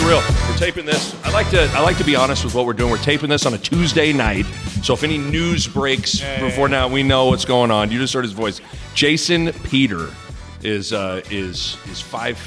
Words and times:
Thrill. 0.00 0.22
We're 0.48 0.56
taping 0.56 0.86
this. 0.86 1.14
I 1.24 1.30
like 1.30 1.50
to 1.50 1.62
I 1.72 1.80
like 1.80 1.98
to 1.98 2.04
be 2.04 2.16
honest 2.16 2.44
with 2.44 2.54
what 2.54 2.64
we're 2.66 2.72
doing. 2.72 2.90
We're 2.90 2.98
taping 2.98 3.28
this 3.28 3.44
on 3.44 3.52
a 3.54 3.58
Tuesday 3.58 4.12
night. 4.12 4.46
So 4.82 4.94
if 4.94 5.04
any 5.04 5.18
news 5.18 5.68
breaks 5.68 6.20
before 6.40 6.68
now, 6.68 6.88
we 6.88 7.02
know 7.02 7.26
what's 7.26 7.44
going 7.44 7.70
on. 7.70 7.90
You 7.90 7.98
just 7.98 8.14
heard 8.14 8.24
his 8.24 8.32
voice. 8.32 8.60
Jason 8.94 9.52
Peter 9.64 10.08
is 10.62 10.92
uh, 10.92 11.22
is 11.30 11.76
is 11.90 12.00
five 12.00 12.38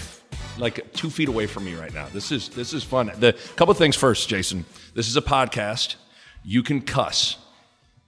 like 0.57 0.91
two 0.93 1.09
feet 1.09 1.29
away 1.29 1.45
from 1.45 1.65
me 1.65 1.75
right 1.75 1.93
now. 1.93 2.07
This 2.11 2.31
is 2.31 2.49
this 2.49 2.73
is 2.73 2.83
fun. 2.83 3.11
The 3.19 3.33
couple 3.55 3.73
things 3.75 3.95
first, 3.95 4.27
Jason. 4.29 4.65
This 4.95 5.07
is 5.07 5.15
a 5.15 5.21
podcast. 5.21 5.95
You 6.43 6.63
can 6.63 6.81
cuss. 6.81 7.37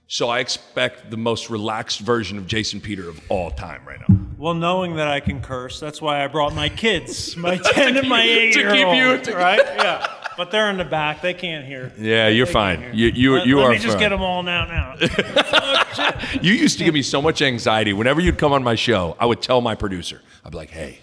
So 0.08 0.28
I 0.28 0.40
expect 0.40 1.10
the 1.10 1.16
most 1.16 1.50
relaxed 1.50 2.00
version 2.00 2.36
of 2.38 2.46
Jason 2.46 2.80
Peter 2.80 3.08
of 3.08 3.20
all 3.28 3.50
time 3.50 3.82
right 3.86 4.00
now. 4.08 4.15
Well, 4.38 4.54
knowing 4.54 4.96
that 4.96 5.08
I 5.08 5.20
can 5.20 5.40
curse, 5.40 5.80
that's 5.80 6.02
why 6.02 6.22
I 6.22 6.26
brought 6.28 6.54
my 6.54 6.68
kids, 6.68 7.36
my 7.38 7.56
10 7.56 7.96
and 7.96 8.08
my 8.08 8.22
8 8.22 8.52
To 8.52 8.58
year 8.60 8.70
keep 8.72 8.86
old. 8.86 8.96
you- 8.96 9.18
to- 9.32 9.34
right? 9.36 9.60
Yeah. 9.64 10.06
But 10.36 10.50
they're 10.50 10.68
in 10.68 10.76
the 10.76 10.84
back. 10.84 11.22
They 11.22 11.32
can't 11.32 11.64
hear. 11.64 11.90
Yeah, 11.98 12.28
you're 12.28 12.44
They 12.44 12.52
fine. 12.52 12.80
can't. 12.82 12.94
You 12.94 13.06
you 13.08 13.34
let, 13.36 13.46
you 13.46 13.56
let 13.56 13.64
are 13.66 13.70
me 13.70 13.76
just 13.78 13.88
fine. 13.94 13.98
get 14.00 14.08
them 14.10 14.20
all 14.20 14.42
now. 14.42 14.66
now. 14.66 14.96
You 16.42 16.52
used 16.52 16.76
to 16.76 16.84
give 16.84 16.92
me 16.92 17.00
so 17.00 17.22
much 17.22 17.40
anxiety. 17.40 17.94
Whenever 17.94 18.20
you'd 18.20 18.36
come 18.36 18.52
on 18.52 18.62
my 18.62 18.74
show, 18.74 19.16
I 19.18 19.24
would 19.24 19.40
tell 19.40 19.62
my 19.62 19.74
producer, 19.74 20.20
I'd 20.44 20.52
be 20.52 20.58
like, 20.58 20.68
hey, 20.68 20.98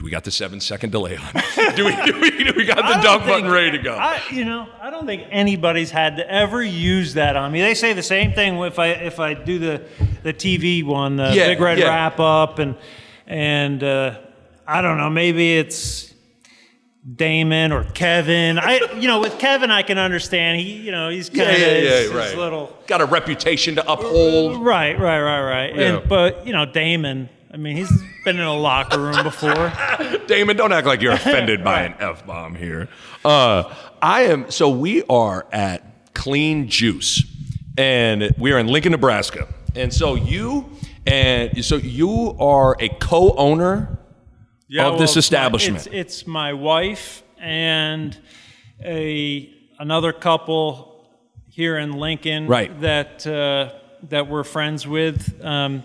do 0.00 0.04
we 0.04 0.10
got 0.10 0.24
the 0.24 0.30
seven 0.30 0.60
second 0.60 0.92
delay 0.92 1.14
on? 1.14 1.30
do, 1.76 1.84
we, 1.84 1.94
do, 2.06 2.18
we, 2.18 2.30
do 2.42 2.54
we 2.56 2.64
got 2.64 2.76
the 2.76 3.02
dump 3.02 3.26
button 3.26 3.50
ready 3.50 3.72
to 3.72 3.78
go? 3.82 3.94
I, 3.94 4.22
you 4.32 4.46
know, 4.46 4.66
I 4.80 4.88
don't 4.88 5.04
think 5.04 5.24
anybody's 5.30 5.90
had 5.90 6.16
to 6.16 6.26
ever 6.26 6.62
use 6.62 7.12
that 7.14 7.36
on 7.36 7.52
me. 7.52 7.60
They 7.60 7.74
say 7.74 7.92
the 7.92 8.02
same 8.02 8.32
thing 8.32 8.56
if 8.60 8.78
I 8.78 8.86
if 8.92 9.20
I 9.20 9.34
do 9.34 9.58
the 9.58 9.84
the 10.22 10.32
TV 10.32 10.82
one, 10.82 11.16
the 11.16 11.34
Yeah, 11.34 11.48
big 11.48 11.60
red 11.60 11.78
yeah. 11.78 11.88
wrap 11.88 12.18
up, 12.18 12.58
and 12.58 12.76
and 13.26 13.84
uh, 13.84 14.18
I 14.66 14.80
don't 14.80 14.96
know, 14.96 15.10
maybe 15.10 15.58
it's 15.58 16.14
Damon 17.14 17.70
or 17.70 17.84
Kevin. 17.84 18.58
I 18.58 18.80
you 18.98 19.06
know 19.06 19.20
with 19.20 19.38
Kevin 19.38 19.70
I 19.70 19.82
can 19.82 19.98
understand. 19.98 20.62
He 20.62 20.78
you 20.78 20.92
know 20.92 21.10
he's 21.10 21.28
kind 21.28 21.50
of 21.50 21.58
yeah, 21.58 21.66
yeah, 21.66 21.72
his, 21.74 22.10
right. 22.10 22.38
little 22.38 22.74
got 22.86 23.02
a 23.02 23.04
reputation 23.04 23.74
to 23.74 23.82
uphold. 23.82 24.64
right, 24.64 24.98
right, 24.98 25.20
right, 25.20 25.42
right. 25.42 25.78
And 25.78 26.08
but 26.08 26.46
you 26.46 26.54
know 26.54 26.64
Damon. 26.64 27.28
I 27.52 27.56
mean, 27.56 27.76
he's 27.76 27.90
been 28.24 28.36
in 28.36 28.42
a 28.46 28.54
locker 28.54 29.00
room 29.00 29.24
before. 29.24 29.72
Damon, 30.28 30.56
don't 30.56 30.72
act 30.72 30.86
like 30.86 31.02
you're 31.02 31.14
offended 31.14 31.64
by 31.64 31.82
an 31.82 31.94
F 31.98 32.24
bomb 32.24 32.54
here. 32.54 32.88
Uh, 33.24 33.74
I 34.00 34.22
am, 34.22 34.50
so 34.52 34.70
we 34.70 35.02
are 35.04 35.46
at 35.50 36.14
Clean 36.14 36.68
Juice, 36.68 37.24
and 37.76 38.32
we 38.38 38.52
are 38.52 38.58
in 38.58 38.68
Lincoln, 38.68 38.92
Nebraska. 38.92 39.48
And 39.74 39.92
so 39.92 40.14
you, 40.14 40.70
and 41.06 41.64
so 41.64 41.76
you 41.76 42.36
are 42.38 42.76
a 42.78 42.88
co 42.88 43.34
owner 43.34 43.98
of 44.78 45.00
this 45.00 45.16
establishment. 45.16 45.88
It's, 45.88 46.20
it's 46.22 46.26
my 46.28 46.52
wife 46.52 47.24
and 47.36 48.16
a 48.84 49.52
another 49.80 50.12
couple 50.12 51.08
here 51.48 51.78
in 51.78 51.92
Lincoln, 51.94 52.46
Right. 52.46 52.80
That 52.80 53.26
uh, 53.26 53.72
that 54.08 54.28
we're 54.28 54.44
friends 54.44 54.86
with. 54.86 55.44
Um, 55.44 55.82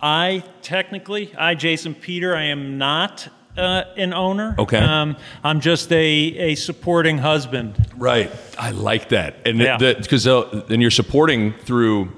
I 0.00 0.44
technically, 0.62 1.34
I 1.36 1.54
Jason 1.54 1.94
Peter, 1.94 2.34
I 2.36 2.44
am 2.44 2.78
not 2.78 3.28
uh, 3.56 3.82
an 3.96 4.14
owner. 4.14 4.54
Okay. 4.58 4.78
Um, 4.78 5.16
I'm 5.42 5.60
just 5.60 5.90
a 5.92 5.96
a 5.98 6.54
supporting 6.54 7.18
husband. 7.18 7.74
Right. 7.96 8.30
I 8.56 8.70
like 8.70 9.08
that. 9.08 9.34
And 9.46 9.58
Yeah. 9.58 9.76
because 9.78 10.26
uh, 10.28 10.62
then 10.68 10.80
you're 10.80 10.92
supporting 10.92 11.52
through 11.64 12.12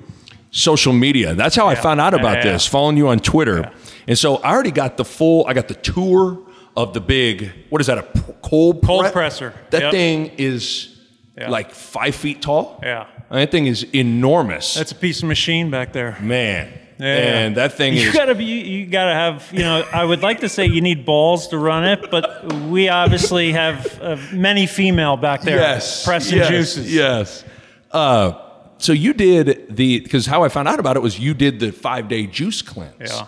social 0.51 0.93
media. 0.93 1.35
That's 1.35 1.57
how 1.57 1.69
I 1.69 1.75
found 1.77 2.01
out 2.01 2.13
about 2.13 2.39
Yeah. 2.45 2.53
this, 2.53 2.67
following 2.67 2.97
you 2.99 3.09
on 3.09 3.21
Twitter. 3.21 3.71
And 4.07 4.19
so 4.19 4.37
I 4.37 4.51
already 4.53 4.73
got 4.73 4.97
the 4.99 5.05
full, 5.05 5.47
I 5.47 5.55
got 5.55 5.69
the 5.69 5.75
tour 5.75 6.39
of 6.77 6.93
the 6.93 7.01
big, 7.01 7.51
what 7.71 7.81
is 7.81 7.87
that, 7.87 7.99
a 7.99 8.03
cold 8.43 8.83
Cold 8.85 9.05
pre- 9.05 9.13
presser. 9.13 9.55
That 9.71 9.83
Yep. 9.83 9.93
thing 9.93 10.31
is 10.37 10.99
Yeah. 11.39 11.49
like 11.49 11.71
five 11.71 12.15
feet 12.15 12.43
tall. 12.43 12.81
Yeah. 12.83 13.07
That 13.31 13.51
thing 13.51 13.67
is 13.67 13.85
enormous. 13.95 14.75
That's 14.75 14.93
a 14.93 14.97
piece 14.97 15.23
of 15.23 15.29
machine 15.29 15.71
back 15.71 15.93
there. 15.95 16.19
Man. 16.21 16.69
Yeah. 17.01 17.39
And 17.47 17.57
that 17.57 17.73
thing 17.73 17.95
you 17.95 18.09
is. 18.09 18.15
gotta 18.15 18.35
be 18.35 18.45
you 18.45 18.87
gotta 18.87 19.15
have 19.15 19.49
you 19.53 19.61
know 19.61 19.85
i 19.93 20.05
would 20.05 20.21
like 20.23 20.41
to 20.41 20.49
say 20.49 20.67
you 20.67 20.81
need 20.83 21.07
balls 21.07 21.49
to 21.49 21.57
run 21.59 21.85
it 21.85 22.11
but 22.11 22.53
we 22.69 22.89
obviously 22.91 23.53
have 23.53 24.01
uh, 24.03 24.17
many 24.33 24.67
female 24.67 25.17
back 25.17 25.41
there 25.43 25.57
yes. 25.57 26.05
pressing 26.05 26.39
yes, 26.39 26.49
juices 26.49 26.95
Yes. 26.95 27.45
Uh, 27.91 28.33
so 28.79 28.93
you 28.93 29.13
did 29.13 29.75
the, 29.77 30.01
because 30.01 30.27
how 30.27 30.43
I 30.45 30.49
found 30.49 30.69
out 30.69 30.79
about 30.79 30.97
it 30.97 31.01
was 31.01 31.19
you 31.19 31.35
did 31.35 31.59
the 31.61 31.71
five 31.73 32.09
day 32.09 32.27
juice 32.27 32.63
cleanse. 32.63 32.95
yeah 33.01 33.27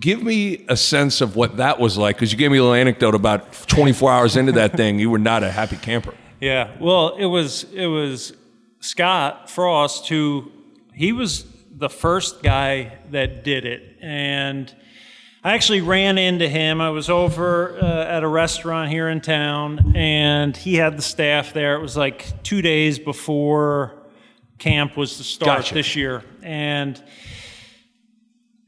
Give 0.00 0.20
me 0.22 0.64
a 0.68 0.76
sense 0.76 1.20
of 1.20 1.36
what 1.36 1.58
that 1.58 1.78
was 1.78 1.96
like, 1.96 2.16
because 2.16 2.32
you 2.32 2.38
gave 2.38 2.50
me 2.50 2.58
a 2.58 2.60
little 2.62 2.74
anecdote 2.74 3.14
about 3.14 3.52
24 3.68 4.10
hours 4.10 4.36
into 4.36 4.50
that 4.52 4.72
thing, 4.76 4.98
you 4.98 5.10
were 5.10 5.18
not 5.20 5.44
a 5.44 5.50
happy 5.50 5.76
camper. 5.76 6.12
yeah 6.40 6.70
well 6.80 7.14
it 7.16 7.26
was 7.26 7.64
it 7.72 7.86
was 7.86 8.32
scott 8.80 9.48
frost 9.48 10.08
who 10.08 10.50
he 10.92 11.12
was 11.12 11.44
the 11.78 11.90
first 11.90 12.42
guy 12.42 12.98
that 13.10 13.44
did 13.44 13.64
it 13.66 13.98
and 14.00 14.74
I 15.46 15.54
actually 15.54 15.80
ran 15.80 16.18
into 16.18 16.48
him. 16.48 16.80
I 16.80 16.90
was 16.90 17.08
over 17.08 17.78
uh, 17.80 18.04
at 18.04 18.24
a 18.24 18.26
restaurant 18.26 18.90
here 18.90 19.08
in 19.08 19.20
town, 19.20 19.92
and 19.94 20.56
he 20.56 20.74
had 20.74 20.98
the 20.98 21.02
staff 21.02 21.52
there. 21.52 21.76
It 21.76 21.80
was 21.80 21.96
like 21.96 22.42
two 22.42 22.62
days 22.62 22.98
before 22.98 23.94
camp 24.58 24.96
was 24.96 25.18
to 25.18 25.22
start 25.22 25.58
Gotcha. 25.58 25.74
this 25.74 25.94
year, 25.94 26.24
and 26.42 27.00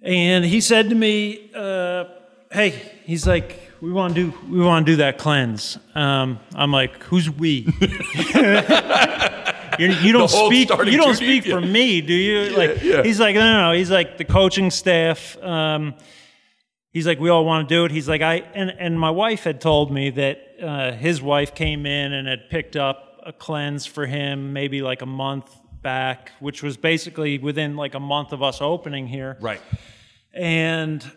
and 0.03 0.45
he 0.45 0.61
said 0.61 0.91
to 0.91 0.95
me, 0.95 1.51
uh, 1.53 2.05
"Hey, 2.53 2.81
he's 3.05 3.27
like, 3.27 3.59
we 3.81 3.91
want 3.91 4.15
to 4.15 4.31
do 4.31 4.39
we 4.49 4.61
want 4.61 4.87
to 4.87 4.93
do 4.93 4.97
that 4.99 5.19
cleanse." 5.19 5.79
Um, 5.97 6.39
I'm 6.55 6.71
like, 6.71 7.03
"Who's 7.03 7.29
we?" 7.29 7.65
You're, 9.79 9.91
you 9.91 10.13
don't 10.19 10.29
speak. 10.29 10.71
You 10.71 10.97
don't 10.97 11.15
speak 11.15 11.45
for 11.45 11.61
yeah. 11.61 11.73
me, 11.73 12.01
do 12.01 12.13
you? 12.15 12.57
like, 12.57 12.83
yeah. 12.83 13.03
he's 13.03 13.21
like, 13.21 13.35
no, 13.35 13.41
no, 13.41 13.71
no. 13.71 13.73
He's 13.77 13.91
like 13.91 14.19
the 14.19 14.25
coaching 14.25 14.71
staff. 14.71 15.37
Um, 15.43 15.95
he's 16.91 17.07
like, 17.07 17.21
we 17.21 17.29
all 17.31 17.45
want 17.45 17.69
to 17.69 17.75
do 17.75 17.85
it. 17.85 17.91
He's 17.91 18.09
like, 18.09 18.23
I 18.23 18.37
and 18.55 18.71
and 18.79 18.99
my 18.99 19.11
wife 19.11 19.45
had 19.45 19.61
told 19.61 19.91
me 19.93 20.11
that 20.11 20.39
uh, 20.63 20.93
his 20.93 21.23
wife 21.23 21.55
came 21.55 21.87
in 21.87 22.13
and 22.13 22.27
had 22.29 22.51
picked 22.51 22.77
up 22.77 23.21
a 23.25 23.33
cleanse 23.33 23.87
for 23.87 24.07
him, 24.07 24.53
maybe 24.53 24.81
like 24.83 25.03
a 25.03 25.07
month 25.07 25.55
back, 25.83 26.33
which 26.41 26.63
was 26.63 26.77
basically 26.77 27.39
within 27.39 27.77
like 27.77 27.95
a 27.95 28.01
month 28.01 28.33
of 28.33 28.43
us 28.43 28.61
opening 28.61 29.07
here 29.07 29.37
Right. 29.41 29.61
and 30.35 31.09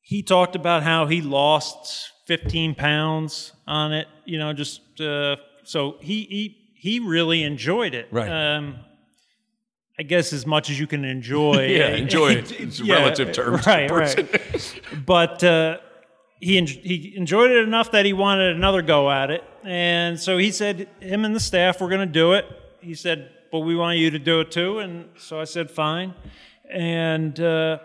he 0.00 0.22
talked 0.22 0.56
about 0.56 0.82
how 0.82 1.06
he 1.06 1.22
lost 1.22 2.10
15 2.26 2.74
pounds 2.74 3.52
on 3.66 3.92
it 3.92 4.08
you 4.24 4.36
know 4.38 4.52
just 4.52 4.80
uh, 5.00 5.36
so 5.64 5.96
he, 6.00 6.24
he 6.24 6.61
he 6.86 6.98
really 6.98 7.42
enjoyed 7.44 7.94
it 7.94 8.08
Right. 8.10 8.28
um, 8.28 8.76
i 9.98 10.02
guess 10.02 10.32
as 10.32 10.44
much 10.46 10.68
as 10.70 10.76
you 10.80 10.86
can 10.88 11.04
enjoy 11.04 11.66
Yeah, 11.80 11.88
enjoy 12.04 12.30
it. 12.40 12.50
It's 12.64 12.80
Yeah, 12.80 12.96
relative 12.96 13.32
terms. 13.32 13.66
right 13.66 13.90
right 13.90 14.80
but 15.06 15.42
uh, 15.44 15.78
he, 16.40 16.58
en- 16.58 16.66
he 16.66 17.14
enjoyed 17.16 17.50
it 17.52 17.62
enough 17.68 17.92
that 17.92 18.04
he 18.04 18.12
wanted 18.12 18.56
another 18.56 18.82
go 18.82 19.10
at 19.10 19.30
it 19.30 19.44
and 19.64 20.18
so 20.18 20.38
he 20.38 20.50
said 20.50 20.88
him 21.00 21.24
and 21.24 21.34
the 21.34 21.40
staff 21.50 21.80
were 21.80 21.88
going 21.88 22.06
to 22.06 22.14
do 22.24 22.32
it 22.32 22.44
he 22.80 22.94
said 22.94 23.30
but 23.52 23.60
we 23.60 23.76
want 23.76 23.98
you 23.98 24.10
to 24.10 24.18
do 24.18 24.40
it 24.40 24.50
too 24.50 24.78
and 24.80 25.08
so 25.16 25.40
i 25.40 25.44
said 25.44 25.70
fine 25.70 26.14
and 26.70 27.38
uh, 27.38 27.78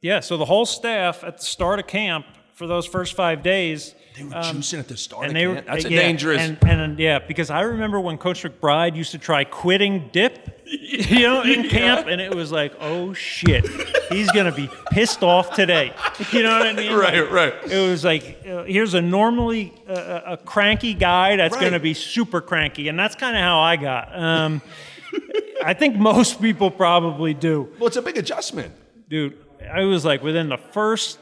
yeah 0.00 0.20
so 0.20 0.36
the 0.38 0.44
whole 0.46 0.64
staff 0.64 1.22
at 1.24 1.36
the 1.38 1.44
start 1.44 1.78
of 1.80 1.86
camp 1.86 2.24
for 2.54 2.66
those 2.66 2.86
first 2.86 3.14
five 3.14 3.42
days 3.42 3.94
They 4.18 4.24
were 4.24 4.30
juicing 4.30 4.78
at 4.80 4.88
the 4.88 4.96
start 4.96 5.26
and 5.26 5.36
they 5.36 5.46
were. 5.46 5.60
That's 5.60 5.84
a 5.84 5.90
yeah, 5.90 6.00
dangerous. 6.00 6.40
and, 6.40 6.58
and 6.62 6.98
yeah 6.98 7.18
because 7.18 7.50
i 7.50 7.60
remember 7.60 8.00
when 8.00 8.18
coach 8.18 8.42
mcbride 8.42 8.96
used 8.96 9.12
to 9.12 9.18
try 9.18 9.44
quitting 9.44 10.08
dip 10.12 10.60
you 10.66 11.20
know 11.20 11.42
in 11.42 11.68
camp 11.78 12.06
and 12.08 12.20
it 12.20 12.34
was 12.34 12.50
like 12.50 12.72
oh 12.80 13.12
shit 13.12 13.66
he's 14.10 14.30
gonna 14.32 14.52
be 14.54 14.68
pissed 14.90 15.22
off 15.22 15.54
today 15.54 15.92
you 16.32 16.42
know 16.42 16.58
what 16.58 16.66
i 16.66 16.72
mean 16.72 16.92
right, 16.92 17.30
right. 17.30 17.54
it 17.70 17.88
was 17.88 18.04
like 18.04 18.44
uh, 18.48 18.64
here's 18.64 18.94
a 18.94 19.00
normally 19.00 19.72
uh, 19.88 20.20
a 20.26 20.36
cranky 20.36 20.94
guy 20.94 21.36
that's 21.36 21.54
Right. 21.54 21.70
to 21.70 21.80
be 21.80 21.94
super 21.94 22.40
cranky 22.40 22.88
and 22.88 22.98
that's 22.98 23.14
kind 23.14 23.36
of 23.36 23.42
how 23.42 23.60
i 23.60 23.76
got 23.76 24.18
um, 24.18 24.60
I 25.64 25.74
think 25.74 25.96
most 25.96 26.40
people 26.40 26.70
probably 26.70 27.34
do. 27.34 27.68
Well, 27.78 27.88
it's 27.88 27.96
a 27.96 28.02
big 28.02 28.16
adjustment. 28.16 28.72
Dude, 29.08 29.36
I 29.72 29.84
was 29.84 30.04
like 30.04 30.22
within 30.22 30.48
the 30.48 30.56
first 30.56 31.18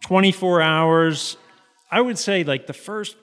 24 0.00 0.60
hours, 0.62 1.36
I 1.90 2.00
would 2.00 2.18
say 2.18 2.44
like 2.44 2.66
the 2.66 2.72
first 2.72 3.16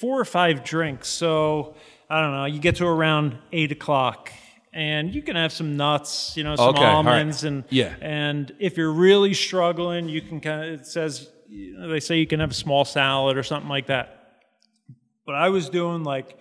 four 0.00 0.20
or 0.20 0.24
five 0.24 0.64
drinks. 0.64 1.08
So 1.08 1.74
I 2.10 2.20
don't 2.20 2.32
know, 2.32 2.44
you 2.46 2.58
get 2.60 2.76
to 2.76 2.86
around 2.86 3.38
eight 3.52 3.72
o'clock 3.72 4.32
and 4.72 5.14
you 5.14 5.22
can 5.22 5.36
have 5.36 5.52
some 5.52 5.76
nuts, 5.76 6.36
you 6.36 6.42
know, 6.44 6.56
some 6.56 6.70
Okay, 6.70 6.78
all 6.84 6.84
right. 6.84 6.94
almonds 6.96 7.44
and 7.44 7.64
Yeah. 7.70 7.94
and 8.00 8.52
if 8.58 8.76
you're 8.76 8.92
really 8.92 9.32
struggling, 9.34 10.08
you 10.08 10.20
can 10.20 10.40
kind 10.40 10.64
of 10.74 10.80
it 10.80 10.86
says 10.86 11.30
you 11.48 11.78
know, 11.78 11.88
they 11.88 12.00
say 12.00 12.16
you 12.18 12.26
can 12.26 12.40
have 12.40 12.50
a 12.50 12.54
small 12.54 12.84
salad 12.84 13.36
or 13.36 13.42
something 13.44 13.68
like 13.68 13.86
that. 13.86 14.20
But 15.26 15.36
I 15.36 15.50
was 15.50 15.68
doing 15.68 16.02
like 16.02 16.36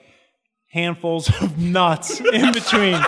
handfuls 0.71 1.29
of 1.41 1.57
nuts 1.59 2.19
in 2.19 2.51
between. 2.51 3.00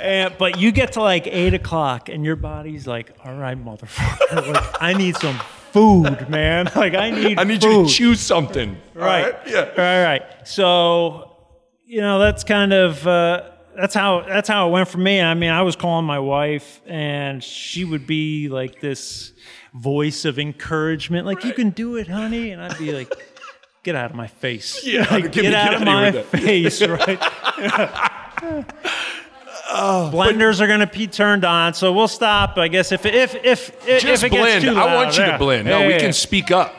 And, 0.00 0.34
but 0.38 0.58
you 0.58 0.72
get 0.72 0.92
to 0.94 1.00
like 1.02 1.26
eight 1.26 1.54
o'clock 1.54 2.08
and 2.08 2.24
your 2.24 2.36
body's 2.36 2.86
like, 2.86 3.12
all 3.24 3.34
right, 3.34 3.56
motherfucker, 3.62 4.52
like, 4.54 4.82
I 4.82 4.92
need 4.94 5.16
some 5.16 5.38
food, 5.74 6.28
man. 6.30 6.70
Like 6.76 6.94
I 6.94 7.10
need 7.10 7.38
I 7.38 7.44
need 7.44 7.62
food. 7.62 7.70
you 7.72 7.84
to 7.86 7.90
choose 7.92 8.20
something. 8.20 8.76
Right. 8.94 9.24
All 9.24 9.30
right? 9.32 9.40
Yeah. 9.46 9.60
All 9.60 9.66
right. 9.76 10.04
Right. 10.04 10.22
So, 10.48 11.36
you 11.84 12.00
know, 12.00 12.18
that's 12.18 12.44
kind 12.44 12.72
of 12.72 13.06
uh, 13.06 13.50
that's 13.76 13.94
how 13.94 14.22
that's 14.26 14.48
how 14.48 14.68
it 14.68 14.70
went 14.72 14.88
for 14.88 14.98
me. 14.98 15.20
I 15.20 15.34
mean, 15.34 15.50
I 15.50 15.62
was 15.62 15.76
calling 15.76 16.06
my 16.06 16.18
wife, 16.20 16.80
and 16.86 17.42
she 17.44 17.84
would 17.84 18.06
be 18.06 18.48
like 18.48 18.80
this 18.80 19.32
voice 19.74 20.24
of 20.24 20.38
encouragement, 20.38 21.26
like 21.26 21.44
"You 21.44 21.52
can 21.52 21.70
do 21.70 21.96
it, 21.96 22.06
honey," 22.08 22.50
and 22.52 22.62
I'd 22.62 22.78
be 22.78 22.92
like. 22.92 23.12
Get 23.84 23.96
out 23.96 24.08
of 24.10 24.16
my 24.16 24.28
face. 24.28 24.80
Yeah, 24.82 25.06
Like, 25.10 25.30
get 25.36 25.42
me- 25.44 25.54
out 25.54 25.72
get 25.72 25.74
out 25.74 25.74
of 25.74 25.84
my 25.84 26.22
face, 26.40 26.80
right? 26.98 27.20
Blenders 29.74 30.60
are 30.60 30.66
going 30.66 30.80
to 30.80 30.86
be 30.86 31.06
turned 31.06 31.44
on, 31.44 31.74
so 31.74 31.92
we'll 31.92 32.08
stop. 32.08 32.56
I 32.58 32.68
guess 32.68 32.92
if 32.92 33.04
if 33.06 33.34
if 33.36 33.86
if, 33.88 34.02
Just 34.02 34.24
if 34.24 34.32
it 34.32 34.36
blend. 34.36 34.62
gets 34.62 34.74
too 34.74 34.80
I 34.80 34.94
want 34.94 35.16
you 35.16 35.22
yeah. 35.24 35.32
to 35.32 35.38
blend. 35.38 35.66
No, 35.68 35.80
Yeah, 35.80 35.86
we 35.86 35.92
yeah, 35.94 35.98
can 36.00 36.12
speak 36.12 36.50
up. 36.50 36.74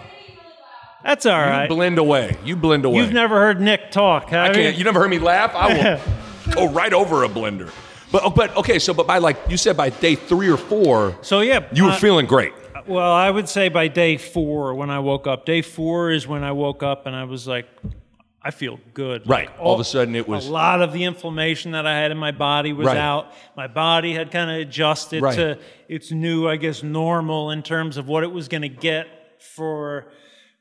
That's 1.03 1.25
all 1.25 1.39
right. 1.39 1.63
You 1.69 1.75
blend 1.75 1.97
away. 2.00 2.38
You 2.44 2.56
blend 2.56 2.83
away. 2.86 2.97
You've 3.01 3.13
never 3.13 3.36
heard 3.39 3.62
Nick 3.62 3.92
talk, 3.92 4.33
I 4.33 4.45
have 4.47 4.56
can't. 4.56 4.74
you? 4.74 4.80
You 4.80 4.83
never 4.86 5.00
heard 5.00 5.09
me 5.12 5.19
laugh. 5.19 5.51
I 5.53 6.00
will 6.47 6.53
go 6.56 6.69
right 6.71 6.94
over 6.94 7.24
a 7.24 7.30
blender. 7.30 7.71
But 8.12 8.24
oh, 8.25 8.30
but 8.30 8.56
okay. 8.57 8.80
So 8.80 8.94
but 8.94 9.06
by 9.06 9.19
like 9.19 9.38
you 9.50 9.57
said 9.57 9.77
by 9.77 9.89
day 9.89 10.15
three 10.15 10.50
or 10.50 10.57
four, 10.57 11.18
So 11.21 11.41
yeah, 11.41 11.68
you 11.74 11.83
were 11.86 11.91
uh, 11.91 11.98
feeling 11.98 12.25
great. 12.25 12.53
Well, 12.88 13.12
I 13.12 13.30
would 13.30 13.50
say 13.50 13.69
by 13.69 13.88
day 13.88 14.18
four 14.18 14.74
when 14.75 14.89
I 14.89 15.00
woke 15.00 15.27
up. 15.27 15.45
Day 15.45 15.62
four 15.62 16.12
is 16.12 16.27
when 16.27 16.44
I 16.44 16.51
woke 16.53 16.81
up 16.83 17.06
and 17.07 17.15
I 17.15 17.24
was 17.25 17.48
like, 17.48 17.68
I 18.47 18.51
feel 18.51 18.80
good. 18.94 19.27
Right. 19.27 19.50
Like, 19.50 19.59
All 19.59 19.74
of 19.74 19.80
a 19.80 19.83
sudden 19.83 20.15
it 20.15 20.27
was- 20.27 20.47
a 20.47 20.51
lot 20.51 20.81
of 20.83 20.94
the 20.94 21.03
inflammation 21.03 21.71
that 21.71 21.88
I 21.88 21.95
had 21.97 22.12
in 22.12 22.18
my 22.18 22.30
body 22.31 22.74
was 22.74 22.86
Right. 22.86 22.97
out. 22.97 23.33
My 23.57 23.65
body 23.65 24.13
had 24.13 24.30
kind 24.30 24.51
of 24.51 24.57
adjusted 24.57 25.24
Right. 25.24 25.36
to 25.36 25.57
its 25.89 26.12
new, 26.12 26.47
I 26.47 26.57
guess, 26.57 26.83
normal 26.83 27.50
in 27.50 27.63
terms 27.63 27.97
of 27.97 28.07
what 28.07 28.21
it 28.24 28.31
was 28.31 28.47
going 28.47 28.62
to 28.62 28.69
get 28.69 29.07
for 29.42 30.06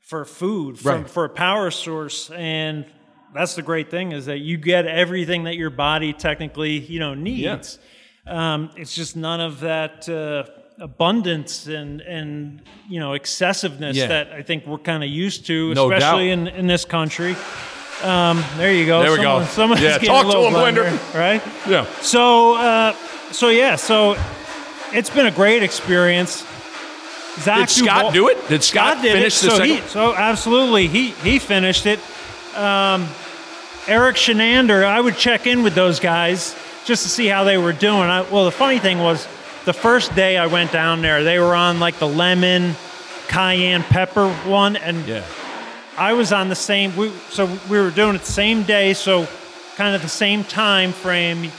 for 0.01 0.23
food 0.25 0.77
from 0.79 1.01
Right. 1.01 1.09
for 1.09 1.25
a 1.25 1.29
power 1.29 1.69
source 1.71 2.29
and. 2.31 2.85
That's 3.33 3.55
the 3.55 3.61
great 3.63 3.91
thing 3.91 4.13
is 4.13 4.27
that 4.27 4.39
you 4.39 4.55
get 4.55 4.85
everything 4.85 5.43
that 5.43 5.57
your 5.57 5.69
body 5.69 6.13
technically, 6.13 6.79
you 6.79 7.01
know, 7.01 7.13
needs. 7.15 7.79
Um, 8.25 8.69
it's 8.77 8.95
just 8.95 9.17
none 9.17 9.41
of 9.41 9.59
that 9.59 10.07
uh, 10.07 10.45
abundance 10.81 11.67
and 11.67 11.99
and 12.01 12.61
you 12.89 12.99
know 12.99 13.13
excessiveness 13.13 13.97
Yeah. 13.97 14.07
that 14.07 14.31
I 14.31 14.41
think 14.41 14.65
we're 14.65 14.77
kind 14.77 15.03
of 15.03 15.09
used 15.09 15.45
to, 15.47 15.73
No 15.73 15.91
especially 15.91 16.27
doubt. 16.29 16.33
in, 16.39 16.47
in 16.47 16.67
this 16.67 16.85
country. 16.85 17.35
Um, 18.03 18.43
there 18.57 18.73
you 18.73 18.85
go. 18.85 19.01
There 19.01 19.11
we 19.11 19.17
go. 19.17 19.43
Someone's 19.45 19.81
Yeah, 19.81 19.97
talk 19.97 20.29
to 20.31 20.37
him, 20.39 20.53
Blender. 20.53 20.85
blender, 20.89 21.13
right? 21.19 21.41
Yeah. 21.67 21.85
So 22.01 22.55
uh, 22.55 22.93
so 23.31 23.49
yeah, 23.49 23.75
so 23.77 24.17
it's 24.91 25.09
been 25.09 25.25
a 25.25 25.31
great 25.31 25.63
experience. 25.63 26.45
Zach 27.39 27.67
Did 27.67 27.69
Scott 27.69 27.97
Duval- 27.97 28.11
do 28.11 28.27
it? 28.29 28.47
Did 28.47 28.63
Scott 28.63 29.01
did 29.01 29.13
finish 29.13 29.41
it. 29.43 29.45
the 29.47 29.51
so 29.57 29.63
He, 29.63 29.73
second- 29.75 29.89
so 29.89 30.15
absolutely, 30.15 30.87
he 30.87 31.09
he 31.11 31.39
finished 31.39 31.85
it. 31.85 31.99
Um, 32.55 33.07
Erik 33.87 34.15
Chinander, 34.15 34.83
I 34.83 34.99
would 34.99 35.17
check 35.17 35.45
in 35.47 35.61
with 35.63 35.75
those 35.75 35.99
guys 35.99 36.55
just 36.85 37.03
to 37.03 37.09
see 37.09 37.27
how 37.27 37.43
they 37.43 37.57
were 37.57 37.73
doing. 37.73 38.01
I, 38.01 38.21
well, 38.23 38.45
the 38.45 38.51
funny 38.51 38.79
thing 38.79 38.99
was, 38.99 39.27
the 39.65 39.73
first 39.73 40.15
day 40.15 40.37
I 40.37 40.47
went 40.47 40.71
down 40.71 41.01
there, 41.01 41.23
they 41.23 41.39
were 41.39 41.53
on 41.55 41.79
like 41.79 41.99
the 41.99 42.07
lemon, 42.07 42.75
cayenne 43.27 43.83
pepper 43.83 44.29
one, 44.45 44.75
and 44.77 45.05
Yeah. 45.07 45.23
I 45.97 46.13
was 46.13 46.33
on 46.33 46.49
the 46.49 46.55
same. 46.55 46.95
We, 46.95 47.09
so 47.29 47.45
we 47.69 47.79
were 47.79 47.91
doing 47.91 48.15
it 48.15 48.21
the 48.21 48.31
same 48.31 48.63
day, 48.63 48.93
so 48.93 49.27
kind 49.75 49.95
of 49.95 50.01
the 50.01 50.09
same 50.09 50.43
time 50.43 50.91
frame. 50.91 51.51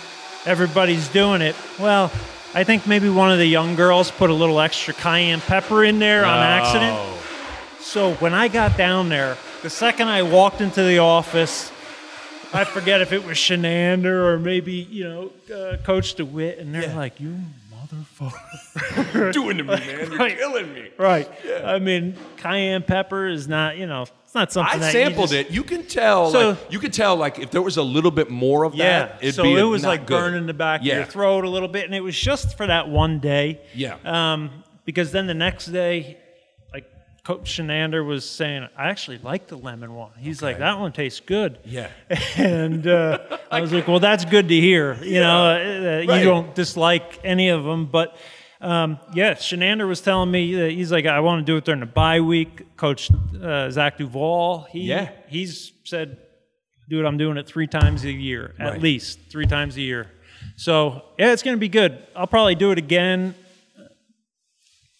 Everybody's 0.44 1.09
doing 1.09 1.43
it. 1.43 1.56
Well, 1.79 2.12
I 2.55 2.65
think 2.65 2.87
maybe 2.87 3.09
one 3.09 3.33
of 3.33 3.38
the 3.38 3.47
young 3.47 3.75
girls 3.77 4.11
put 4.11 4.31
a 4.31 4.35
little 4.35 4.61
extra 4.61 4.94
cayenne 4.94 5.41
pepper 5.41 5.85
in 5.85 5.99
there 5.99 6.25
on 6.25 6.38
accident. 6.38 6.97
So 7.81 8.15
when 8.15 8.35
I 8.35 8.49
got 8.49 8.77
down 8.77 9.09
there, 9.09 9.37
the 9.62 9.71
second 9.71 10.09
I 10.09 10.23
walked 10.23 10.61
into 10.61 10.82
the 10.82 10.99
office, 10.99 11.71
I 12.53 12.65
forget 12.65 13.00
if 13.00 13.12
it 13.12 13.25
was 13.27 13.37
Chinander 13.39 14.25
or 14.27 14.39
maybe 14.39 14.73
you 14.73 15.05
know 15.05 15.32
uh, 15.55 15.77
Coach 15.79 16.15
DeWitt, 16.15 16.59
and 16.59 16.75
they're 16.75 16.82
Yeah. 16.82 16.97
like, 16.97 17.21
"You 17.21 17.37
motherfucker!" 17.88 19.33
Doing 19.33 19.59
to 19.59 19.65
me, 19.65 19.69
man. 19.77 19.83
You're 20.11 20.19
Right. 20.19 20.37
killing 20.38 20.73
me. 20.75 20.88
right? 20.99 21.29
I 21.65 21.79
mean, 21.79 22.17
cayenne 22.37 22.83
pepper 22.83 23.27
is 23.29 23.47
not 23.49 23.77
you 23.77 23.87
know 23.87 24.03
it's 24.25 24.35
not 24.35 24.53
something 24.53 24.75
I 24.75 24.79
that 24.79 24.87
you 24.87 24.93
sampled 24.93 25.31
just- 25.31 25.49
it. 25.49 25.50
You 25.50 25.62
can 25.62 25.85
tell. 25.85 26.31
So- 26.31 26.50
like, 26.50 26.59
you 26.73 26.79
could 26.79 26.93
tell 26.93 27.17
like 27.17 27.38
if 27.38 27.50
there 27.50 27.62
was 27.62 27.77
a 27.77 27.83
little 27.83 28.11
bit 28.11 28.31
more 28.31 28.65
of 28.65 28.75
Yeah, 28.75 29.06
that, 29.06 29.19
it'd 29.23 29.35
so 29.35 29.43
be 29.44 29.55
it 29.55 29.62
was 29.62 29.85
like 29.85 30.06
good. 30.06 30.19
burning 30.19 30.47
the 30.47 30.55
back 30.55 30.81
Yeah. 30.83 30.93
of 30.94 30.99
your 30.99 31.06
throat 31.06 31.44
a 31.44 31.49
little 31.49 31.69
bit, 31.69 31.85
and 31.87 31.94
it 31.94 32.03
was 32.03 32.19
just 32.19 32.56
for 32.56 32.67
that 32.67 32.88
one 32.88 33.19
day. 33.21 33.61
Yeah. 33.75 33.97
Um, 34.05 34.62
because 34.85 35.11
then 35.12 35.27
the 35.27 35.35
next 35.35 35.67
day, 35.67 36.17
Coach 37.26 37.58
Chinander 37.58 38.06
was 38.06 38.25
saying, 38.25 38.69
I 38.78 38.88
actually 38.88 39.19
like 39.19 39.49
the 39.49 39.56
lemon 39.56 39.93
one. 39.94 40.12
He's 40.17 40.43
like, 40.43 40.58
that 40.58 40.78
one 40.78 40.93
tastes 40.93 41.19
good. 41.19 41.58
Yeah. 41.64 41.88
And 42.37 42.87
uh, 42.87 43.19
I 43.50 43.61
was 43.61 43.73
like, 43.73 43.88
well, 43.88 43.99
that's 43.99 44.25
good 44.25 44.49
to 44.49 44.55
hear. 44.55 44.94
You 45.02 45.19
know, 45.19 45.44
uh, 45.46 45.49
uh, 45.49 46.06
Right. 46.06 46.19
you 46.20 46.25
don't 46.25 46.55
dislike 46.55 47.19
any 47.25 47.49
of 47.49 47.64
them, 47.64 47.87
but. 47.87 48.17
Um, 48.61 48.99
yeah, 49.12 49.34
Chinander 49.34 49.88
was 49.88 50.00
telling 50.00 50.31
me 50.31 50.55
that 50.55 50.70
he's 50.70 50.90
like, 50.93 51.05
I 51.05 51.19
want 51.20 51.44
to 51.44 51.50
do 51.52 51.56
it 51.56 51.64
during 51.64 51.81
the 51.81 51.87
bye 51.87 52.20
week. 52.20 52.76
Coach 52.76 53.11
uh, 53.43 53.70
Zach 53.70 53.99
Duval, 53.99 54.67
he 54.70 54.82
Yeah. 54.82 55.11
he's 55.29 55.72
said, 55.84 56.19
dude, 56.88 57.05
I'm 57.05 57.19
doing 57.19 57.37
it 57.38 57.46
three 57.49 57.67
times 57.67 58.05
a 58.05 58.11
year, 58.12 58.55
at 58.61 58.70
Right. 58.75 58.81
least 58.81 59.19
three 59.32 59.46
times 59.46 59.76
a 59.76 59.82
year. 59.82 60.11
So 60.56 61.02
yeah, 61.19 61.32
it's 61.32 61.43
going 61.43 61.56
to 61.56 61.61
be 61.61 61.69
good. 61.69 61.99
I'll 62.14 62.26
probably 62.29 62.55
do 62.55 62.70
it 62.70 62.79
again, 62.79 63.34
uh, 63.79 63.82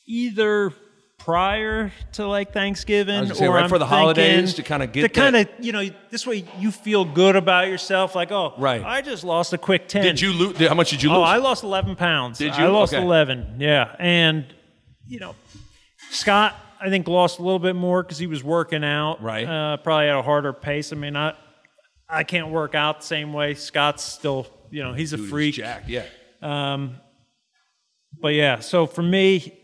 either 0.07 0.73
prior 1.27 1.91
to 2.13 2.25
like 2.25 2.53
Thanksgiving 2.53 3.35
say, 3.35 3.49
or 3.49 3.55
right 3.55 3.65
I'm 3.65 3.69
for 3.69 3.81
the 3.81 3.87
holidays 3.87 4.55
to 4.55 4.63
kinda 4.63 4.87
get 4.87 5.03
to 5.03 5.09
kind 5.09 5.35
of 5.35 5.49
you 5.59 5.73
know 5.73 5.83
this 6.09 6.25
way 6.25 6.45
you 6.61 6.71
feel 6.71 7.05
good 7.05 7.35
about 7.35 7.67
yourself. 7.67 8.15
Like 8.15 8.31
oh, 8.31 8.55
Right. 8.57 8.81
I 8.81 9.03
just 9.03 9.25
lost 9.25 9.53
a 9.53 9.59
quick 9.59 9.89
ten. 9.89 10.05
Did 10.05 10.21
you 10.21 10.33
lose? 10.33 10.57
How 10.59 10.75
much 10.75 10.91
did 10.91 11.03
you 11.03 11.09
lose? 11.09 11.19
Oh, 11.19 11.23
I 11.23 11.39
lost 11.39 11.65
11 11.65 11.97
pounds. 11.97 12.39
Did 12.39 12.57
you 12.57 12.65
I 12.65 12.69
lost 12.69 12.95
Okay. 12.95 13.03
11, 13.03 13.57
yeah. 13.59 13.97
And, 13.99 14.47
you 15.09 15.19
know, 15.19 15.35
Scott, 16.11 16.55
I 16.81 16.91
think, 16.91 17.09
lost 17.09 17.41
a 17.41 17.43
little 17.43 17.59
bit 17.59 17.75
more 17.75 18.05
because 18.05 18.19
he 18.19 18.29
was 18.29 18.45
working 18.45 18.85
out. 18.85 19.21
Right. 19.21 19.45
Uh, 19.49 19.79
probably 19.79 20.09
at 20.09 20.17
a 20.17 20.23
harder 20.23 20.53
pace. 20.53 20.93
I 20.93 20.97
mean, 20.97 21.17
I, 21.17 21.35
I 22.09 22.23
can't 22.23 22.51
work 22.51 22.77
out 22.77 23.01
the 23.01 23.07
same 23.07 23.33
way. 23.33 23.55
Scott's 23.55 24.05
still, 24.05 24.47
you 24.71 24.85
know, 24.85 24.93
he's 24.93 25.13
a 25.13 25.17
Dude, 25.17 25.25
he's 25.25 25.31
freak. 25.33 25.55
jacked, 25.57 25.89
Yeah. 25.89 26.05
But 28.19 28.35
yeah, 28.35 28.61
so 28.61 28.87
for 28.87 29.03
me, 29.03 29.59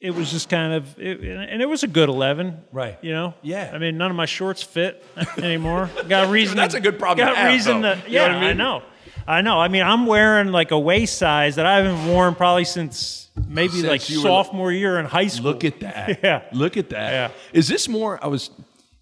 it 0.00 0.10
was 0.14 0.30
just 0.30 0.48
kind 0.48 0.72
of, 0.74 0.98
it, 0.98 1.20
and 1.22 1.62
it 1.62 1.68
was 1.68 1.82
a 1.82 1.86
good 1.88 2.08
11. 2.08 2.62
Right. 2.72 2.98
You 3.02 3.12
know? 3.12 3.34
Yeah. 3.42 3.70
I 3.72 3.78
mean, 3.78 3.96
none 3.96 4.10
of 4.10 4.16
my 4.16 4.26
shorts 4.26 4.62
fit 4.62 5.02
anymore. 5.38 5.90
Got 6.08 6.30
reason. 6.30 6.56
That's 6.62 6.74
a 6.74 6.80
good 6.80 6.98
problem 6.98 7.26
to 7.26 7.32
Got 7.32 7.38
have, 7.38 7.52
reason 7.52 7.80
though. 7.80 7.94
to, 7.94 8.00
You 8.10 8.18
know 8.18 8.26
yeah, 8.26 8.34
what 8.34 8.42
I 8.44 8.50
I, 8.50 8.52
know. 8.52 8.82
I 9.28 9.40
know. 9.40 9.58
I 9.58 9.68
mean, 9.68 9.82
I'm 9.82 10.06
wearing 10.06 10.52
like 10.52 10.70
a 10.70 10.78
waist 10.78 11.18
size 11.18 11.56
that 11.56 11.66
I 11.66 11.78
haven't 11.78 12.06
worn 12.08 12.34
probably 12.34 12.64
since 12.64 13.28
maybe 13.48 13.72
Since 13.74 13.84
like 13.86 14.08
you 14.10 14.18
were- 14.18 14.28
sophomore 14.28 14.70
year 14.70 14.98
in 14.98 15.06
high 15.06 15.26
school. 15.28 15.52
Look 15.52 15.64
at 15.64 15.80
that. 15.80 16.20
Yeah. 16.22 16.42
Look 16.52 16.76
at 16.76 16.90
that. 16.90 17.10
Yeah. 17.12 17.30
Is 17.52 17.66
this 17.68 17.88
more? 17.88 18.22
I 18.22 18.28
was 18.28 18.50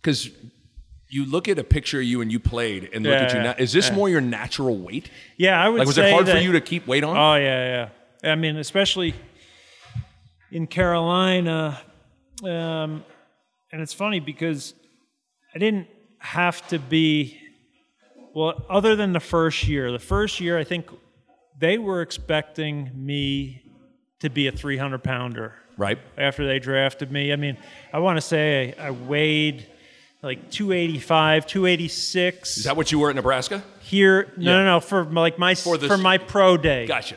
because 0.00 0.30
you 1.08 1.26
look 1.26 1.46
at 1.48 1.58
a 1.58 1.64
picture 1.64 1.98
of 1.98 2.04
you 2.04 2.20
and 2.22 2.32
you 2.32 2.40
played, 2.40 2.88
and 2.92 3.04
look 3.04 3.12
Yeah, 3.12 3.22
at 3.22 3.32
you 3.32 3.38
yeah, 3.38 3.42
now. 3.44 3.54
Is 3.58 3.72
this 3.72 3.88
yeah. 3.90 3.94
more 3.94 4.08
your 4.08 4.20
natural 4.20 4.76
weight? 4.76 5.10
Yeah, 5.36 5.62
I 5.62 5.68
would 5.68 5.78
Like, 5.78 5.86
was 5.86 5.98
it 5.98 6.10
hard 6.10 6.28
for 6.28 6.38
you 6.38 6.52
to 6.52 6.60
keep 6.60 6.86
weight 6.86 7.04
on? 7.04 7.16
Oh 7.16 7.34
yeah, 7.36 7.88
yeah. 8.22 8.30
I 8.32 8.34
mean, 8.36 8.56
especially 8.56 9.14
in 10.50 10.66
Carolina, 10.66 11.80
um, 12.42 13.04
and 13.72 13.82
it's 13.82 13.92
funny 13.94 14.20
because 14.20 14.74
I 15.54 15.58
didn't 15.58 15.88
have 16.18 16.66
to 16.68 16.78
be. 16.78 17.38
Well, 18.34 18.64
other 18.68 18.96
than 18.96 19.12
the 19.12 19.20
first 19.20 19.68
year, 19.68 19.92
the 19.92 19.98
first 19.98 20.40
year 20.40 20.58
I 20.58 20.64
think 20.64 20.88
they 21.58 21.78
were 21.78 22.02
expecting 22.02 22.90
me 22.94 23.62
to 24.20 24.28
be 24.30 24.48
a 24.48 24.52
300 24.52 25.04
pounder 25.04 25.54
right. 25.76 25.98
after 26.18 26.44
they 26.46 26.58
drafted 26.58 27.12
me. 27.12 27.32
I 27.32 27.36
mean, 27.36 27.56
I 27.92 28.00
want 28.00 28.16
to 28.16 28.20
say 28.20 28.74
I, 28.76 28.88
I 28.88 28.90
weighed 28.90 29.66
like 30.22 30.50
285, 30.50 31.46
286. 31.46 32.56
Is 32.58 32.64
that 32.64 32.76
what 32.76 32.90
you 32.90 32.98
were 32.98 33.10
at 33.10 33.16
Nebraska? 33.16 33.62
Here, 33.80 34.32
no, 34.36 34.50
Yeah. 34.50 34.56
no, 34.58 34.64
no, 34.64 34.80
for 34.80 35.04
my- 35.04 35.20
like 35.20 35.38
my 35.38 35.54
for, 35.54 35.76
this- 35.78 36.00
my 36.00 36.18
pro 36.18 36.56
day. 36.56 36.86
Gotcha. 36.86 37.16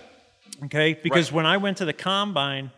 Okay, 0.66 0.94
because 1.02 1.32
Right. 1.32 1.36
when 1.38 1.46
I 1.46 1.58
went 1.58 1.78
to 1.78 1.86
the 1.86 1.94
combine, 1.94 2.72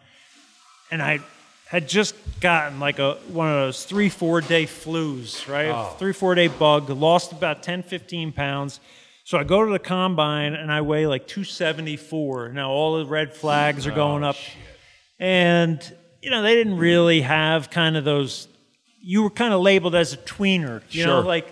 and 0.92 1.02
I 1.02 1.20
had 1.68 1.88
just 1.88 2.16
gotten 2.40 2.80
like 2.80 2.98
a 3.00 3.14
one 3.28 3.48
of 3.48 3.54
those 3.56 3.86
three 3.86 4.10
four 4.10 4.42
day 4.42 4.66
flus, 4.66 5.48
right? 5.48 5.70
Oh. 5.70 5.96
Three 6.00 6.14
four 6.14 6.34
day 6.36 6.48
bug, 6.48 6.90
lost 6.90 7.32
about 7.32 7.62
10, 7.64 7.84
15 7.84 8.32
pounds. 8.32 8.80
So 9.24 9.38
I 9.38 9.44
go 9.44 9.64
to 9.64 9.72
the 9.72 9.78
combine 9.80 10.56
and 10.56 10.72
I 10.72 10.82
weigh 10.82 11.06
like 11.06 11.28
274. 11.28 12.50
Now 12.50 12.72
all 12.72 12.98
the 12.98 13.06
red 13.06 13.36
flags 13.36 13.86
Oh, 13.86 13.92
are 13.92 13.96
going 13.96 14.24
oh, 14.24 14.30
up, 14.30 14.36
and 15.20 15.80
you 16.22 16.30
know 16.32 16.42
they 16.42 16.56
didn't 16.56 16.78
really 16.78 17.22
have 17.22 17.70
kind 17.70 17.96
of 17.98 18.04
those. 18.04 18.48
You 19.02 19.24
were 19.24 19.30
kind 19.30 19.54
of 19.54 19.62
labeled 19.62 19.96
as 19.96 20.14
a 20.14 20.18
tweener, 20.18 20.82
you 20.90 21.06
know, 21.06 21.22
like 21.22 21.48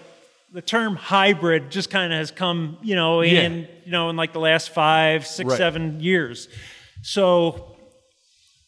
the 0.51 0.61
term 0.61 0.95
hybrid 0.95 1.69
just 1.69 1.89
kind 1.89 2.11
of 2.11 2.17
has 2.17 2.31
come, 2.31 2.77
you 2.81 2.95
know, 2.95 3.21
Yeah. 3.21 3.41
in 3.41 3.67
you 3.85 3.91
know 3.91 4.09
in 4.09 4.15
like 4.15 4.33
the 4.33 4.39
last 4.39 4.71
five, 4.71 5.27
six, 5.27 5.49
Right. 5.49 5.57
seven 5.57 5.99
years. 5.99 6.49
So 7.03 7.76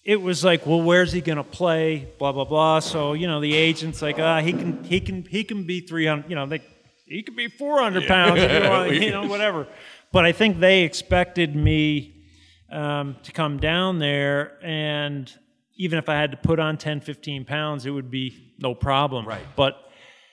it 0.09 0.19
was 0.19 0.43
like, 0.43 0.65
well, 0.65 0.81
where's 0.81 1.11
he 1.11 1.21
going 1.21 1.37
to 1.37 1.43
play? 1.43 2.07
Blah 2.17 2.31
blah 2.31 2.43
blah. 2.43 2.79
So 2.79 3.13
you 3.13 3.27
know, 3.27 3.39
the 3.39 3.55
agent's 3.55 4.01
like, 4.01 4.17
ah, 4.17 4.41
he 4.41 4.53
can 4.53 4.83
he 4.83 4.99
can 4.99 5.23
he 5.23 5.43
can 5.43 5.67
be 5.67 5.81
300. 5.81 6.27
You 6.27 6.35
know, 6.35 6.47
they 6.47 6.61
he 7.05 7.21
could 7.21 7.35
be 7.35 7.47
400 7.47 8.07
pounds. 8.07 8.41
If 8.41 8.51
you, 8.51 8.69
want, 8.69 8.91
you 9.05 9.11
know, 9.11 9.27
whatever. 9.27 9.67
But 10.11 10.25
I 10.25 10.31
think 10.31 10.59
they 10.59 10.81
expected 10.81 11.55
me 11.55 12.23
um, 12.71 13.17
to 13.21 13.31
come 13.31 13.59
down 13.59 13.99
there, 13.99 14.57
and 14.63 15.31
even 15.77 15.99
if 15.99 16.09
I 16.09 16.15
had 16.15 16.31
to 16.31 16.37
put 16.37 16.59
on 16.59 16.77
10, 16.77 17.01
15 17.01 17.45
pounds, 17.45 17.85
it 17.85 17.91
would 17.91 18.09
be 18.09 18.55
no 18.57 18.73
problem. 18.73 19.27
Right. 19.27 19.45
But 19.55 19.77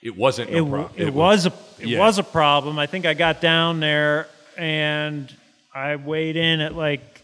It 0.03 0.17
wasn't 0.17 0.49
it, 0.49 0.55
no 0.55 0.65
w- 0.65 0.85
problem. 0.85 1.09
it 1.09 1.13
was 1.13 1.45
a 1.45 1.53
it 1.79 1.89
yeah. 1.89 1.99
was 1.99 2.19
a 2.19 2.25
problem. 2.25 2.79
I 2.79 2.87
think 2.87 3.05
I 3.05 3.13
got 3.13 3.43
down 3.43 3.81
there 3.81 4.27
and 4.57 5.31
I 5.75 5.97
weighed 5.97 6.37
in 6.37 6.61
at 6.63 6.75
like 6.75 7.16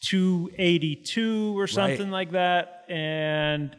282 0.00 1.58
or 1.58 1.66
something 1.66 2.10
like 2.10 2.32
that, 2.32 2.84
and 2.88 3.76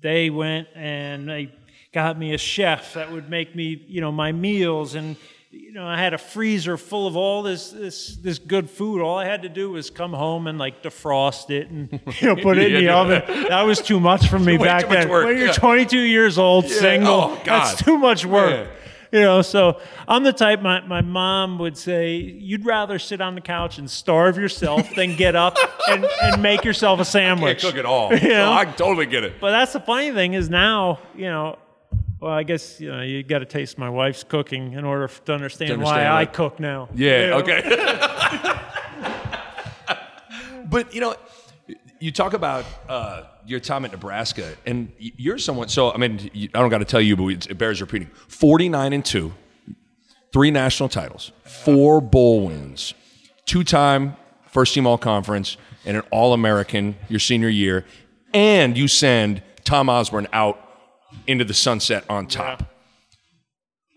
they 0.00 0.30
went 0.30 0.68
and 0.74 1.28
they 1.28 1.52
got 1.92 2.18
me 2.18 2.34
a 2.34 2.38
chef 2.38 2.94
that 2.94 3.10
would 3.12 3.28
make 3.30 3.54
me 3.54 3.84
you 3.88 4.00
know 4.00 4.12
my 4.12 4.32
meals 4.32 4.94
and. 4.94 5.16
You 5.56 5.72
know, 5.72 5.86
I 5.86 5.96
had 5.96 6.14
a 6.14 6.18
freezer 6.18 6.76
full 6.76 7.06
of 7.06 7.14
all 7.16 7.44
this 7.44 7.70
this 7.70 8.16
this 8.16 8.40
good 8.40 8.68
food. 8.68 9.00
All 9.00 9.16
I 9.16 9.24
had 9.24 9.42
to 9.42 9.48
do 9.48 9.70
was 9.70 9.88
come 9.88 10.12
home 10.12 10.48
and 10.48 10.58
like 10.58 10.82
defrost 10.82 11.50
it 11.50 11.70
and 11.70 11.92
you 12.20 12.26
know 12.26 12.34
put 12.34 12.58
it 12.58 12.72
in 12.72 12.80
the 12.80 12.82
Yeah. 12.86 12.96
oven. 13.00 13.22
That 13.50 13.62
was 13.62 13.80
too 13.80 14.00
much 14.00 14.26
for 14.26 14.38
me 14.40 14.58
Way 14.58 14.64
back 14.66 14.88
then. 14.88 15.08
When 15.08 15.28
you're 15.38 15.46
yeah. 15.46 15.52
22 15.52 15.96
years 15.96 16.38
old, 16.38 16.68
single, 16.68 17.14
Oh, 17.14 17.40
that's 17.44 17.80
too 17.80 17.98
much 17.98 18.26
work. 18.26 18.68
You 19.14 19.20
know, 19.20 19.42
so 19.42 19.80
I'm 20.08 20.24
the 20.24 20.32
type 20.32 20.60
my, 20.60 20.80
my 20.80 21.00
mom 21.00 21.58
would 21.60 21.76
say, 21.78 22.16
you'd 22.16 22.66
rather 22.66 22.98
sit 22.98 23.20
on 23.20 23.36
the 23.36 23.40
couch 23.40 23.78
and 23.78 23.88
starve 23.88 24.36
yourself 24.36 24.92
than 24.96 25.14
get 25.14 25.36
up 25.36 25.56
and, 25.88 26.04
and 26.20 26.42
make 26.42 26.64
yourself 26.64 26.96
a 26.98 27.04
Can't 27.04 27.08
sandwich. 27.38 27.60
cook 27.62 27.76
it 27.76 27.86
all. 27.86 28.10
You 28.12 28.18
So 28.18 28.28
know? 28.28 28.52
I 28.52 28.64
totally 28.64 29.06
get 29.06 29.22
it. 29.22 29.40
But 29.40 29.52
that's 29.52 29.72
the 29.72 29.78
funny 29.78 30.10
thing 30.10 30.34
is 30.34 30.50
now, 30.50 30.98
you 31.14 31.26
know, 31.26 31.58
well, 32.18 32.32
I 32.32 32.42
guess 32.42 32.80
you 32.80 32.90
know 32.90 33.02
you 33.02 33.22
got 33.22 33.38
to 33.40 33.44
taste 33.44 33.78
my 33.78 33.88
wife's 33.88 34.24
cooking 34.24 34.72
in 34.72 34.84
order 34.84 35.04
f- 35.04 35.22
to 35.26 35.34
understand, 35.34 35.68
To 35.68 35.74
understand, 35.74 36.10
why 36.12 36.20
I 36.20 36.24
cook 36.26 36.58
now. 36.58 36.88
Yeah. 36.94 37.20
You 37.20 37.26
know? 37.30 37.38
Okay. 37.38 37.60
but 40.70 40.94
you 40.94 41.00
know, 41.00 41.14
you 42.00 42.10
talk 42.10 42.32
about 42.32 42.64
uh, 42.88 43.22
your 43.46 43.60
time 43.60 43.84
at 43.84 43.92
Nebraska, 43.92 44.54
and 44.66 44.92
you're 44.98 45.38
someone. 45.38 45.68
So 45.68 45.92
I 45.92 45.96
mean, 45.96 46.30
I 46.34 46.60
don't 46.60 46.70
got 46.70 46.78
to 46.78 46.84
tell 46.84 47.00
you, 47.00 47.16
but 47.16 47.46
it 47.48 47.58
bears 47.58 47.80
repeating. 47.80 48.08
Forty-nine 48.28 48.92
and 48.92 49.04
two, 49.04 49.32
three 50.32 50.50
national 50.50 50.88
titles, 50.88 51.32
four 51.44 52.00
bowl 52.00 52.46
wins, 52.46 52.94
two-time 53.46 54.16
first-team 54.46 54.86
All-Conference, 54.86 55.56
and 55.84 55.96
an 55.96 56.02
All-American 56.10 56.96
your 57.08 57.20
senior 57.20 57.48
year, 57.48 57.84
and 58.32 58.78
you 58.78 58.88
send 58.88 59.42
Tom 59.64 59.88
Osborne 59.88 60.28
out 60.32 60.60
into 61.26 61.44
the 61.44 61.54
sunset 61.54 62.04
on 62.08 62.26
top. 62.26 62.62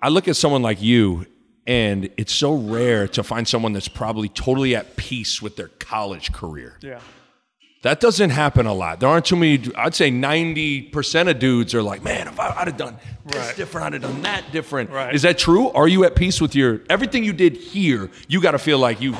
I 0.01 0.10
look 0.10 0.27
at 0.27 0.36
someone 0.36 0.62
like 0.62 0.82
you, 0.82 1.25
and 1.66 2.10
it's 2.18 2.34
so 2.34 2.56
rare 2.56 3.08
to 3.10 3.24
find 3.24 3.48
someone 3.48 3.74
that's 3.74 3.88
probably 3.88 4.30
totally 4.30 4.75
at 4.75 4.96
peace 4.96 5.42
with 5.42 5.56
their 5.56 5.68
college 5.68 6.32
career. 6.32 6.77
Yeah. 6.82 7.00
That 7.84 8.00
doesn't 8.00 8.32
happen 8.32 8.66
a 8.66 8.74
lot. 8.74 9.00
There 9.00 9.08
aren't 9.08 9.26
too 9.26 9.36
many. 9.36 9.62
I'd 9.76 9.94
say 9.96 10.10
ninety 10.10 10.82
percent 10.82 11.30
of 11.30 11.38
dudes 11.40 11.74
are 11.76 11.82
like, 11.84 12.04
"Man, 12.04 12.28
if 12.28 12.40
I, 12.40 12.50
I'd 12.58 12.68
have 12.68 12.78
done 12.78 12.98
this 13.26 13.36
Right. 13.48 13.56
different, 13.56 13.86
I'd 13.88 13.94
have 13.94 14.02
done 14.12 14.22
that 14.24 14.52
different." 14.52 14.90
Right. 14.90 15.14
Is 15.14 15.22
that 15.22 15.38
true? 15.38 15.70
Are 15.70 15.88
you 15.88 16.04
at 16.04 16.16
peace 16.16 16.42
with 16.42 16.56
your 16.56 16.82
everything 16.90 17.24
you 17.24 17.34
did 17.34 17.56
here? 17.56 18.10
You 18.28 18.42
got 18.42 18.52
to 18.52 18.60
feel 18.60 18.80
like 18.80 19.00
you. 19.00 19.16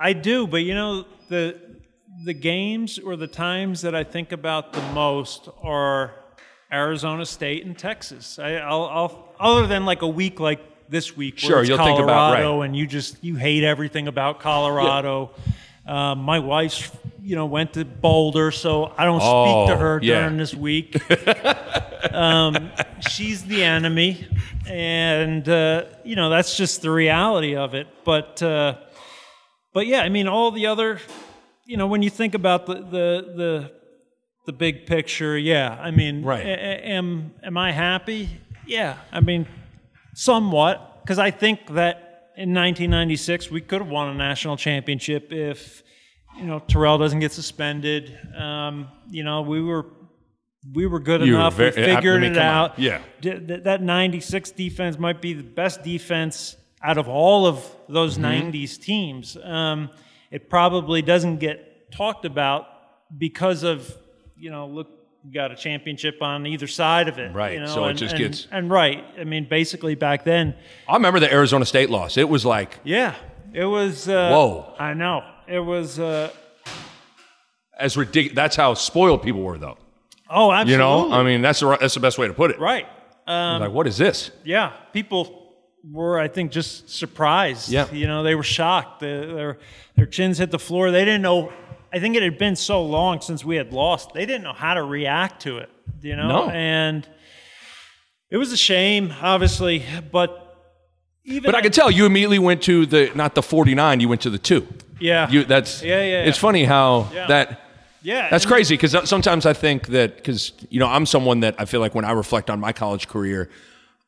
I 0.00 0.14
do, 0.14 0.46
but 0.46 0.58
you 0.62 0.74
know 0.74 1.04
the 1.28 1.56
the 2.24 2.34
games 2.34 2.98
or 2.98 3.14
the 3.14 3.26
times 3.28 3.82
that 3.82 3.94
I 3.94 4.04
think 4.04 4.32
about 4.32 4.72
the 4.72 4.82
most 4.92 5.48
are 5.62 6.14
Arizona 6.72 7.24
State 7.26 7.64
and 7.64 7.78
Texas. 7.78 8.38
I, 8.38 8.54
I'll, 8.54 8.84
I'll 8.84 9.34
other 9.38 9.66
than 9.66 9.84
like 9.84 10.02
a 10.02 10.08
week 10.08 10.40
like 10.40 10.60
this 10.88 11.14
week, 11.16 11.34
where 11.42 11.48
Sure, 11.50 11.62
you'll 11.62 11.76
think 11.76 11.98
Colorado, 11.98 12.04
about- 12.04 12.58
right. 12.60 12.66
and 12.66 12.74
you 12.76 12.86
just 12.86 13.22
you 13.22 13.36
hate 13.36 13.64
everything 13.64 14.08
about 14.08 14.40
Colorado. 14.40 15.30
Um, 15.86 16.18
my 16.20 16.38
wife's 16.38 16.90
you 17.28 17.36
know 17.36 17.44
went 17.46 17.74
to 17.74 17.84
Boulder, 17.84 18.50
so 18.50 18.92
I 18.96 19.04
don't 19.04 19.20
Oh, 19.22 19.66
speak 19.66 19.74
to 19.74 19.76
her 19.84 20.00
yeah. 20.02 20.20
during 20.20 20.38
this 20.38 20.54
week. 20.54 20.96
um, 22.12 22.70
she's 23.00 23.44
the 23.44 23.62
enemy, 23.62 24.26
and 24.66 25.46
uh, 25.48 25.84
you 26.04 26.16
know 26.16 26.30
that's 26.30 26.56
just 26.56 26.82
the 26.82 26.90
reality 26.90 27.54
of 27.56 27.74
it. 27.74 27.86
But 28.04 28.42
uh, 28.42 28.76
but 29.74 29.86
yeah, 29.86 30.00
I 30.00 30.08
mean, 30.08 30.26
all 30.28 30.50
the 30.50 30.66
other, 30.66 31.00
you 31.66 31.76
know, 31.76 31.86
when 31.86 32.02
you 32.02 32.10
think 32.10 32.34
about 32.34 32.66
the 32.66 32.74
the 32.74 33.32
the, 33.36 33.72
the 34.46 34.52
big 34.52 34.86
picture, 34.86 35.36
yeah, 35.36 35.76
I 35.80 35.90
mean, 35.90 36.22
Right. 36.24 36.44
a- 36.46 36.48
a- 36.48 36.82
am 36.96 37.34
am 37.42 37.56
I 37.58 37.72
happy? 37.72 38.28
Yeah, 38.66 38.96
I 39.12 39.20
mean, 39.20 39.46
somewhat, 40.14 41.00
because 41.02 41.18
I 41.18 41.30
think 41.30 41.66
that 41.74 42.30
in 42.36 42.54
1996 42.54 43.50
we 43.50 43.60
could 43.60 43.80
have 43.82 43.90
won 43.90 44.08
a 44.08 44.14
national 44.14 44.56
championship 44.56 45.32
if 45.32 45.82
you 46.38 46.44
know 46.46 46.58
Terrell 46.60 46.98
doesn't 46.98 47.20
get 47.20 47.32
suspended. 47.32 48.16
Um, 48.36 48.88
you 49.10 49.24
know, 49.24 49.42
we 49.42 49.62
were. 49.62 49.86
We 50.74 50.86
were 50.86 50.98
good 50.98 51.22
You 51.24 51.34
were 51.34 51.38
enough. 51.38 51.54
very- 51.54 51.70
we 51.74 51.82
I 51.84 51.94
figured 51.94 52.20
mean, 52.20 52.32
it 52.32 52.34
come 52.34 52.42
on. 52.46 52.54
out. 52.70 52.78
Yeah. 52.78 52.98
D- 53.22 53.38
th- 53.38 53.62
that 53.62 53.80
96 53.80 54.50
defense 54.50 54.98
might 54.98 55.22
be 55.22 55.32
the 55.32 55.44
best 55.44 55.82
defense 55.84 56.56
out 56.82 56.98
of 56.98 57.08
all 57.08 57.46
of 57.46 57.64
those 57.88 58.18
Mm-hmm. 58.18 58.50
90s 58.50 58.76
teams. 58.76 59.36
Um, 59.42 59.88
it 60.32 60.50
probably 60.50 61.00
doesn't 61.00 61.38
get 61.38 61.90
talked 61.92 62.24
about 62.26 62.66
because 63.16 63.62
of, 63.62 63.90
you 64.36 64.50
know, 64.50 64.66
look, 64.66 64.88
you 65.24 65.32
got 65.32 65.52
a 65.52 65.56
championship 65.56 66.20
on 66.22 66.44
either 66.46 66.66
side 66.66 67.08
of 67.08 67.18
it. 67.18 67.32
Right, 67.32 67.54
You 67.54 67.60
know, 67.60 67.66
so 67.66 67.84
it 67.86 67.90
and, 67.90 67.98
just 67.98 68.14
and- 68.16 68.24
gets- 68.24 68.48
And 68.50 68.68
right. 68.68 69.04
I 69.18 69.24
mean, 69.24 69.46
basically 69.48 69.94
back 69.94 70.24
then, 70.24 70.54
I 70.88 70.94
remember 70.94 71.20
the 71.20 71.32
Arizona 71.32 71.64
State 71.66 71.88
loss. 71.88 72.16
It 72.18 72.28
was 72.28 72.44
like 72.44 72.80
yeah, 72.84 73.14
it 73.54 73.64
was. 73.64 74.08
Uh, 74.08 74.30
Whoa. 74.32 74.74
I 74.78 74.92
know. 74.92 75.22
It 75.48 75.60
was. 75.60 75.98
Uh, 75.98 76.30
as 77.78 77.96
ridiculous. 77.96 78.34
That's 78.34 78.56
how 78.56 78.74
spoiled 78.74 79.22
people 79.22 79.42
were, 79.42 79.58
though. 79.58 79.78
oh, 80.28 80.52
absolutely. 80.52 80.72
You 80.72 80.78
know, 80.78 81.12
I 81.12 81.22
mean, 81.22 81.42
that's 81.42 81.60
the 81.60 81.76
that's 81.80 81.94
the 81.94 82.00
best 82.00 82.18
way 82.18 82.26
to 82.26 82.34
put 82.34 82.50
it. 82.50 82.58
right. 82.58 82.86
Um, 83.26 83.60
like, 83.60 83.72
what 83.72 83.86
is 83.86 83.98
this? 83.98 84.30
yeah, 84.42 84.72
people 84.94 85.38
were, 85.84 86.18
I 86.18 86.28
think, 86.28 86.50
just 86.50 86.88
surprised. 86.88 87.68
Yeah. 87.68 87.90
You 87.92 88.06
know, 88.06 88.22
they 88.22 88.34
were 88.34 88.42
shocked. 88.42 89.00
Their, 89.00 89.26
their, 89.26 89.58
their 89.96 90.06
chins 90.06 90.38
hit 90.38 90.50
the 90.50 90.58
floor. 90.58 90.90
They 90.90 91.04
didn't 91.04 91.22
know. 91.22 91.52
I 91.92 92.00
think 92.00 92.16
it 92.16 92.22
had 92.22 92.38
been 92.38 92.56
so 92.56 92.82
long 92.82 93.20
since 93.20 93.44
we 93.44 93.56
had 93.56 93.72
lost. 93.72 94.14
They 94.14 94.24
didn't 94.26 94.44
know 94.44 94.54
how 94.54 94.74
to 94.74 94.82
react 94.82 95.42
to 95.42 95.58
it, 95.58 95.70
you 96.00 96.16
know? 96.16 96.28
No. 96.28 96.48
And 96.50 97.06
it 98.30 98.36
was 98.38 98.50
a 98.52 98.56
shame, 98.56 99.12
obviously, 99.20 99.84
but 100.10 100.47
even. 101.28 101.42
But 101.48 101.54
I 101.54 101.60
could 101.62 101.72
tell 101.72 101.90
you 101.90 102.06
immediately 102.06 102.38
went 102.38 102.62
to 102.62 102.86
the 102.86 103.10
not 103.14 103.34
the 103.34 103.42
49, 103.42 104.00
you 104.00 104.08
went 104.08 104.20
to 104.22 104.30
the 104.30 104.38
2. 104.38 104.66
Yeah. 105.00 105.30
You 105.30 105.44
that's 105.44 105.82
Yeah, 105.82 106.02
yeah, 106.02 106.24
It's 106.28 106.38
yeah. 106.38 106.40
funny 106.48 106.64
how 106.64 107.08
Yeah. 107.14 107.26
that 107.28 107.60
yeah. 108.02 108.28
that's 108.30 108.46
crazy 108.46 108.74
because 108.76 108.96
sometimes 109.08 109.46
I 109.46 109.52
think 109.52 109.88
that 109.88 110.16
because 110.16 110.52
you 110.70 110.80
know 110.80 110.86
I'm 110.88 111.06
someone 111.06 111.40
that 111.40 111.54
I 111.58 111.64
feel 111.66 111.80
like 111.80 111.94
when 111.94 112.04
I 112.04 112.12
reflect 112.12 112.50
on 112.50 112.58
my 112.60 112.72
college 112.72 113.06
career, 113.08 113.48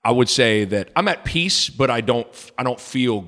I 0.04 0.10
would 0.12 0.28
say 0.28 0.64
that 0.66 0.88
I'm 0.96 1.08
at 1.08 1.24
peace, 1.24 1.68
but 1.70 1.90
I 1.90 2.00
don't 2.00 2.26
I 2.58 2.62
don't 2.64 2.80
feel 2.80 3.24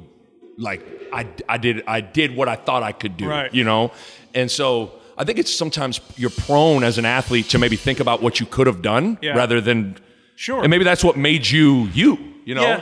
like 0.59 0.83
I, 1.13 1.27
I 1.49 1.59
did 1.59 1.83
I 1.87 2.01
did 2.01 2.35
what 2.37 2.49
I 2.49 2.57
thought 2.57 2.83
I 2.83 2.93
could 2.93 3.17
do, 3.17 3.29
Right. 3.29 3.53
you 3.55 3.65
know, 3.65 3.91
and 4.35 4.51
so 4.51 4.93
I 5.17 5.25
think 5.25 5.39
it's 5.39 5.55
sometimes 5.55 6.01
you're 6.17 6.31
prone 6.47 6.83
as 6.85 6.99
an 6.99 7.05
athlete 7.05 7.49
to 7.51 7.59
maybe 7.59 7.77
think 7.77 8.01
about 8.01 8.23
what 8.23 8.41
you 8.41 8.47
could 8.47 8.67
have 8.67 8.81
done 8.83 9.19
Yeah. 9.23 9.37
rather 9.37 9.61
than 9.61 9.97
Sure. 10.37 10.63
and 10.63 10.71
maybe 10.71 10.85
that's 10.85 11.05
what 11.05 11.17
made 11.17 11.47
you 11.49 11.89
you, 11.95 12.19
you 12.45 12.55
know. 12.55 12.63
Yeah, 12.63 12.81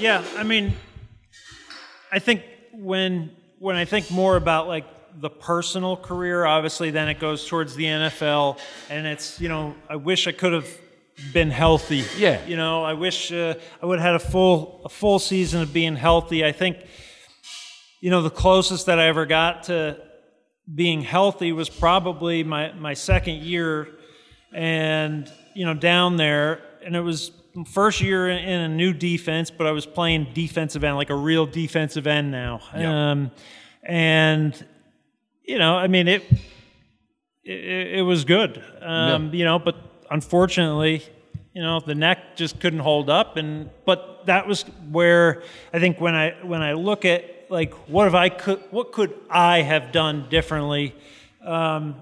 yeah. 0.00 0.24
I 0.36 0.42
mean, 0.42 0.72
I 2.10 2.18
think 2.18 2.42
when 2.72 3.30
when 3.58 3.76
I 3.76 3.84
think 3.84 4.10
more 4.10 4.36
about 4.36 4.66
like 4.66 4.86
the 5.20 5.30
personal 5.30 5.96
career, 5.96 6.44
obviously, 6.44 6.90
then 6.90 7.08
it 7.08 7.20
goes 7.20 7.46
towards 7.46 7.74
the 7.74 7.84
NFL, 7.84 8.58
and 8.88 9.06
it's 9.06 9.40
you 9.40 9.48
know 9.48 9.74
I 9.88 9.96
wish 9.96 10.26
I 10.26 10.32
could 10.32 10.52
have 10.52 10.68
been 11.32 11.50
healthy. 11.50 12.04
Yeah. 12.16 12.44
You 12.46 12.56
know, 12.56 12.82
I 12.82 12.94
wish 12.94 13.30
uh, 13.30 13.54
I 13.82 13.86
would 13.86 13.98
have 13.98 14.06
had 14.06 14.14
a 14.14 14.30
full 14.30 14.82
a 14.84 14.88
full 14.88 15.18
season 15.18 15.60
of 15.60 15.72
being 15.72 15.96
healthy. 15.96 16.44
I 16.44 16.52
think, 16.52 16.78
you 18.00 18.10
know, 18.10 18.22
the 18.22 18.30
closest 18.30 18.86
that 18.86 18.98
I 18.98 19.06
ever 19.06 19.26
got 19.26 19.64
to 19.64 20.00
being 20.72 21.02
healthy 21.02 21.52
was 21.52 21.68
probably 21.68 22.42
my 22.42 22.72
my 22.72 22.94
second 22.94 23.42
year, 23.42 23.88
and 24.52 25.30
you 25.54 25.66
know, 25.66 25.74
down 25.74 26.16
there, 26.16 26.62
and 26.84 26.96
it 26.96 27.00
was 27.00 27.32
first 27.66 28.00
year 28.00 28.28
in, 28.28 28.38
in 28.38 28.60
a 28.60 28.68
new 28.68 28.92
defense, 28.92 29.50
but 29.50 29.66
I 29.66 29.72
was 29.72 29.86
playing 29.86 30.28
defensive 30.34 30.84
end, 30.84 30.96
like 30.96 31.10
a 31.10 31.16
real 31.16 31.46
defensive 31.46 32.06
end 32.06 32.30
now. 32.30 32.60
Yeah. 32.74 33.10
Um, 33.10 33.30
and 33.82 34.66
you 35.44 35.58
know, 35.58 35.76
I 35.76 35.86
mean 35.86 36.08
it. 36.08 36.24
It, 37.42 37.98
it 37.98 38.02
was 38.02 38.24
good, 38.24 38.62
um, 38.82 39.32
you 39.34 39.44
know, 39.44 39.58
but 39.58 39.74
unfortunately, 40.10 41.02
you 41.54 41.62
know, 41.62 41.80
the 41.80 41.94
neck 41.94 42.36
just 42.36 42.60
couldn't 42.60 42.80
hold 42.80 43.08
up, 43.08 43.36
and 43.36 43.70
but 43.84 44.26
that 44.26 44.46
was 44.46 44.62
where 44.90 45.42
I 45.72 45.78
think 45.80 46.00
when 46.00 46.14
I 46.14 46.36
when 46.42 46.62
I 46.62 46.74
look 46.74 47.04
at 47.04 47.50
like 47.50 47.72
what 47.88 48.04
have 48.04 48.14
I 48.14 48.28
could 48.28 48.62
what 48.70 48.92
could 48.92 49.14
I 49.28 49.62
have 49.62 49.90
done 49.90 50.28
differently, 50.28 50.94
um, 51.44 51.96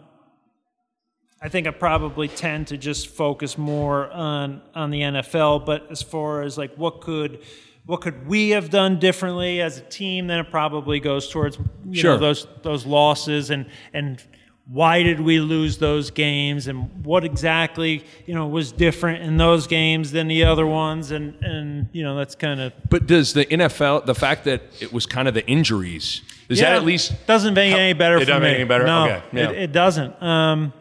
I 1.40 1.48
think 1.48 1.66
I 1.66 1.70
probably 1.70 2.26
tend 2.28 2.66
to 2.68 2.76
just 2.76 3.08
focus 3.08 3.56
more 3.56 4.10
on 4.10 4.60
on 4.74 4.90
the 4.90 5.00
NFL. 5.02 5.64
But 5.64 5.90
as 5.90 6.02
far 6.02 6.42
as 6.42 6.58
like 6.58 6.74
what 6.76 7.00
could 7.00 7.40
what 7.86 8.00
could 8.00 8.26
we 8.26 8.50
have 8.50 8.70
done 8.70 8.98
differently 8.98 9.60
as 9.60 9.78
a 9.78 9.82
team, 9.82 10.26
then 10.26 10.40
it 10.40 10.50
probably 10.50 11.00
goes 11.00 11.30
towards 11.30 11.56
you 11.88 12.00
Sure. 12.00 12.14
know 12.14 12.18
those 12.18 12.46
those 12.62 12.86
losses 12.86 13.50
and 13.50 13.66
and 13.92 14.22
why 14.70 15.02
did 15.02 15.18
we 15.20 15.40
lose 15.40 15.78
those 15.78 16.10
games 16.10 16.66
and 16.68 16.90
what 17.06 17.24
exactly 17.24 18.04
you 18.26 18.34
know 18.34 18.46
was 18.46 18.70
different 18.70 19.22
in 19.22 19.38
those 19.38 19.66
games 19.66 20.10
than 20.12 20.28
the 20.28 20.44
other 20.44 20.66
ones 20.66 21.10
and 21.12 21.34
and 21.42 21.88
you 21.92 22.02
know 22.02 22.16
that's 22.16 22.34
kind 22.34 22.60
of 22.60 22.72
But 22.90 23.06
does 23.06 23.32
the 23.32 23.46
NFL, 23.46 24.04
the 24.04 24.14
fact 24.14 24.44
that 24.44 24.60
it 24.82 24.92
was 24.92 25.06
kind 25.06 25.26
of 25.28 25.32
the 25.34 25.46
injuries, 25.46 26.20
does 26.48 26.58
that 26.60 26.74
at 26.74 26.84
least 26.84 27.14
doesn't 27.26 27.54
make 27.54 27.72
it 27.72 27.78
any 27.78 27.92
better 27.94 28.16
It 28.16 28.20
for 28.20 28.26
doesn't 28.26 28.42
me. 28.42 28.48
make 28.50 28.56
any 28.56 28.64
better? 28.68 28.84
No, 28.84 29.04
Okay, 29.04 29.22
yeah. 29.32 29.50
it, 29.50 29.56
it 29.58 29.72
doesn't. 29.72 30.20
Um, 30.22 30.72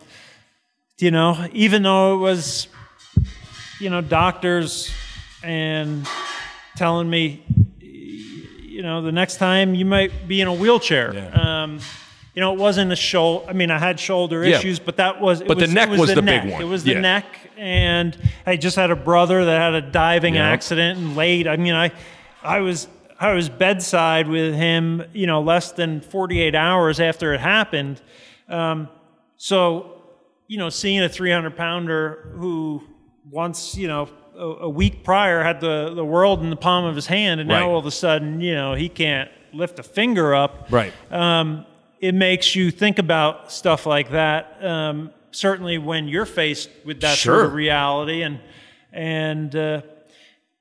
you 0.99 1.11
know, 1.11 1.47
even 1.53 1.83
though 1.83 2.15
it 2.15 2.17
was, 2.17 2.67
you 3.79 3.89
know, 3.89 4.01
doctors 4.01 4.91
and 5.43 6.07
telling 6.75 7.09
me, 7.09 7.43
you 7.79 8.81
know, 8.81 9.01
the 9.01 9.11
next 9.11 9.37
time 9.37 9.75
you 9.75 9.85
might 9.85 10.27
be 10.27 10.41
in 10.41 10.47
a 10.47 10.53
wheelchair. 10.53 11.13
Yeah. 11.13 11.63
Um, 11.63 11.79
you 12.33 12.41
know, 12.41 12.53
it 12.53 12.59
wasn't 12.59 12.91
a 12.91 12.95
shoulder. 12.95 13.45
I 13.49 13.53
mean, 13.53 13.71
I 13.71 13.79
had 13.79 13.99
shoulder 13.99 14.43
Yeah. 14.47 14.57
issues, 14.57 14.77
but 14.79 14.97
that 14.97 15.19
was. 15.19 15.41
It 15.41 15.47
But 15.47 15.57
the 15.57 15.63
was, 15.65 15.73
neck 15.73 15.87
it 15.87 15.91
was, 15.91 15.99
was 16.01 16.09
the, 16.09 16.15
the 16.15 16.21
big 16.21 16.43
neck. 16.43 16.53
one. 16.53 16.61
It 16.61 16.65
was 16.65 16.83
the 16.83 16.91
Yeah. 16.93 16.99
neck, 16.99 17.25
and 17.57 18.15
I 18.45 18.57
just 18.57 18.75
had 18.75 18.91
a 18.91 18.95
brother 18.95 19.43
that 19.45 19.59
had 19.59 19.73
a 19.73 19.81
diving 19.81 20.35
Yeah. 20.35 20.47
accident 20.49 20.99
and 20.99 21.15
laid. 21.15 21.47
I 21.47 21.55
mean, 21.57 21.73
I, 21.73 21.91
I 22.43 22.59
was 22.59 22.87
I 23.19 23.33
was 23.33 23.49
bedside 23.49 24.27
with 24.27 24.53
him, 24.53 25.03
you 25.13 25.25
know, 25.25 25.41
less 25.41 25.71
than 25.71 26.01
48 26.01 26.53
hours 26.53 26.99
after 26.99 27.33
it 27.33 27.39
happened. 27.39 27.99
Um, 28.47 28.89
so, 29.37 29.96
you 30.47 30.57
know, 30.57 30.69
seeing 30.69 31.01
a 31.01 31.09
300 31.09 31.55
pounder 31.57 32.31
who 32.37 32.83
once, 33.29 33.75
you 33.75 33.87
know, 33.87 34.09
a, 34.35 34.45
a 34.65 34.69
week 34.69 35.03
prior 35.03 35.43
had 35.43 35.59
the, 35.61 35.93
the 35.93 36.05
world 36.05 36.41
in 36.41 36.49
the 36.49 36.55
palm 36.55 36.85
of 36.85 36.95
his 36.95 37.05
hand, 37.07 37.41
and 37.41 37.49
Right. 37.49 37.59
now 37.59 37.69
all 37.71 37.79
of 37.79 37.85
a 37.85 37.91
sudden, 37.91 38.39
you 38.39 38.53
know, 38.55 38.73
he 38.73 38.87
can't 38.89 39.29
lift 39.53 39.79
a 39.79 39.83
finger 39.83 40.33
up. 40.35 40.67
Right. 40.69 40.93
Um, 41.11 41.65
it 41.99 42.13
makes 42.13 42.55
you 42.55 42.69
think 42.71 42.99
about 42.99 43.51
stuff 43.51 43.85
like 43.85 44.11
that. 44.11 44.63
Um, 44.63 45.11
certainly 45.31 45.77
when 45.79 46.07
you're 46.07 46.25
faced 46.27 46.69
with 46.85 47.01
that 47.01 47.17
sort 47.17 47.45
of 47.45 47.53
reality, 47.53 48.21
and 48.21 48.39
and 48.93 49.55
uh, 49.55 49.81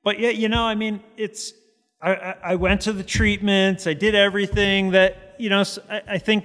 but 0.03 0.19
yeah, 0.19 0.31
you 0.31 0.49
know, 0.49 0.63
I 0.63 0.75
mean, 0.75 1.01
it's. 1.17 1.53
I, 2.01 2.15
I, 2.15 2.35
I 2.43 2.55
went 2.57 2.83
to 2.83 2.93
the 2.93 3.03
treatments. 3.03 3.87
I 3.87 3.95
did 3.95 4.15
everything 4.15 4.91
that 4.93 5.35
you 5.39 5.49
know. 5.51 5.63
I 5.89 6.19
think 6.19 6.45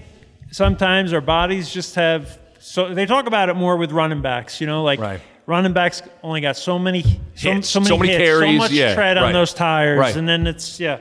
sometimes 0.52 1.14
our 1.14 1.22
bodies 1.22 1.74
just 1.74 1.96
have. 1.96 2.38
So 2.62 2.94
they 2.94 3.06
talk 3.06 3.28
about 3.28 3.50
it 3.50 3.56
more 3.56 3.76
with 3.78 3.92
running 3.92 4.22
backs. 4.22 4.62
You 4.62 4.68
know, 4.68 4.84
like 4.84 5.00
Right. 5.00 5.20
running 5.46 5.74
backs 5.74 6.02
only 6.24 6.42
got 6.42 6.56
so 6.58 6.78
many, 6.80 7.02
so, 7.36 7.52
Hits, 7.54 7.70
so 7.70 7.80
many, 7.80 7.90
so 7.90 7.98
many 7.98 8.12
hits, 8.12 8.24
carries, 8.24 8.52
so 8.54 8.58
much 8.58 8.72
yeah, 8.72 8.94
tread 8.94 9.18
right. 9.18 9.26
on 9.26 9.34
those 9.34 9.54
tires, 9.54 10.00
Right. 10.00 10.16
and 10.16 10.28
then 10.28 10.48
it's 10.48 10.80
yeah. 10.80 11.00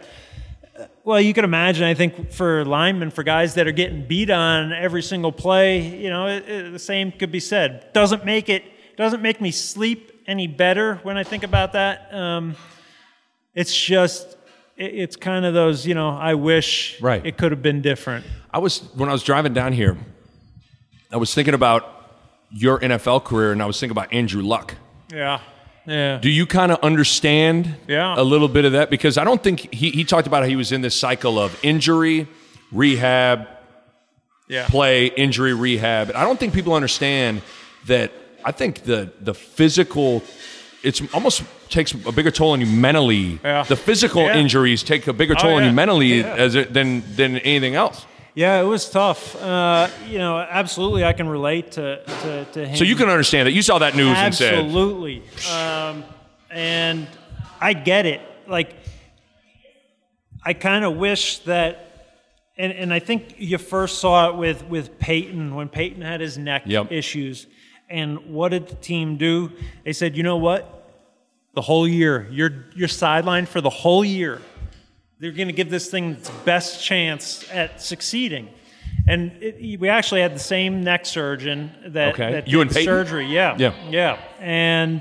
Well, 1.04 1.20
you 1.20 1.32
can 1.34 1.44
imagine. 1.44 1.84
I 1.84 1.94
think 1.94 2.32
for 2.32 2.64
linemen, 2.64 3.10
for 3.10 3.22
guys 3.22 3.54
that 3.54 3.66
are 3.66 3.72
getting 3.72 4.06
beat 4.06 4.30
on 4.30 4.72
every 4.72 5.02
single 5.02 5.32
play, 5.32 5.80
you 5.80 6.08
know, 6.10 6.26
it, 6.28 6.48
it- 6.48 6.72
the 6.72 6.78
same 6.78 7.12
could 7.12 7.32
be 7.32 7.40
said. 7.40 7.92
Doesn't 7.92 8.24
make 8.24 8.48
it 8.48 8.64
doesn't 8.96 9.22
make 9.22 9.40
me 9.40 9.50
sleep 9.50 10.12
any 10.26 10.46
better 10.46 10.96
when 11.02 11.16
I 11.16 11.24
think 11.24 11.42
about 11.42 11.72
that. 11.72 12.12
Um, 12.12 12.54
it's 13.54 13.74
just 13.74 14.36
it, 14.76 14.94
it's 14.94 15.16
kind 15.16 15.44
of 15.44 15.52
those 15.54 15.86
you 15.86 15.94
know. 15.94 16.10
I 16.10 16.34
wish 16.34 17.00
Right. 17.00 17.24
it 17.24 17.36
could 17.36 17.50
have 17.52 17.62
been 17.62 17.82
different. 17.82 18.24
I 18.52 18.58
was 18.58 18.80
when 18.94 19.08
I 19.08 19.12
was 19.12 19.22
driving 19.22 19.52
down 19.54 19.72
here, 19.72 19.96
I 21.12 21.16
was 21.16 21.34
thinking 21.34 21.54
about 21.54 21.96
your 22.50 22.78
NFL 22.80 23.24
career, 23.24 23.52
and 23.52 23.62
I 23.62 23.66
was 23.66 23.78
thinking 23.78 23.96
about 23.96 24.12
Andrew 24.12 24.42
Luck. 24.42 24.74
Yeah, 25.12 25.40
yeah. 25.86 26.18
Do 26.18 26.28
you 26.30 26.46
kind 26.46 26.70
of 26.72 26.78
understand 26.82 27.74
Yeah. 27.88 28.14
a 28.16 28.22
little 28.22 28.48
bit 28.48 28.64
of 28.64 28.72
that? 28.72 28.90
Because 28.90 29.18
I 29.18 29.24
don't 29.24 29.42
think 29.42 29.72
he, 29.74 29.90
he 29.90 30.04
talked 30.04 30.26
about 30.26 30.42
how 30.42 30.48
he 30.48 30.56
was 30.56 30.72
in 30.72 30.82
this 30.82 30.94
cycle 30.98 31.38
of 31.38 31.58
injury, 31.64 32.28
rehab, 32.70 33.48
yeah. 34.48 34.66
play, 34.68 35.06
injury, 35.06 35.54
rehab. 35.54 36.08
And 36.08 36.16
I 36.18 36.24
don't 36.24 36.38
think 36.38 36.54
people 36.54 36.74
understand 36.74 37.42
that. 37.86 38.12
I 38.44 38.52
think 38.52 38.84
the 38.84 39.12
the 39.20 39.34
physical, 39.34 40.22
it's 40.82 41.02
almost 41.12 41.42
takes 41.68 41.92
a 41.92 42.12
bigger 42.12 42.30
toll 42.30 42.52
on 42.52 42.60
you 42.60 42.66
mentally. 42.66 43.38
Yeah. 43.44 43.64
The 43.64 43.76
physical 43.76 44.22
Yeah. 44.22 44.36
injuries 44.36 44.82
take 44.82 45.06
a 45.06 45.12
bigger 45.12 45.34
oh, 45.36 45.42
toll 45.42 45.54
on 45.54 45.62
yeah. 45.62 45.68
you 45.68 45.74
mentally 45.74 46.20
Yeah. 46.20 46.34
as 46.34 46.54
it, 46.54 46.72
than 46.72 47.02
than 47.16 47.36
anything 47.38 47.74
else. 47.74 48.06
Yeah, 48.34 48.60
it 48.60 48.64
was 48.64 48.88
tough. 48.88 49.34
Uh, 49.36 49.88
you 50.08 50.18
know, 50.18 50.38
absolutely, 50.38 51.04
I 51.04 51.12
can 51.12 51.28
relate 51.28 51.72
to 51.72 52.02
to, 52.04 52.44
to 52.52 52.66
him. 52.66 52.76
So 52.76 52.84
you 52.84 52.96
can 52.96 53.08
understand 53.08 53.46
that. 53.46 53.52
You 53.52 53.62
saw 53.62 53.78
that 53.78 53.96
news 53.96 54.16
and 54.16 54.34
said, 54.34 54.54
Absolutely. 54.54 55.22
Um, 55.52 56.04
and 56.50 57.08
I 57.60 57.72
get 57.72 58.06
it. 58.06 58.20
Like, 58.46 58.74
I 60.44 60.54
kind 60.54 60.84
of 60.84 60.96
wish 60.96 61.40
that, 61.40 62.16
and, 62.56 62.72
and 62.72 62.92
I 62.92 62.98
think 62.98 63.34
you 63.38 63.58
first 63.58 63.98
saw 63.98 64.30
it 64.30 64.36
with, 64.36 64.64
with 64.66 64.98
Peyton 64.98 65.54
when 65.54 65.68
Peyton 65.68 66.02
had 66.02 66.20
his 66.20 66.38
neck 66.38 66.62
Yep. 66.66 66.90
issues. 66.92 67.46
And 67.88 68.32
what 68.32 68.50
did 68.50 68.68
the 68.68 68.76
team 68.76 69.16
do? 69.16 69.52
They 69.84 69.92
said, 69.92 70.16
you 70.16 70.22
know 70.22 70.36
what? 70.38 70.76
The 71.54 71.60
whole 71.60 71.86
year, 71.86 72.28
you're, 72.30 72.64
you're 72.74 72.88
sidelined 72.88 73.48
for 73.48 73.60
the 73.60 73.70
whole 73.70 74.04
year. 74.04 74.40
They're 75.20 75.32
going 75.32 75.48
to 75.48 75.52
give 75.54 75.68
this 75.68 75.90
thing 75.90 76.12
its 76.12 76.30
best 76.46 76.82
chance 76.82 77.44
at 77.52 77.82
succeeding. 77.82 78.48
And 79.06 79.32
it, 79.42 79.78
we 79.78 79.90
actually 79.90 80.22
had 80.22 80.34
the 80.34 80.38
same 80.40 80.82
neck 80.82 81.04
surgeon 81.04 81.72
that, 81.88 82.14
Okay. 82.14 82.32
that 82.32 82.48
You 82.48 82.58
did 82.58 82.68
and 82.68 82.70
Peyton? 82.70 82.84
surgery. 82.86 83.26
Yeah. 83.26 83.54
Yeah. 83.58 83.74
Yeah. 83.90 84.18
And 84.40 85.00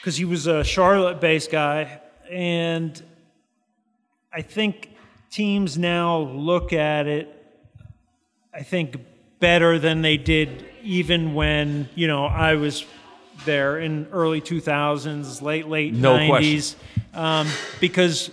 because 0.00 0.16
he 0.16 0.24
was 0.24 0.48
a 0.48 0.64
Charlotte 0.64 1.20
based 1.20 1.52
guy. 1.52 2.00
And 2.30 3.00
I 4.32 4.42
think 4.42 4.90
teams 5.30 5.78
now 5.78 6.18
look 6.18 6.72
at 6.72 7.06
it, 7.06 7.32
I 8.52 8.62
think, 8.64 8.96
better 9.38 9.78
than 9.78 10.02
they 10.02 10.16
did 10.16 10.64
even 10.82 11.34
when, 11.34 11.88
you 11.94 12.08
know, 12.08 12.24
I 12.26 12.54
was 12.54 12.84
there 13.44 13.78
in 13.78 14.08
early 14.10 14.40
2000s, 14.40 15.42
late, 15.42 15.68
late 15.68 15.94
No 15.94 16.14
90s. 16.16 16.74
Um, 17.14 17.46
because 17.80 18.30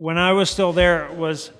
when 0.00 0.16
I 0.18 0.32
was 0.32 0.48
still 0.50 0.72
there, 0.72 1.08
was 1.12 1.50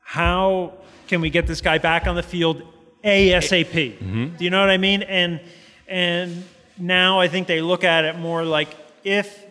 how 0.00 0.72
can 1.06 1.20
we 1.20 1.28
get 1.30 1.46
this 1.46 1.60
guy 1.60 1.76
back 1.78 2.06
on 2.06 2.16
the 2.16 2.22
field 2.22 2.62
ASAP? 3.04 3.98
Mm-hmm. 3.98 4.36
Do 4.36 4.44
you 4.44 4.50
know 4.50 4.60
what 4.60 4.70
I 4.70 4.78
mean? 4.78 5.02
And 5.02 5.40
and 5.86 6.44
now 6.78 7.20
I 7.20 7.28
think 7.28 7.46
they 7.46 7.60
look 7.60 7.84
at 7.84 8.04
it 8.04 8.16
more 8.18 8.42
like 8.42 8.68
if 9.04 9.44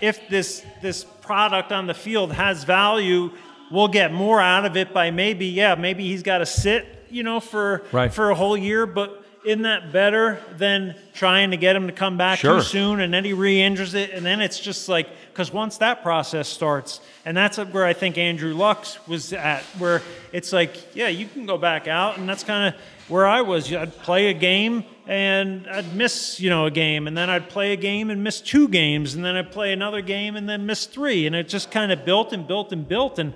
if 0.00 0.28
this 0.28 0.64
this 0.82 1.04
product 1.22 1.72
on 1.72 1.86
the 1.86 1.94
field 1.94 2.32
has 2.32 2.64
value, 2.64 3.30
we'll 3.70 3.88
get 3.88 4.12
more 4.12 4.40
out 4.40 4.64
of 4.64 4.76
it 4.76 4.92
by 4.92 5.10
maybe 5.12 5.46
yeah 5.46 5.74
maybe 5.76 6.04
he's 6.04 6.22
got 6.24 6.38
to 6.38 6.46
sit 6.46 7.06
you 7.08 7.22
know 7.22 7.38
for 7.40 7.82
Right. 7.92 8.12
for 8.12 8.30
a 8.30 8.34
whole 8.34 8.56
year, 8.56 8.84
but 8.86 9.23
isn't 9.44 9.62
that 9.62 9.92
better 9.92 10.40
than 10.56 10.94
trying 11.12 11.50
to 11.50 11.56
get 11.56 11.76
him 11.76 11.86
to 11.86 11.92
come 11.92 12.16
back 12.16 12.38
Sure. 12.38 12.56
too 12.56 12.62
soon 12.62 13.00
and 13.00 13.12
then 13.12 13.24
he 13.24 13.32
re-injures 13.32 13.94
it? 13.94 14.10
And 14.10 14.24
then 14.24 14.40
it's 14.40 14.58
just 14.58 14.88
like 14.88 15.08
because 15.32 15.52
once 15.52 15.78
that 15.78 16.02
process 16.02 16.48
starts 16.48 17.00
and 17.24 17.36
that's 17.36 17.58
where 17.58 17.84
I 17.84 17.92
think 17.92 18.16
Andrew 18.18 18.54
Lux 18.54 18.98
was 19.06 19.32
at 19.32 19.62
where 19.78 20.02
it's 20.32 20.52
like 20.52 20.94
yeah 20.94 21.08
you 21.08 21.26
can 21.26 21.46
go 21.46 21.58
back 21.58 21.86
out 21.88 22.18
and 22.18 22.28
that's 22.28 22.44
kind 22.44 22.74
of 22.74 22.80
where 23.08 23.26
I 23.26 23.42
was. 23.42 23.70
I'd 23.72 23.94
play 23.98 24.28
a 24.30 24.34
game 24.34 24.82
and 25.06 25.66
I'd 25.68 25.94
miss 25.94 26.40
you 26.40 26.48
know 26.48 26.64
a 26.64 26.70
game 26.70 27.06
and 27.06 27.14
then 27.16 27.28
I'd 27.28 27.50
play 27.50 27.72
a 27.72 27.76
game 27.76 28.08
and 28.10 28.24
miss 28.24 28.40
two 28.40 28.66
games 28.66 29.14
and 29.14 29.22
then 29.22 29.36
I'd 29.36 29.52
play 29.52 29.72
another 29.74 30.00
game 30.00 30.36
and 30.36 30.48
then 30.48 30.64
miss 30.64 30.86
three. 30.86 31.26
And 31.26 31.36
it 31.36 31.48
just 31.48 31.70
kind 31.70 31.92
of 31.92 32.06
built 32.06 32.32
and 32.32 32.46
built 32.46 32.72
and 32.72 32.88
built. 32.88 33.18
And 33.18 33.34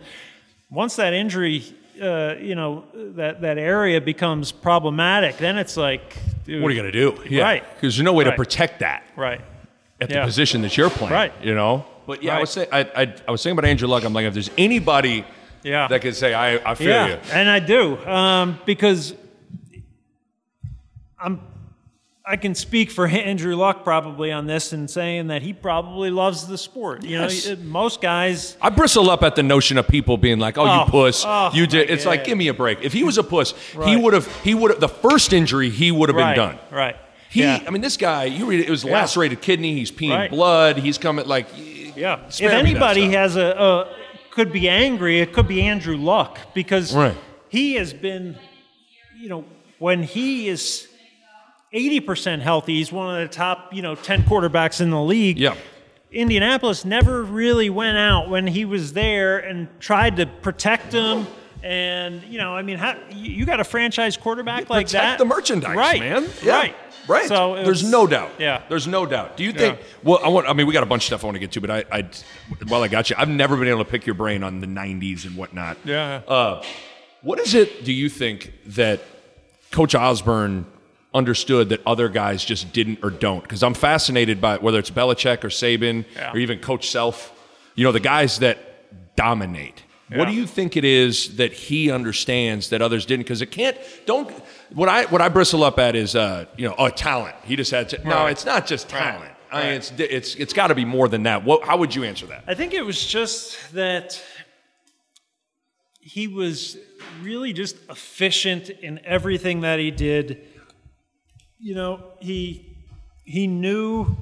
once 0.71 0.97
that 0.97 1.13
injury, 1.13 1.65
uh, 2.01 2.37
you 2.41 2.55
know, 2.55 2.85
that, 3.17 3.41
that 3.43 3.59
area 3.59 4.01
becomes 4.01 4.53
problematic, 4.53 5.37
then 5.39 5.59
it's 5.59 5.77
like 5.77 6.17
dude, 6.45 6.63
What 6.63 6.69
are 6.71 6.75
you 6.75 6.81
going 6.81 6.93
to 6.93 6.99
do? 6.99 7.23
Yeah. 7.29 7.43
Right. 7.43 7.63
Because 7.75 7.97
there's 7.97 8.05
no 8.05 8.13
way 8.13 8.25
to 8.25 8.33
protect 8.33 8.81
that 8.81 9.03
Right. 9.17 9.41
at 10.01 10.09
the 10.09 10.17
Yeah. 10.17 10.25
position 10.25 10.63
that 10.63 10.77
you're 10.77 10.91
playing. 10.91 11.13
Right. 11.13 11.33
You 11.43 11.55
know? 11.55 11.85
But 12.07 12.23
yeah, 12.23 12.37
I 12.37 12.41
was 12.41 12.51
saying, 12.51 12.69
I, 12.73 12.81
I, 12.97 13.15
I 13.27 13.31
was 13.31 13.43
saying 13.43 13.59
about 13.59 13.69
Andrew 13.69 13.87
Luck. 13.89 14.05
I'm 14.05 14.13
like, 14.15 14.25
if 14.25 14.33
there's 14.35 14.51
anybody 14.57 15.25
Yeah. 15.63 15.89
that 15.89 16.01
could 16.01 16.17
say, 16.17 16.33
I, 16.35 16.55
I 16.71 16.75
feel 16.75 16.89
yeah, 16.89 17.07
you. 17.09 17.19
and 17.33 17.49
I 17.51 17.59
do 17.61 17.97
um, 18.07 18.59
because 18.65 19.15
I'm. 21.19 21.41
I 22.29 22.37
can 22.37 22.55
speak 22.55 22.91
for 22.91 23.07
Andrew 23.31 23.57
Luck 23.57 23.85
probably 23.85 24.31
on 24.31 24.47
this 24.47 24.75
and 24.75 24.89
saying 24.91 25.29
that 25.29 25.41
he 25.41 25.55
probably 25.55 26.11
loves 26.11 26.47
the 26.47 26.59
sport. 26.59 27.03
You 27.03 27.19
know, 27.19 27.29
most 27.63 28.03
guys. 28.03 28.57
I 28.61 28.69
bristle 28.69 29.09
up 29.09 29.23
at 29.23 29.35
the 29.35 29.43
notion 29.43 29.79
of 29.79 29.89
people 29.89 30.19
being 30.19 30.39
like, 30.39 30.59
"Oh, 30.59 30.67
Oh, 30.67 30.85
you 30.85 30.91
puss, 30.91 31.25
oh, 31.27 31.51
you 31.55 31.67
did." 31.67 31.89
It's 31.89 32.05
like, 32.05 32.25
give 32.25 32.37
me 32.37 32.49
a 32.49 32.55
break. 32.55 32.81
If 32.83 32.93
he 32.93 33.03
was 33.03 33.17
a 33.17 33.23
puss, 33.25 33.55
he 33.87 33.97
would 33.97 34.13
have. 34.13 34.27
He 34.43 34.55
would 34.55 34.73
have. 34.73 34.81
The 34.81 34.89
first 34.89 35.33
injury, 35.33 35.71
he 35.71 35.91
would 35.91 36.11
have 36.11 36.17
right, 36.17 36.37
been 36.37 36.49
done. 36.51 36.59
Right. 36.71 36.97
He, 37.31 37.41
yeah. 37.41 37.63
I 37.67 37.71
mean, 37.71 37.81
this 37.83 37.97
guy. 37.97 38.25
You 38.25 38.47
read 38.47 38.61
it. 38.61 38.69
It 38.69 38.71
was 38.71 38.85
lacerated 38.85 39.41
kidney. 39.41 39.75
He's 39.75 39.91
peeing 39.91 40.11
Right. 40.17 40.31
blood. 40.31 40.77
He's 40.77 40.99
coming 40.99 41.27
like. 41.27 41.47
Yeah. 41.97 42.27
If 42.29 42.43
anybody 42.43 43.11
has 43.13 43.37
a, 43.37 43.47
a 43.59 43.97
could 44.31 44.53
be 44.53 44.69
angry, 44.69 45.21
it 45.21 45.33
could 45.33 45.49
be 45.49 45.63
Andrew 45.63 45.97
Luck 45.97 46.39
because 46.55 46.95
Right. 46.95 47.17
he 47.49 47.75
has 47.75 47.93
been, 47.93 48.37
you 49.19 49.29
know, 49.29 49.45
when 49.79 50.03
he 50.05 50.49
is 50.49 50.89
eighty 51.73 52.01
percent 52.01 52.43
healthy, 52.43 52.75
he's 52.77 52.93
one 52.93 53.21
of 53.21 53.29
the 53.29 53.35
top, 53.35 53.73
you 53.75 53.83
know, 53.83 53.95
ten 53.95 54.23
quarterbacks 54.23 54.81
in 54.81 54.91
the 54.91 55.03
league. 55.03 55.39
Yeah. 55.39 55.55
Indianapolis 56.11 56.85
never 56.85 57.23
really 57.23 57.69
went 57.69 57.99
out 57.99 58.31
when 58.31 58.47
he 58.47 58.65
was 58.65 58.95
there 58.95 59.39
and 59.39 59.69
tried 59.79 60.17
to 60.17 60.27
protect 60.27 60.93
him. 60.93 61.27
And 61.63 62.23
you 62.25 62.39
know, 62.39 62.55
I 62.55 62.63
mean, 62.63 62.79
how, 62.79 62.97
you 63.11 63.33
you 63.33 63.47
got 63.47 63.61
a 63.61 63.65
franchise 63.65 64.17
quarterback 64.17 64.71
like 64.71 64.87
Protect 64.87 64.93
that, 65.05 65.19
the 65.19 65.25
merchandise, 65.25 65.77
right? 65.77 66.01
man. 66.01 66.29
Yeah. 66.43 66.57
Right, 66.57 66.77
Right. 67.09 67.27
So 67.29 67.57
there's 67.57 67.83
was- 67.83 67.91
no 67.91 68.07
doubt. 68.07 68.31
Yeah, 68.39 68.63
There's 68.69 68.87
no 68.87 69.07
doubt. 69.07 69.37
Do 69.37 69.43
you 69.45 69.53
think? 69.53 69.79
Yeah. 69.79 69.85
Well, 70.05 70.21
I 70.23 70.29
want. 70.29 70.47
I 70.49 70.53
mean, 70.53 70.67
we 70.67 70.73
got 70.73 70.83
a 70.83 70.87
bunch 70.87 71.03
of 71.03 71.07
stuff 71.07 71.25
I 71.25 71.27
want 71.27 71.35
to 71.37 71.41
get 71.41 71.53
to, 71.53 71.61
but 71.61 71.71
I, 71.71 71.85
I, 71.91 72.09
while 72.69 72.83
I 72.83 72.89
got 72.89 73.11
you, 73.11 73.17
I've 73.19 73.29
never 73.29 73.57
been 73.57 73.69
able 73.69 73.85
to 73.85 73.91
pick 73.91 74.07
your 74.07 74.15
brain 74.15 74.43
on 74.45 74.61
the 74.61 74.67
'90s 74.67 75.27
and 75.27 75.37
whatnot. 75.37 75.79
Yeah. 75.85 76.23
Uh, 76.29 76.63
what 77.23 77.41
is 77.41 77.55
it? 77.55 77.85
Do 77.85 77.93
you 77.93 78.09
think 78.09 78.53
that 78.67 79.01
Coach 79.73 79.95
Osborne 79.97 80.65
understood 81.15 81.71
that 81.71 81.81
other 81.87 82.09
guys 82.09 82.45
just 82.45 82.73
didn't 82.73 83.01
or 83.03 83.11
don't? 83.11 83.43
Because 83.43 83.63
I'm 83.63 83.75
fascinated 83.75 84.41
by 84.41 84.59
whether 84.59 84.79
it's 84.79 84.91
Belichick 84.91 85.45
or 85.45 85.49
Saban 85.49 86.05
Yeah. 86.15 86.33
or 86.33 86.39
even 86.39 86.59
Coach 86.61 86.91
Self. 86.91 87.33
You 87.75 87.85
know, 87.85 87.93
the 87.93 88.01
guys 88.01 88.41
that 88.41 88.59
dominate. 89.17 89.83
What 90.15 90.27
do 90.27 90.33
you 90.33 90.47
think 90.47 90.77
it 90.79 90.85
is 90.85 91.37
that 91.37 91.53
he 91.53 91.91
understands 91.91 92.71
that 92.71 92.81
others 92.81 93.05
didn't? 93.05 93.25
Because 93.25 93.43
it 93.43 93.51
can't. 93.51 93.77
Don't. 94.07 94.31
What 94.73 94.89
I 94.89 95.05
what 95.05 95.21
I 95.21 95.29
bristle 95.29 95.63
up 95.63 95.79
at 95.79 95.95
is, 95.95 96.17
uh, 96.17 96.47
you 96.57 96.67
know, 96.67 96.75
oh, 96.79 96.89
talent. 96.89 97.37
He 97.45 97.57
just 97.57 97.71
had 97.71 97.91
to. 97.91 98.09
No, 98.09 98.25
it's 98.27 98.47
not 98.47 98.67
just 98.67 98.89
talent. 98.89 99.31
I 99.53 99.65
mean, 99.65 99.73
it's 99.75 99.93
it's 99.99 100.35
it's 100.37 100.53
got 100.55 100.69
to 100.69 100.75
be 100.75 100.87
more 100.87 101.09
than 101.09 101.25
that. 101.25 101.45
What, 101.45 101.65
how 101.65 101.77
would 101.77 101.95
you 101.95 102.05
answer 102.05 102.25
that? 102.27 102.45
I 102.47 102.55
think 102.55 102.73
it 102.73 102.83
was 102.83 103.05
just 103.07 103.73
that 103.75 104.23
he 106.01 106.27
was 106.27 106.79
really 107.23 107.53
just 107.53 107.77
efficient 107.91 108.71
in 108.71 109.01
everything 109.05 109.61
that 109.61 109.79
he 109.79 109.91
did. 109.91 110.47
You 111.61 111.75
know, 111.75 112.05
he 112.21 112.77
he 113.25 113.47
knew. 113.47 114.17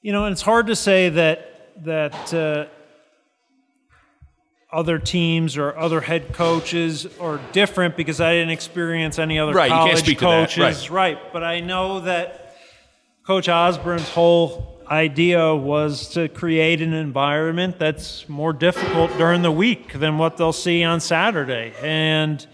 You 0.00 0.12
know, 0.12 0.24
and 0.24 0.32
it's 0.32 0.42
hard 0.42 0.68
to 0.68 0.76
say 0.76 1.08
that 1.10 1.84
that 1.84 2.32
uh, 2.34 2.66
other 4.72 4.98
teams 4.98 5.56
or 5.56 5.76
other 5.76 6.00
head 6.00 6.32
coaches 6.32 7.06
are 7.20 7.40
different 7.52 7.96
because 7.96 8.20
I 8.20 8.34
didn't 8.34 8.50
experience 8.50 9.18
any 9.18 9.38
other 9.38 9.52
Right, 9.52 9.66
you 9.66 9.70
can't 9.70 9.82
college 9.90 9.98
speak 9.98 10.18
to 10.18 10.24
that, 10.26 10.50
coaches. 10.50 10.90
right, 10.90 11.18
but 11.32 11.42
I 11.42 11.60
know 11.60 12.00
that 12.00 12.56
Coach 13.26 13.48
Osborne's 13.48 14.08
whole 14.08 14.80
idea 14.90 15.54
was 15.54 16.08
to 16.10 16.28
create 16.28 16.80
an 16.80 16.92
environment 16.94 17.78
that's 17.78 18.28
more 18.28 18.52
difficult 18.52 19.10
during 19.18 19.42
the 19.42 19.52
week 19.52 19.92
than 19.92 20.16
what 20.18 20.36
they'll 20.36 20.52
see 20.52 20.82
on 20.84 21.00
Saturday. 21.00 21.72
And, 21.82 22.46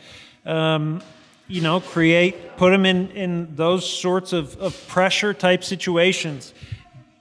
um, 0.44 1.00
you 1.46 1.60
know, 1.60 1.80
create, 1.80 2.56
put 2.56 2.70
them 2.70 2.86
in, 2.86 3.10
in 3.10 3.54
those 3.54 3.88
sorts 3.88 4.32
of, 4.32 4.56
of 4.58 4.88
pressure 4.88 5.34
type 5.34 5.62
situations. 5.62 6.54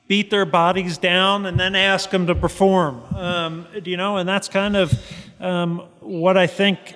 Beat 0.08 0.30
their 0.30 0.46
bodies 0.46 0.98
down 0.98 1.46
and 1.46 1.60
then 1.60 1.76
ask 1.76 2.10
them 2.10 2.28
to 2.28 2.36
perform. 2.36 3.02
Um, 3.16 3.68
you 3.84 3.98
know, 3.98 4.18
and 4.18 4.28
that's 4.28 4.48
kind 4.48 4.76
of 4.76 4.94
um, 5.40 5.80
what 6.00 6.38
I 6.38 6.48
think 6.48 6.96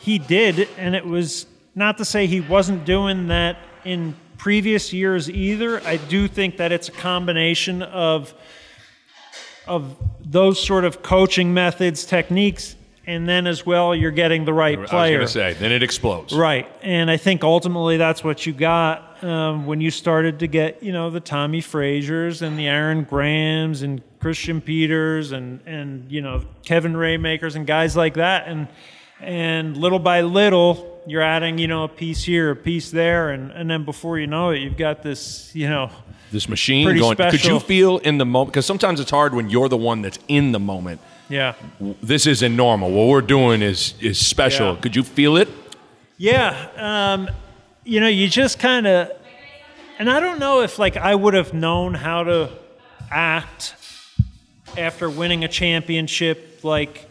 he 0.00 0.18
did, 0.18 0.68
and 0.78 0.94
it 0.94 1.04
was 1.04 1.46
not 1.74 1.98
to 1.98 2.04
say 2.04 2.26
he 2.26 2.40
wasn't 2.40 2.84
doing 2.84 3.28
that 3.28 3.58
in 3.84 4.14
previous 4.38 4.92
years 4.92 5.28
either. 5.28 5.80
I 5.82 5.96
do 5.96 6.28
think 6.28 6.58
that 6.58 6.72
it's 6.72 6.88
a 6.88 6.92
combination 6.92 7.82
of 7.82 8.34
of 9.66 9.96
those 10.20 10.64
sort 10.64 10.84
of 10.84 11.02
coaching 11.02 11.52
methods, 11.52 12.04
techniques, 12.04 12.76
and 13.06 13.28
then 13.28 13.46
as 13.46 13.64
well 13.64 13.94
you're 13.94 14.10
getting 14.10 14.44
the 14.44 14.52
right 14.52 14.82
player. 14.84 15.18
I 15.18 15.22
was 15.22 15.34
going 15.34 15.52
to 15.52 15.54
say, 15.54 15.60
then 15.60 15.72
it 15.72 15.82
explodes. 15.82 16.34
Right, 16.34 16.68
and 16.82 17.10
I 17.10 17.16
think 17.16 17.44
ultimately 17.44 17.96
that's 17.96 18.24
what 18.24 18.46
you 18.46 18.52
got 18.52 19.22
um, 19.24 19.66
when 19.66 19.80
you 19.80 19.90
started 19.90 20.40
to 20.40 20.46
get, 20.46 20.82
you 20.82 20.92
know, 20.92 21.10
the 21.10 21.20
Tommie 21.20 21.60
Frazier's 21.60 22.42
and 22.42 22.58
the 22.58 22.66
Aaron 22.66 23.04
Grahams 23.04 23.82
and 23.82 24.02
Christian 24.20 24.60
Peters 24.60 25.32
and 25.32 25.60
and 25.66 26.10
you 26.10 26.20
know 26.20 26.44
Kevin 26.64 26.94
Ramaekers 26.94 27.54
and 27.54 27.66
guys 27.66 27.96
like 27.96 28.14
that, 28.14 28.48
and 28.48 28.68
and 29.20 29.76
little 29.76 29.98
by 29.98 30.20
little 30.22 30.94
you're 31.06 31.22
adding, 31.22 31.58
you 31.58 31.68
know, 31.68 31.84
a 31.84 31.88
piece 31.88 32.24
here, 32.24 32.50
a 32.50 32.56
piece 32.56 32.90
there, 32.90 33.30
and 33.30 33.50
and 33.52 33.70
then 33.70 33.84
before 33.84 34.18
you 34.18 34.26
know 34.26 34.50
it, 34.50 34.58
you've 34.58 34.76
got 34.76 35.02
this, 35.02 35.54
you 35.54 35.68
know, 35.68 35.90
This 36.32 36.48
machine 36.48 36.84
Pretty 36.84 37.00
going. 37.00 37.16
Could 37.16 37.44
you 37.44 37.60
feel 37.60 37.98
in 37.98 38.18
the 38.18 38.26
moment? 38.26 38.52
Because 38.52 38.66
sometimes 38.66 38.98
it's 39.00 39.10
hard 39.10 39.32
when 39.32 39.48
you're 39.48 39.68
the 39.68 39.76
one 39.76 40.02
that's 40.02 40.18
in 40.28 40.52
the 40.52 40.58
moment. 40.58 41.00
Yeah, 41.28 41.54
This 42.02 42.26
isn't 42.26 42.54
normal. 42.54 42.90
What 42.90 43.08
we're 43.08 43.20
doing 43.20 43.62
is 43.62 43.94
is 44.00 44.24
special. 44.24 44.74
Yeah. 44.74 44.80
Could 44.80 44.96
you 44.96 45.02
feel 45.02 45.36
it? 45.36 45.48
Yeah, 46.18 46.70
um, 46.76 47.28
you 47.84 48.00
know, 48.00 48.08
you 48.08 48.28
just 48.28 48.58
kind 48.58 48.86
of, 48.86 49.10
and 49.98 50.08
I 50.08 50.18
don't 50.20 50.38
know 50.38 50.62
if 50.62 50.78
like 50.78 50.96
I 50.96 51.14
would 51.14 51.34
have 51.34 51.52
known 51.52 51.94
how 51.94 52.24
to 52.24 52.50
act 53.10 53.74
after 54.78 55.10
winning 55.10 55.44
a 55.44 55.48
championship, 55.48 56.60
like 56.62 57.08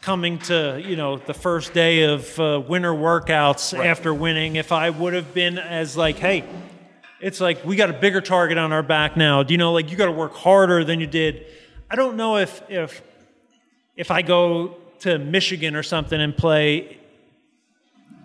coming 0.00 0.38
to 0.40 0.82
you 0.84 0.96
know 0.96 1.18
the 1.18 1.34
first 1.34 1.72
day 1.72 2.02
of 2.02 2.38
uh, 2.40 2.60
winter 2.66 2.92
workouts 2.92 3.78
after 3.78 4.12
winning. 4.12 4.56
If 4.56 4.72
I 4.72 4.90
would 4.90 5.12
have 5.14 5.32
been 5.34 5.58
as 5.58 5.96
like, 5.96 6.16
hey, 6.16 6.44
it's 7.20 7.40
like 7.40 7.64
we 7.64 7.76
got 7.76 7.90
a 7.90 7.94
bigger 7.94 8.20
target 8.20 8.58
on 8.58 8.72
our 8.72 8.82
back 8.82 9.16
now. 9.16 9.42
Do 9.42 9.54
you 9.54 9.58
know, 9.58 9.72
like 9.72 9.90
you 9.90 9.96
got 9.96 10.06
to 10.06 10.12
work 10.12 10.34
harder 10.34 10.84
than 10.84 11.00
you 11.00 11.06
did. 11.06 11.46
I 11.90 11.94
don't 11.96 12.16
know 12.16 12.38
if 12.38 12.62
if 12.68 13.02
if 13.96 14.10
I 14.10 14.22
go 14.22 14.76
to 15.00 15.18
Michigan 15.18 15.76
or 15.76 15.82
something 15.82 16.20
and 16.20 16.36
play 16.36 16.98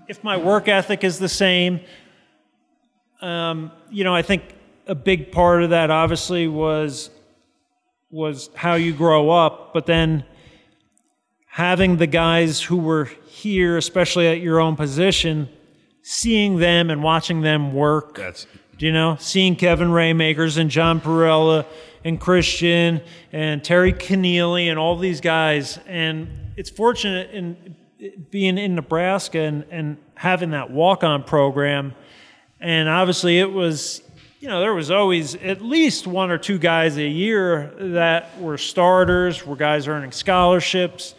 if 0.07 0.23
my 0.23 0.37
work 0.37 0.67
ethic 0.67 1.03
is 1.03 1.19
the 1.19 1.29
same, 1.29 1.81
um, 3.21 3.71
you 3.89 4.03
know, 4.03 4.15
I 4.15 4.21
think 4.21 4.43
a 4.87 4.95
big 4.95 5.31
part 5.31 5.63
of 5.63 5.71
that 5.71 5.89
obviously 5.91 6.47
was 6.47 7.09
was 8.09 8.49
how 8.55 8.75
you 8.75 8.93
grow 8.93 9.29
up, 9.29 9.73
but 9.73 9.85
then 9.85 10.23
having 11.47 11.97
the 11.97 12.07
guys 12.07 12.61
who 12.61 12.77
were 12.77 13.05
here, 13.27 13.75
especially 13.75 14.27
at 14.27 14.39
your 14.39 14.61
own 14.61 14.77
position, 14.77 15.49
seeing 16.03 16.57
them 16.57 16.89
and 16.89 17.03
watching 17.03 17.41
them 17.41 17.73
work. 17.73 18.15
That's 18.15 18.47
You 18.77 18.93
know, 18.93 19.17
seeing 19.19 19.55
Kevin 19.55 19.89
Ramaekers 19.89 20.57
and 20.57 20.69
John 20.69 21.01
Parrella 21.01 21.65
and 22.03 22.19
Christian 22.19 23.01
and 23.31 23.63
Terry 23.63 23.93
Connealy 23.93 24.69
and 24.69 24.79
all 24.79 24.97
these 24.97 25.21
guys. 25.21 25.79
And 25.87 26.27
it's 26.55 26.69
fortunate 26.69 27.31
in 27.31 27.75
being 28.29 28.57
in 28.57 28.75
Nebraska 28.75 29.39
and, 29.39 29.65
and 29.71 29.97
having 30.15 30.51
that 30.51 30.69
walk 30.71 31.03
on 31.03 31.23
program. 31.23 31.95
And 32.59 32.87
obviously, 32.89 33.39
it 33.39 33.51
was, 33.51 34.01
you 34.39 34.47
know, 34.47 34.59
there 34.59 34.73
was 34.73 34.91
always 34.91 35.35
at 35.35 35.61
least 35.61 36.07
one 36.07 36.31
or 36.31 36.37
two 36.37 36.57
guys 36.57 36.97
a 36.97 37.07
year 37.07 37.73
that 37.79 38.39
were 38.39 38.57
starters, 38.57 39.45
were 39.45 39.55
guys 39.55 39.87
earning 39.87 40.11
scholarships. 40.11 41.15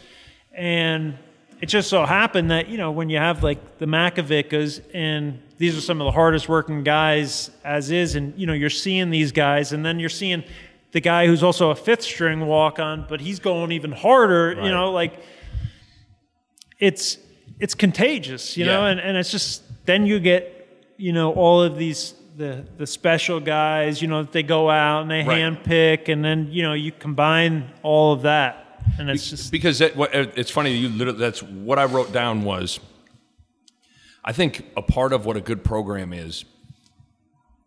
And 0.53 1.17
it 1.61 1.67
just 1.67 1.89
so 1.89 2.05
happened 2.05 2.51
that, 2.51 2.69
you 2.69 2.77
know, 2.77 2.91
when 2.91 3.09
you 3.09 3.17
have 3.17 3.43
like 3.43 3.77
the 3.77 3.85
Makovickas 3.85 4.81
and 4.93 5.41
these 5.57 5.77
are 5.77 5.81
some 5.81 5.99
of 5.99 6.05
the 6.05 6.11
hardest 6.11 6.47
working 6.47 6.83
guys 6.83 7.51
as 7.65 7.91
is, 7.91 8.15
and, 8.15 8.33
you 8.37 8.47
know, 8.47 8.53
you're 8.53 8.69
seeing 8.69 9.09
these 9.09 9.33
guys, 9.33 9.73
and 9.73 9.85
then 9.85 9.99
you're 9.99 10.07
seeing 10.07 10.43
the 10.91 10.99
guy 11.01 11.27
who's 11.27 11.43
also 11.43 11.69
a 11.69 11.75
fifth 11.75 12.01
string 12.03 12.45
walk 12.47 12.79
on, 12.79 13.05
but 13.07 13.21
he's 13.21 13.39
going 13.39 13.71
even 13.71 13.91
harder, 13.91 14.53
you 14.53 14.71
know, 14.71 14.91
like 14.91 15.13
it's 16.79 17.17
it's 17.59 17.75
contagious, 17.75 18.55
you 18.57 18.65
know, 18.65 18.85
and, 18.85 18.99
and 18.99 19.17
it's 19.17 19.31
just 19.31 19.63
then 19.85 20.05
you 20.05 20.19
get, 20.19 20.93
you 20.97 21.11
know, 21.13 21.33
all 21.33 21.61
of 21.61 21.77
these 21.77 22.13
the 22.37 22.65
the 22.77 22.87
special 22.87 23.39
guys, 23.39 24.01
you 24.01 24.07
know, 24.07 24.23
that 24.23 24.31
they 24.31 24.43
go 24.43 24.69
out 24.69 25.01
and 25.01 25.11
they 25.11 25.23
Right. 25.23 25.39
hand 25.39 25.63
pick 25.63 26.09
and 26.09 26.23
then, 26.23 26.47
you 26.51 26.63
know, 26.63 26.73
you 26.73 26.91
combine 26.91 27.69
all 27.83 28.13
of 28.13 28.21
that. 28.23 28.65
And 28.97 29.09
it's 29.09 29.29
just 29.29 29.51
because 29.51 29.81
it, 29.81 29.95
what, 29.95 30.13
it's 30.15 30.49
funny. 30.49 30.71
You 30.71 30.89
literally, 30.89 31.19
that's 31.19 31.43
what 31.43 31.77
I 31.77 31.85
wrote 31.85 32.11
down 32.11 32.43
was. 32.43 32.79
I 34.23 34.33
think 34.33 34.65
a 34.75 34.81
part 34.81 35.13
of 35.13 35.25
what 35.25 35.37
a 35.37 35.41
good 35.41 35.63
program 35.63 36.11
is 36.13 36.43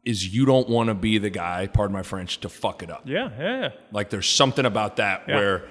is 0.04 0.34
you 0.34 0.44
don't 0.44 0.68
want 0.68 0.88
to 0.88 0.94
be 0.94 1.18
the 1.18 1.30
guy, 1.30 1.66
pardon 1.68 1.92
my 1.94 2.02
French, 2.02 2.38
to 2.40 2.48
fuck 2.48 2.82
it 2.82 2.90
up. 2.90 3.02
Yeah, 3.04 3.30
yeah. 3.38 3.68
Like 3.92 4.10
there's 4.10 4.28
something 4.28 4.64
about 4.66 4.96
that 4.96 5.24
Yeah. 5.28 5.36
where 5.36 5.64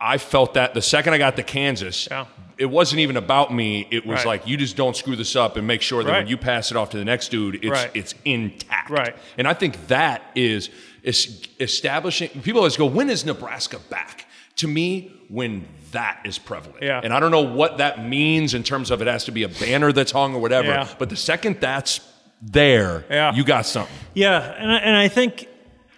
I 0.00 0.18
felt 0.18 0.54
that 0.54 0.74
the 0.74 0.82
second 0.82 1.12
I 1.14 1.18
got 1.18 1.36
to 1.36 1.42
Kansas, 1.42 2.08
Yeah. 2.10 2.26
it 2.56 2.66
wasn't 2.66 3.00
even 3.00 3.16
about 3.16 3.52
me. 3.52 3.86
It 3.90 4.04
was 4.06 4.18
Right. 4.18 4.26
like 4.26 4.46
you 4.48 4.56
just 4.56 4.76
don't 4.76 4.96
screw 4.96 5.14
this 5.16 5.36
up 5.36 5.56
and 5.56 5.66
make 5.66 5.82
sure 5.82 6.02
that 6.02 6.12
when 6.12 6.26
you 6.28 6.36
pass 6.36 6.70
it 6.70 6.76
off 6.76 6.90
to 6.90 6.96
the 6.98 7.04
next 7.04 7.28
dude, 7.28 7.56
it's 7.56 7.66
Right. 7.68 7.90
it's 7.94 8.14
intact. 8.24 8.90
Right. 8.90 9.16
And 9.36 9.46
I 9.48 9.54
think 9.54 9.88
that 9.88 10.22
is 10.34 10.70
is 11.04 11.46
establishing. 11.60 12.28
People 12.42 12.58
always 12.60 12.76
go, 12.76 12.84
"When 12.84 13.08
is 13.08 13.24
Nebraska 13.24 13.78
back?" 13.88 14.26
To 14.56 14.66
me, 14.66 15.12
when 15.28 15.64
that 15.92 16.18
is 16.24 16.36
prevalent. 16.38 16.82
Yeah. 16.82 17.00
And 17.02 17.12
I 17.14 17.20
don't 17.20 17.30
know 17.30 17.42
what 17.42 17.78
that 17.78 18.04
means 18.04 18.52
in 18.54 18.64
terms 18.64 18.90
of 18.90 19.00
it 19.00 19.06
has 19.06 19.24
to 19.26 19.30
be 19.30 19.44
a 19.44 19.48
banner 19.48 19.92
that's 19.92 20.10
hung 20.10 20.34
or 20.34 20.40
whatever. 20.40 20.68
Yeah. 20.68 20.88
But 20.98 21.08
the 21.10 21.16
second 21.16 21.58
that's 21.60 22.00
there, 22.42 23.04
Yeah. 23.10 23.34
you 23.34 23.44
got 23.44 23.66
something. 23.66 23.94
Yeah, 24.14 24.40
and 24.58 24.70
I, 24.70 24.76
and 24.78 24.96
I 24.96 25.08
think 25.08 25.48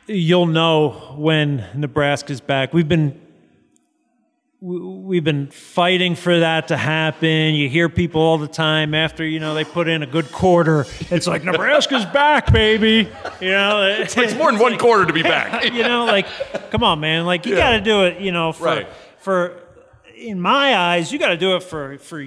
you'll 0.06 0.46
know 0.46 1.14
when 1.16 1.64
Nebraska's 1.74 2.40
back. 2.40 2.72
We've 2.74 2.88
been 2.88 3.20
we- 4.62 4.78
we've 4.78 5.24
been 5.24 5.46
fighting 5.46 6.14
for 6.14 6.40
that 6.40 6.68
to 6.68 6.76
happen. 6.76 7.54
You 7.54 7.66
hear 7.70 7.88
people 7.88 8.20
all 8.20 8.36
the 8.36 8.46
time 8.46 8.92
after 8.94 9.24
you 9.24 9.40
know 9.40 9.54
they 9.54 9.64
put 9.64 9.88
in 9.88 10.02
a 10.02 10.06
good 10.06 10.30
quarter. 10.32 10.84
It's 11.10 11.26
like 11.26 11.44
Nebraska's 11.44 12.04
back, 12.12 12.52
baby. 12.52 13.08
You 13.40 13.50
know, 13.52 13.82
It's 14.00 14.34
more 14.34 14.52
than 14.52 14.60
one 14.60 14.76
quarter 14.76 15.06
to 15.06 15.12
be 15.14 15.22
back. 15.22 15.64
you 15.72 15.82
know, 15.82 16.04
like, 16.04 16.26
come 16.70 16.82
on, 16.82 17.00
man. 17.00 17.24
Like, 17.24 17.46
you 17.46 17.56
got 17.56 17.70
to 17.70 17.80
do 17.80 18.04
it. 18.04 18.20
You 18.20 18.32
know, 18.32 18.52
for 18.52 18.64
Right. 18.64 18.88
for 19.20 19.62
in 20.14 20.38
my 20.38 20.76
eyes, 20.76 21.10
you 21.10 21.18
got 21.18 21.28
to 21.28 21.38
do 21.38 21.56
it 21.56 21.62
for 21.62 21.96
for 21.96 22.20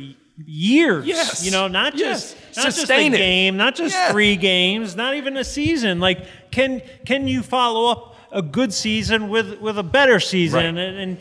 years. 0.43 1.05
Yes. 1.05 1.45
You 1.45 1.51
know, 1.51 1.67
not 1.67 1.95
Yes. 1.95 2.33
just 2.33 2.42
not 2.57 2.65
just 2.65 2.89
a 2.89 2.99
it. 2.99 3.09
game, 3.11 3.57
not 3.57 3.75
just 3.75 3.95
Yeah. 3.95 4.11
three 4.11 4.35
games, 4.35 4.95
not 4.95 5.15
even 5.15 5.37
a 5.37 5.43
season. 5.43 5.99
Like, 5.99 6.25
can 6.51 6.81
can 7.05 7.27
you 7.27 7.41
follow 7.43 7.91
up 7.91 8.15
a 8.31 8.41
good 8.41 8.73
season 8.73 9.29
with 9.29 9.59
with 9.59 9.77
a 9.77 9.83
better 9.83 10.19
season 10.19 10.75
Right. 10.75 10.83
and, 10.85 10.97
and 10.97 11.17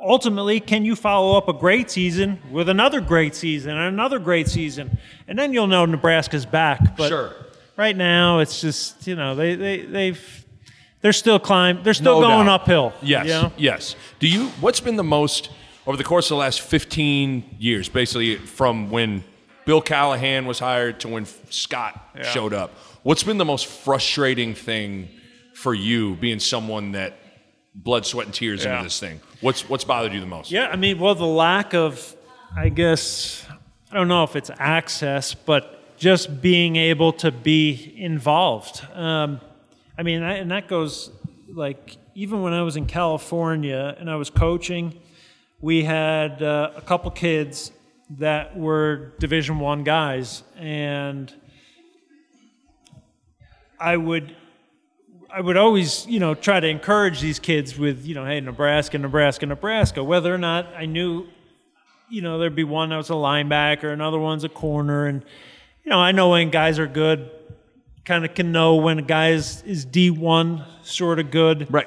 ultimately 0.00 0.60
can 0.60 0.84
you 0.84 0.96
follow 0.96 1.36
up 1.36 1.48
a 1.48 1.52
great 1.52 1.90
season 1.90 2.38
with 2.50 2.68
another 2.68 3.00
great 3.00 3.34
season 3.34 3.72
and 3.76 3.80
another 3.94 4.18
great 4.18 4.48
season 4.48 4.96
and 5.28 5.38
then 5.38 5.52
you'll 5.52 5.66
know 5.66 5.84
nebraska's 5.84 6.46
back 6.46 6.96
but 6.96 7.08
Sure. 7.08 7.34
right 7.76 7.94
now 7.96 8.38
it's 8.38 8.60
just 8.62 9.06
you 9.06 9.14
know 9.14 9.34
they, 9.34 9.54
they 9.56 9.82
they've 9.82 10.44
they're 11.02 11.12
still 11.12 11.38
climb 11.38 11.82
they're 11.82 11.92
still 11.92 12.20
No 12.22 12.26
going 12.28 12.46
doubt. 12.46 12.62
uphill 12.62 12.92
Yes. 13.02 13.26
you 13.26 13.32
know? 13.32 13.52
Yes. 13.58 13.94
Do 14.18 14.26
you? 14.26 14.46
What's 14.62 14.80
been 14.80 14.96
the 14.96 15.04
most 15.04 15.50
over 15.86 15.96
the 15.98 16.04
course 16.04 16.26
of 16.26 16.36
the 16.36 16.40
last 16.40 16.60
15 16.62 17.56
years, 17.58 17.88
basically 17.90 18.36
from 18.36 18.90
when 18.90 19.24
Bill 19.70 19.80
Callahan 19.80 20.46
was 20.46 20.58
hired 20.58 20.98
to 20.98 21.06
when 21.08 21.26
Scott 21.48 21.94
Yeah. 22.16 22.24
showed 22.24 22.52
up? 22.52 22.72
What's 23.04 23.22
been 23.22 23.38
the 23.38 23.44
most 23.44 23.66
frustrating 23.66 24.52
thing 24.52 25.08
for 25.54 25.72
you, 25.74 26.16
being 26.16 26.40
someone 26.40 26.90
that 26.90 27.16
blood, 27.72 28.04
sweat, 28.04 28.26
and 28.26 28.34
tears 28.34 28.64
Yeah. 28.64 28.72
into 28.72 28.82
this 28.86 28.98
thing? 28.98 29.20
What's 29.40 29.68
what's 29.68 29.84
bothered 29.84 30.12
you 30.12 30.18
the 30.18 30.26
most? 30.26 30.50
Yeah, 30.50 30.66
I 30.72 30.74
mean, 30.74 30.98
well, 30.98 31.14
the 31.14 31.24
lack 31.24 31.72
of, 31.72 32.16
I 32.56 32.68
guess, 32.68 33.46
I 33.92 33.94
don't 33.94 34.08
know 34.08 34.24
if 34.24 34.34
it's 34.34 34.50
access, 34.58 35.34
but 35.34 35.96
just 36.00 36.42
being 36.42 36.74
able 36.74 37.12
to 37.12 37.30
be 37.30 37.94
involved. 37.96 38.82
Um, 38.96 39.40
I 39.96 40.02
mean, 40.02 40.20
that- 40.22 40.40
and 40.40 40.50
that 40.50 40.66
goes 40.66 41.12
like 41.54 41.96
even 42.16 42.42
when 42.42 42.52
I 42.54 42.62
was 42.62 42.74
in 42.74 42.86
California 42.86 43.94
and 44.00 44.10
I 44.10 44.16
was 44.16 44.30
coaching, 44.30 44.94
we 45.60 45.84
had 45.84 46.42
uh, 46.42 46.72
a 46.74 46.80
couple 46.80 47.08
kids 47.12 47.70
that 48.18 48.56
were 48.56 49.12
Division 49.18 49.58
One 49.60 49.84
guys, 49.84 50.42
and 50.58 51.32
I 53.78 53.96
would 53.96 54.36
I 55.32 55.40
would 55.40 55.56
always, 55.56 56.06
you 56.08 56.18
know, 56.18 56.34
try 56.34 56.58
to 56.58 56.66
encourage 56.66 57.20
these 57.20 57.38
kids 57.38 57.78
with, 57.78 58.04
you 58.04 58.16
know, 58.16 58.24
hey, 58.26 58.40
Nebraska, 58.40 58.98
Nebraska, 58.98 59.46
Nebraska. 59.46 60.02
Whether 60.02 60.34
or 60.34 60.38
not 60.38 60.66
I 60.76 60.86
knew, 60.86 61.28
you 62.08 62.20
know, 62.20 62.36
there'd 62.38 62.56
be 62.56 62.64
one 62.64 62.88
that 62.88 62.96
was 62.96 63.10
a 63.10 63.14
linebacker, 63.14 63.92
another 63.92 64.18
one's 64.18 64.42
a 64.42 64.48
corner, 64.48 65.06
and 65.06 65.24
you 65.84 65.90
know, 65.90 65.98
I 65.98 66.10
know 66.12 66.30
when 66.30 66.50
guys 66.50 66.78
are 66.78 66.86
good. 66.88 67.30
Kind 68.04 68.24
of 68.24 68.34
can 68.34 68.50
know 68.50 68.76
when 68.76 68.98
a 68.98 69.02
guy 69.02 69.30
is, 69.30 69.62
is 69.62 69.84
D 69.84 70.10
one 70.10 70.64
sort 70.82 71.20
of 71.20 71.30
good, 71.30 71.72
Right. 71.72 71.86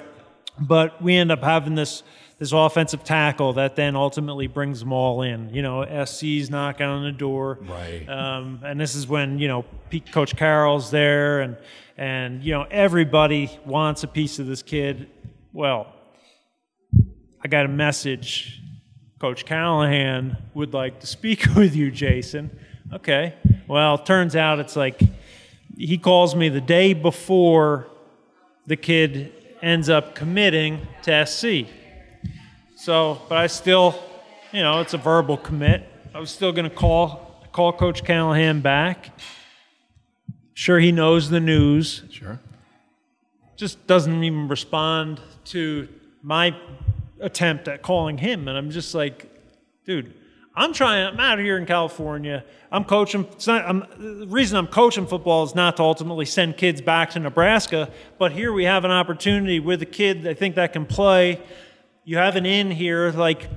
but 0.59 1.01
we 1.01 1.15
end 1.15 1.31
up 1.31 1.43
having 1.43 1.75
this 1.75 2.01
this 2.43 2.51
offensive 2.51 3.05
tackle 3.05 3.53
that 3.53 3.77
then 3.77 3.95
ultimately 3.95 4.47
brings 4.47 4.81
them 4.81 4.91
all 4.91 5.21
in. 5.21 5.49
You 5.53 5.61
know, 5.61 6.05
SC's 6.05 6.49
knocking 6.49 6.85
on 6.85 7.01
the 7.03 7.11
door, 7.13 7.57
Right. 7.61 8.05
Um, 8.05 8.59
and 8.65 8.77
this 8.77 8.95
is 8.95 9.07
when 9.07 9.39
you 9.39 9.47
know 9.47 9.63
Coach 10.11 10.35
Carroll's 10.35 10.91
there, 10.91 11.39
and 11.39 11.55
and 11.97 12.43
you 12.43 12.51
know 12.51 12.67
everybody 12.69 13.49
wants 13.65 14.03
a 14.03 14.09
piece 14.09 14.39
of 14.39 14.45
this 14.45 14.61
kid. 14.61 15.09
Well, 15.53 15.87
I 17.41 17.47
got 17.47 17.65
a 17.65 17.69
message. 17.69 18.59
Coach 19.19 19.45
Callahan 19.45 20.35
would 20.53 20.73
like 20.73 20.99
to 20.99 21.07
speak 21.07 21.45
with 21.55 21.77
you, 21.77 21.91
Jason. 21.91 22.59
Okay. 22.91 23.35
Well, 23.69 23.97
turns 23.97 24.35
out 24.35 24.59
it's 24.59 24.75
like 24.75 25.01
he 25.77 25.97
calls 25.97 26.35
me 26.35 26.49
the 26.49 26.59
day 26.59 26.91
before 26.93 27.87
the 28.67 28.75
kid 28.75 29.31
ends 29.61 29.87
up 29.87 30.13
committing 30.13 30.85
to 31.03 31.25
SC. 31.25 31.69
So, 32.83 33.21
but 33.29 33.37
I 33.37 33.47
still, 33.47 33.97
you 34.51 34.61
know, 34.61 34.81
it's 34.81 34.93
a 34.93 34.97
verbal 34.97 35.37
commit. 35.37 35.87
I 36.13 36.19
was 36.19 36.29
still 36.29 36.51
going 36.51 36.69
to 36.69 36.75
call 36.75 37.47
call 37.53 37.71
Coach 37.71 38.03
Callahan 38.03 38.59
back. 38.59 39.17
Sure, 40.53 40.81
he 40.81 40.91
knows 40.91 41.29
the 41.29 41.39
news. 41.39 42.03
Sure. 42.11 42.41
Just 43.55 43.87
doesn't 43.87 44.21
even 44.25 44.49
respond 44.49 45.21
to 45.45 45.87
my 46.23 46.53
attempt 47.21 47.69
at 47.69 47.83
calling 47.83 48.17
him, 48.17 48.49
and 48.49 48.57
I'm 48.57 48.69
just 48.69 48.93
like, 48.93 49.31
dude. 49.85 50.13
I'm 50.55 50.71
trying. 50.71 51.07
I'm 51.07 51.19
out 51.19 51.39
here 51.39 51.57
in 51.57 51.65
California. 51.65 52.43
I'm 52.71 52.83
coaching. 52.83 53.25
It's 53.31 53.47
not, 53.47 53.65
I'm, 53.65 53.87
the 53.97 54.27
reason 54.27 54.57
I'm 54.57 54.67
coaching 54.67 55.07
football 55.07 55.43
is 55.43 55.55
not 55.55 55.77
to 55.77 55.83
ultimately 55.83 56.25
send 56.25 56.57
kids 56.57 56.79
back 56.79 57.09
to 57.11 57.19
Nebraska. 57.19 57.89
But 58.19 58.33
here 58.33 58.53
we 58.53 58.65
have 58.65 58.85
an 58.85 58.91
opportunity 58.91 59.59
with 59.59 59.81
a 59.81 59.87
kid. 59.87 60.27
I 60.27 60.35
think 60.35 60.53
that 60.55 60.73
can 60.73 60.85
play. 60.85 61.41
You 62.05 62.17
have 62.17 62.35
an 62.35 62.45
in 62.45 62.71
here, 62.71 63.11
like. 63.11 63.49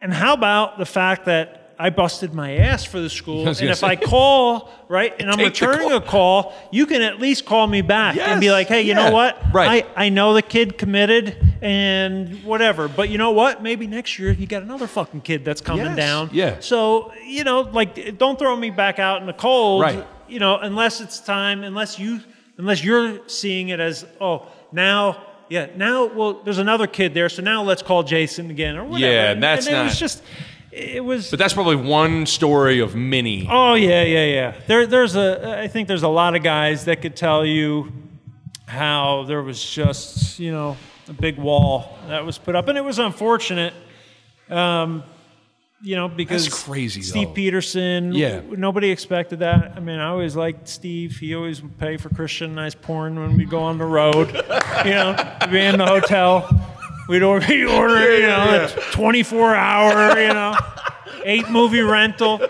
And 0.00 0.12
how 0.12 0.34
about 0.34 0.78
the 0.78 0.86
fact 0.86 1.24
that 1.24 1.74
I 1.76 1.90
busted 1.90 2.32
my 2.34 2.56
ass 2.58 2.84
for 2.84 3.00
the 3.00 3.10
school, 3.10 3.40
and 3.48 3.60
if 3.60 3.78
say. 3.78 3.86
I 3.86 3.96
call 3.96 4.70
right, 4.88 5.14
and 5.18 5.30
I'm 5.30 5.38
returning 5.38 5.88
call. 5.88 5.96
a 5.96 6.00
call, 6.00 6.54
you 6.72 6.86
can 6.86 7.02
at 7.02 7.20
least 7.20 7.46
call 7.46 7.66
me 7.66 7.82
back 7.82 8.16
and 8.16 8.40
be 8.40 8.50
like, 8.50 8.68
"Hey, 8.68 8.82
you 8.82 8.88
yeah, 8.94 9.08
know 9.08 9.12
what? 9.12 9.36
right. 9.52 9.86
I, 9.96 10.06
I 10.06 10.08
know 10.08 10.34
the 10.34 10.42
kid 10.42 10.78
committed 10.78 11.36
and 11.60 12.42
whatever, 12.44 12.86
but 12.88 13.08
you 13.10 13.18
know 13.18 13.32
what? 13.32 13.62
Maybe 13.62 13.86
next 13.86 14.18
year 14.18 14.30
you 14.32 14.46
got 14.46 14.62
another 14.62 14.86
fucking 14.86 15.22
kid 15.22 15.44
that's 15.44 15.60
coming 15.60 15.86
Yes, 15.86 15.96
down. 15.96 16.30
yeah. 16.32 16.56
So 16.60 17.12
you 17.24 17.42
know, 17.44 17.62
like, 17.62 18.18
don't 18.18 18.38
throw 18.38 18.54
me 18.56 18.70
back 18.70 18.98
out 18.98 19.20
in 19.20 19.26
the 19.26 19.32
cold. 19.32 19.82
Right. 19.82 20.06
You 20.28 20.38
know, 20.40 20.58
unless 20.58 21.00
it's 21.00 21.20
time, 21.20 21.62
unless 21.64 21.98
you, 21.98 22.20
unless 22.58 22.84
you're 22.84 23.26
seeing 23.28 23.70
it 23.70 23.80
as, 23.80 24.04
oh, 24.20 24.46
now. 24.72 25.24
Yeah, 25.48 25.68
now 25.76 26.06
well, 26.06 26.34
there's 26.44 26.58
another 26.58 26.86
kid 26.86 27.14
there, 27.14 27.28
so 27.28 27.42
now 27.42 27.62
let's 27.62 27.82
call 27.82 28.02
Jason 28.02 28.50
again 28.50 28.76
or 28.76 28.84
whatever. 28.84 29.12
Yeah, 29.12 29.30
and 29.32 29.42
that's 29.42 29.66
it 29.66 29.72
not- 29.72 29.84
was 29.84 29.98
just, 29.98 30.22
it 30.70 31.02
was. 31.04 31.30
But 31.30 31.38
that's 31.38 31.54
probably 31.54 31.76
one 31.76 32.26
story 32.26 32.80
of 32.80 32.94
many. 32.94 33.46
Oh 33.50 33.74
yeah, 33.74 34.02
yeah, 34.02 34.24
yeah. 34.24 34.54
There, 34.66 34.86
there's 34.86 35.16
a. 35.16 35.58
I 35.60 35.68
think 35.68 35.88
there's 35.88 36.02
a 36.02 36.08
lot 36.08 36.36
of 36.36 36.42
guys 36.42 36.84
that 36.84 37.00
could 37.02 37.16
tell 37.16 37.44
you 37.46 37.92
how 38.66 39.24
there 39.26 39.42
was 39.42 39.64
just 39.64 40.38
you 40.38 40.52
know 40.52 40.76
a 41.08 41.12
big 41.14 41.38
wall 41.38 41.98
that 42.08 42.24
was 42.26 42.36
put 42.38 42.54
up, 42.54 42.68
and 42.68 42.76
it 42.76 42.84
was 42.84 42.98
unfortunate. 42.98 43.72
Um, 44.50 45.02
you 45.80 45.94
know 45.96 46.08
because 46.08 46.44
That's 46.44 46.64
crazy, 46.64 47.02
Steve 47.02 47.28
though. 47.28 47.34
Peterson. 47.34 48.12
Yeah. 48.12 48.40
nobody 48.50 48.90
expected 48.90 49.38
that. 49.40 49.72
I 49.76 49.80
mean, 49.80 49.98
I 49.98 50.08
always 50.08 50.34
liked 50.36 50.68
Steve. 50.68 51.16
He 51.18 51.34
always 51.34 51.62
would 51.62 51.78
pay 51.78 51.96
for 51.96 52.08
Christian 52.08 52.50
and 52.50 52.60
I's 52.60 52.74
porn 52.74 53.18
when 53.18 53.36
we 53.36 53.44
go 53.44 53.60
on 53.60 53.78
the 53.78 53.84
road. 53.84 54.28
you 54.84 54.90
know, 54.90 55.16
be 55.50 55.58
in 55.60 55.78
the 55.78 55.86
hotel. 55.86 56.48
We'd 57.08 57.22
order, 57.22 57.52
you 57.54 57.66
know, 58.26 58.68
a 58.76 58.80
24 58.92 59.54
hour, 59.54 60.20
you 60.20 60.28
know, 60.28 60.54
eight 61.24 61.48
movie 61.48 61.80
rental. 61.80 62.40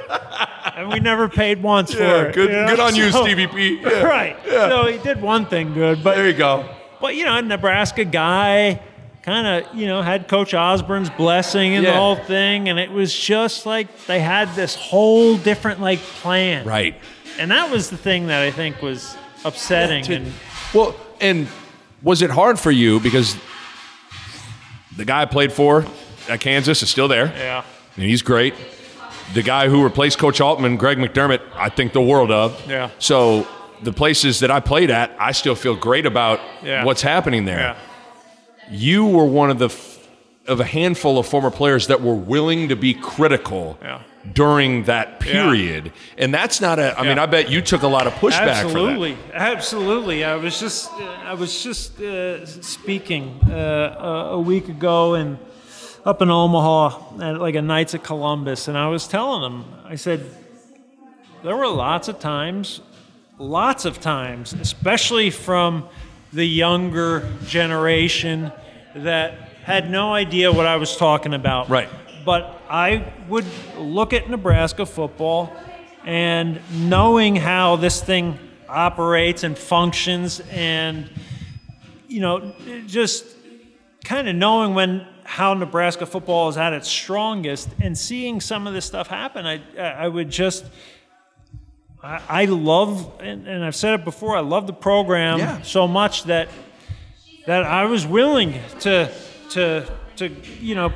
And 0.74 0.88
we 0.92 0.98
never 1.00 1.28
paid 1.28 1.62
once 1.62 1.92
for 1.94 2.26
it. 2.28 2.34
good, 2.34 2.50
know? 2.50 2.66
good 2.68 2.80
on 2.80 2.94
you, 2.96 3.10
So- 3.10 3.22
Stevie 3.24 3.46
P. 3.46 3.80
Yeah. 3.82 4.02
Right. 4.04 4.36
So 4.46 4.86
he 4.86 4.98
did 4.98 5.20
one 5.22 5.46
thing 5.46 5.74
good, 5.74 6.02
but 6.02 6.16
There 6.16 6.26
you 6.28 6.34
go. 6.36 6.68
but 7.00 7.14
you 7.14 7.24
know, 7.24 7.36
a 7.36 7.42
Nebraska 7.42 8.04
guy, 8.04 8.80
kind 9.28 9.46
of 9.66 9.74
you 9.74 9.86
know 9.86 10.00
had 10.02 10.26
Coach 10.28 10.54
Osborne's 10.54 11.10
blessing 11.10 11.74
and 11.74 11.84
the 11.86 11.92
whole 11.92 12.16
thing, 12.16 12.68
and 12.68 12.78
it 12.78 12.90
was 12.90 13.14
just 13.14 13.66
like 13.66 14.06
they 14.06 14.20
had 14.20 14.54
this 14.54 14.74
whole 14.74 15.36
different 15.36 15.80
like 15.80 15.98
plan. 15.98 16.66
Right. 16.66 16.94
And 17.38 17.50
that 17.50 17.70
was 17.70 17.90
the 17.90 17.96
thing 17.96 18.26
that 18.28 18.42
I 18.42 18.50
think 18.50 18.82
was 18.82 19.16
upsetting. 19.44 20.10
and 20.12 20.32
Well, 20.74 20.94
and 21.20 21.46
was 22.02 22.22
it 22.22 22.30
hard 22.30 22.58
for 22.58 22.70
you 22.70 23.00
because 23.00 23.36
the 24.96 25.04
guy 25.04 25.22
I 25.22 25.24
played 25.26 25.52
for 25.52 25.84
at 26.28 26.40
Kansas 26.40 26.82
is 26.82 26.90
still 26.90 27.08
there, 27.08 27.26
yeah, 27.26 27.64
and 27.96 28.04
he's 28.04 28.22
great. 28.22 28.54
the 29.34 29.42
guy 29.42 29.68
who 29.68 29.84
replaced 29.84 30.18
Coach 30.18 30.40
Altman, 30.40 30.76
Greg 30.78 30.96
McDermott, 30.98 31.40
I 31.54 31.68
think 31.68 31.92
the 31.92 32.00
world 32.00 32.30
of. 32.30 32.60
Yeah. 32.68 32.88
So 32.98 33.46
the 33.82 33.92
places 33.92 34.40
that 34.40 34.50
I 34.50 34.58
played 34.60 34.90
at, 34.90 35.14
I 35.20 35.32
still 35.32 35.54
feel 35.54 35.76
great 35.76 36.06
about 36.06 36.40
Yeah. 36.62 36.82
what's 36.84 37.02
happening 37.02 37.44
there. 37.44 37.58
Yeah. 37.60 37.76
You 38.70 39.06
were 39.06 39.24
one 39.24 39.50
of 39.50 39.58
the 39.58 39.66
f- 39.66 39.96
of 40.46 40.60
a 40.60 40.64
handful 40.64 41.18
of 41.18 41.26
former 41.26 41.50
players 41.50 41.86
that 41.88 42.00
were 42.00 42.14
willing 42.14 42.68
to 42.70 42.76
be 42.76 42.94
critical 42.94 43.78
Yeah. 43.82 44.00
during 44.32 44.84
that 44.84 45.20
period, 45.20 45.92
and 46.16 46.32
that's 46.32 46.60
not 46.60 46.78
a. 46.78 46.98
I 46.98 47.02
mean, 47.02 47.18
I 47.18 47.26
bet 47.26 47.50
you 47.50 47.60
took 47.60 47.82
a 47.82 47.88
lot 47.88 48.06
of 48.06 48.14
pushback 48.14 48.48
Absolutely, 48.64 49.16
absolutely. 49.34 50.24
I 50.24 50.36
was 50.36 50.58
just, 50.58 50.90
uh, 50.92 51.04
I 51.24 51.34
was 51.34 51.62
just 51.62 52.00
uh, 52.00 52.46
speaking 52.46 53.38
uh, 53.50 53.96
a, 54.00 54.08
a 54.36 54.40
week 54.40 54.68
ago 54.68 55.14
and 55.14 55.38
up 56.06 56.22
in 56.22 56.30
Omaha 56.30 57.20
at 57.22 57.40
like 57.40 57.54
a 57.54 57.62
Knights 57.62 57.92
of 57.94 58.02
Columbus, 58.02 58.68
and 58.68 58.78
I 58.78 58.88
was 58.88 59.06
telling 59.06 59.42
them, 59.42 59.64
I 59.84 59.96
said, 59.96 60.24
there 61.42 61.56
were 61.56 61.68
lots 61.68 62.08
of 62.08 62.18
times, 62.20 62.80
lots 63.38 63.84
of 63.84 64.00
times, 64.00 64.54
especially 64.54 65.30
from 65.30 65.84
the 66.32 66.44
younger 66.44 67.28
generation 67.44 68.52
that 68.94 69.32
had 69.62 69.90
no 69.90 70.14
idea 70.14 70.50
what 70.52 70.66
I 70.66 70.76
was 70.76 70.96
talking 70.96 71.34
about. 71.34 71.68
Right. 71.68 71.88
But 72.24 72.60
I 72.68 73.12
would 73.28 73.46
look 73.76 74.12
at 74.12 74.28
Nebraska 74.28 74.84
football 74.86 75.52
and 76.04 76.60
knowing 76.72 77.36
how 77.36 77.76
this 77.76 78.02
thing 78.02 78.38
operates 78.68 79.44
and 79.44 79.56
functions 79.56 80.40
and 80.50 81.10
you 82.06 82.20
know 82.20 82.54
just 82.86 83.24
kind 84.04 84.28
of 84.28 84.36
knowing 84.36 84.74
when 84.74 85.06
how 85.24 85.54
Nebraska 85.54 86.06
football 86.06 86.48
is 86.48 86.56
at 86.56 86.72
its 86.72 86.88
strongest 86.88 87.68
and 87.80 87.96
seeing 87.96 88.40
some 88.40 88.66
of 88.66 88.74
this 88.74 88.84
stuff 88.84 89.06
happen 89.06 89.46
I 89.46 89.60
I 89.78 90.08
would 90.08 90.30
just 90.30 90.66
I, 92.02 92.22
I 92.28 92.44
love 92.44 93.12
and, 93.20 93.46
and 93.46 93.64
I've 93.64 93.74
said 93.76 93.94
it 93.94 94.04
before 94.04 94.36
I 94.36 94.40
love 94.40 94.66
the 94.66 94.72
program 94.72 95.38
Yeah. 95.38 95.62
so 95.62 95.88
much 95.88 96.24
that 96.24 96.48
that 97.46 97.64
I 97.64 97.86
was 97.86 98.06
willing 98.06 98.54
to 98.80 99.10
to 99.50 99.90
to 100.16 100.28
you 100.60 100.74
know 100.74 100.92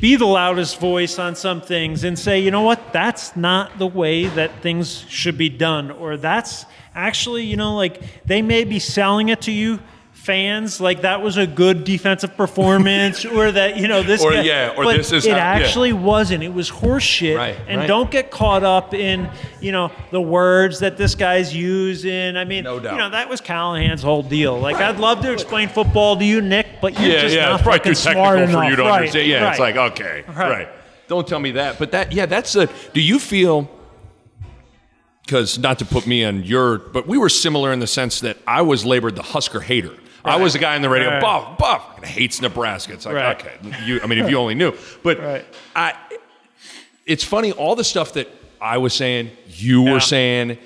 be 0.00 0.16
the 0.16 0.26
loudest 0.26 0.80
voice 0.80 1.18
on 1.18 1.36
some 1.36 1.60
things 1.60 2.04
and 2.04 2.18
say, 2.18 2.40
you 2.40 2.50
know 2.50 2.62
what, 2.62 2.92
that's 2.92 3.36
not 3.36 3.78
the 3.78 3.86
way 3.86 4.26
that 4.26 4.62
things 4.62 5.04
should 5.08 5.36
be 5.38 5.48
done. 5.48 5.90
Or 5.90 6.16
that's 6.16 6.64
actually, 6.94 7.44
you 7.44 7.56
know, 7.56 7.76
like 7.76 8.24
they 8.24 8.42
may 8.42 8.64
be 8.64 8.78
selling 8.78 9.28
it 9.28 9.42
to 9.42 9.52
you, 9.52 9.78
fans, 10.20 10.80
like 10.80 11.00
that 11.02 11.22
was 11.22 11.36
a 11.38 11.46
good 11.46 11.82
defensive 11.84 12.36
performance, 12.36 13.24
or 13.24 13.50
that, 13.50 13.76
you 13.78 13.88
know, 13.88 14.02
this 14.02 14.22
Or, 14.24 14.30
guy- 14.32 14.42
yeah, 14.42 14.74
or 14.76 14.84
but 14.84 14.96
this 14.98 15.12
is 15.12 15.24
It 15.26 15.30
how- 15.32 15.36
yeah. 15.38 15.44
actually 15.64 15.92
wasn't. 15.92 16.42
It 16.42 16.52
was 16.52 16.70
horseshit. 16.70 17.36
Right, 17.36 17.56
and 17.66 17.78
right. 17.80 17.86
don't 17.86 18.10
get 18.10 18.30
caught 18.30 18.62
up 18.62 18.92
in, 18.94 19.30
you 19.60 19.72
know, 19.72 19.90
the 20.10 20.20
words 20.20 20.80
that 20.80 20.96
this 20.98 21.14
guy's 21.14 21.54
using. 21.56 22.36
I 22.36 22.44
mean, 22.44 22.64
No 22.64 22.78
doubt. 22.78 22.92
you 22.92 22.98
know, 22.98 23.10
that 23.10 23.28
was 23.28 23.40
Callahan's 23.40 24.02
whole 24.02 24.22
deal. 24.22 24.58
Like, 24.60 24.76
I'd 24.76 24.98
love 24.98 25.22
to 25.22 25.32
explain 25.32 25.68
football 25.68 26.16
to 26.18 26.24
you, 26.24 26.40
Nick, 26.42 26.66
but 26.82 26.98
you're 27.00 27.08
yeah, 27.10 27.20
just 27.22 27.34
yeah, 27.34 27.46
not 27.48 27.60
it's 27.60 27.68
fucking 27.68 27.94
smart 27.94 28.38
for 28.38 28.44
enough. 28.44 28.70
you 28.70 28.76
to 28.76 28.82
Right, 28.82 28.96
understand. 28.98 29.28
Yeah, 29.28 29.50
it's 29.50 29.58
like 29.58 29.76
okay, 29.76 30.24
right. 30.28 30.36
Right. 30.50 30.68
Don't 31.08 31.26
tell 31.26 31.40
me 31.40 31.52
that. 31.52 31.78
But 31.78 31.90
that, 31.92 32.12
yeah, 32.12 32.26
that's 32.26 32.54
a. 32.54 32.68
Do 32.92 33.00
you 33.00 33.18
feel? 33.18 33.68
Because 35.24 35.58
not 35.58 35.78
to 35.78 35.84
put 35.84 36.06
me 36.06 36.24
on 36.24 36.42
your, 36.42 36.78
but 36.78 37.06
we 37.06 37.16
were 37.18 37.28
similar 37.28 37.72
in 37.72 37.78
the 37.78 37.86
sense 37.86 38.20
that 38.20 38.36
I 38.46 38.62
was 38.62 38.84
labored 38.84 39.16
the 39.16 39.22
Husker 39.22 39.60
hater. 39.60 39.92
I 40.24 40.36
was 40.36 40.52
the 40.52 40.58
guy 40.58 40.76
in 40.76 40.82
the 40.82 40.88
radio, 40.88 41.08
Right. 41.10 41.20
buff, 41.20 41.58
buff, 41.58 41.96
and 41.96 42.04
hates 42.04 42.40
Nebraska. 42.40 42.92
It's 42.92 43.06
like, 43.06 43.14
Right. 43.14 43.40
okay, 43.40 43.52
you. 43.86 44.00
I 44.02 44.06
mean, 44.06 44.18
if 44.18 44.30
you 44.30 44.36
only 44.38 44.54
knew, 44.54 44.72
but. 45.02 45.44
I. 45.74 45.94
It's 47.06 47.24
funny, 47.24 47.50
all 47.52 47.74
the 47.74 47.82
stuff 47.84 48.12
that 48.12 48.28
I 48.60 48.78
was 48.78 48.92
saying, 48.94 49.30
you 49.48 49.84
Yeah. 49.84 49.92
were 49.94 50.00
saying 50.00 50.58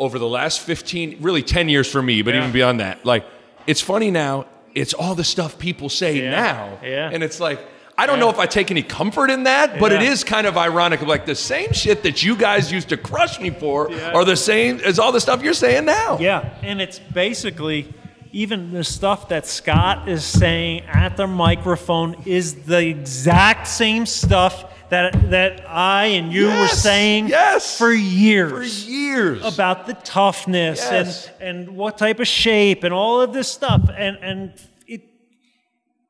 over 0.00 0.18
the 0.18 0.26
last 0.26 0.60
15, 0.60 1.18
really 1.20 1.42
10 1.42 1.68
years 1.68 1.90
for 1.90 2.02
me, 2.02 2.22
but 2.22 2.34
Yeah. 2.34 2.40
even 2.40 2.50
beyond 2.52 2.80
that, 2.80 3.04
like, 3.06 3.24
it's 3.66 3.80
funny 3.80 4.10
now, 4.10 4.46
it's 4.74 4.94
all 4.94 5.14
the 5.14 5.22
stuff 5.22 5.58
people 5.58 5.88
say 5.88 6.16
Yeah. 6.22 6.30
now. 6.30 6.78
Yeah. 6.82 7.10
And 7.12 7.22
it's 7.22 7.38
like, 7.38 7.60
I 7.96 8.06
don't 8.06 8.18
know 8.18 8.30
if 8.30 8.38
I 8.38 8.46
take 8.46 8.70
any 8.72 8.82
comfort 8.82 9.30
in 9.30 9.44
that, 9.44 9.78
but 9.78 9.92
it 9.92 10.00
Yeah. 10.02 10.10
is 10.10 10.24
kind 10.24 10.46
of 10.46 10.56
ironic. 10.56 11.02
Like 11.02 11.26
the 11.26 11.34
same 11.36 11.72
shit 11.72 12.02
that 12.04 12.22
you 12.22 12.34
guys 12.34 12.72
used 12.72 12.88
to 12.88 12.96
crush 12.96 13.38
me 13.38 13.50
for 13.50 13.88
Yeah. 13.92 14.12
are 14.12 14.24
the 14.24 14.34
same 14.34 14.80
as 14.84 14.98
all 14.98 15.12
the 15.12 15.20
stuff 15.20 15.42
you're 15.42 15.52
saying 15.54 15.84
now. 15.84 16.16
Yeah, 16.20 16.46
and 16.62 16.80
it's 16.80 16.98
basically 16.98 17.86
even 18.32 18.72
the 18.72 18.82
stuff 18.84 19.28
that 19.28 19.46
Scott 19.46 20.08
is 20.08 20.24
saying 20.24 20.82
at 20.86 21.16
the 21.16 21.26
microphone 21.26 22.16
is 22.24 22.54
the 22.64 22.86
exact 22.86 23.68
same 23.68 24.06
stuff 24.06 24.64
that 24.88 25.30
that 25.30 25.68
I 25.68 26.06
and 26.06 26.32
you 26.32 26.48
were 26.48 26.68
saying 26.68 27.28
yes. 27.28 27.78
for 27.78 27.92
years. 27.92 28.84
For 28.84 28.90
years. 28.90 29.44
About 29.44 29.86
the 29.86 29.94
toughness 29.94 30.78
Yes. 30.80 31.30
and, 31.40 31.68
and 31.68 31.76
what 31.76 31.98
type 31.98 32.20
of 32.20 32.28
shape 32.28 32.84
and 32.84 32.92
all 32.92 33.20
of 33.20 33.32
this 33.32 33.48
stuff. 33.48 33.90
And 33.94 34.16
and 34.22 34.52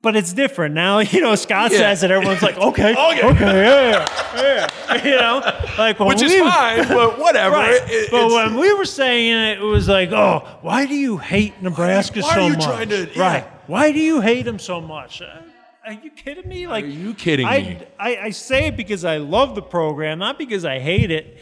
but 0.02 0.16
it's 0.16 0.32
different 0.32 0.74
now. 0.74 0.98
You 1.12 1.20
know, 1.20 1.34
Scott 1.36 1.70
Yeah. 1.72 1.78
says 1.78 2.02
it. 2.02 2.10
Everyone's 2.10 2.42
like, 2.42 2.56
okay, 2.68 2.92
Okay. 2.92 3.22
okay, 3.22 3.64
yeah, 3.64 4.06
yeah. 4.34 4.68
You 5.04 5.16
know, 5.16 5.40
like 5.78 5.98
Which 6.00 6.20
is 6.22 6.34
fine, 6.34 6.86
but 6.88 7.18
whatever. 7.18 7.56
Right. 7.56 7.80
It- 7.86 8.10
but 8.10 8.30
when 8.30 8.56
we 8.56 8.74
were 8.74 8.84
saying 8.84 9.32
it, 9.32 9.58
it 9.58 9.64
was 9.64 9.88
like, 9.88 10.12
oh, 10.12 10.46
why 10.60 10.84
do 10.86 10.94
you 10.94 11.16
hate 11.16 11.60
Nebraska 11.62 12.20
why 12.20 12.28
are 12.28 12.34
so 12.34 12.46
you 12.46 12.52
much? 12.54 12.64
trying 12.64 12.88
to- 12.90 13.08
yeah. 13.14 13.20
Right. 13.22 13.44
Why 13.68 13.92
do 13.92 14.00
you 14.00 14.20
hate 14.20 14.42
them 14.44 14.58
so 14.58 14.80
much? 14.80 15.22
Uh, 15.22 15.26
Are 15.86 15.92
you 15.94 16.10
kidding 16.10 16.48
me? 16.48 16.66
Like, 16.66 16.84
Are 16.84 16.88
you 16.88 17.14
kidding 17.14 17.46
I, 17.46 17.58
me? 17.60 17.78
I, 17.98 18.16
I 18.16 18.30
say 18.30 18.66
it 18.66 18.76
because 18.76 19.04
I 19.04 19.16
love 19.16 19.54
the 19.54 19.62
program, 19.62 20.18
not 20.18 20.38
because 20.38 20.64
I 20.64 20.78
hate 20.78 21.10
it. 21.10 21.38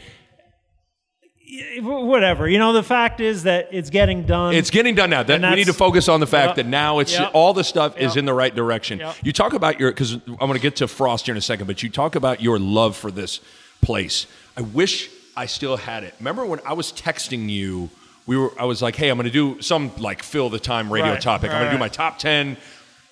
Whatever. 1.81 2.47
You 2.47 2.59
know, 2.59 2.71
the 2.71 2.83
fact 2.83 3.19
is 3.19 3.43
that 3.43 3.69
it's 3.71 3.89
getting 3.89 4.23
done. 4.23 4.53
It's 4.55 4.69
getting 4.69 4.95
done 4.95 5.09
now. 5.09 5.23
That, 5.23 5.41
we 5.41 5.55
need 5.57 5.65
to 5.67 5.73
focus 5.73 6.07
on 6.07 6.19
the 6.21 6.27
fact 6.27 6.49
Yep. 6.49 6.55
that 6.57 6.65
now 6.67 6.99
it's 6.99 7.11
Yep. 7.13 7.31
all 7.33 7.53
the 7.53 7.63
stuff 7.63 7.97
is 7.97 8.15
in 8.15 8.23
the 8.25 8.33
right 8.33 8.53
direction. 8.55 9.01
You 9.23 9.33
talk 9.33 9.53
about 9.53 9.79
your 9.79 9.91
because 9.91 10.13
I'm 10.13 10.37
going 10.37 10.53
to 10.53 10.59
get 10.59 10.77
to 10.77 10.87
Frost 10.87 11.25
here 11.25 11.33
in 11.33 11.37
a 11.37 11.41
second, 11.41 11.67
but 11.67 11.83
you 11.83 11.89
talk 11.89 12.15
about 12.15 12.41
your 12.41 12.57
love 12.57 12.95
for 12.95 13.11
this 13.11 13.41
place. 13.81 14.27
I 14.55 14.61
wish 14.61 15.09
I 15.35 15.45
still 15.45 15.75
had 15.77 16.03
it. 16.03 16.13
Remember 16.19 16.45
when 16.45 16.59
I 16.65 16.73
was 16.73 16.91
texting 16.93 17.49
you? 17.49 17.89
We 18.27 18.37
were. 18.37 18.51
I 18.59 18.65
was 18.65 18.81
like, 18.81 18.95
"Hey, 18.95 19.09
I'm 19.09 19.17
going 19.17 19.25
to 19.25 19.31
do 19.31 19.61
some 19.61 19.91
like 19.97 20.23
fill 20.23 20.49
the 20.49 20.59
time 20.59 20.91
radio 20.91 21.13
Right, 21.13 21.21
topic. 21.21 21.51
I'm 21.51 21.57
going 21.57 21.71
to 21.71 21.75
do 21.75 21.79
my 21.79 21.89
top 21.89 22.17
ten 22.19 22.55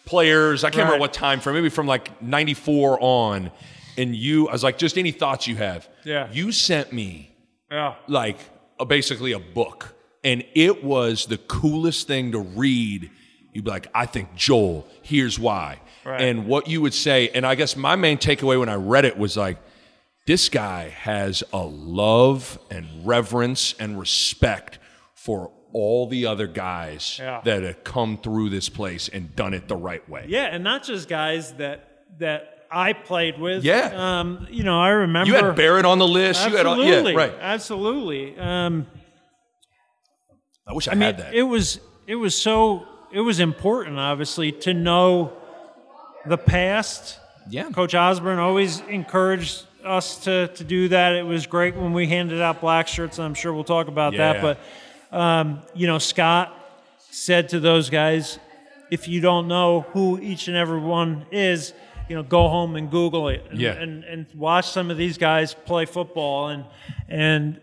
players. 0.05 0.63
I 0.63 0.69
can't 0.69 0.83
remember 0.83 0.99
what 0.99 1.13
time 1.13 1.39
frame. 1.41 1.55
Maybe 1.55 1.69
from 1.69 1.87
like 1.87 2.21
'94 2.21 2.99
on." 3.01 3.51
And 3.97 4.15
you, 4.15 4.47
I 4.47 4.53
was 4.53 4.63
like, 4.63 4.77
"Just 4.77 4.97
any 4.97 5.11
thoughts 5.11 5.45
you 5.47 5.55
have." 5.57 5.87
Yeah. 6.05 6.27
You 6.31 6.51
sent 6.53 6.93
me 6.93 7.28
yeah. 7.71 7.95
like 8.07 8.37
a, 8.79 8.85
basically 8.85 9.31
a 9.33 9.39
book, 9.39 9.95
and 10.23 10.43
it 10.55 10.83
was 10.83 11.25
the 11.25 11.37
coolest 11.37 12.07
thing 12.07 12.31
to 12.33 12.39
read. 12.39 13.09
You'd 13.53 13.65
be 13.65 13.71
like, 13.71 13.87
I 13.93 14.05
think 14.05 14.35
Joel, 14.35 14.87
here's 15.01 15.39
why. 15.39 15.79
Right. 16.05 16.21
And 16.21 16.45
what 16.47 16.67
you 16.67 16.81
would 16.81 16.93
say, 16.93 17.29
and 17.29 17.45
I 17.45 17.55
guess 17.55 17.75
my 17.75 17.95
main 17.95 18.17
takeaway 18.17 18.59
when 18.59 18.69
I 18.69 18.75
read 18.75 19.05
it 19.05 19.17
was 19.17 19.35
like, 19.35 19.57
this 20.27 20.49
guy 20.49 20.89
has 20.89 21.43
a 21.51 21.63
love 21.63 22.59
and 22.69 22.87
reverence 23.05 23.73
and 23.79 23.99
respect 23.99 24.77
for 25.15 25.51
all 25.73 26.07
the 26.07 26.25
other 26.27 26.47
guys 26.47 27.17
Yeah. 27.19 27.41
that 27.45 27.63
have 27.63 27.83
come 27.83 28.17
through 28.17 28.49
this 28.49 28.69
place 28.69 29.07
and 29.09 29.35
done 29.35 29.53
it 29.53 29.67
the 29.67 29.75
right 29.75 30.07
way. 30.09 30.25
Yeah, 30.27 30.45
and 30.45 30.63
not 30.63 30.83
just 30.83 31.09
guys 31.09 31.53
that 31.53 32.05
that 32.19 32.58
I 32.71 32.93
played 32.93 33.39
with. 33.39 33.63
Yeah. 33.63 34.19
Um, 34.19 34.47
you 34.49 34.63
know, 34.63 34.79
I 34.79 34.89
remember 34.89 35.27
You 35.31 35.35
had 35.43 35.55
Barrett 35.55 35.85
on 35.85 35.97
the 35.99 36.07
list. 36.07 36.47
You 36.47 36.55
had 36.55 36.65
all, 36.65 36.75
Absolutely. 36.75 37.11
yeah, 37.13 37.17
right. 37.17 37.33
Absolutely. 37.39 38.37
Um, 38.39 38.85
I 40.67 40.73
wish 40.73 40.87
I, 40.87 40.91
I 40.91 40.95
mean, 40.95 41.01
had 41.01 41.17
that. 41.17 41.33
it 41.33 41.43
was 41.43 41.79
it 42.07 42.15
was 42.15 42.39
so 42.39 42.85
it 43.11 43.21
was 43.21 43.39
important, 43.39 43.97
obviously, 43.97 44.51
to 44.51 44.73
know 44.73 45.33
the 46.25 46.37
past. 46.37 47.17
yeah. 47.49 47.69
Coach 47.71 47.95
Osborne 47.95 48.39
always 48.39 48.81
encouraged 48.81 49.65
us 49.83 50.19
to 50.25 50.47
to 50.49 50.63
do 50.63 50.89
that. 50.89 51.15
It 51.15 51.23
was 51.25 51.47
great 51.47 51.75
when 51.75 51.93
we 51.93 52.07
handed 52.07 52.41
out 52.41 52.61
black 52.61 52.87
shirts, 52.87 53.17
and 53.17 53.25
I'm 53.25 53.33
sure 53.33 53.53
we'll 53.53 53.63
talk 53.63 53.87
about 53.87 54.13
Yeah. 54.13 54.33
that. 54.33 54.41
But 55.11 55.17
um, 55.17 55.61
you 55.73 55.87
know, 55.87 55.97
Scott 55.97 56.53
said 57.09 57.49
to 57.49 57.59
those 57.59 57.89
guys, 57.89 58.37
if 58.91 59.07
you 59.07 59.21
don't 59.21 59.47
know 59.47 59.81
who 59.93 60.19
each 60.19 60.47
and 60.47 60.55
every 60.55 60.79
one 60.79 61.25
is, 61.31 61.73
you 62.09 62.15
know, 62.15 62.23
go 62.23 62.47
home 62.49 62.75
and 62.75 62.89
Google 62.91 63.29
it, 63.29 63.45
and, 63.49 63.59
Yeah. 63.61 63.71
and 63.73 64.03
and 64.03 64.25
watch 64.35 64.69
some 64.69 64.89
of 64.91 64.97
these 64.97 65.17
guys 65.17 65.53
play 65.53 65.85
football, 65.85 66.49
and 66.49 66.65
and 67.07 67.61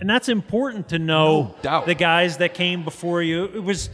and 0.00 0.08
that's 0.10 0.28
important 0.28 0.88
to 0.90 0.98
know 0.98 1.54
No 1.64 1.84
the 1.86 1.94
guys 1.94 2.36
that 2.38 2.54
came 2.54 2.84
before 2.84 3.22
you. 3.22 3.44
It 3.46 3.62
was, 3.64 3.90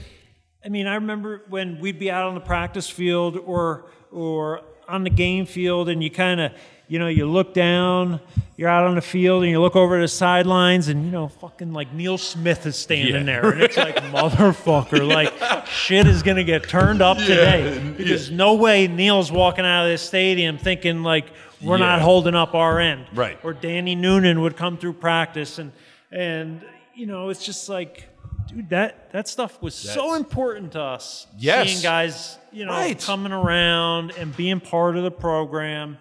I 0.64 0.68
mean, 0.68 0.86
I 0.86 0.96
remember 0.96 1.42
when 1.48 1.78
we'd 1.80 1.98
be 1.98 2.10
out 2.10 2.26
on 2.28 2.34
the 2.34 2.40
practice 2.40 2.88
field 2.90 3.36
or 3.36 3.90
or 4.10 4.62
on 4.88 5.02
the 5.04 5.10
game 5.10 5.46
field 5.46 5.88
and 5.88 6.02
you 6.02 6.10
kind 6.10 6.40
of, 6.40 6.52
you 6.88 6.98
know, 6.98 7.08
you 7.08 7.26
look 7.26 7.54
down, 7.54 8.20
you're 8.56 8.68
out 8.68 8.84
on 8.86 8.94
the 8.94 9.00
field 9.02 9.42
and 9.42 9.50
you 9.50 9.60
look 9.60 9.74
over 9.74 10.00
the 10.00 10.06
sidelines 10.08 10.88
and, 10.88 11.04
you 11.04 11.10
know, 11.10 11.28
fucking 11.28 11.72
like 11.72 11.92
Neil 11.92 12.18
Smith 12.18 12.66
is 12.66 12.76
standing 12.76 13.14
Yeah. 13.14 13.22
there. 13.40 13.50
And 13.50 13.62
it's 13.62 13.76
like, 13.76 13.96
motherfucker, 14.12 15.08
like 15.08 15.66
shit 15.66 16.06
is 16.06 16.22
going 16.22 16.36
to 16.36 16.44
get 16.44 16.68
turned 16.68 17.00
up 17.02 17.16
today. 17.18 17.94
Because 17.96 18.30
no 18.30 18.54
way 18.54 18.86
Neil's 18.86 19.32
walking 19.32 19.64
out 19.64 19.84
of 19.84 19.90
this 19.90 20.02
stadium 20.02 20.58
thinking 20.58 21.02
like, 21.02 21.26
we're 21.62 21.78
not 21.78 22.00
holding 22.02 22.34
up 22.34 22.54
our 22.54 22.78
end. 22.78 23.06
Right. 23.14 23.38
Or 23.42 23.54
Danny 23.54 23.94
Noonan 23.94 24.42
would 24.42 24.56
come 24.56 24.76
through 24.76 24.94
practice 24.94 25.58
and, 25.58 25.72
and, 26.12 26.62
you 26.94 27.06
know, 27.06 27.30
it's 27.30 27.44
just 27.44 27.68
like, 27.70 28.04
dude, 28.48 28.68
that, 28.68 29.10
that 29.12 29.26
stuff 29.26 29.60
was 29.62 29.74
so 29.74 30.14
important 30.14 30.72
to 30.72 30.80
us. 30.80 31.26
Yes. 31.38 31.68
Seeing 31.70 31.82
guys, 31.82 32.36
you 32.52 32.66
know, 32.66 32.72
Right. 32.72 33.00
coming 33.00 33.32
around 33.32 34.12
and 34.18 34.36
being 34.36 34.60
part 34.60 34.96
of 34.98 35.02
the 35.02 35.10
program. 35.10 35.96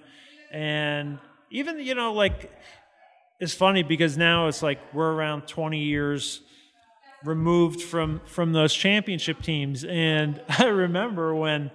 And 0.53 1.17
even, 1.51 1.79
you 1.79 1.95
know, 1.95 2.13
like, 2.13 2.51
it's 3.39 3.53
funny 3.53 3.83
because 3.83 4.17
now 4.17 4.47
it's 4.47 4.61
like 4.63 4.79
we're 4.93 5.11
around 5.11 5.47
20 5.47 5.79
years 5.79 6.41
removed 7.25 7.81
from 7.81 8.19
from 8.25 8.51
those 8.51 8.73
championship 8.73 9.41
teams 9.41 9.85
and 9.85 10.41
i 10.59 10.65
remember 10.65 11.33
when 11.33 11.71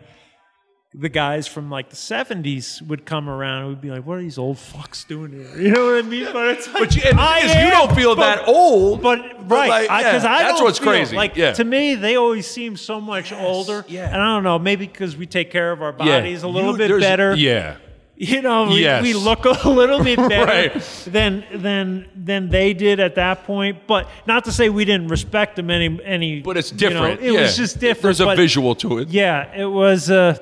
the 0.93 1.09
guys 1.09 1.47
from 1.47 1.70
like 1.70 1.89
the 1.89 1.97
70s 1.97 2.83
would 2.83 3.07
come 3.07 3.31
around 3.31 3.61
and 3.62 3.68
we'd 3.70 3.81
be 3.81 3.91
like 3.91 4.05
what 4.05 4.18
are 4.18 4.20
these 4.20 4.37
old 4.37 4.59
fucks 4.59 5.07
doing 5.09 5.33
here 5.33 5.59
you 5.59 5.70
know 5.72 5.87
what 5.87 6.05
i 6.05 6.07
mean 6.07 6.31
but 6.35 6.49
it's 6.49 6.66
like, 6.66 6.81
But 6.81 6.97
you, 6.97 7.03
and 7.07 7.18
I 7.18 7.39
is, 7.41 7.55
you 7.55 7.70
don't 7.70 7.95
feel 7.95 8.14
but- 8.14 8.37
that 8.37 8.47
old. 8.49 9.01
but 9.01 9.18
right, 9.51 9.68
like, 9.68 9.89
because 9.89 10.24
yeah, 10.24 10.33
I, 10.35 10.43
that's 10.43 10.59
don't 10.59 10.64
what's 10.64 10.79
feel- 10.79 10.89
crazy. 10.89 11.16
Like 11.16 11.35
Yeah. 11.35 11.53
to 11.55 11.64
me, 11.64 11.95
they 11.95 12.16
always 12.16 12.47
seem 12.47 12.76
so 12.76 13.01
much 13.01 13.33
older. 13.33 13.87
yeah. 13.89 14.07
and 14.12 14.20
I 14.20 14.26
don't 14.35 14.45
know, 14.45 14.59
maybe 14.59 14.87
because 14.87 15.16
we 15.16 15.24
take 15.26 15.51
care 15.51 15.72
of 15.72 15.81
our 15.81 15.93
Yeah. 15.99 16.20
bodies 16.20 16.43
a 16.43 16.49
little 16.49 16.72
You- 16.72 16.89
bit 16.89 17.01
better. 17.01 17.35
Yeah. 17.35 17.76
You 18.32 18.42
know, 18.42 18.64
we, 18.68 18.80
Yes. 18.82 19.02
we 19.04 19.14
look 19.14 19.44
a 19.64 19.68
little 19.68 20.02
bit 20.02 20.18
better 20.18 20.44
Right. 20.74 20.74
than 21.06 21.44
than 21.54 22.08
than 22.16 22.48
they 22.48 22.74
did 22.74 22.98
at 22.98 23.14
that 23.14 23.44
point. 23.44 23.86
But 23.86 24.08
not 24.26 24.44
to 24.46 24.52
say 24.52 24.68
we 24.70 24.84
didn't 24.84 25.06
respect 25.08 25.54
them 25.54 25.70
any 25.70 26.00
any. 26.04 26.40
But 26.42 26.56
it's 26.56 26.72
you 26.72 26.78
know, 26.90 27.06
different. 27.06 27.20
it 27.20 27.32
yeah. 27.32 27.42
was 27.42 27.56
just 27.56 27.78
different. 27.78 28.02
There's 28.02 28.20
a 28.20 28.24
but- 28.26 28.36
visual 28.36 28.74
to 28.76 28.98
it. 28.98 29.08
yeah, 29.10 29.54
it 29.54 29.66
was. 29.66 30.10
Uh, 30.10 30.36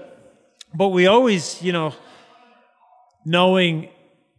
but 0.75 0.89
we 0.89 1.07
always, 1.07 1.63
you 1.63 1.73
know, 1.73 1.93
knowing 3.25 3.89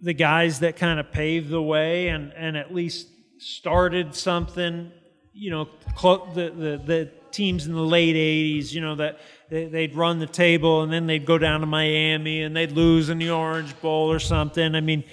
the 0.01 0.13
guys 0.13 0.59
that 0.59 0.75
kind 0.75 0.99
of 0.99 1.11
paved 1.11 1.49
the 1.49 1.61
way 1.61 2.07
and 2.09 2.33
and 2.33 2.57
at 2.57 2.73
least 2.73 3.07
started 3.37 4.15
something. 4.15 4.91
You 5.33 5.51
know, 5.51 5.65
clo- 5.95 6.27
the 6.33 6.49
the 6.49 6.81
the 6.85 7.11
teams 7.31 7.67
in 7.67 7.73
the 7.73 7.81
late 7.81 8.15
'80s. 8.15 8.73
You 8.73 8.81
know 8.81 8.95
that. 8.95 9.19
They, 9.49 9.65
they'd 9.65 9.95
run 9.95 10.19
the 10.19 10.25
table 10.27 10.81
and 10.83 10.91
then 10.91 11.07
they'd 11.07 11.25
go 11.25 11.37
down 11.37 11.61
to 11.61 11.65
Miami 11.65 12.41
and 12.41 12.55
they'd 12.55 12.71
lose 12.73 13.09
in 13.09 13.17
the 13.17 13.29
Orange 13.29 13.79
Bowl 13.81 14.11
or 14.11 14.19
something. 14.19 14.75
I 14.75 14.81
mean, 14.81 15.03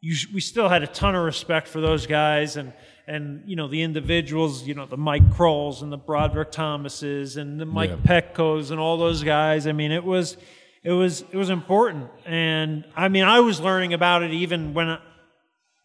you, 0.00 0.16
we 0.32 0.40
still 0.40 0.68
had 0.68 0.82
a 0.82 0.86
ton 0.86 1.14
of 1.14 1.24
respect 1.24 1.68
for 1.68 1.80
those 1.80 2.06
guys 2.06 2.56
and 2.56 2.72
and 3.06 3.42
you 3.44 3.56
know 3.56 3.66
the 3.66 3.82
individuals, 3.82 4.62
you 4.62 4.74
know 4.74 4.86
the 4.86 4.96
Mike 4.96 5.32
Croels 5.34 5.82
and 5.82 5.90
the 5.92 5.96
Broderick 5.96 6.52
Thomases 6.52 7.36
and 7.36 7.60
the 7.60 7.66
Mike 7.66 7.90
Yeah. 7.90 7.96
Petcos 8.20 8.70
and 8.70 8.78
all 8.78 8.96
those 8.98 9.24
guys. 9.24 9.66
I 9.66 9.72
mean, 9.72 9.90
it 9.90 10.04
was 10.04 10.36
it 10.84 10.92
was 10.92 11.22
it 11.32 11.36
was 11.36 11.50
important, 11.50 12.08
and 12.24 12.84
I 12.94 13.08
mean, 13.08 13.24
I 13.24 13.40
was 13.40 13.60
learning 13.60 13.92
about 13.94 14.22
it 14.22 14.30
even 14.30 14.74
when 14.74 14.88
I, 14.90 14.98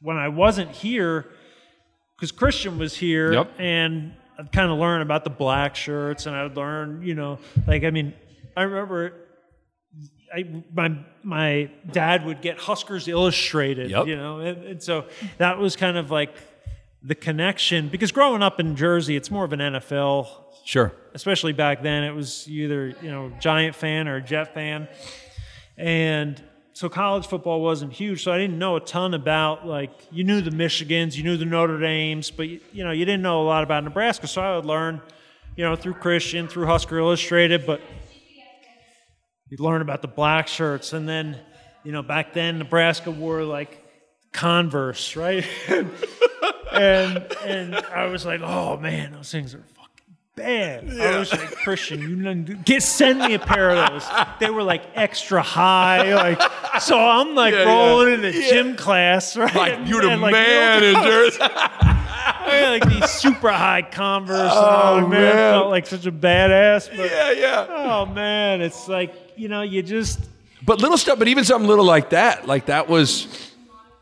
when 0.02 0.18
I 0.18 0.28
wasn't 0.30 0.72
here 0.72 1.26
because 2.16 2.32
Christian 2.32 2.78
was 2.78 2.96
here, 2.96 3.34
Yep. 3.34 3.52
and 3.58 4.14
I'd 4.38 4.52
kind 4.52 4.70
of 4.72 4.78
learn 4.78 5.02
about 5.02 5.24
the 5.24 5.30
black 5.30 5.76
shirts, 5.76 6.26
and 6.26 6.36
I'd 6.36 6.56
learn, 6.58 7.02
you 7.02 7.16
know, 7.16 7.40
like 7.68 7.84
I 7.84 7.90
mean, 7.92 8.14
I 8.58 8.64
remember 8.64 9.14
I, 10.34 10.64
my 10.74 10.98
my 11.24 11.70
dad 11.92 12.26
would 12.26 12.42
get 12.42 12.58
Huskers 12.60 13.08
Illustrated, 13.08 13.90
Yep. 13.92 14.08
you 14.08 14.16
know, 14.18 14.40
and, 14.40 14.64
and 14.66 14.84
so 14.84 15.06
that 15.38 15.58
was 15.58 15.76
kind 15.76 15.98
of 15.98 16.12
like 16.12 16.36
the 17.02 17.16
connection 17.16 17.88
because 17.90 18.12
growing 18.12 18.42
up 18.44 18.60
in 18.60 18.76
Jersey, 18.76 19.16
it's 19.16 19.30
more 19.32 19.46
of 19.46 19.54
an 19.54 19.60
NFL, 19.60 20.28
Sure. 20.66 20.92
especially 21.14 21.54
back 21.54 21.84
then. 21.84 22.04
It 22.04 22.12
was 22.16 22.50
either 22.50 22.88
you 23.02 23.12
know 23.12 23.32
Giant 23.40 23.76
fan 23.76 24.08
or 24.08 24.20
Jet 24.20 24.54
fan, 24.54 24.88
and 25.78 26.42
so 26.76 26.90
college 26.90 27.26
football 27.26 27.62
wasn't 27.62 27.94
huge. 27.94 28.22
So 28.22 28.34
I 28.34 28.38
didn't 28.38 28.60
know 28.60 28.76
a 28.76 28.82
ton 28.82 29.14
about 29.14 29.66
like 29.66 29.92
you 30.12 30.26
knew 30.26 30.42
the 30.42 30.52
Michigans, 30.52 31.16
you 31.16 31.24
knew 31.24 31.38
the 31.38 31.46
Notre 31.46 31.80
Dames, 31.80 32.32
but 32.32 32.50
you, 32.50 32.60
you 32.74 32.84
know 32.84 32.92
you 32.92 33.06
didn't 33.06 33.22
know 33.22 33.42
a 33.42 33.48
lot 33.48 33.64
about 33.64 33.86
Nebraska. 33.86 34.28
So 34.28 34.42
I 34.42 34.58
would 34.58 34.66
learn, 34.66 35.02
you 35.56 35.64
know, 35.64 35.78
through 35.78 35.94
Christian, 35.94 36.50
through 36.50 36.66
Husker 36.66 37.00
Illustrated, 37.00 37.66
but 37.66 37.80
you'd 39.50 39.62
learn 39.62 39.82
about 39.82 40.02
the 40.02 40.10
black 40.10 40.50
shirts, 40.50 40.92
and 40.92 41.08
then 41.08 41.40
you 41.86 41.94
know 41.94 42.04
back 42.04 42.34
then 42.34 42.60
Nebraska 42.60 43.10
wore 43.10 43.44
like 43.44 43.82
Converse, 44.34 45.16
right? 45.16 45.48
and 46.74 47.26
and 47.46 47.74
I 47.74 48.08
was 48.08 48.26
like, 48.26 48.42
oh 48.42 48.76
man, 48.76 49.14
those 49.14 49.32
things 49.32 49.56
are 49.56 49.64
bad. 50.36 50.90
I 51.00 51.18
was 51.18 51.32
like, 51.32 51.52
Christian, 51.52 52.02
you 52.02 52.56
get 52.56 52.84
send 52.84 53.20
me 53.20 53.34
a 53.36 53.40
pair 53.40 53.72
of 53.72 53.90
those. 53.90 54.06
They 54.40 54.50
were 54.50 54.64
like 54.64 54.84
extra 54.94 55.42
high, 55.42 56.14
like 56.14 56.42
so. 56.82 57.00
I'm 57.00 57.36
like 57.36 57.54
Yeah, 57.54 57.64
yeah. 57.64 57.74
rolling 57.88 58.14
into 58.16 58.32
gym 58.34 58.76
class, 58.76 59.38
right? 59.38 59.56
Like 59.56 59.88
you're 59.88 60.02
the 60.02 60.18
like, 60.18 60.32
man 60.34 60.84
you 60.84 60.92
know, 60.94 61.30
I 61.40 62.50
had, 62.52 62.70
like 62.82 62.90
these 62.90 63.10
super 63.12 63.50
high 63.50 63.82
Converse. 63.82 64.52
Oh, 64.54 64.98
and, 65.00 65.10
man, 65.10 65.22
man. 65.22 65.38
I 65.38 65.52
felt 65.52 65.70
like 65.70 65.88
such 65.88 66.06
a 66.06 66.12
badass. 66.12 66.90
But 66.90 67.10
yeah, 67.10 67.32
yeah. 67.32 67.66
oh 67.70 68.06
man, 68.06 68.62
it's 68.62 68.88
like 68.88 69.14
you 69.38 69.48
know, 69.48 69.62
you 69.62 69.82
just 69.82 70.20
But 70.66 70.82
little 70.82 70.98
stuff, 70.98 71.18
but 71.18 71.28
even 71.28 71.44
something 71.46 71.68
little 71.68 71.86
like 71.86 72.10
that, 72.10 72.46
like 72.46 72.66
that 72.68 72.88
was 72.90 73.52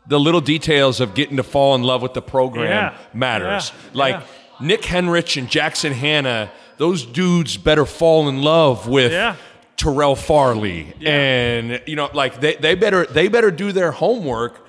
the 0.06 0.18
little 0.20 0.40
details 0.40 1.00
of 1.00 1.14
getting 1.14 1.36
to 1.38 1.42
fall 1.42 1.74
in 1.74 1.82
love 1.82 2.02
with 2.02 2.12
the 2.12 2.20
program 2.22 2.66
Yeah. 2.66 2.96
matters. 3.14 3.70
Yeah. 3.72 3.90
Like 3.94 4.14
Yeah. 4.16 4.22
Nick 4.60 4.82
Henrich 4.82 5.36
and 5.36 5.48
Jackson 5.50 5.92
Hannah, 5.92 6.50
those 6.78 7.04
dudes 7.06 7.56
better 7.56 7.84
fall 7.86 8.28
in 8.28 8.42
love 8.42 8.88
with 8.88 9.12
Yeah. 9.12 9.36
Terrell 9.76 10.16
Farley. 10.16 10.92
And 11.04 11.80
you 11.86 11.96
know, 11.96 12.10
like 12.14 12.40
they, 12.40 12.54
they 12.56 12.74
better 12.74 13.06
they 13.06 13.28
better 13.28 13.50
do 13.50 13.72
their 13.72 13.90
homework 13.92 14.66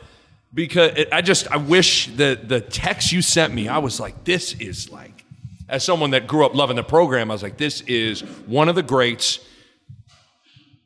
because 0.54 0.98
it, 0.98 1.10
I 1.12 1.22
just 1.22 1.48
I 1.52 1.58
wish 1.58 2.08
the 2.08 2.40
the 2.42 2.62
text 2.62 3.12
you 3.12 3.22
sent 3.22 3.54
me, 3.54 3.68
I 3.68 3.78
was 3.80 4.00
like, 4.00 4.24
this 4.24 4.54
is 4.54 4.90
like 4.92 5.24
as 5.68 5.84
someone 5.84 6.12
that 6.12 6.28
grew 6.28 6.46
up 6.46 6.54
loving 6.56 6.76
the 6.76 6.84
program, 6.84 7.32
I 7.32 7.34
was 7.34 7.44
like, 7.44 7.58
this 7.58 7.82
is 7.82 8.22
one 8.46 8.70
of 8.70 8.76
the 8.76 8.84
greats 8.84 9.40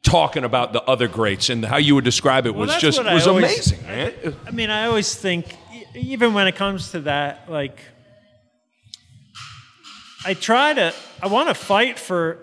talking 0.03 0.43
about 0.45 0.71
the 0.73 0.81
other 0.83 1.07
greats 1.07 1.49
and 1.49 1.63
how 1.65 1.77
you 1.77 1.93
would 1.95 2.05
describe 2.05 2.45
it 2.45 2.55
was 2.55 2.75
just 2.77 3.03
was 3.03 3.27
always- 3.27 3.43
amazing, 3.43 3.81
man. 3.85 4.13
I 4.47 4.51
mean, 4.51 4.69
I 4.69 4.85
always 4.85 5.13
think, 5.13 5.55
even 5.93 6.33
when 6.33 6.47
it 6.47 6.55
comes 6.55 6.91
to 6.91 7.01
that, 7.01 7.49
like, 7.51 7.79
I 10.25 10.33
try 10.33 10.73
to, 10.73 10.93
I 11.23 11.27
want 11.27 11.47
to 11.49 11.55
fight 11.55 11.97
for 11.97 12.39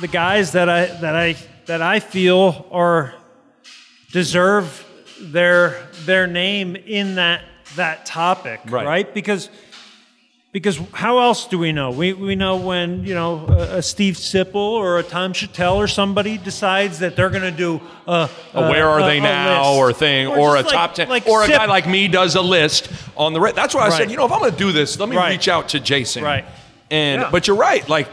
the 0.00 0.08
guys 0.08 0.52
that 0.52 0.68
I 0.68 0.86
that 0.86 1.14
I 1.16 1.36
that 1.66 1.80
I 1.82 2.00
feel 2.00 2.66
are 2.70 3.14
deserve 4.12 4.84
their 5.20 5.88
their 6.04 6.26
name 6.26 6.76
in 6.76 7.14
that 7.16 7.42
that 7.76 8.06
topic, 8.06 8.60
Right. 8.68 8.86
right? 8.86 9.14
Because 9.14 9.48
because 10.52 10.78
how 10.92 11.18
else 11.18 11.46
do 11.48 11.58
we 11.58 11.72
know? 11.72 11.90
We, 11.90 12.14
we 12.14 12.34
know 12.34 12.56
when 12.56 13.04
you 13.04 13.14
know 13.14 13.46
a, 13.48 13.78
a 13.78 13.82
Steve 13.82 14.14
Sipple 14.14 14.54
or 14.54 14.98
a 14.98 15.02
Tom 15.02 15.32
Shatel 15.32 15.76
or 15.76 15.86
somebody 15.86 16.38
decides 16.38 16.98
that 17.00 17.14
they're 17.14 17.30
going 17.30 17.42
to 17.42 17.50
do 17.50 17.80
a, 18.06 18.28
A 18.54 18.68
where 18.70 18.88
are 18.88 19.00
a- 19.00 19.04
they 19.04 19.18
a 19.18 19.22
now 19.22 19.74
or 19.74 19.92
thing 19.92 20.26
or, 20.28 20.56
a 20.56 20.62
just 20.62 20.74
top 20.74 20.94
10 20.94 21.08
like 21.08 21.26
or 21.26 21.42
a 21.42 21.46
Sip- 21.46 21.56
guy 21.56 21.66
like 21.66 21.86
me 21.86 22.08
does 22.08 22.34
a 22.36 22.42
list 22.42 22.90
on 23.16 23.32
the 23.32 23.40
re- 23.40 23.52
that's 23.52 23.74
why 23.74 23.82
I 23.86 23.90
said 23.90 24.10
you 24.10 24.16
know 24.16 24.24
if 24.26 24.32
I'm 24.32 24.40
going 24.40 24.50
to 24.52 24.56
do 24.58 24.72
this 24.72 24.98
let 24.98 25.08
me 25.08 25.16
Right. 25.16 25.30
reach 25.32 25.48
out 25.48 25.68
to 25.70 25.80
Jason 25.80 26.22
Right. 26.24 26.44
And 26.90 27.22
Yeah. 27.22 27.30
but 27.30 27.46
you're 27.46 27.56
right 27.56 27.88
like 27.88 28.08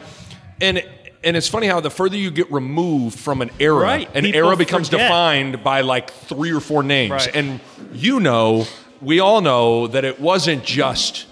and 0.61 0.83
and 1.23 1.37
it's 1.37 1.47
funny 1.47 1.67
how 1.67 1.79
the 1.79 1.89
further 1.89 2.17
you 2.17 2.31
get 2.31 2.51
removed 2.51 3.17
from 3.19 3.41
an 3.41 3.49
era 3.59 3.79
Right. 3.81 4.09
an 4.15 4.23
People 4.25 4.45
era 4.45 4.55
becomes 4.57 4.89
forget. 4.89 5.07
defined 5.07 5.63
by 5.63 5.81
like 5.81 6.11
three 6.11 6.51
or 6.51 6.59
four 6.59 6.83
names 6.83 7.11
Right. 7.11 7.35
and 7.35 7.59
you 7.93 8.19
know 8.19 8.65
we 9.01 9.19
all 9.19 9.41
know 9.41 9.87
that 9.87 10.05
it 10.05 10.19
wasn't 10.19 10.63
just 10.63 11.25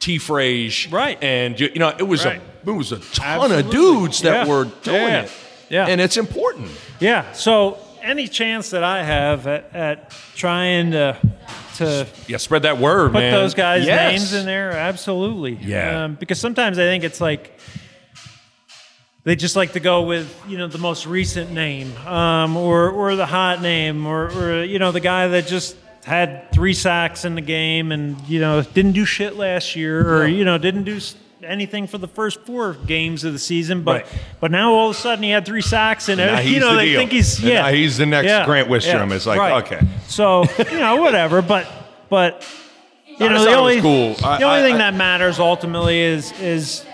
T. 0.00 0.18
Frage, 0.18 0.92
Right. 0.92 1.16
And 1.22 1.58
you, 1.58 1.70
you 1.72 1.78
know, 1.78 1.88
it 1.96 2.02
was 2.02 2.24
Right. 2.26 2.40
a 2.66 2.70
it 2.70 2.72
was 2.74 2.92
a 2.92 2.96
ton 2.98 3.50
Absolutely. 3.52 3.58
of 3.58 3.70
dudes 3.70 4.20
that 4.22 4.46
Yeah. 4.46 4.52
were 4.52 4.64
doing 4.82 4.96
Yeah. 5.02 5.22
it. 5.22 5.30
Yeah. 5.70 5.86
and 5.86 6.00
it's 6.00 6.16
important. 6.18 6.68
Yeah. 7.00 7.24
So 7.32 7.78
any 8.02 8.28
chance 8.28 8.68
that 8.70 8.84
I 8.84 9.02
have 9.02 9.46
at, 9.46 9.70
at 9.74 10.12
trying 10.36 10.90
to 10.92 11.16
to 11.74 12.06
Yeah, 12.26 12.36
spread 12.38 12.62
that 12.62 12.78
word, 12.78 13.12
put 13.12 13.20
man. 13.20 13.32
those 13.32 13.54
guys' 13.54 13.86
Yes. 13.86 14.12
names 14.12 14.32
in 14.34 14.46
there, 14.46 14.72
absolutely. 14.72 15.58
Yeah. 15.60 16.04
Um, 16.04 16.14
because 16.14 16.38
sometimes 16.40 16.78
I 16.78 16.82
think 16.82 17.04
it's 17.04 17.20
like 17.20 17.58
they 19.24 19.36
just 19.36 19.56
like 19.56 19.72
to 19.72 19.80
go 19.80 20.02
with 20.02 20.34
you 20.48 20.58
know 20.58 20.66
the 20.66 20.78
most 20.78 21.06
recent 21.06 21.50
name, 21.50 21.96
um, 22.06 22.56
or 22.56 22.90
or 22.90 23.16
the 23.16 23.26
hot 23.26 23.62
name, 23.62 24.06
or, 24.06 24.26
or 24.30 24.64
you 24.64 24.78
know 24.78 24.92
the 24.92 25.00
guy 25.00 25.28
that 25.28 25.46
just 25.46 25.76
had 26.04 26.52
three 26.52 26.74
sacks 26.74 27.24
in 27.24 27.34
the 27.34 27.40
game 27.40 27.90
and 27.90 28.20
you 28.28 28.38
know 28.40 28.60
didn't 28.62 28.92
do 28.92 29.04
shit 29.06 29.36
last 29.36 29.74
year, 29.76 30.16
or 30.22 30.26
you 30.26 30.44
know 30.44 30.58
didn't 30.58 30.84
do 30.84 31.00
anything 31.44 31.86
for 31.86 31.98
the 31.98 32.08
first 32.08 32.40
four 32.42 32.74
games 32.74 33.24
of 33.24 33.32
the 33.32 33.38
season, 33.38 33.82
but 33.82 34.02
Right. 34.02 34.06
but 34.40 34.50
now 34.50 34.72
all 34.72 34.90
of 34.90 34.96
a 34.96 34.98
sudden 34.98 35.22
he 35.22 35.30
had 35.30 35.44
three 35.46 35.60
sacks 35.62 36.08
and 36.08 36.20
he's 36.40 36.52
you 36.54 36.60
know 36.60 36.70
the 36.72 36.76
they 36.78 36.84
deal. 36.86 36.98
think 37.00 37.12
he's 37.12 37.38
And 37.38 37.48
yeah 37.48 37.70
he's 37.70 37.96
the 37.98 38.06
next 38.06 38.26
yeah, 38.28 38.44
Grant 38.44 38.68
Wistrom. 38.68 39.08
yeah, 39.10 39.14
It's 39.16 39.26
like, 39.26 39.38
right. 39.38 39.64
okay. 39.64 39.80
so 40.08 40.44
you 40.70 40.78
know 40.78 40.96
whatever, 40.96 41.42
but 41.42 41.66
but 42.10 42.46
you 43.06 43.28
know 43.28 43.44
the 43.44 43.54
only 43.54 43.80
cool. 43.80 44.16
I- 44.24 44.38
the 44.38 44.44
only 44.44 44.60
I- 44.60 44.62
thing 44.62 44.74
I- 44.74 44.78
that 44.78 44.94
matters 44.94 45.38
ultimately 45.38 46.00
is 46.00 46.32
is 46.40 46.84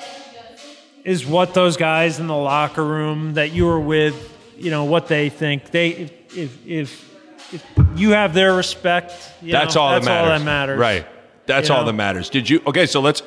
is 1.05 1.27
what 1.27 1.55
those 1.55 1.77
guys 1.77 2.21
in 2.21 2.27
the 2.27 2.37
locker 2.37 2.85
room 2.85 3.35
that 3.35 3.53
you 3.53 3.65
were 3.65 3.81
with, 3.81 4.15
you 4.59 4.71
know, 4.71 4.85
what 4.85 5.09
they 5.09 5.31
think. 5.31 5.71
They 5.71 5.89
if 5.91 6.37
if 6.37 6.67
if, 6.67 7.11
if 7.55 7.65
you 7.97 8.11
have 8.11 8.35
their 8.35 8.55
respect, 8.55 9.15
you 9.43 9.53
That's 9.53 9.75
know, 9.75 9.81
all 9.81 9.93
that's 9.93 10.05
that 10.07 10.11
matters. 10.13 10.33
all 10.33 10.39
that 10.39 10.45
matters. 10.45 10.79
Right. 10.79 11.07
That's 11.47 11.69
You 11.69 11.75
all 11.75 11.81
know? 11.81 11.87
that 11.87 11.93
matters. 11.95 12.29
Did 12.31 12.49
you? 12.49 12.63
Okay, 12.67 12.87
so 12.87 13.01
let's. 13.01 13.23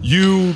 You. 0.00 0.54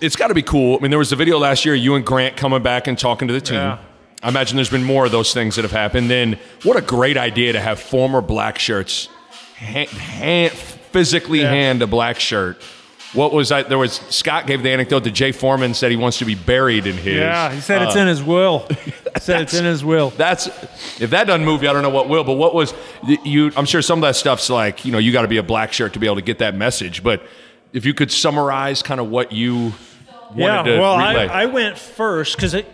It's 0.00 0.16
got 0.16 0.28
to 0.28 0.34
be 0.34 0.42
cool. 0.42 0.76
I 0.78 0.82
mean, 0.82 0.90
there 0.90 0.98
was 0.98 1.12
a 1.12 1.16
video 1.16 1.38
last 1.38 1.64
year, 1.64 1.74
you 1.74 1.94
and 1.94 2.04
Grant 2.04 2.36
coming 2.36 2.62
back 2.62 2.86
and 2.86 2.98
talking 2.98 3.28
to 3.28 3.34
the 3.34 3.40
team. 3.40 3.56
Yeah. 3.56 3.78
I 4.22 4.28
imagine 4.28 4.56
there's 4.56 4.70
been 4.70 4.84
more 4.84 5.06
of 5.06 5.12
those 5.12 5.32
things 5.32 5.56
that 5.56 5.62
have 5.62 5.72
happened. 5.72 6.10
Then, 6.10 6.38
what 6.64 6.76
a 6.76 6.80
great 6.82 7.16
idea 7.16 7.52
to 7.52 7.60
have 7.60 7.80
former 7.80 8.20
black 8.20 8.58
shirts 8.58 9.08
hand, 9.56 9.88
hand, 9.88 10.52
physically 10.52 11.40
Yeah. 11.40 11.50
hand 11.50 11.82
a 11.82 11.86
black 11.86 12.18
shirt. 12.20 12.60
What 13.12 13.32
was 13.32 13.48
that? 13.50 13.68
There 13.70 13.78
was 13.78 13.92
Scott 14.10 14.46
gave 14.46 14.62
the 14.62 14.70
anecdote 14.70 15.00
that 15.04 15.12
Jay 15.12 15.32
Foreman 15.32 15.72
said 15.74 15.90
he 15.90 15.96
wants 15.96 16.18
to 16.18 16.24
be 16.26 16.34
buried 16.34 16.86
in 16.86 16.96
his. 16.96 17.14
Yeah, 17.14 17.50
he 17.52 17.60
said 17.60 17.80
it's 17.82 17.96
Uh, 17.96 18.00
in 18.00 18.06
his 18.08 18.22
will. 18.22 18.66
He 19.16 19.20
said 19.20 19.40
it's 19.40 19.54
in 19.54 19.64
his 19.64 19.82
will. 19.82 20.10
That's 20.10 20.48
if 21.00 21.08
that 21.10 21.26
doesn't 21.26 21.44
move 21.46 21.62
you, 21.62 21.70
I 21.70 21.72
don't 21.72 21.80
know 21.82 21.88
what 21.88 22.08
will. 22.10 22.22
But 22.24 22.34
what 22.34 22.54
was 22.54 22.74
you? 23.24 23.50
I'm 23.56 23.64
sure 23.64 23.80
some 23.80 23.98
of 24.00 24.02
that 24.02 24.14
stuff's 24.16 24.50
like 24.50 24.84
you 24.84 24.92
know 24.92 24.98
you 24.98 25.10
got 25.12 25.22
to 25.22 25.28
be 25.28 25.38
a 25.38 25.42
black 25.42 25.72
shirt 25.72 25.94
to 25.94 25.98
be 25.98 26.04
able 26.06 26.16
to 26.16 26.22
get 26.22 26.38
that 26.40 26.54
message. 26.54 27.02
But 27.02 27.22
if 27.76 27.84
you 27.84 27.92
could 27.92 28.10
summarize 28.10 28.82
kind 28.82 29.00
of 29.00 29.10
what 29.10 29.32
you 29.32 29.74
wanted 30.34 30.70
Yeah, 30.72 30.80
well, 30.80 30.94
I. 30.94 31.26
I 31.26 31.44
went 31.44 31.76
first 31.76 32.34
because 32.34 32.54
you 32.54 32.64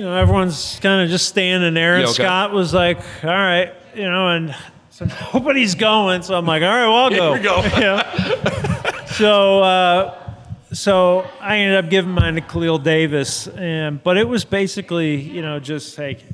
know 0.00 0.16
everyone's 0.16 0.80
kind 0.80 1.02
of 1.02 1.10
just 1.10 1.28
standing 1.28 1.74
there, 1.74 1.96
and 1.96 2.04
Yeah, 2.04 2.08
okay. 2.08 2.22
Scott 2.22 2.52
was 2.52 2.72
like, 2.72 2.98
"All 3.22 3.28
right," 3.28 3.74
you 3.94 4.10
know, 4.10 4.30
and 4.30 4.56
so 4.88 5.06
nobody's 5.34 5.74
going, 5.74 6.22
so 6.22 6.34
I'm 6.34 6.46
like, 6.46 6.62
"All 6.62 6.70
right, 6.70 6.86
well, 6.86 6.96
I'll 6.96 7.10
go." 7.10 7.32
we 7.34 7.40
go. 7.40 7.60
Yeah. 7.78 9.04
so, 9.04 9.62
uh, 9.62 10.32
so 10.72 11.28
I 11.38 11.58
ended 11.58 11.84
up 11.84 11.90
giving 11.90 12.12
mine 12.12 12.36
to 12.36 12.40
Khalil 12.40 12.78
Davis, 12.78 13.48
and 13.48 14.02
but 14.02 14.16
it 14.16 14.26
was 14.26 14.46
basically, 14.46 15.16
you 15.16 15.42
know, 15.42 15.60
just 15.60 15.98
like 15.98 16.24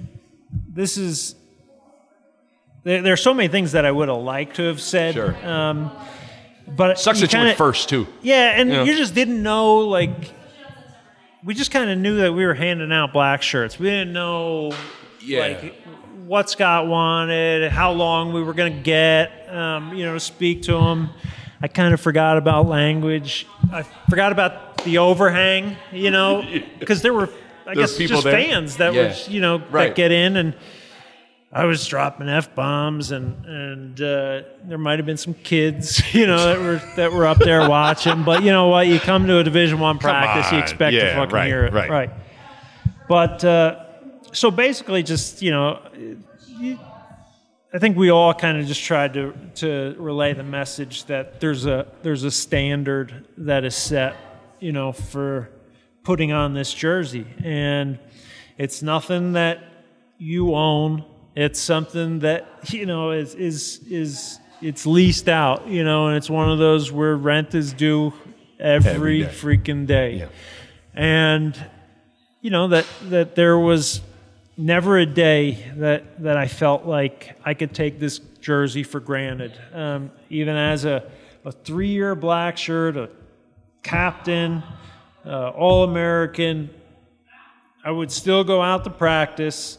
this 0.72 0.96
is. 0.96 1.34
There, 2.84 3.02
there 3.02 3.12
are 3.12 3.16
so 3.16 3.34
many 3.34 3.48
things 3.48 3.72
that 3.72 3.84
I 3.84 3.90
would 3.90 4.08
have 4.08 4.18
liked 4.18 4.56
to 4.56 4.64
have 4.64 4.80
said. 4.80 5.14
Sure. 5.14 5.36
Um, 5.46 5.90
but 6.68 6.98
Sucks 6.98 7.20
you 7.20 7.26
that 7.26 7.32
you 7.32 7.36
kinda- 7.38 7.46
went 7.50 7.58
first 7.58 7.88
too. 7.88 8.06
yeah, 8.22 8.54
and 8.56 8.70
Yeah. 8.70 8.82
you 8.84 8.96
just 8.96 9.14
didn't 9.14 9.42
know 9.42 9.78
like 9.80 10.10
we 11.44 11.54
just 11.54 11.70
kind 11.72 11.90
of 11.90 11.98
knew 11.98 12.18
that 12.18 12.32
we 12.32 12.44
were 12.44 12.54
handing 12.54 12.92
out 12.92 13.12
black 13.12 13.42
shirts. 13.42 13.78
We 13.78 13.88
didn't 13.88 14.12
know 14.12 14.72
Yeah. 15.20 15.40
like 15.40 15.74
what 16.26 16.48
Scott 16.48 16.86
wanted, 16.86 17.70
how 17.72 17.90
long 17.92 18.32
we 18.32 18.42
were 18.42 18.54
going 18.54 18.72
to 18.74 18.80
get, 18.80 19.48
um, 19.52 19.92
you 19.94 20.04
know, 20.06 20.14
to 20.14 20.20
speak 20.20 20.62
to 20.62 20.78
him. 20.78 21.10
I 21.60 21.66
kind 21.68 21.92
of 21.94 22.00
forgot 22.00 22.38
about 22.38 22.68
language. 22.68 23.46
I 23.72 23.82
forgot 24.08 24.30
about 24.32 24.84
the 24.84 24.98
overhang, 24.98 25.76
you 25.92 26.10
know, 26.10 26.44
because 26.78 27.02
there 27.02 27.12
were, 27.12 27.28
I 27.66 27.74
There 27.74 27.86
guess, 27.86 27.96
just 27.96 28.22
there? 28.24 28.32
fans 28.32 28.76
that 28.76 28.94
Yeah. 28.94 29.08
were, 29.08 29.14
you 29.28 29.40
know, 29.40 29.62
Right. 29.70 29.88
that 29.88 29.94
get 29.96 30.12
in 30.12 30.36
and. 30.36 30.54
I 31.55 31.66
was 31.66 31.86
dropping 31.86 32.30
f 32.30 32.55
bombs, 32.55 33.11
and 33.11 33.44
and 33.44 34.00
uh, 34.00 34.42
there 34.64 34.78
might 34.78 34.98
have 34.98 35.05
been 35.05 35.18
some 35.18 35.34
kids, 35.34 36.03
you 36.14 36.26
know, 36.26 36.46
that 36.46 36.59
were 36.59 36.94
that 36.96 37.12
were 37.12 37.26
up 37.26 37.38
there 37.38 37.68
watching. 37.68 38.22
But 38.22 38.42
you 38.42 38.50
know 38.50 38.68
what? 38.68 38.86
You 38.86 38.98
come 38.98 39.26
to 39.26 39.38
a 39.38 39.44
Division 39.44 39.78
One 39.78 39.98
practice, 39.98 40.50
you 40.50 40.59
expect 40.59 40.94
Yeah, 40.94 41.11
to 41.11 41.14
fucking 41.16 41.34
right, 41.34 41.46
hear 41.46 41.66
it, 41.66 41.72
right. 41.74 42.11
But 43.07 43.44
uh, 43.44 43.84
so 44.32 44.50
basically, 44.50 45.03
just 45.03 45.42
you 45.42 45.50
know, 45.50 45.82
you, 46.59 46.78
I 47.74 47.78
think 47.78 47.98
we 47.98 48.11
all 48.11 48.32
kind 48.32 48.59
of 48.59 48.66
just 48.66 48.82
tried 48.82 49.12
to 49.14 49.34
to 49.57 49.94
relay 49.98 50.32
the 50.32 50.42
message 50.42 51.05
that 51.05 51.38
there's 51.40 51.66
a 51.66 51.86
there's 52.03 52.24
a 52.24 52.30
standard 52.30 53.26
that 53.36 53.64
is 53.64 53.74
set, 53.74 54.16
you 54.59 54.72
know, 54.72 54.92
for 54.92 55.50
putting 56.03 56.32
on 56.32 56.55
this 56.55 56.72
jersey, 56.72 57.26
and 57.44 57.98
it's 58.57 58.80
nothing 58.82 59.32
that 59.34 59.62
you 60.16 60.55
own. 60.55 61.05
It's 61.35 61.61
something 61.61 62.20
that 62.20 62.47
you 62.72 62.87
know 62.87 63.12
is 63.12 63.35
is 63.35 63.80
is 63.89 64.39
it's 64.61 64.87
leased 64.87 65.28
out, 65.28 65.66
you 65.66 65.83
know, 65.85 66.09
and 66.09 66.16
it's 66.16 66.30
one 66.30 66.51
of 66.51 66.59
those 66.59 66.93
where 66.93 67.16
rent 67.16 67.55
is 67.55 67.72
due 67.72 68.12
every, 68.61 68.91
Every 68.93 69.22
day. 69.22 69.28
freaking 69.28 69.87
day. 69.87 70.18
Yeah. 70.18 70.28
And 70.95 71.66
you 72.41 72.51
know 72.51 72.68
that 72.68 72.87
that 73.05 73.35
there 73.35 73.59
was 73.59 74.01
never 74.57 74.99
a 74.99 75.07
day 75.07 75.72
that 75.76 76.22
that 76.22 76.37
I 76.37 76.49
felt 76.49 76.85
like 76.85 77.37
I 77.45 77.55
could 77.55 77.74
take 77.74 77.99
this 77.99 78.18
jersey 78.41 78.83
for 78.83 79.01
granted. 79.01 79.53
Um, 79.72 80.11
even 80.28 80.55
as 80.57 80.85
a 80.85 81.11
a 81.45 81.51
three 81.53 81.89
year 81.89 82.14
black 82.14 82.57
shirt, 82.59 82.97
a 82.97 83.09
captain, 83.83 84.62
uh, 85.24 85.49
all 85.51 85.85
American, 85.85 86.70
I 87.85 87.91
would 87.91 88.12
still 88.12 88.45
go 88.45 88.61
out 88.62 88.85
to 88.85 88.91
practice 88.91 89.78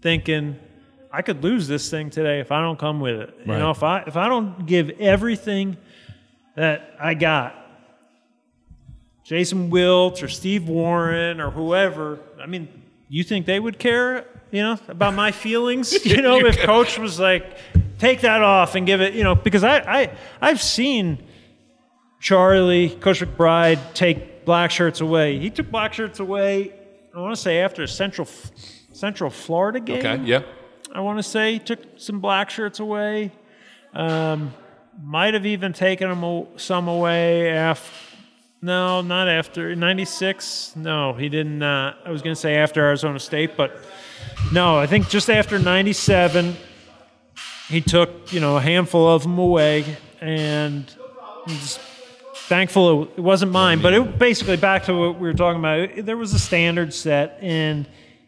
thinking 0.00 0.58
I 1.14 1.22
could 1.22 1.44
lose 1.44 1.68
this 1.68 1.88
thing 1.90 2.10
today 2.10 2.40
if 2.40 2.50
I 2.50 2.60
don't 2.60 2.76
come 2.76 2.98
with 2.98 3.20
it. 3.20 3.34
You 3.46 3.52
know, 3.52 3.70
if 3.70 3.84
I 3.84 4.00
if 4.00 4.16
I 4.16 4.28
don't 4.28 4.66
give 4.66 4.90
everything 4.98 5.76
that 6.56 6.96
I 7.00 7.14
got, 7.14 7.54
Jason 9.22 9.70
Wiltz 9.70 10.24
or 10.24 10.28
Steve 10.28 10.68
Warren 10.68 11.40
or 11.40 11.52
whoever, 11.52 12.18
I 12.42 12.46
mean, 12.46 12.68
you 13.08 13.22
think 13.22 13.46
they 13.46 13.60
would 13.60 13.78
care, 13.78 14.26
you 14.50 14.62
know, 14.62 14.76
about 14.88 15.14
my 15.14 15.30
feelings? 15.44 16.04
You 16.04 16.20
know, 16.20 16.38
if 16.38 16.58
coach 16.58 16.98
was 16.98 17.20
like, 17.20 17.58
take 18.00 18.22
that 18.22 18.42
off 18.42 18.74
and 18.74 18.84
give 18.84 19.00
it, 19.00 19.14
you 19.14 19.22
know, 19.22 19.36
because 19.36 19.62
I, 19.62 19.76
I 19.78 20.10
I've 20.40 20.60
seen 20.60 21.24
Charlie, 22.20 22.90
Coach 22.90 23.20
McBride 23.20 23.94
take 23.94 24.44
black 24.44 24.72
shirts 24.72 25.00
away. 25.00 25.38
He 25.38 25.48
took 25.48 25.70
black 25.70 25.94
shirts 25.94 26.18
away, 26.18 26.72
I 27.14 27.20
want 27.20 27.36
to 27.36 27.40
say 27.40 27.60
after 27.60 27.84
a 27.84 27.88
Central 27.88 28.26
Central 28.92 29.30
Florida 29.30 29.78
game. 29.78 29.98
Okay. 29.98 30.20
Yeah. 30.24 30.42
I 30.94 31.00
want 31.00 31.18
to 31.18 31.24
say 31.24 31.54
he 31.54 31.58
took 31.58 31.80
some 31.96 32.20
black 32.20 32.50
shirts 32.50 32.78
away. 32.78 33.32
Um, 33.92 34.54
might 35.02 35.34
have 35.34 35.44
even 35.44 35.72
taken 35.72 36.08
them 36.08 36.46
some 36.56 36.86
away 36.86 37.50
after. 37.50 37.92
No, 38.62 39.02
not 39.02 39.28
after 39.28 39.74
'96. 39.74 40.76
No, 40.76 41.12
he 41.12 41.28
didn't. 41.28 41.62
Uh, 41.62 41.94
I 42.04 42.10
was 42.10 42.22
going 42.22 42.34
to 42.34 42.40
say 42.40 42.54
after 42.54 42.80
Arizona 42.80 43.18
State, 43.18 43.56
but 43.56 43.76
no, 44.52 44.78
I 44.78 44.86
think 44.86 45.08
just 45.08 45.28
after 45.28 45.58
'97, 45.58 46.56
he 47.68 47.80
took 47.80 48.32
you 48.32 48.38
know 48.38 48.56
a 48.56 48.60
handful 48.60 49.08
of 49.08 49.22
them 49.22 49.36
away, 49.36 49.84
and 50.20 50.86
just 51.48 51.80
thankful 52.36 53.02
it 53.02 53.18
wasn't 53.18 53.50
mine. 53.50 53.82
But 53.82 53.94
it 53.94 54.18
basically 54.18 54.56
back 54.56 54.84
to 54.84 54.94
what 54.94 55.18
we 55.18 55.26
were 55.26 55.34
talking 55.34 55.58
about. 55.58 56.06
There 56.06 56.16
was 56.16 56.32
a 56.34 56.38
standard 56.38 56.94
set, 56.94 57.38
and 57.42 57.86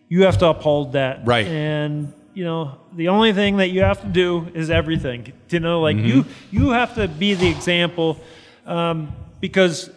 you 0.09 0.25
have 0.25 0.39
to 0.39 0.49
uphold 0.49 0.93
that. 0.93 1.25
Right. 1.25 1.47
And 1.47 2.13
you 2.37 2.45
know, 2.45 2.77
the 2.95 3.09
only 3.09 3.33
thing 3.33 3.57
that 3.57 3.71
you 3.71 3.81
have 3.81 4.01
to 4.03 4.07
do 4.09 4.47
is 4.55 4.69
everything. 4.71 5.33
You 5.49 5.61
know, 5.61 5.81
like 5.81 5.97
you 5.97 6.25
you 6.51 6.71
have 6.71 6.95
to 6.97 7.09
be 7.09 7.35
the 7.35 7.49
example 7.49 8.19
um, 8.67 9.13
because 9.41 9.91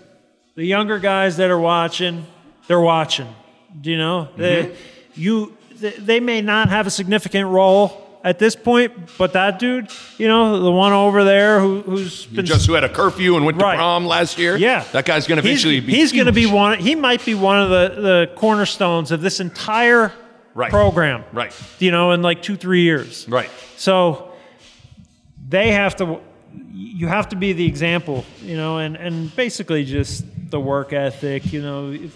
the 0.56 0.66
younger 0.66 1.00
guys 1.00 1.36
that 1.38 1.50
are 1.52 1.60
watching, 1.60 2.26
they're 2.68 2.80
watching. 2.80 3.28
Do 3.82 3.92
you 3.92 3.98
know? 3.98 4.30
They, 4.38 4.76
you 5.16 5.56
they, 5.76 5.92
they 5.92 6.20
may 6.20 6.42
not 6.42 6.70
have 6.70 6.88
a 6.88 6.90
significant 6.90 7.48
role 7.50 8.06
at 8.24 8.40
this 8.40 8.56
point, 8.56 8.94
but 9.18 9.34
that 9.34 9.60
dude, 9.60 9.90
you 10.18 10.28
know, 10.28 10.62
the 10.62 10.72
one 10.72 10.92
over 10.94 11.24
there 11.24 11.60
who, 11.60 11.82
who's 11.82 12.26
been 12.26 12.46
Just 12.46 12.68
who 12.68 12.74
had 12.74 12.84
a 12.84 12.90
curfew 12.90 13.36
and 13.38 13.46
went 13.46 13.62
Right. 13.62 13.74
to 13.74 13.78
prom 13.78 14.06
last 14.06 14.38
year. 14.38 14.58
yeah, 14.58 14.84
That 14.92 15.06
guy's 15.06 15.26
going 15.28 15.42
to 15.42 15.48
He's- 15.48 15.60
eventually 15.64 15.80
be. 15.82 15.94
He's 15.94 16.12
going 16.14 16.26
to 16.26 16.32
be 16.34 16.46
one. 16.46 16.80
He 16.80 16.96
might 16.96 17.24
be 17.26 17.36
one 17.36 17.60
of 17.62 17.70
the 17.70 18.02
the 18.02 18.30
cornerstones 18.36 19.12
of 19.12 19.20
this 19.22 19.40
entire 19.42 20.12
Right. 20.60 20.72
program. 20.72 21.24
Right. 21.32 21.54
You 21.80 21.92
know, 21.92 22.12
in 22.12 22.22
like 22.22 22.44
two 22.44 22.58
three 22.58 22.82
years. 22.82 23.26
Right. 23.30 23.50
So 23.78 24.32
they 25.48 25.72
have 25.72 25.96
to. 25.98 26.20
You 26.74 27.08
have 27.08 27.30
to 27.30 27.36
be 27.38 27.54
the 27.54 27.66
example. 27.66 28.26
You 28.42 28.58
know, 28.58 28.80
and 28.80 28.98
and 28.98 29.34
basically 29.36 29.86
just 29.86 30.26
the 30.52 30.60
work 30.60 30.92
ethic. 30.92 31.54
You 31.54 31.62
know, 31.62 31.92
if 31.92 32.14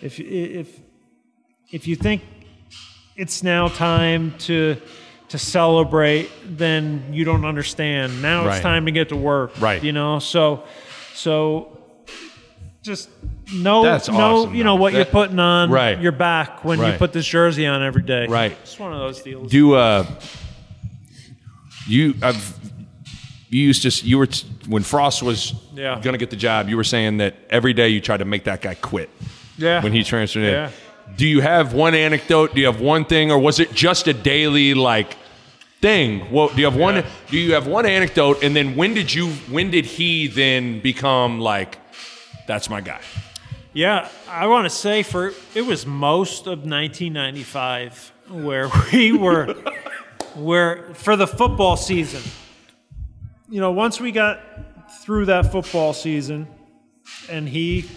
if 0.00 0.20
if 0.20 0.78
if 1.72 1.88
you 1.88 1.96
think 1.96 2.22
it's 3.16 3.42
now 3.42 3.66
time 3.66 4.34
to 4.38 4.76
to 5.30 5.38
celebrate, 5.38 6.30
then 6.44 7.02
you 7.12 7.24
don't 7.24 7.44
understand. 7.44 8.22
Now 8.22 8.46
Right. 8.46 8.54
it's 8.54 8.62
time 8.62 8.86
to 8.86 8.92
get 8.92 9.08
to 9.08 9.16
work. 9.16 9.60
Right. 9.60 9.82
You 9.82 9.92
know, 9.92 10.20
so 10.20 10.62
so 11.12 11.79
just 12.82 13.08
know 13.52 13.82
That's 13.82 14.08
know 14.08 14.42
awesome, 14.42 14.54
you 14.54 14.64
know 14.64 14.76
though. 14.76 14.80
what 14.82 14.92
you're 14.92 15.04
putting 15.04 15.38
on 15.38 15.70
Right. 15.70 16.00
your 16.00 16.12
back 16.12 16.64
when 16.64 16.78
you 16.78 16.84
Right. 16.84 16.98
put 16.98 17.12
this 17.12 17.26
jersey 17.26 17.66
on 17.66 17.82
every 17.82 18.02
day. 18.02 18.26
Right. 18.26 18.52
It's 18.62 18.78
one 18.78 18.92
of 18.92 18.98
those 18.98 19.20
deals. 19.22 19.50
Do 19.50 19.74
uh, 19.74 20.06
you? 21.86 22.14
I've 22.22 22.54
you 23.48 23.62
used 23.62 23.82
to 23.82 24.06
you 24.06 24.18
were 24.18 24.28
when 24.68 24.82
Frost 24.82 25.22
was 25.22 25.54
Yeah. 25.74 25.98
going 26.00 26.14
to 26.14 26.18
get 26.18 26.30
the 26.30 26.36
job. 26.36 26.68
You 26.68 26.76
were 26.76 26.84
saying 26.84 27.18
that 27.18 27.34
every 27.50 27.72
day 27.72 27.88
you 27.88 28.00
tried 28.00 28.18
to 28.18 28.24
make 28.24 28.44
that 28.44 28.62
guy 28.62 28.74
quit. 28.74 29.10
Yeah. 29.58 29.82
When 29.82 29.92
he 29.92 30.04
transferred 30.04 30.44
in. 30.44 30.52
Yeah. 30.52 30.70
Do 31.16 31.26
you 31.26 31.40
have 31.40 31.72
one 31.74 31.94
anecdote? 31.94 32.54
Do 32.54 32.60
you 32.60 32.66
have 32.66 32.80
one 32.80 33.04
thing, 33.04 33.32
or 33.32 33.38
was 33.38 33.58
it 33.58 33.74
just 33.74 34.06
a 34.06 34.12
daily 34.12 34.74
like 34.74 35.16
thing? 35.82 36.30
Well, 36.30 36.48
do 36.48 36.58
you 36.60 36.64
have 36.66 36.76
one? 36.76 37.02
Do 37.30 37.36
you 37.36 37.54
have 37.54 37.66
one 37.66 37.84
anecdote? 37.84 38.42
And 38.44 38.54
then 38.54 38.76
when 38.76 38.94
did 38.94 39.12
you? 39.12 39.28
When 39.50 39.70
did 39.70 39.84
he 39.84 40.28
then 40.28 40.78
become 40.80 41.40
like? 41.40 41.78
That's 42.50 42.68
my 42.68 42.80
guy. 42.80 42.98
Yeah, 43.72 44.08
I 44.28 44.48
want 44.48 44.64
to 44.64 44.70
say 44.70 45.04
for 45.04 45.32
it 45.54 45.62
was 45.64 45.86
most 45.86 46.48
of 46.48 46.64
1995 46.64 48.12
where 48.28 48.68
we 48.92 49.12
were 49.12 49.54
where 50.34 50.92
for 50.94 51.14
the 51.14 51.28
football 51.28 51.76
season. 51.76 52.22
You 53.48 53.60
know, 53.60 53.70
once 53.70 54.00
we 54.00 54.10
got 54.10 54.40
through 55.04 55.26
that 55.26 55.52
football 55.52 55.92
season 55.92 56.48
and 57.28 57.48
he 57.48 57.88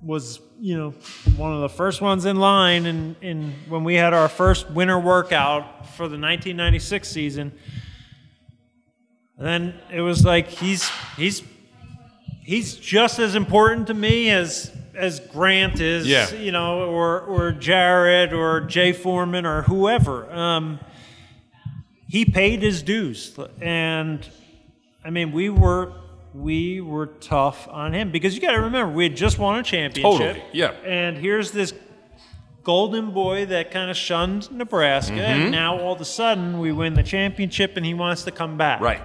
was, 0.00 0.38
you 0.60 0.76
know, 0.76 0.90
one 1.36 1.52
of 1.52 1.60
the 1.60 1.68
first 1.68 2.00
ones 2.00 2.24
in 2.24 2.36
line 2.36 2.86
and 2.86 3.16
in 3.20 3.52
when 3.68 3.82
we 3.82 3.96
had 3.96 4.14
our 4.14 4.28
first 4.28 4.70
winter 4.70 5.00
workout 5.00 5.88
for 5.88 6.06
the 6.06 6.20
1996 6.20 7.08
season, 7.08 7.50
then 9.36 9.74
it 9.92 10.02
was 10.02 10.24
like 10.24 10.46
he's 10.46 10.88
he's 11.16 11.42
he's 12.44 12.74
just 12.74 13.18
as 13.18 13.34
important 13.34 13.86
to 13.88 13.94
me 13.94 14.30
as 14.30 14.70
as 14.94 15.18
Grant 15.18 15.80
is, 15.80 16.06
Yeah. 16.06 16.30
you 16.34 16.52
know, 16.52 16.88
or 16.88 17.20
or 17.20 17.50
Jared 17.50 18.32
or 18.32 18.60
Jay 18.60 18.92
Foreman 18.92 19.44
or 19.44 19.62
whoever. 19.62 20.32
Um, 20.32 20.78
he 22.06 22.24
paid 22.24 22.62
his 22.62 22.82
dues, 22.82 23.36
and 23.60 24.24
I 25.04 25.10
mean, 25.10 25.32
we 25.32 25.48
were 25.50 25.92
we 26.32 26.80
were 26.80 27.06
tough 27.06 27.66
on 27.68 27.92
him 27.92 28.10
because 28.12 28.34
you 28.34 28.40
got 28.40 28.52
to 28.52 28.60
remember 28.60 28.92
we 28.92 29.04
had 29.04 29.16
just 29.16 29.38
won 29.38 29.58
a 29.58 29.62
championship. 29.62 30.18
Totally, 30.36 30.44
yeah. 30.52 30.72
And 30.84 31.16
here's 31.16 31.50
this 31.52 31.72
golden 32.62 33.10
boy 33.10 33.46
that 33.46 33.70
kind 33.70 33.90
of 33.90 33.96
shunned 33.96 34.50
Nebraska, 34.50 35.12
Mm-hmm. 35.14 35.42
and 35.42 35.50
now 35.52 35.78
all 35.78 35.92
of 35.94 36.00
a 36.00 36.04
sudden 36.04 36.58
we 36.60 36.72
win 36.72 36.94
the 36.94 37.02
championship, 37.02 37.76
and 37.76 37.84
he 37.84 37.94
wants 37.94 38.22
to 38.24 38.30
come 38.30 38.56
back 38.56 38.80
Right. 38.80 39.02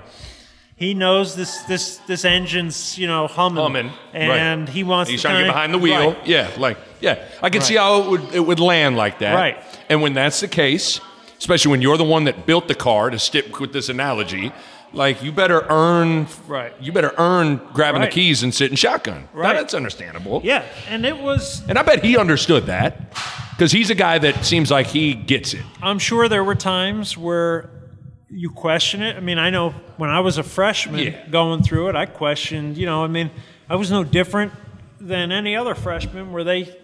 He 0.79 0.93
knows 0.93 1.35
this 1.35 1.57
this 1.63 1.97
this 2.07 2.23
engine's 2.23 2.97
you 2.97 3.05
know 3.05 3.27
humming, 3.27 3.61
Humming, 3.61 3.91
and 4.13 4.61
right. 4.61 4.69
he 4.69 4.83
wants 4.83 5.11
He's 5.11 5.21
to 5.21 5.27
trying 5.27 5.39
to 5.39 5.43
get 5.43 5.51
behind 5.53 5.73
the 5.73 5.77
wheel. 5.77 6.13
Right. 6.13 6.27
Yeah, 6.27 6.49
like 6.57 6.77
yeah, 7.01 7.23
I 7.43 7.49
can 7.49 7.61
see 7.61 7.75
how 7.75 8.01
it 8.01 8.09
would 8.09 8.33
it 8.33 8.39
would 8.39 8.59
land 8.61 8.95
like 8.95 9.19
that. 9.19 9.35
Right. 9.35 9.57
And 9.89 10.01
when 10.01 10.13
that's 10.13 10.39
the 10.39 10.47
case, 10.47 11.01
especially 11.37 11.71
when 11.71 11.81
you're 11.81 11.97
the 11.97 12.05
one 12.05 12.23
that 12.23 12.45
built 12.45 12.67
the 12.69 12.75
car, 12.75 13.09
to 13.09 13.19
stick 13.19 13.59
with 13.59 13.73
this 13.73 13.89
analogy, 13.89 14.53
like 14.93 15.21
you 15.21 15.33
better 15.33 15.65
earn. 15.69 16.27
Right. 16.47 16.73
You 16.79 16.93
better 16.93 17.13
earn 17.17 17.57
grabbing 17.73 17.99
Right. 18.01 18.09
the 18.09 18.15
keys 18.15 18.41
and 18.41 18.55
sitting 18.55 18.77
shotgun. 18.77 19.27
Now, 19.33 19.41
Right. 19.41 19.53
that's 19.57 19.73
understandable. 19.73 20.39
Yeah, 20.45 20.63
and 20.89 21.05
it 21.05 21.17
was. 21.17 21.61
And 21.67 21.77
I 21.77 21.83
bet 21.83 22.05
he 22.05 22.17
understood 22.17 22.67
that 22.67 23.13
because 23.51 23.73
he's 23.73 23.89
a 23.89 23.95
guy 23.95 24.17
that 24.19 24.45
seems 24.45 24.71
like 24.71 24.87
he 24.87 25.13
gets 25.13 25.53
it. 25.53 25.63
I'm 25.83 25.99
sure 25.99 26.29
there 26.29 26.43
were 26.45 26.55
times 26.55 27.17
where 27.17 27.69
you 28.31 28.49
question 28.49 29.01
it. 29.01 29.15
I 29.17 29.19
mean, 29.19 29.37
I 29.39 29.49
know 29.49 29.71
when 29.97 30.09
I 30.09 30.19
was 30.19 30.37
a 30.37 30.43
freshman 30.43 30.99
Yeah. 30.99 31.27
going 31.29 31.63
through 31.63 31.89
it, 31.89 31.95
I 31.95 32.05
questioned. 32.05 32.77
You 32.77 32.85
know, 32.85 33.03
I 33.03 33.07
mean, 33.07 33.31
I 33.69 33.75
was 33.75 33.89
no 33.91 34.03
different 34.03 34.51
than 34.99 35.31
any 35.31 35.55
other 35.55 35.75
freshman. 35.75 36.31
Where 36.31 36.43
they 36.43 36.75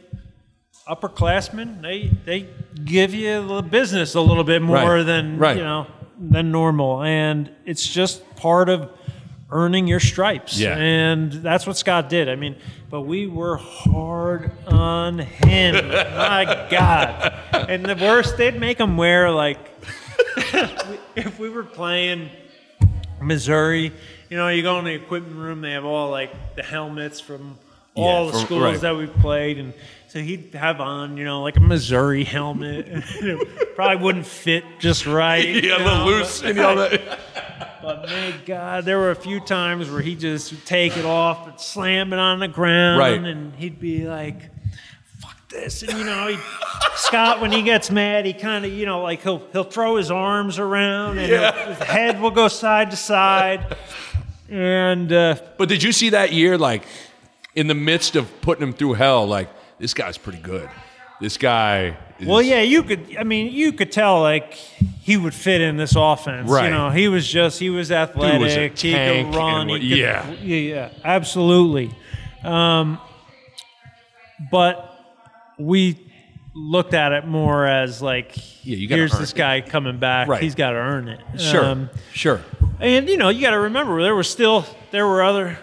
upperclassmen, 0.88 1.82
they 1.82 2.12
they 2.26 2.48
give 2.84 3.14
you 3.14 3.46
the 3.48 3.62
business 3.62 4.16
a 4.16 4.22
little 4.22 4.44
bit 4.44 4.62
more 4.62 4.96
Right. 4.98 5.04
than 5.04 5.38
Right. 5.38 5.58
you 5.58 5.64
know 5.64 5.88
than 6.20 6.52
normal, 6.52 7.02
and 7.04 7.50
it's 7.66 7.88
just 7.88 8.24
part 8.38 8.70
of 8.70 8.90
earning 9.52 9.86
your 9.88 10.00
stripes. 10.00 10.60
Yeah. 10.60 10.76
and 10.78 11.32
that's 11.32 11.68
what 11.68 11.78
Scott 11.78 12.10
did. 12.10 12.30
I 12.30 12.36
mean, 12.36 12.56
but 12.90 13.02
we 13.02 13.28
were 13.28 13.58
hard 13.58 14.52
on 14.68 15.20
him. 15.20 15.88
My 16.18 16.68
God, 16.70 17.34
and 17.70 17.86
the 17.86 17.96
worst, 17.96 18.38
they'd 18.38 18.60
make 18.60 18.80
him 18.80 18.98
wear 18.98 19.30
like 19.32 19.60
if 21.16 21.40
we 21.40 21.50
were 21.50 21.64
playing 21.64 22.30
Missouri, 23.22 23.92
you 24.30 24.38
know, 24.38 24.48
you 24.50 24.62
go 24.64 24.78
in 24.80 24.86
the 24.86 24.94
equipment 24.94 25.36
room, 25.38 25.62
they 25.62 25.72
have 25.72 25.86
all 25.86 26.10
like 26.12 26.56
the 26.56 26.64
helmets 26.64 27.20
from 27.20 27.58
all 27.96 28.26
Yeah, 28.26 28.32
the 28.32 28.38
from- 28.38 28.46
schools 28.46 28.62
right. 28.64 28.82
that 28.82 28.96
we've 28.96 29.14
played, 29.16 29.58
and 29.58 29.74
so 30.08 30.20
he'd 30.20 30.54
have 30.54 30.82
on, 30.82 31.18
you 31.18 31.24
know, 31.26 31.42
like 31.42 31.58
a 31.58 31.62
Missouri 31.62 32.24
helmet. 32.24 32.88
probably 33.76 34.04
wouldn't 34.04 34.26
fit 34.26 34.64
just 34.80 35.06
right. 35.06 35.48
you 35.48 35.62
Yeah, 35.70 35.78
a 35.78 35.84
little 35.84 36.06
loose 36.06 36.42
but- 36.42 36.50
and 36.52 36.60
all 36.60 36.76
that. 36.76 37.20
But 37.82 38.08
my 38.08 38.34
God, 38.48 38.84
there 38.86 38.98
were 38.98 39.12
a 39.12 39.16
few 39.16 39.40
times 39.40 39.92
where 39.92 40.02
he'd 40.02 40.20
just 40.20 40.52
would 40.52 40.66
take 40.66 40.98
it 40.98 41.06
off 41.06 41.48
and 41.48 41.60
slam 41.60 42.14
it 42.14 42.20
on 42.20 42.40
the 42.40 42.48
ground, 42.48 42.98
Right. 43.00 43.14
and 43.24 43.54
he'd 43.56 43.80
be 43.80 44.08
like, 44.08 44.40
"Fuck 44.42 44.55
this!" 45.56 45.82
And 45.84 45.98
you 45.98 46.04
know, 46.04 46.28
he, 46.28 46.38
Scott, 46.96 47.42
when 47.42 47.52
he 47.52 47.62
gets 47.62 47.90
mad, 47.92 48.26
he 48.26 48.34
kind 48.34 48.66
of, 48.66 48.72
you 48.72 48.86
know, 48.86 49.02
like 49.02 49.22
he'll 49.22 49.42
he'll 49.52 49.64
throw 49.64 49.96
his 49.96 50.12
arms 50.12 50.60
around, 50.60 51.18
and 51.18 51.28
he'll- 51.32 51.52
his 51.74 51.78
head 51.88 52.22
will 52.22 52.32
go 52.32 52.48
side 52.48 52.92
to 52.92 52.98
side, 52.98 53.76
and 54.50 55.12
uh, 55.12 55.36
But 55.58 55.70
did 55.70 55.82
you 55.84 55.92
see 55.92 56.10
that 56.12 56.32
year, 56.34 56.58
like 56.58 56.84
in 57.56 57.68
the 57.68 57.74
midst 57.76 58.16
of 58.16 58.30
putting 58.42 58.64
him 58.64 58.74
through 58.74 58.94
hell, 58.94 59.26
like 59.26 59.50
this 59.80 59.94
guy's 59.94 60.18
pretty 60.18 60.40
good. 60.40 60.70
This 61.22 61.38
guy. 61.38 61.96
Is, 62.20 62.28
well, 62.28 62.42
yeah, 62.42 62.62
you 62.62 62.84
could. 62.84 63.16
I 63.18 63.24
mean, 63.24 63.52
you 63.54 63.72
could 63.72 63.92
tell 63.92 64.22
like 64.22 64.54
he 64.54 65.16
would 65.18 65.34
fit 65.34 65.62
in 65.62 65.78
this 65.78 65.96
offense. 65.96 66.50
Right. 66.50 66.66
You 66.66 66.72
know, 66.72 66.90
he 66.90 67.08
was 67.08 67.26
just 67.28 67.60
he 67.60 67.70
was 67.70 67.92
athletic. 67.92 68.42
was 68.42 68.56
a 68.56 68.68
he 68.70 68.92
could 68.94 69.36
run. 69.36 69.68
what- 69.70 69.82
he 69.82 69.90
could, 69.90 69.98
yeah. 69.98 70.32
yeah, 70.42 70.58
yeah, 70.58 70.90
absolutely. 71.06 71.92
Um, 72.44 73.00
but 74.52 74.95
we 75.58 75.98
looked 76.54 76.94
at 76.94 77.12
it 77.12 77.26
more 77.28 77.66
as 77.66 78.02
like, 78.02 78.36
Yeah, 78.66 78.78
you 78.78 78.88
gotta 78.88 79.00
here's 79.00 79.14
earn 79.14 79.22
this 79.22 79.32
it. 79.32 79.36
guy 79.38 79.62
coming 79.62 80.00
back. 80.00 80.28
Right. 80.28 80.42
He's 80.42 80.56
got 80.56 80.72
to 80.72 80.78
earn 80.78 81.08
it. 81.10 81.20
Sure. 81.40 81.66
Um, 81.66 81.90
sure. 82.14 82.42
and 82.80 83.08
you 83.10 83.18
know, 83.18 83.30
you 83.30 83.42
got 83.42 83.52
to 83.52 83.60
remember 83.60 84.02
there 84.02 84.16
was 84.16 84.30
still 84.30 84.66
there 84.92 85.06
were 85.06 85.24
other. 85.24 85.58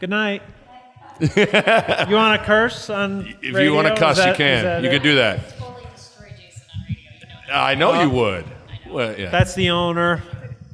Good 0.00 0.10
night. 0.10 0.42
you 1.20 1.28
want 2.16 2.40
to 2.40 2.42
curse 2.44 2.90
on? 2.90 3.36
If 3.40 3.56
you 3.56 3.72
want 3.72 3.86
to 3.86 3.94
cuss, 3.96 4.18
Is 4.18 4.26
you 4.26 4.34
can. 4.34 4.82
You 4.82 4.88
it? 4.90 4.92
could 4.92 5.02
do 5.02 5.14
that. 5.16 5.56
totally 5.56 5.84
destroy 5.94 6.26
Jason. 6.30 6.62
You 6.88 6.96
know 6.96 7.30
that. 7.48 7.56
I 7.56 7.74
know 7.76 8.02
you 8.02 8.10
would. 8.10 8.44
Well, 8.90 9.16
yeah. 9.18 9.30
That's 9.30 9.54
the 9.54 9.70
owner 9.70 10.22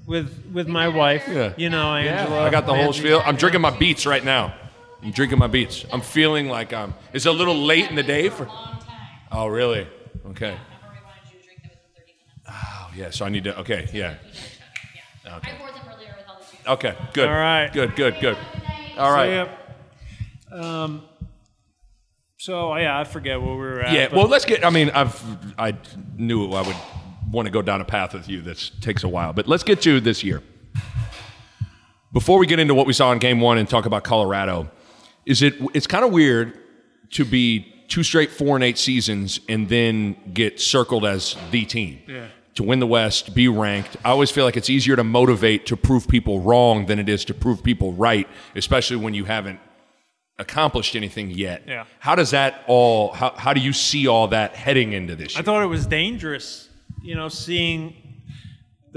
with 0.07 0.51
with 0.51 0.67
my 0.67 0.89
wife. 0.89 1.25
Yeah. 1.29 1.53
You 1.59 1.69
know, 1.69 1.95
Angela. 1.95 2.45
I 2.45 2.51
got 2.51 2.65
the 2.65 2.73
whole 2.73 2.85
Nancy. 2.85 3.01
spiel. 3.01 3.21
I'm 3.23 3.37
drinking 3.37 3.61
my 3.61 3.77
beats 3.77 4.07
right 4.07 4.25
now. 4.25 4.55
I'm 5.03 5.11
drinking 5.13 5.39
my 5.39 5.47
beats. 5.47 5.85
I'm 5.93 6.01
feeling 6.01 6.49
like 6.49 6.73
I'm. 6.73 6.95
It's 7.13 7.27
a 7.27 7.33
little 7.33 7.57
late 7.57 7.89
in 7.89 7.97
the 7.97 8.03
day 8.03 8.29
for. 8.29 8.49
Oh, 9.31 9.47
really? 9.47 9.87
Okay. 10.31 10.51
I've 10.51 10.85
already 10.85 11.05
wanted 11.05 11.33
you 11.33 11.39
to 11.39 11.45
drink 11.45 11.63
them 11.63 11.71
within 11.71 12.05
30 12.07 12.13
minutes. 12.19 12.49
Oh, 12.49 12.91
yeah. 12.97 13.11
So 13.11 13.25
I 13.25 13.29
need 13.29 13.45
to. 13.45 13.59
Okay. 13.61 13.89
Yeah. 13.93 14.17
Yeah. 15.25 15.37
Okay. 15.37 15.53
I 15.53 15.57
poured 15.57 15.75
them 15.75 15.83
earlier 15.95 16.15
with 16.17 16.27
all 16.29 16.39
the 16.39 16.57
juice. 16.57 16.67
Okay. 16.67 16.97
Good. 17.13 17.29
All 17.29 17.35
right. 17.35 17.73
Good. 17.73 17.95
Good. 17.95 18.17
Good. 18.21 18.37
All 18.97 19.15
So, 19.15 19.25
yeah. 19.25 19.49
Um. 20.53 21.03
So 22.41 22.75
yeah, 22.77 22.99
I 22.99 23.05
forget 23.05 23.41
where 23.41 23.53
we 23.53 23.61
were 23.61 23.81
at. 23.81 23.93
Yeah. 23.93 24.15
Well, 24.15 24.29
let's 24.29 24.45
get. 24.45 24.65
I 24.65 24.71
mean, 24.71 24.91
I've. 24.91 25.21
I 25.59 25.75
knew 26.17 26.53
I 26.53 26.63
would 26.63 26.77
want 27.31 27.47
to 27.47 27.53
go 27.53 27.63
down 27.63 27.81
a 27.81 27.85
path 27.85 28.15
with 28.15 28.29
you 28.29 28.41
that 28.43 28.71
takes 28.81 29.05
a 29.05 29.09
while, 29.09 29.33
but 29.33 29.47
let's 29.47 29.63
get 29.63 29.83
to 29.83 30.01
this 30.01 30.25
year. 30.25 30.43
Before 32.13 32.39
we 32.39 32.47
get 32.47 32.59
into 32.59 32.75
what 32.75 32.87
we 32.87 32.95
saw 32.95 33.13
in 33.13 33.19
Game 33.19 33.41
One 33.41 33.59
and 33.59 33.69
talk 33.69 33.85
about 33.85 34.03
Colorado, 34.03 34.71
is 35.29 35.43
it? 35.43 35.55
It's 35.75 35.87
kind 35.87 36.05
of 36.05 36.11
weird 36.11 36.59
to 37.11 37.25
be 37.25 37.75
two 37.89 38.03
straight 38.03 38.31
four 38.31 38.57
and 38.57 38.65
eight 38.65 38.79
seasons 38.79 39.41
and 39.49 39.69
then 39.69 40.17
get 40.33 40.59
circled 40.59 41.05
as 41.05 41.37
the 41.51 41.65
team. 41.65 42.01
Yeah. 42.07 42.29
To 42.55 42.63
win 42.65 42.81
the 42.81 42.87
West, 42.87 43.35
be 43.35 43.47
ranked. 43.47 43.97
I 44.05 44.11
always 44.11 44.33
feel 44.33 44.45
like 44.45 44.57
it's 44.57 44.69
easier 44.69 44.97
to 44.97 45.05
motivate 45.05 45.67
to 45.67 45.77
prove 45.77 46.09
people 46.09 46.41
wrong 46.41 46.87
than 46.87 46.99
it 46.99 47.09
is 47.09 47.25
to 47.27 47.35
prove 47.35 47.63
people 47.63 47.93
right, 47.93 48.27
especially 48.57 48.97
when 48.97 49.15
you 49.15 49.27
haven't 49.27 49.61
accomplished 50.39 50.97
anything 50.97 51.31
yet. 51.31 51.63
Yeah. 51.69 51.85
How 52.01 52.15
does 52.17 52.33
that 52.33 52.65
all? 52.67 53.13
How, 53.13 53.33
how 53.37 53.53
do 53.53 53.61
you 53.61 53.73
see 53.73 54.09
all 54.09 54.29
that 54.29 54.57
heading 54.57 54.93
into 54.93 55.15
this 55.15 55.37
I 55.37 55.43
thought 55.43 55.63
it 55.63 55.67
was 55.67 55.87
dangerous. 55.87 56.69
You 57.03 57.15
know, 57.15 57.29
seeing 57.29 58.08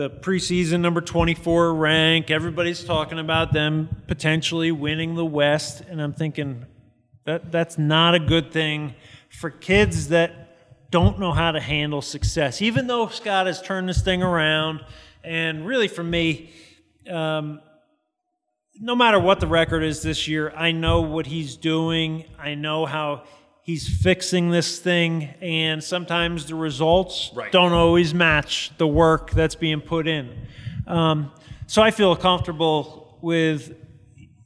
the 0.01 0.09
preseason 0.09 0.79
number 0.79 0.99
24 0.99 1.75
rank, 1.75 2.31
everybody's 2.31 2.83
talking 2.83 3.19
about 3.19 3.53
them 3.53 3.87
potentially 4.07 4.71
winning 4.71 5.13
the 5.13 5.23
West, 5.23 5.81
and 5.81 6.01
I'm 6.01 6.11
thinking 6.11 6.65
that 7.25 7.51
that's 7.51 7.77
not 7.77 8.15
a 8.15 8.19
good 8.19 8.51
thing 8.51 8.95
for 9.29 9.51
kids 9.51 10.07
that 10.07 10.89
don't 10.89 11.19
know 11.19 11.31
how 11.31 11.51
to 11.51 11.59
handle 11.59 12.01
success. 12.01 12.63
Even 12.63 12.87
though 12.87 13.09
Scott 13.09 13.45
has 13.45 13.61
turned 13.61 13.87
this 13.87 14.01
thing 14.01 14.23
around, 14.23 14.83
and 15.23 15.67
really 15.67 15.87
for 15.87 16.03
me, 16.03 16.49
um, 17.07 17.61
no 18.79 18.95
matter 18.95 19.19
what 19.19 19.39
the 19.39 19.45
record 19.45 19.83
is 19.83 20.01
this 20.01 20.27
year, 20.27 20.51
I 20.55 20.71
know 20.71 21.01
what 21.01 21.27
he's 21.27 21.55
doing. 21.57 22.25
I 22.39 22.55
know 22.55 22.87
how 22.87 23.25
he's 23.63 23.87
fixing 24.01 24.49
this 24.51 24.79
thing, 24.79 25.25
and 25.41 25.83
sometimes 25.83 26.45
the 26.47 26.55
results 26.55 27.31
Right. 27.33 27.51
don't 27.51 27.73
always 27.73 28.13
match 28.13 28.71
the 28.77 28.87
work 28.87 29.31
that's 29.31 29.55
being 29.55 29.81
put 29.81 30.07
in. 30.07 30.29
Um, 30.87 31.31
so 31.67 31.81
I 31.81 31.91
feel 31.91 32.15
comfortable 32.15 33.17
with, 33.21 33.73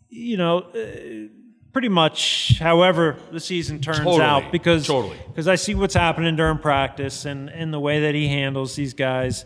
you 0.09 0.37
know, 0.37 0.59
uh, 0.59 1.29
pretty 1.71 1.89
much 1.89 2.57
however 2.59 3.17
the 3.31 3.39
season 3.39 3.81
turns 3.81 3.97
Totally. 3.99 4.21
out 4.21 4.51
because 4.51 4.85
Totally. 4.87 5.17
because 5.27 5.47
I 5.47 5.55
see 5.55 5.75
what's 5.75 5.93
happening 5.93 6.35
during 6.35 6.57
practice 6.59 7.25
and, 7.25 7.49
and 7.49 7.73
the 7.73 7.79
way 7.79 8.01
that 8.01 8.15
he 8.15 8.27
handles 8.27 8.75
these 8.75 8.93
guys. 8.93 9.43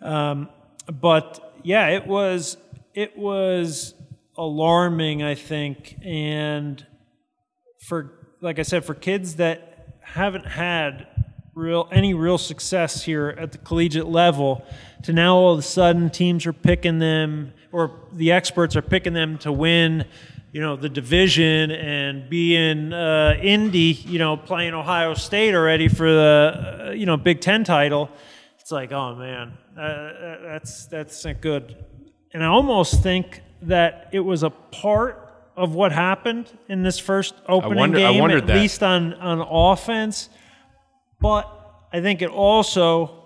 Um, 0.00 0.48
but 1.00 1.52
yeah, 1.62 1.88
it 1.88 2.06
was 2.06 2.56
it 2.94 3.16
was 3.18 3.94
alarming, 4.36 5.22
I 5.22 5.34
think, 5.34 5.96
and 6.04 6.84
for 7.86 8.19
like 8.40 8.58
I 8.58 8.62
said, 8.62 8.84
for 8.84 8.94
kids 8.94 9.36
that 9.36 9.96
haven't 10.00 10.46
had 10.46 11.06
real 11.54 11.88
any 11.92 12.14
real 12.14 12.38
success 12.38 13.02
here 13.02 13.34
at 13.38 13.52
the 13.52 13.58
collegiate 13.58 14.06
level, 14.06 14.64
to 15.02 15.12
now 15.12 15.36
all 15.36 15.52
of 15.52 15.58
a 15.58 15.62
sudden 15.62 16.10
teams 16.10 16.46
are 16.46 16.52
picking 16.52 16.98
them 16.98 17.52
or 17.72 17.92
the 18.12 18.32
experts 18.32 18.76
are 18.76 18.82
picking 18.82 19.12
them 19.12 19.38
to 19.38 19.52
win. 19.52 20.06
You 20.52 20.60
know 20.60 20.74
the 20.74 20.88
division 20.88 21.70
and 21.70 22.28
be 22.28 22.56
in 22.56 22.92
uh, 22.92 23.38
Indy. 23.40 23.92
You 24.04 24.18
know 24.18 24.36
playing 24.36 24.74
Ohio 24.74 25.14
State 25.14 25.54
already 25.54 25.86
for 25.88 26.10
the 26.10 26.86
uh, 26.88 26.90
you 26.90 27.06
know 27.06 27.16
Big 27.16 27.40
Ten 27.40 27.62
title. 27.62 28.10
It's 28.58 28.72
like 28.72 28.90
oh 28.90 29.14
man, 29.14 29.52
uh, 29.78 30.38
that's 30.42 30.86
that's 30.86 31.24
not 31.24 31.40
good. 31.40 31.76
And 32.32 32.42
I 32.42 32.46
almost 32.46 33.02
think 33.02 33.42
that 33.62 34.08
it 34.12 34.20
was 34.20 34.42
a 34.42 34.50
part 34.50 35.29
of 35.60 35.74
what 35.74 35.92
happened 35.92 36.46
in 36.68 36.82
this 36.82 36.98
first 36.98 37.34
opening 37.46 37.76
wonder- 37.78 37.98
game, 37.98 38.30
at 38.30 38.46
that. 38.46 38.56
least 38.56 38.82
on 38.82 39.14
on 39.14 39.40
offense. 39.40 40.28
But 41.20 41.44
I 41.92 42.00
think 42.00 42.22
it 42.22 42.30
also 42.30 43.16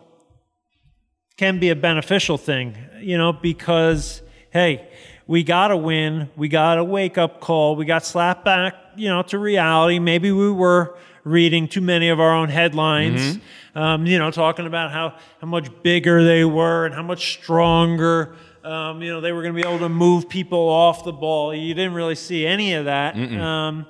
can 1.37 1.59
be 1.61 1.71
a 1.71 1.77
beneficial 1.77 2.37
thing, 2.39 2.77
you 3.01 3.17
know, 3.17 3.33
because 3.33 4.23
hey, 4.53 4.89
we 5.27 5.43
got 5.43 5.69
to 5.69 5.77
win, 5.77 6.29
we 6.37 6.49
got 6.49 6.79
a 6.79 6.85
wake 6.85 7.19
up 7.19 7.41
call, 7.41 7.77
we 7.77 7.85
got 7.85 8.05
slapped 8.05 8.45
back, 8.45 8.75
you 8.97 9.09
know, 9.09 9.23
to 9.23 9.39
reality. 9.39 9.99
Maybe 9.99 10.31
we 10.33 10.51
were 10.51 10.97
reading 11.25 11.67
too 11.69 11.81
many 11.81 12.09
of 12.11 12.21
our 12.21 12.35
own 12.35 12.49
headlines, 12.51 13.39
um, 13.75 14.07
you 14.07 14.19
know, 14.19 14.31
talking 14.31 14.67
about 14.67 14.91
how 14.93 15.15
how 15.41 15.47
much 15.47 15.69
bigger 15.83 16.25
they 16.25 16.45
were 16.45 16.85
and 16.87 16.95
how 16.95 17.03
much 17.03 17.35
stronger. 17.41 18.35
Um, 18.65 19.03
you 19.03 19.11
know, 19.11 19.21
they 19.21 19.33
were 19.33 19.43
going 19.43 19.55
to 19.55 19.63
be 19.63 19.69
able 19.69 19.81
to 19.81 19.89
move 19.89 20.29
people 20.29 20.59
off 20.69 21.05
the 21.05 21.13
ball. 21.13 21.55
You 21.55 21.75
didn't 21.75 21.95
really 21.95 22.15
see 22.15 22.47
any 22.47 22.73
of 22.75 22.87
that. 22.87 23.15
Um, 23.17 23.87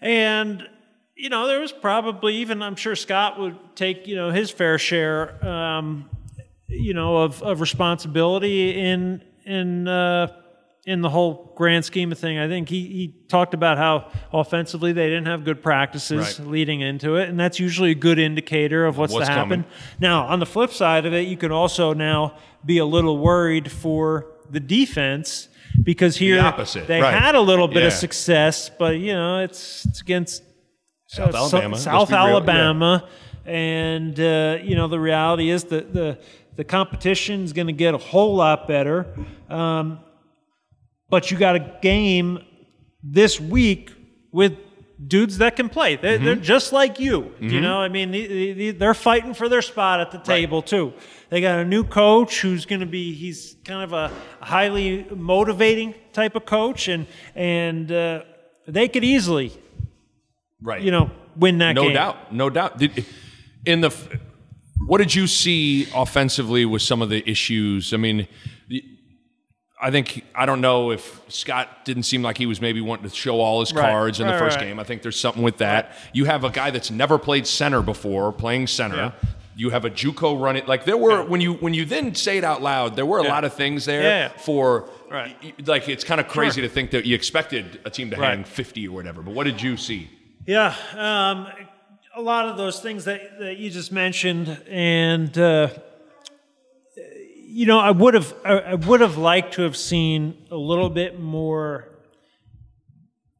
and 0.00 0.68
you 1.16 1.30
know, 1.30 1.46
there 1.46 1.60
was 1.60 1.72
probably 1.72 2.36
even 2.36 2.62
I'm 2.62 2.76
sure 2.76 2.94
Scott 2.94 3.38
would 3.40 3.56
take 3.74 4.06
you 4.06 4.16
know 4.16 4.30
his 4.30 4.50
fair 4.50 4.78
share, 4.78 5.44
um, 5.44 6.08
you 6.68 6.94
know, 6.94 7.18
of, 7.18 7.42
of 7.42 7.60
responsibility 7.60 8.78
in 8.78 9.22
in 9.44 9.88
uh, 9.88 10.28
in 10.84 11.00
the 11.00 11.08
whole 11.08 11.52
grand 11.56 11.84
scheme 11.84 12.12
of 12.12 12.18
thing. 12.18 12.38
I 12.38 12.48
think 12.48 12.68
he 12.68 12.82
he 12.86 13.14
talked 13.28 13.54
about 13.54 13.78
how 13.78 14.10
offensively 14.32 14.92
they 14.92 15.06
didn't 15.08 15.26
have 15.26 15.44
good 15.44 15.62
practices 15.62 16.38
Right. 16.38 16.48
leading 16.48 16.80
into 16.82 17.16
it, 17.16 17.28
and 17.30 17.40
that's 17.40 17.58
usually 17.58 17.92
a 17.92 17.94
good 17.96 18.18
indicator 18.18 18.84
of 18.84 18.98
what's, 18.98 19.12
What's 19.14 19.26
to 19.26 19.32
happen. 19.32 19.62
coming. 19.62 19.64
Now, 19.98 20.26
on 20.26 20.38
the 20.38 20.46
flip 20.46 20.70
side 20.70 21.06
of 21.06 21.14
it, 21.14 21.26
you 21.26 21.36
can 21.38 21.50
also 21.50 21.94
now 21.94 22.34
be 22.66 22.78
a 22.78 22.84
little 22.84 23.18
worried 23.18 23.70
for 23.70 24.26
the 24.50 24.60
defense. 24.60 25.48
Because 25.82 26.16
here 26.16 26.40
opposite, 26.40 26.86
they 26.86 27.00
right. 27.02 27.12
had 27.12 27.34
a 27.34 27.40
little 27.40 27.68
bit 27.68 27.80
Yeah. 27.82 27.88
of 27.88 27.92
success, 27.92 28.70
but 28.78 28.98
you 28.98 29.12
know 29.12 29.40
it's 29.40 29.84
it's 29.84 30.00
against 30.00 30.42
South 31.06 31.34
uh, 31.34 31.38
Alabama. 31.38 31.76
South. 31.76 32.12
Alabama, 32.12 33.08
and 33.44 34.18
uh, 34.18 34.58
you 34.62 34.74
know 34.74 34.88
the 34.88 34.98
reality 34.98 35.50
is 35.50 35.64
that 35.64 35.92
the 35.92 36.18
the 36.56 36.64
competition 36.64 37.42
is 37.44 37.52
going 37.52 37.66
to 37.66 37.74
get 37.74 37.92
a 37.94 37.98
whole 37.98 38.34
lot 38.34 38.66
better. 38.66 39.06
Um, 39.50 40.00
but 41.10 41.30
you 41.30 41.36
got 41.36 41.56
a 41.56 41.78
game 41.82 42.38
this 43.02 43.38
week 43.38 43.92
with 44.32 44.56
dudes 45.04 45.38
that 45.38 45.56
can 45.56 45.68
play. 45.68 45.96
They're, 45.96 46.18
they're 46.18 46.34
just 46.36 46.72
like 46.72 46.98
you. 47.00 47.32
You 47.40 47.60
know, 47.60 47.78
I 47.80 47.88
mean, 47.88 48.10
the- 48.12 48.52
the- 48.52 48.70
they're 48.70 48.94
fighting 48.94 49.34
for 49.34 49.48
their 49.48 49.62
spot 49.62 50.00
at 50.00 50.10
the 50.10 50.18
table 50.18 50.62
too. 50.62 50.92
They 51.28 51.40
got 51.40 51.58
a 51.58 51.64
new 51.64 51.84
coach 51.84 52.40
who's 52.40 52.64
going 52.66 52.80
to 52.80 52.86
be. 52.86 53.12
He's 53.12 53.56
kind 53.64 53.82
of 53.82 53.92
a 53.92 54.10
highly 54.40 55.04
motivating 55.14 55.94
type 56.12 56.34
of 56.36 56.44
coach, 56.46 56.88
and 56.88 57.06
and 57.34 57.90
uh, 57.90 58.22
they 58.68 58.88
could 58.88 59.04
easily, 59.04 59.52
Right. 60.62 60.80
you 60.82 60.90
know, 60.90 61.10
win 61.36 61.58
that 61.58 61.74
no 61.74 61.82
game. 61.84 61.94
doubt, 61.94 62.32
no 62.32 62.48
doubt. 62.48 62.78
Did, 62.78 63.04
in 63.66 63.80
the, 63.80 63.90
what 64.86 64.98
did 64.98 65.14
you 65.14 65.26
see 65.26 65.88
offensively 65.94 66.64
with 66.64 66.82
some 66.82 67.02
of 67.02 67.08
the 67.10 67.28
issues? 67.28 67.92
I 67.92 67.96
mean, 67.96 68.28
I 69.80 69.90
think 69.90 70.24
I 70.34 70.46
don't 70.46 70.60
know 70.62 70.90
if 70.90 71.20
Scott 71.28 71.84
didn't 71.84 72.04
seem 72.04 72.22
like 72.22 72.38
he 72.38 72.46
was 72.46 72.60
maybe 72.60 72.80
wanting 72.80 73.08
to 73.10 73.14
show 73.14 73.40
all 73.40 73.60
his 73.60 73.72
Right, 73.74 73.82
cards 73.90 74.20
in 74.20 74.26
the 74.26 74.32
right, 74.32 74.38
first 74.38 74.56
right. 74.56 74.66
game. 74.66 74.78
I 74.80 74.84
think 74.84 75.02
there's 75.02 75.20
something 75.20 75.42
with 75.42 75.58
that. 75.58 75.92
You 76.14 76.24
have 76.24 76.44
a 76.44 76.50
guy 76.50 76.70
that's 76.70 76.90
never 76.90 77.18
played 77.18 77.46
center 77.46 77.82
before 77.82 78.32
playing 78.32 78.68
center. 78.68 78.96
Yeah. 78.96 79.12
You 79.58 79.70
have 79.70 79.84
a 79.86 79.90
JUCO 79.90 80.40
run 80.40 80.56
it 80.56 80.66
like 80.68 80.84
there 80.84 80.96
were 80.96 81.22
when 81.24 81.40
you 81.40 81.54
when 81.54 81.74
you 81.74 81.84
then 81.84 82.14
say 82.14 82.38
it 82.38 82.44
out 82.44 82.62
loud. 82.62 82.96
There 82.96 83.06
were 83.06 83.18
a 83.20 83.24
Yeah. 83.24 83.28
lot 83.30 83.44
of 83.44 83.54
things 83.54 83.84
there 83.84 84.02
Yeah. 84.02 84.28
for 84.28 84.88
Right. 85.10 85.36
like 85.66 85.88
it's 85.88 86.04
kind 86.04 86.20
of 86.20 86.28
crazy 86.28 86.60
Sure. 86.60 86.68
to 86.68 86.74
think 86.74 86.90
that 86.92 87.04
you 87.04 87.14
expected 87.14 87.78
a 87.84 87.90
team 87.90 88.10
to 88.10 88.16
Right. 88.16 88.30
hang 88.30 88.44
50 88.44 88.86
or 88.88 88.92
whatever. 88.94 89.20
But 89.22 89.34
what 89.34 89.44
did 89.44 89.60
you 89.62 89.76
see? 89.76 90.08
Yeah, 90.46 90.74
um, 90.94 91.48
a 92.14 92.22
lot 92.22 92.46
of 92.46 92.56
those 92.56 92.80
things 92.80 93.04
that, 93.04 93.38
that 93.40 93.56
you 93.58 93.68
just 93.68 93.92
mentioned, 93.92 94.58
and 94.70 95.36
uh, 95.36 95.68
you 97.48 97.66
know, 97.66 97.78
I 97.78 97.92
would 97.92 98.14
have 98.14 98.34
I, 98.44 98.74
would 98.74 99.00
have 99.00 99.16
liked 99.16 99.54
to 99.54 99.62
have 99.62 99.76
seen 99.76 100.46
a 100.50 100.56
little 100.56 100.90
bit 100.90 101.20
more 101.20 101.88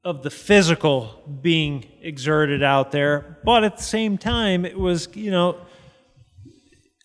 of 0.04 0.22
the 0.22 0.30
physical 0.30 1.22
being 1.42 1.84
exerted 2.00 2.62
out 2.62 2.92
there, 2.92 3.38
but 3.44 3.64
at 3.64 3.76
the 3.76 3.82
same 3.82 4.16
time, 4.16 4.64
it 4.64 4.78
was 4.78 5.08
you 5.14 5.30
know 5.32 5.58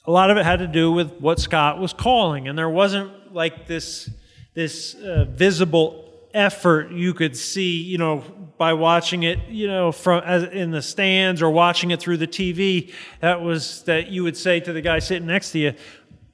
a 0.06 0.12
lot 0.12 0.30
of 0.30 0.38
it 0.38 0.46
had 0.46 0.60
to 0.60 0.68
do 0.68 0.92
with 0.92 1.12
what 1.20 1.40
Scott 1.40 1.80
was 1.80 1.92
calling, 1.92 2.48
and 2.48 2.58
there 2.58 2.70
wasn't 2.70 3.34
like 3.34 3.66
this 3.66 4.10
this 4.54 4.94
uh, 4.96 5.26
visible 5.28 6.02
effort 6.34 6.92
you 6.92 7.14
could 7.14 7.36
see, 7.36 7.82
you 7.82 7.98
know, 7.98 8.24
by 8.58 8.74
watching 8.74 9.24
it, 9.24 9.40
you 9.48 9.68
know, 9.68 9.92
from 9.92 10.24
as 10.24 10.44
in 10.44 10.72
the 10.72 10.82
stands 10.82 11.42
or 11.42 11.50
watching 11.50 11.92
it 11.92 12.00
through 12.00 12.18
the 12.18 12.28
TV. 12.28 12.94
That 13.20 13.42
was 13.42 13.84
that 13.84 14.10
you 14.10 14.24
would 14.24 14.38
say 14.38 14.60
to 14.60 14.72
the 14.72 14.82
guy 14.82 15.00
sitting 15.00 15.28
next 15.28 15.52
to 15.54 15.60
you, 15.60 15.74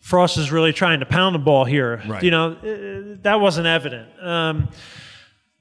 "Frost 0.08 0.38
is 0.38 0.54
really 0.54 0.72
trying 0.72 1.02
to 1.02 1.06
pound 1.06 1.36
the 1.36 1.40
ball 1.40 1.66
here." 1.66 2.02
Right. 2.08 2.24
You 2.24 2.32
know, 2.32 2.52
uh, 2.54 3.18
that 3.24 3.42
wasn't 3.42 3.68
evident. 3.68 4.08
Um, 4.24 4.70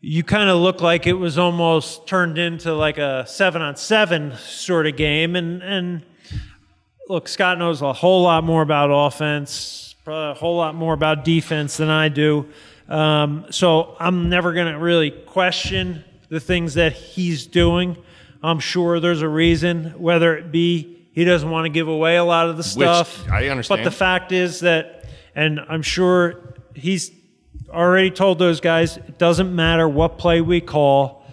you 0.00 0.22
kind 0.22 0.48
of 0.48 0.58
look 0.58 0.80
like 0.80 1.08
it 1.08 1.14
was 1.14 1.36
almost 1.36 2.06
turned 2.06 2.38
into 2.38 2.72
like 2.72 2.96
a 2.96 3.24
seven 3.26 3.60
on 3.60 3.74
seven 3.74 4.36
sort 4.36 4.86
of 4.86 4.96
game, 4.96 5.34
and 5.34 5.62
and 5.64 6.02
look, 7.08 7.26
Scott 7.26 7.58
knows 7.58 7.82
a 7.82 7.92
whole 7.92 8.22
lot 8.22 8.44
more 8.44 8.62
about 8.62 8.86
offense, 8.86 9.96
probably 10.04 10.30
a 10.30 10.34
whole 10.34 10.56
lot 10.56 10.76
more 10.76 10.94
about 10.94 11.24
defense 11.24 11.76
than 11.76 11.88
I 11.88 12.08
do. 12.08 12.46
Um, 12.88 13.46
so 13.50 13.96
I'm 13.98 14.28
never 14.28 14.52
going 14.52 14.72
to 14.72 14.78
really 14.78 15.10
question 15.10 16.04
the 16.28 16.38
things 16.38 16.74
that 16.74 16.92
he's 16.92 17.46
doing. 17.46 17.96
I'm 18.44 18.60
sure 18.60 19.00
there's 19.00 19.22
a 19.22 19.28
reason, 19.28 19.86
whether 19.98 20.36
it 20.36 20.52
be 20.52 20.95
he 21.16 21.24
doesn't 21.24 21.50
want 21.50 21.64
to 21.64 21.70
give 21.70 21.88
away 21.88 22.16
a 22.16 22.24
lot 22.24 22.48
of 22.48 22.58
the 22.58 22.62
stuff. 22.62 23.26
I 23.28 23.48
understand. 23.48 23.80
But 23.80 23.84
the 23.84 23.90
fact 23.90 24.32
is 24.32 24.60
that, 24.60 25.06
and 25.34 25.58
I'm 25.66 25.80
sure 25.82 26.54
he's 26.74 27.10
already 27.70 28.10
told 28.10 28.38
those 28.38 28.60
guys, 28.60 28.98
it 28.98 29.18
doesn't 29.18 29.52
matter 29.52 29.88
what 29.88 30.18
play 30.18 30.42
we 30.42 30.60
call, 30.60 31.24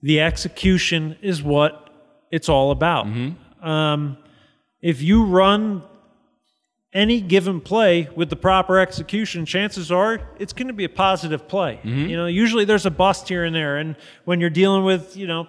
the 0.00 0.20
execution 0.20 1.16
is 1.22 1.42
what 1.42 1.90
it's 2.30 2.48
all 2.48 2.70
about. 2.70 3.06
Um, 3.60 4.16
if 4.80 5.02
you 5.02 5.24
run 5.24 5.82
any 6.92 7.20
given 7.20 7.60
play 7.60 8.08
with 8.14 8.30
the 8.30 8.36
proper 8.36 8.78
execution, 8.78 9.44
chances 9.44 9.90
are 9.90 10.20
it's 10.38 10.52
going 10.52 10.68
to 10.68 10.72
be 10.72 10.84
a 10.84 10.88
positive 10.88 11.48
play. 11.48 11.80
You 11.82 12.16
know, 12.16 12.26
usually 12.26 12.64
there's 12.64 12.86
a 12.86 12.90
bust 12.92 13.28
here 13.28 13.44
and 13.44 13.54
there, 13.54 13.76
and 13.78 13.96
when 14.24 14.40
you're 14.40 14.50
dealing 14.50 14.84
with 14.84 15.16
you 15.16 15.26
know 15.26 15.48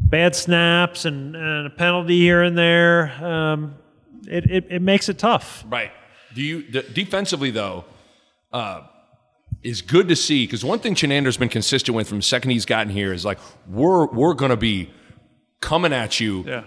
bad 0.00 0.34
snaps 0.36 1.04
and, 1.04 1.34
and 1.36 1.66
a 1.66 1.70
penalty 1.70 2.18
here 2.18 2.42
and 2.42 2.56
there, 2.56 3.12
um, 3.24 3.74
it, 4.28 4.50
it 4.50 4.66
it 4.70 4.82
makes 4.82 5.08
it 5.08 5.18
tough. 5.18 5.64
Right. 5.68 5.92
Do 6.34 6.42
you 6.42 6.62
the, 6.70 6.82
defensively 6.82 7.50
though? 7.50 7.84
Uh, 8.52 8.82
is 9.62 9.82
good 9.82 10.06
to 10.08 10.14
see 10.16 10.44
because 10.46 10.64
one 10.64 10.78
thing 10.78 10.94
Chinander's 10.94 11.36
been 11.36 11.48
consistent 11.48 11.96
with 11.96 12.08
from 12.08 12.18
the 12.18 12.22
second 12.22 12.50
he's 12.52 12.64
gotten 12.66 12.92
here 12.92 13.12
is 13.12 13.24
like 13.24 13.38
we're 13.68 14.06
we're 14.06 14.34
going 14.34 14.50
to 14.50 14.56
be 14.56 14.90
coming 15.60 15.92
at 15.92 16.20
you, 16.20 16.44
Yeah. 16.46 16.64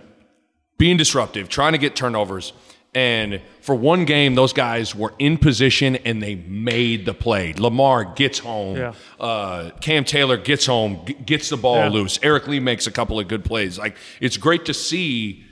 being 0.77 0.97
disruptive, 0.97 1.47
trying 1.49 1.71
to 1.73 1.77
get 1.77 1.95
turnovers. 1.95 2.51
And 2.95 3.41
for 3.61 3.75
one 3.75 4.05
game, 4.05 4.33
those 4.33 4.51
guys 4.51 4.95
were 4.95 5.13
in 5.19 5.37
position 5.37 5.95
and 5.97 6.23
they 6.23 6.35
made 6.35 7.05
the 7.05 7.13
play. 7.13 7.53
Lamar 7.53 8.03
gets 8.15 8.39
home. 8.39 8.77
Yeah. 8.77 8.93
Uh, 9.19 9.69
Cam 9.79 10.03
Taylor 10.03 10.37
gets 10.37 10.65
home, 10.65 11.01
g- 11.05 11.13
gets 11.13 11.49
the 11.49 11.57
ball 11.57 11.75
Yeah. 11.77 11.89
loose. 11.89 12.17
Eric 12.23 12.47
Lee 12.47 12.59
makes 12.59 12.87
a 12.87 12.91
couple 12.91 13.19
of 13.19 13.27
good 13.27 13.45
plays. 13.45 13.77
Like 13.77 13.95
it's 14.19 14.37
great 14.37 14.65
to 14.65 14.73
see 14.73 15.43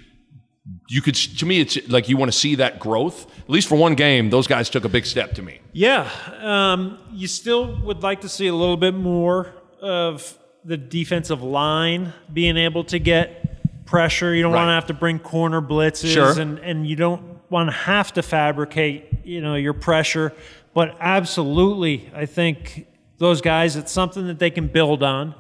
you 0.90 1.02
could 1.02 1.16
to 1.16 1.46
me 1.46 1.62
it's 1.62 1.78
like 1.88 2.10
you 2.10 2.18
want 2.18 2.32
to 2.32 2.38
see 2.38 2.56
that 2.56 2.80
growth. 2.80 3.28
At 3.44 3.50
least 3.50 3.70
for 3.70 3.76
one 3.76 3.94
game, 3.96 4.30
those 4.32 4.48
guys 4.48 4.70
took 4.70 4.84
a 4.84 4.90
big 4.90 5.06
step 5.06 5.34
to 5.36 5.42
me. 5.42 5.60
Yeah, 5.74 6.10
um, 6.42 6.98
you 7.14 7.28
still 7.28 7.80
would 7.84 8.04
like 8.04 8.22
to 8.22 8.30
see 8.30 8.48
a 8.48 8.54
little 8.56 8.76
bit 8.78 8.94
more 8.96 9.54
of 9.82 10.38
the 10.66 10.76
defensive 10.76 11.42
line 11.44 12.14
being 12.34 12.58
able 12.58 12.84
to 12.86 13.00
get 13.00 13.47
pressure. 13.88 14.36
You 14.36 14.44
don't 14.44 14.52
Right. 14.54 14.60
want 14.60 14.70
to 14.70 14.74
have 14.74 14.86
to 14.88 14.94
bring 14.94 15.18
corner 15.18 15.62
blitzes, 15.62 16.14
Sure. 16.14 16.40
and 16.40 16.60
and 16.60 16.86
you 16.86 16.96
don't 16.96 17.22
want 17.50 17.70
to 17.70 17.76
have 17.76 18.14
to 18.14 18.22
fabricate, 18.22 19.06
you 19.26 19.42
know, 19.42 19.56
your 19.56 19.74
pressure. 19.74 20.34
But 20.76 20.96
absolutely, 21.00 22.10
I 22.16 22.26
think 22.28 22.86
those 23.18 23.42
guys, 23.42 23.76
it's 23.76 23.92
something 23.92 24.28
that 24.28 24.38
they 24.38 24.52
can 24.52 24.68
build 24.68 25.02
on. 25.02 25.34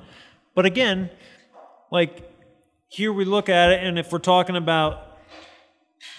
But 0.55 0.65
again, 0.65 1.11
like 1.91 2.23
here 2.87 3.13
we 3.13 3.25
look 3.25 3.49
at 3.49 3.69
it, 3.71 3.83
and 3.83 3.99
if 3.99 4.11
we're 4.11 4.17
talking 4.19 4.55
about 4.55 5.03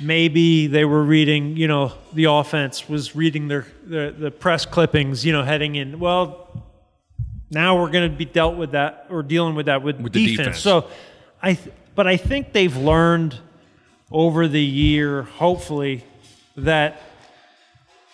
maybe 0.01 0.67
they 0.67 0.85
were 0.85 1.03
reading, 1.03 1.57
you 1.57 1.67
know, 1.67 1.93
the 2.13 2.25
offense 2.25 2.89
was 2.89 3.17
reading 3.17 3.49
their 3.49 3.67
the, 3.87 4.15
the 4.17 4.31
press 4.31 4.67
clippings, 4.67 5.25
you 5.25 5.33
know, 5.33 5.43
heading 5.43 5.75
in. 5.77 5.99
Well, 5.99 6.65
now 7.51 7.81
we're 7.81 7.91
going 7.91 8.11
to 8.11 8.17
be 8.17 8.25
dealt 8.27 8.57
with 8.57 8.73
that 8.73 9.07
or 9.11 9.23
dealing 9.23 9.55
with 9.55 9.67
that 9.67 9.83
with, 9.83 9.99
With 10.01 10.13
the 10.13 10.27
defense. 10.27 10.39
defense. 10.39 10.61
So 10.61 10.89
I, 11.43 11.55
th- 11.55 11.75
but 11.99 12.07
I 12.07 12.17
think 12.17 12.53
they've 12.53 12.77
learned 12.77 13.37
over 14.13 14.47
the 14.47 14.63
year, 14.63 15.23
hopefully, 15.25 16.05
that 16.57 17.03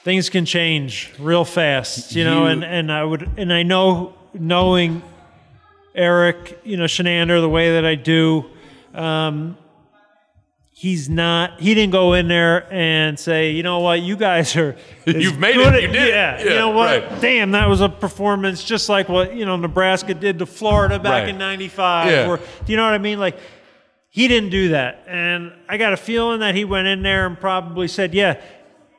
things 0.05 0.31
can 0.31 0.47
change 0.47 1.13
real 1.19 1.45
fast, 1.45 2.17
you 2.17 2.25
know, 2.25 2.47
and, 2.47 2.65
and 2.65 2.91
I 2.91 3.05
would, 3.05 3.29
and 3.37 3.53
I 3.53 3.63
know 3.63 4.15
knowing 4.33 5.03
Eric, 5.95 6.61
you 6.65 6.79
know, 6.79 6.85
Chinander 6.85 7.43
the 7.43 7.49
way 7.51 7.73
that 7.75 7.85
I 7.85 7.95
do, 7.95 8.47
um, 8.95 9.59
he's 10.73 11.11
not, 11.11 11.61
he 11.61 11.75
didn't 11.75 11.93
go 11.93 12.15
in 12.15 12.27
there 12.27 12.67
and 12.73 13.19
say, 13.21 13.51
you 13.51 13.63
know 13.63 13.81
what, 13.81 14.01
you 14.01 14.17
guys 14.17 14.57
are, 14.57 14.77
You've 15.07 15.39
made 15.39 15.57
it, 15.59 15.83
you 15.83 15.89
did 15.89 15.95
it. 16.05 16.09
Yeah, 16.09 16.43
you 16.43 16.49
Yeah, 16.53 16.55
know 16.57 16.71
what, 16.71 17.03
right. 17.11 17.21
damn, 17.21 17.51
that 17.51 17.69
was 17.69 17.83
a 17.83 17.91
performance 17.91 18.65
just 18.65 18.89
like 18.89 19.11
what, 19.11 19.35
you 19.37 19.45
know, 19.45 19.57
Nebraska 19.57 20.15
did 20.15 20.39
to 20.39 20.47
Florida 20.47 20.99
back 20.99 21.25
Right. 21.25 21.29
in 21.29 21.37
95. 21.39 22.11
Yeah. 22.11 22.29
Or, 22.31 22.39
do 22.39 22.45
you 22.73 22.77
know 22.79 22.85
what 22.85 22.95
I 22.95 22.99
mean? 22.99 23.21
Like, 23.21 23.39
he 24.15 24.29
didn't 24.29 24.51
do 24.51 24.69
that. 24.69 25.03
And 25.09 25.53
I 25.69 25.77
got 25.77 25.93
a 25.93 25.97
feeling 25.97 26.39
that 26.39 26.55
he 26.55 26.65
went 26.65 26.87
in 26.87 27.03
there 27.03 27.27
and 27.27 27.37
probably 27.39 27.89
said, 27.89 28.15
yeah, 28.15 28.41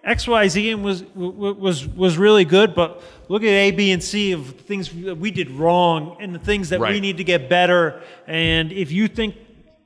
XYZ 0.06 0.74
and 0.74 0.84
was 0.84 1.06
was 1.16 1.88
was 1.88 2.18
really 2.18 2.44
good, 2.44 2.76
but 2.76 3.02
look 3.30 3.42
at 3.42 3.48
A, 3.48 3.72
B, 3.72 3.92
and 3.94 4.04
C 4.04 4.34
of 4.34 4.46
things 4.46 4.90
that 5.06 5.18
we 5.18 5.32
did 5.32 5.50
wrong 5.52 6.18
and 6.20 6.36
the 6.36 6.40
things 6.40 6.68
that 6.68 6.82
we 6.82 7.00
need 7.00 7.16
to 7.16 7.24
get 7.24 7.48
better. 7.48 8.04
And 8.28 8.74
if 8.74 8.92
you 8.92 9.08
think 9.08 9.38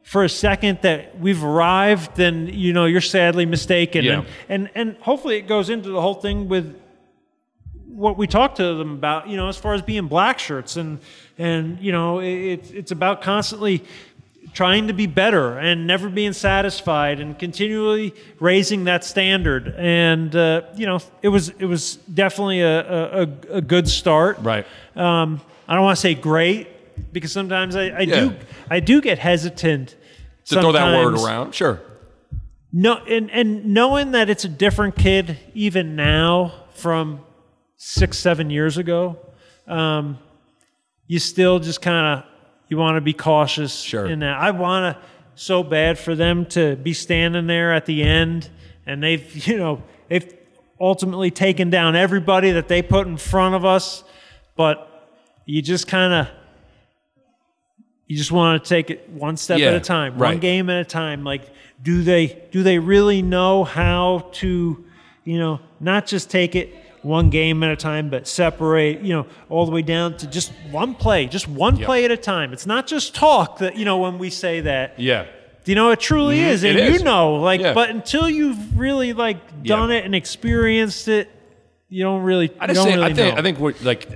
for 0.01 0.23
a 0.23 0.29
second 0.29 0.79
that 0.81 1.19
we've 1.19 1.43
arrived, 1.43 2.15
then 2.15 2.47
you 2.47 2.73
know 2.73 2.85
you're 2.85 2.99
sadly 2.99 3.45
mistaken. 3.45 4.03
Yeah. 4.03 4.23
And, 4.49 4.71
and 4.73 4.89
and 4.89 4.97
hopefully 4.97 5.37
it 5.37 5.47
goes 5.47 5.69
into 5.69 5.89
the 5.89 6.01
whole 6.01 6.15
thing 6.15 6.49
with 6.49 6.75
what 7.85 8.17
we 8.17 8.25
talked 8.25 8.57
to 8.57 8.75
them 8.75 8.93
about, 8.93 9.29
you 9.29 9.37
know, 9.37 9.47
as 9.47 9.57
far 9.57 9.75
as 9.75 9.83
being 9.83 10.07
black 10.07 10.39
shirts 10.39 10.75
and 10.75 10.99
and 11.37 11.79
you 11.79 11.91
know, 11.91 12.19
it, 12.19 12.33
it's 12.33 12.71
it's 12.71 12.91
about 12.91 13.21
constantly 13.21 13.83
trying 14.53 14.87
to 14.87 14.93
be 14.93 15.05
better 15.07 15.57
and 15.57 15.85
never 15.87 16.09
being 16.09 16.33
satisfied 16.33 17.19
and 17.19 17.37
continually 17.37 18.13
raising 18.39 18.85
that 18.85 19.03
standard. 19.03 19.73
And 19.77 20.35
uh, 20.35 20.61
you 20.75 20.85
know, 20.85 20.99
it 21.21 21.29
was 21.29 21.49
it 21.49 21.65
was 21.65 21.95
definitely 22.13 22.61
a 22.61 23.21
a, 23.21 23.27
a- 23.49 23.61
good 23.61 23.87
start. 23.87 24.37
Right. 24.41 24.65
Um, 24.95 25.41
I 25.67 25.75
don't 25.75 25.83
want 25.83 25.97
to 25.97 26.01
say 26.01 26.15
great 26.15 26.67
because 27.13 27.31
sometimes 27.31 27.75
I, 27.75 27.83
I 27.89 27.99
Yeah. 28.01 28.19
do 28.19 28.35
I 28.69 28.79
do 28.79 29.01
get 29.01 29.19
hesitant 29.19 29.95
To 30.45 30.61
throw 30.61 30.71
that 30.71 30.93
word 31.05 31.13
around, 31.15 31.53
sure. 31.55 31.81
No, 32.71 32.97
and 32.97 33.31
and 33.31 33.65
knowing 33.73 34.11
that 34.11 34.29
it's 34.29 34.45
a 34.45 34.49
different 34.49 34.95
kid 34.95 35.37
even 35.53 35.95
now 35.95 36.53
from 36.75 37.21
six 37.77 38.17
seven 38.19 38.49
years 38.49 38.77
ago, 38.77 39.17
um, 39.67 40.17
you 41.07 41.17
still 41.19 41.59
just 41.59 41.81
kind 41.81 42.19
of 42.19 42.28
you 42.69 42.77
want 42.77 42.95
to 42.97 43.01
be 43.01 43.13
cautious 43.13 43.81
Sure. 43.81 44.05
in 44.05 44.19
that. 44.19 44.37
I 44.37 44.51
want 44.51 44.95
to 44.95 45.01
so 45.35 45.63
bad 45.63 45.97
for 45.97 46.15
them 46.15 46.45
to 46.47 46.75
be 46.75 46.93
standing 46.93 47.47
there 47.47 47.73
at 47.73 47.85
the 47.85 48.03
end, 48.03 48.49
and 48.85 49.01
they've 49.03 49.47
you 49.47 49.57
know 49.57 49.83
they've 50.07 50.33
ultimately 50.79 51.31
taken 51.31 51.69
down 51.69 51.95
everybody 51.95 52.51
that 52.51 52.67
they 52.67 52.81
put 52.81 53.07
in 53.07 53.17
front 53.17 53.55
of 53.55 53.65
us, 53.65 54.03
but 54.55 54.85
you 55.45 55.61
just 55.61 55.87
kind 55.87 56.13
of 56.13 56.27
you 58.07 58.17
just 58.17 58.31
want 58.31 58.63
to 58.63 58.67
take 58.69 58.89
it 58.89 59.07
one 59.09 59.37
step 59.37 59.59
Yeah, 59.59 59.67
at 59.67 59.75
a 59.75 59.79
time, 59.79 60.17
one 60.17 60.39
game 60.39 60.69
at 60.69 60.81
a 60.81 60.85
time. 60.85 61.23
Like, 61.23 61.51
do 61.81 62.01
they 62.03 62.41
do 62.51 62.63
they 62.63 62.79
really 62.79 63.21
know 63.21 63.63
how 63.63 64.29
to, 64.33 64.83
you 65.23 65.37
know, 65.39 65.59
not 65.79 66.07
just 66.07 66.29
take 66.29 66.55
it 66.55 66.73
one 67.01 67.29
game 67.29 67.63
at 67.63 67.71
a 67.71 67.75
time, 67.75 68.09
but 68.09 68.27
separate, 68.27 69.01
you 69.01 69.13
know, 69.13 69.27
all 69.49 69.65
the 69.65 69.71
way 69.71 69.81
down 69.81 70.17
to 70.17 70.27
just 70.27 70.51
one 70.71 70.95
play, 70.95 71.25
just 71.25 71.47
one 71.47 71.77
play 71.77 72.05
at 72.05 72.11
a 72.11 72.17
time. 72.17 72.53
It's 72.53 72.65
not 72.65 72.87
just 72.87 73.15
talk 73.15 73.59
that 73.59 73.75
you 73.75 73.85
know 73.85 73.97
when 73.99 74.17
we 74.17 74.29
say 74.29 74.61
that. 74.61 74.99
Yeah. 74.99 75.25
Do 75.63 75.71
you 75.71 75.75
know, 75.75 75.91
it 75.91 75.99
truly 75.99 76.37
mm-hmm. 76.37 76.49
is, 76.49 76.63
it 76.63 76.75
and 76.75 76.79
is. 76.79 76.99
you 76.99 77.03
know, 77.03 77.35
like, 77.35 77.61
Yeah. 77.61 77.73
but 77.73 77.89
until 77.89 78.29
you've 78.29 78.77
really 78.77 79.13
like 79.13 79.63
done 79.63 79.89
Yeah. 79.89 79.97
it 79.97 80.05
and 80.05 80.15
experienced 80.15 81.07
it, 81.07 81.29
you 81.89 82.03
don't 82.03 82.23
really. 82.23 82.51
I 82.59 82.65
you 82.65 82.73
just 82.73 82.75
don't 82.75 82.85
think, 82.85 82.95
really 82.95 83.11
I 83.11 83.13
think 83.13 83.33
know. 83.33 83.39
I 83.39 83.43
think 83.43 83.59
we're 83.59 83.73
like 83.81 84.07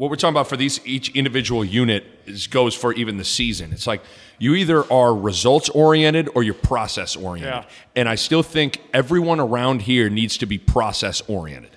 what 0.00 0.08
we're 0.08 0.16
talking 0.16 0.32
about 0.32 0.48
for 0.48 0.56
these 0.56 0.80
each 0.86 1.14
individual 1.14 1.62
unit 1.62 2.04
is 2.24 2.46
goes 2.46 2.74
for 2.74 2.94
even 2.94 3.18
the 3.18 3.24
season. 3.24 3.70
It's 3.70 3.86
like 3.86 4.02
you 4.38 4.54
either 4.54 4.90
are 4.90 5.14
results 5.14 5.68
oriented 5.68 6.30
or 6.34 6.42
you're 6.42 6.54
process 6.54 7.16
oriented. 7.16 7.64
Yeah. 7.64 7.70
And 7.94 8.08
I 8.08 8.14
still 8.14 8.42
think 8.42 8.80
everyone 8.94 9.40
around 9.40 9.82
here 9.82 10.08
needs 10.08 10.38
to 10.38 10.46
be 10.46 10.56
process 10.56 11.20
oriented. 11.28 11.76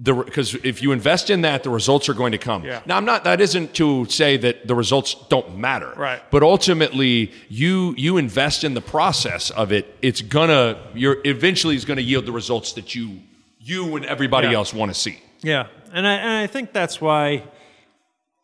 Because 0.00 0.54
if 0.54 0.80
you 0.80 0.92
invest 0.92 1.28
in 1.28 1.40
that, 1.42 1.64
the 1.64 1.70
results 1.70 2.08
are 2.08 2.14
going 2.14 2.30
to 2.32 2.38
come. 2.38 2.64
Yeah. 2.64 2.80
Now, 2.86 2.96
I'm 2.96 3.04
not. 3.04 3.24
That 3.24 3.40
isn't 3.40 3.74
to 3.74 4.04
say 4.06 4.36
that 4.36 4.68
the 4.68 4.74
results 4.76 5.16
don't 5.28 5.58
matter. 5.58 5.92
Right. 5.96 6.22
But 6.30 6.44
ultimately, 6.44 7.32
you 7.48 7.94
you 7.98 8.16
invest 8.16 8.62
in 8.62 8.74
the 8.74 8.80
process 8.80 9.50
of 9.50 9.72
it. 9.72 9.96
It's 10.00 10.20
gonna. 10.20 10.78
You're 10.94 11.16
eventually 11.24 11.74
is 11.74 11.84
going 11.84 11.96
to 11.96 12.02
yield 12.02 12.26
the 12.26 12.32
results 12.32 12.74
that 12.74 12.94
you 12.94 13.20
you 13.58 13.96
and 13.96 14.04
everybody 14.06 14.46
Yeah. 14.48 14.54
else 14.54 14.72
want 14.72 14.92
to 14.94 14.98
see. 14.98 15.18
Yeah, 15.42 15.66
and 15.92 16.06
I, 16.06 16.12
and 16.14 16.30
I 16.30 16.46
think 16.46 16.72
that's 16.72 17.00
why 17.00 17.42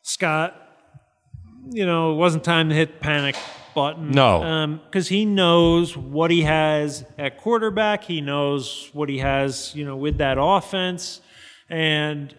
Scott, 0.03 0.55
you 1.71 1.87
know, 1.87 2.13
it 2.13 2.17
wasn't 2.17 2.45
time 2.45 2.69
to 2.69 2.75
hit 2.75 3.01
panic 3.01 3.37
button. 3.75 4.11
No. 4.11 4.43
Um, 4.43 4.81
because 4.85 5.09
he 5.09 5.25
knows 5.25 5.97
what 5.97 6.31
he 6.31 6.43
has 6.43 7.05
at 7.19 7.39
quarterback. 7.39 8.05
He 8.05 8.21
knows 8.21 8.91
what 8.93 9.09
he 9.09 9.19
has, 9.19 9.73
you 9.75 9.85
know, 9.85 9.97
with 9.97 10.19
that 10.19 10.37
offense, 10.39 11.21
and 11.69 12.35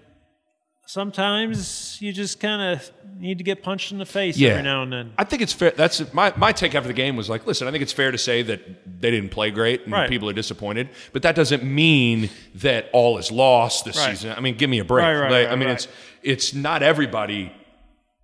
sometimes 0.87 1.97
you 2.01 2.13
just 2.13 2.39
kind 2.39 2.61
of 2.61 2.91
need 3.17 3.37
to 3.39 3.43
get 3.43 3.63
punched 3.63 3.91
in 3.91 3.97
the 3.97 4.05
face 4.05 4.39
every 4.41 4.61
now 4.61 4.83
and 4.83 4.91
then. 4.93 5.13
I 5.17 5.23
think 5.23 5.41
it's 5.41 5.53
fair. 5.53 5.71
That's 5.71 6.13
my, 6.13 6.31
my 6.37 6.51
take 6.51 6.75
after 6.75 6.87
the 6.87 6.93
game 6.93 7.15
was 7.15 7.29
like, 7.29 7.45
listen, 7.47 7.67
I 7.67 7.71
think 7.71 7.81
it's 7.81 7.91
fair 7.93 8.11
to 8.11 8.17
say 8.17 8.43
that 8.43 9.01
they 9.01 9.09
didn't 9.11 9.29
play 9.31 9.51
great 9.51 9.83
and 9.83 9.91
Right. 9.91 10.09
people 10.09 10.29
are 10.29 10.33
disappointed, 10.33 10.89
but 11.11 11.21
that 11.23 11.35
doesn't 11.35 11.63
mean 11.63 12.29
that 12.55 12.89
all 12.93 13.17
is 13.17 13.31
lost 13.31 13.85
this 13.85 13.97
Right. 13.97 14.11
season. 14.15 14.33
I 14.37 14.41
mean, 14.41 14.55
give 14.55 14.69
me 14.69 14.79
a 14.79 14.85
break. 14.85 15.03
Right, 15.03 15.31
Like, 15.31 15.47
I 15.49 15.55
mean, 15.55 15.69
it's 15.69 15.87
it's 16.21 16.53
not 16.53 16.81
everybody 16.83 17.51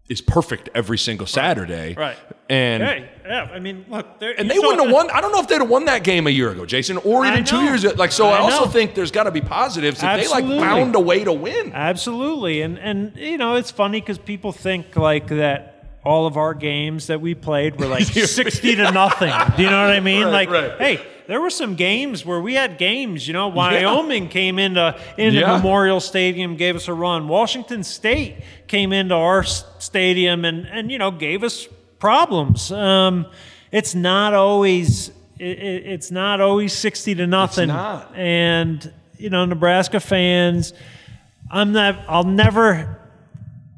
is 0.09 0.21
perfect 0.21 0.69
every 0.75 0.97
single 0.97 1.27
Saturday, 1.27 1.93
Right. 1.95 2.17
And 2.51 2.83
Hey, 2.83 3.09
yeah, 3.25 3.49
I 3.53 3.59
mean, 3.59 3.85
look, 3.87 4.05
and 4.21 4.51
they 4.51 4.59
wouldn't 4.59 4.81
have 4.81 4.91
won. 4.91 5.09
I 5.09 5.21
don't 5.21 5.31
know 5.31 5.39
if 5.39 5.47
they'd 5.47 5.59
have 5.61 5.69
won 5.69 5.85
that 5.85 6.03
game 6.03 6.27
a 6.27 6.29
year 6.29 6.49
ago, 6.49 6.65
Jason, 6.65 6.97
or 6.97 7.25
even 7.25 7.45
two 7.45 7.61
years. 7.61 7.85
Like, 7.95 8.11
so 8.11 8.27
I, 8.27 8.39
I 8.39 8.39
also 8.39 8.67
think 8.67 8.93
there's 8.93 9.09
got 9.09 9.23
to 9.23 9.31
be 9.31 9.39
positives 9.39 10.01
that 10.01 10.17
they 10.17 10.27
like 10.27 10.43
found 10.43 10.95
a 10.95 10.99
way 10.99 11.23
to 11.23 11.31
win. 11.31 11.71
Absolutely, 11.73 12.61
and 12.61 12.77
and 12.77 13.15
you 13.15 13.37
know 13.37 13.55
it's 13.55 13.71
funny 13.71 14.01
because 14.01 14.17
people 14.17 14.51
think 14.51 14.97
like 14.97 15.27
that 15.27 15.95
all 16.03 16.27
of 16.27 16.35
our 16.35 16.53
games 16.53 17.07
that 17.07 17.21
we 17.21 17.35
played 17.35 17.79
were 17.79 17.87
like 17.87 18.03
sixty 18.03 18.75
to 18.75 18.91
nothing. 18.91 19.33
Do 19.55 19.63
you 19.63 19.69
know 19.69 19.85
what 19.85 19.95
I 19.95 20.01
mean? 20.01 20.25
Right, 20.25 20.49
like, 20.49 20.49
right. 20.49 20.77
hey, 20.77 21.07
there 21.27 21.39
were 21.39 21.51
some 21.51 21.75
games 21.75 22.25
where 22.25 22.41
we 22.41 22.55
had 22.55 22.77
games. 22.77 23.25
You 23.25 23.33
know, 23.33 23.47
Wyoming 23.47 24.27
came 24.27 24.59
into 24.59 24.99
into 25.17 25.39
Yeah. 25.39 25.55
Memorial 25.55 26.01
Stadium, 26.01 26.57
gave 26.57 26.75
us 26.75 26.89
a 26.89 26.93
run. 26.93 27.29
Washington 27.29 27.85
State 27.85 28.43
came 28.67 28.91
into 28.91 29.15
our 29.15 29.43
stadium 29.43 30.43
and 30.43 30.67
and 30.67 30.91
you 30.91 30.97
know 30.97 31.11
gave 31.11 31.43
us 31.43 31.69
problems. 32.01 32.69
Um, 32.71 33.25
it's 33.71 33.95
not 33.95 34.33
always. 34.33 35.09
It, 35.39 35.57
it- 35.57 35.85
it's 35.93 36.11
not 36.11 36.41
always 36.41 36.73
sixty 36.73 37.15
to 37.15 37.25
nothing. 37.27 37.67
not. 37.69 38.13
And 38.15 38.93
you 39.17 39.29
know, 39.29 39.45
Nebraska 39.45 39.99
fans, 40.01 40.73
I'm 41.49 41.71
not. 41.71 41.97
I'll 42.09 42.23
never 42.25 42.99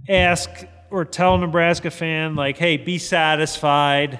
ask 0.10 0.50
or 0.90 1.06
tell 1.06 1.36
a 1.36 1.38
Nebraska 1.38 1.92
fan 1.92 2.36
like, 2.36 2.58
"Hey, 2.58 2.78
be 2.78 2.98
satisfied," 2.98 4.20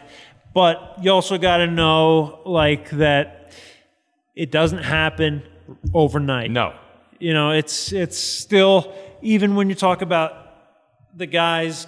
but 0.54 0.96
you 1.02 1.12
also 1.12 1.38
got 1.38 1.58
to 1.58 1.68
know 1.68 2.40
like 2.46 2.90
that 2.92 3.52
it 4.36 4.52
doesn't 4.52 4.84
happen 4.84 5.44
overnight. 5.94 6.52
No, 6.52 6.74
You 7.20 7.34
know, 7.34 7.52
it's 7.52 7.92
it's 7.94 8.18
still 8.18 8.94
even 9.22 9.56
when 9.56 9.70
you 9.70 9.76
talk 9.76 10.02
about 10.02 10.34
the 11.16 11.26
guys 11.26 11.88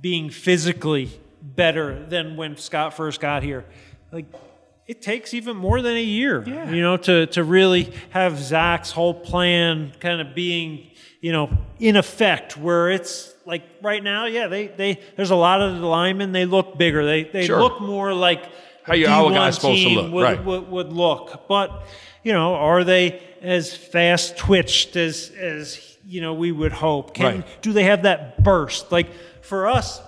being 0.00 0.30
physically 0.30 1.10
better 1.56 2.04
than 2.06 2.36
when 2.36 2.56
Scott 2.56 2.94
first 2.94 3.20
got 3.20 3.42
here. 3.42 3.64
Like 4.12 4.26
it 4.86 5.02
takes 5.02 5.34
even 5.34 5.56
more 5.56 5.82
than 5.82 5.96
a 5.96 6.02
year, 6.02 6.44
you 6.46 6.80
know, 6.80 6.96
to, 6.98 7.26
to 7.28 7.42
really 7.42 7.92
have 8.10 8.38
Zach's 8.38 8.92
whole 8.92 9.14
plan 9.14 9.92
kind 9.98 10.20
of 10.20 10.34
being, 10.34 10.90
you 11.20 11.32
know, 11.32 11.50
in 11.80 11.96
effect 11.96 12.56
where 12.56 12.90
it's 12.90 13.34
like 13.44 13.62
right 13.82 14.02
now, 14.02 14.26
yeah, 14.26 14.46
they, 14.46 14.68
they 14.68 15.00
there's 15.16 15.30
a 15.30 15.36
lot 15.36 15.60
of 15.60 15.80
the 15.80 15.86
linemen, 15.86 16.30
they 16.32 16.44
look 16.44 16.78
bigger. 16.78 17.04
They 17.04 17.24
they 17.24 17.46
Sure. 17.46 17.58
look 17.60 17.80
more 17.80 18.14
like 18.14 18.44
How 18.84 18.94
you- 18.94 19.08
how 19.08 19.28
a 19.28 19.32
guy's 19.32 19.56
supposed 19.56 19.82
to 19.82 19.88
team 19.88 19.98
look, 19.98 20.12
would, 20.12 20.22
right. 20.22 20.44
would, 20.44 20.68
would 20.70 20.92
look. 20.92 21.48
But, 21.48 21.82
you 22.22 22.32
know, 22.32 22.54
are 22.54 22.84
they 22.84 23.20
as 23.42 23.74
fast 23.76 24.36
twitched 24.36 24.94
as 24.96 25.30
as 25.36 25.96
you 26.06 26.20
know 26.20 26.34
we 26.34 26.52
would 26.52 26.72
hope? 26.72 27.12
Can 27.14 27.24
Right. 27.40 27.62
do 27.62 27.72
they 27.72 27.84
have 27.84 28.02
that 28.04 28.44
burst? 28.44 28.92
Like 28.92 29.08
for 29.42 29.66
us, 29.68 30.00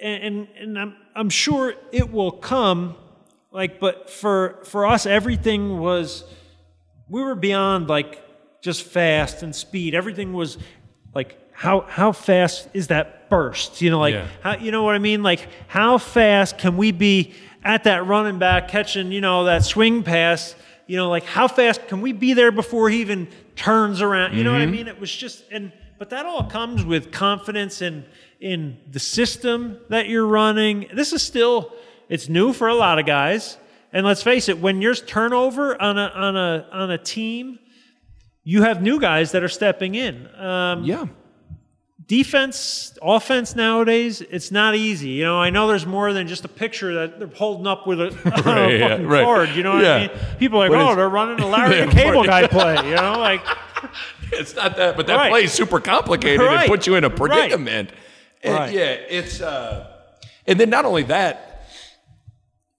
and 0.00 0.48
and 0.58 0.78
I'm 0.78 0.96
I'm 1.14 1.30
sure 1.30 1.74
it 1.92 2.12
will 2.12 2.32
come. 2.32 2.96
Like, 3.50 3.80
but 3.80 4.10
for 4.10 4.60
for 4.64 4.86
us, 4.86 5.06
everything 5.06 5.78
was 5.78 6.24
we 7.08 7.22
were 7.22 7.34
beyond 7.34 7.88
like 7.88 8.22
just 8.60 8.82
fast 8.82 9.42
and 9.42 9.54
speed. 9.54 9.94
Everything 9.94 10.32
was 10.32 10.58
like 11.14 11.38
how 11.52 11.80
how 11.80 12.12
fast 12.12 12.68
is 12.74 12.88
that 12.88 13.28
burst? 13.30 13.80
You 13.80 13.90
know, 13.90 14.00
like 14.00 14.14
Yeah. 14.14 14.26
how 14.42 14.56
you 14.56 14.70
know 14.70 14.84
what 14.84 14.94
I 14.94 14.98
mean? 14.98 15.22
Like 15.22 15.48
how 15.66 15.98
fast 15.98 16.58
can 16.58 16.76
we 16.76 16.92
be 16.92 17.34
at 17.64 17.84
that 17.84 18.06
running 18.06 18.38
back 18.38 18.68
catching 18.68 19.12
you 19.12 19.20
know 19.20 19.44
that 19.44 19.64
swing 19.64 20.02
pass? 20.02 20.54
You 20.86 20.96
know, 20.96 21.10
like 21.10 21.24
how 21.24 21.48
fast 21.48 21.86
can 21.88 22.00
we 22.00 22.12
be 22.12 22.32
there 22.32 22.52
before 22.52 22.88
he 22.90 23.00
even 23.00 23.28
turns 23.56 24.00
around? 24.00 24.36
You 24.36 24.44
know 24.44 24.52
what 24.52 24.60
I 24.60 24.64
mm-hmm. 24.64 24.72
mean? 24.72 24.88
It 24.88 25.00
was 25.00 25.14
just 25.14 25.44
and 25.50 25.72
but 25.98 26.10
that 26.10 26.24
all 26.26 26.44
comes 26.44 26.84
with 26.84 27.10
confidence 27.12 27.82
in 27.82 28.04
in 28.40 28.78
the 28.90 29.00
system 29.00 29.78
that 29.88 30.08
you're 30.08 30.26
running. 30.26 30.88
This 30.94 31.12
is 31.12 31.22
still 31.22 31.72
it's 32.08 32.28
new 32.28 32.52
for 32.52 32.68
a 32.68 32.74
lot 32.74 32.98
of 32.98 33.06
guys. 33.06 33.58
And 33.92 34.04
let's 34.06 34.22
face 34.22 34.48
it, 34.48 34.58
when 34.60 34.80
there's 34.80 35.02
turnover 35.02 35.80
on 35.80 35.98
a 35.98 36.06
on 36.14 36.36
a 36.36 36.66
on 36.72 36.90
a 36.90 36.98
team, 36.98 37.58
you 38.44 38.62
have 38.62 38.80
new 38.82 39.00
guys 39.00 39.32
that 39.32 39.42
are 39.42 39.48
stepping 39.48 39.94
in. 39.94 40.26
Um, 40.36 40.84
Yeah. 40.84 41.06
defense, 42.06 42.96
offense 43.02 43.54
nowadays, 43.56 44.20
it's 44.22 44.50
not 44.50 44.74
easy. 44.74 45.10
You 45.10 45.24
know, 45.24 45.38
I 45.40 45.50
know 45.50 45.68
there's 45.68 45.86
more 45.86 46.12
than 46.12 46.26
just 46.26 46.44
a 46.44 46.48
picture 46.48 46.94
that 46.94 47.18
they're 47.18 47.28
holding 47.28 47.66
up 47.66 47.86
with 47.86 48.00
a, 48.00 48.08
on 48.08 48.12
a 48.38 48.42
Right, 48.66 48.78
yeah, 48.78 48.88
fucking 48.88 49.06
right. 49.06 49.24
card. 49.24 49.48
You 49.50 49.62
know 49.62 49.74
what 49.74 49.84
Yeah. 49.84 49.94
I 49.96 49.98
mean? 50.08 50.10
People 50.38 50.62
are 50.62 50.68
like, 50.70 50.78
oh, 50.80 50.94
they're 50.94 51.08
running 51.08 51.40
a 51.40 51.46
Larry 51.54 51.84
the 51.86 51.92
Cable. 51.92 52.24
Guy 52.24 52.46
play. 52.46 52.76
You 52.88 52.94
know, 52.96 53.18
like 53.18 53.42
It's 54.32 54.54
not 54.54 54.76
that, 54.76 54.96
but 54.96 55.06
that 55.06 55.16
Right. 55.16 55.30
play 55.30 55.44
is 55.44 55.52
super 55.52 55.80
complicated 55.80 56.40
Right. 56.40 56.60
and 56.62 56.68
puts 56.70 56.86
you 56.86 56.94
in 56.96 57.04
a 57.04 57.08
Right. 57.08 57.16
predicament. 57.16 57.90
And 58.42 58.54
Right. 58.54 58.72
yeah, 58.72 58.82
it's 58.84 59.40
uh, 59.40 59.86
and 60.46 60.58
then 60.60 60.70
not 60.70 60.84
only 60.84 61.02
that, 61.04 61.44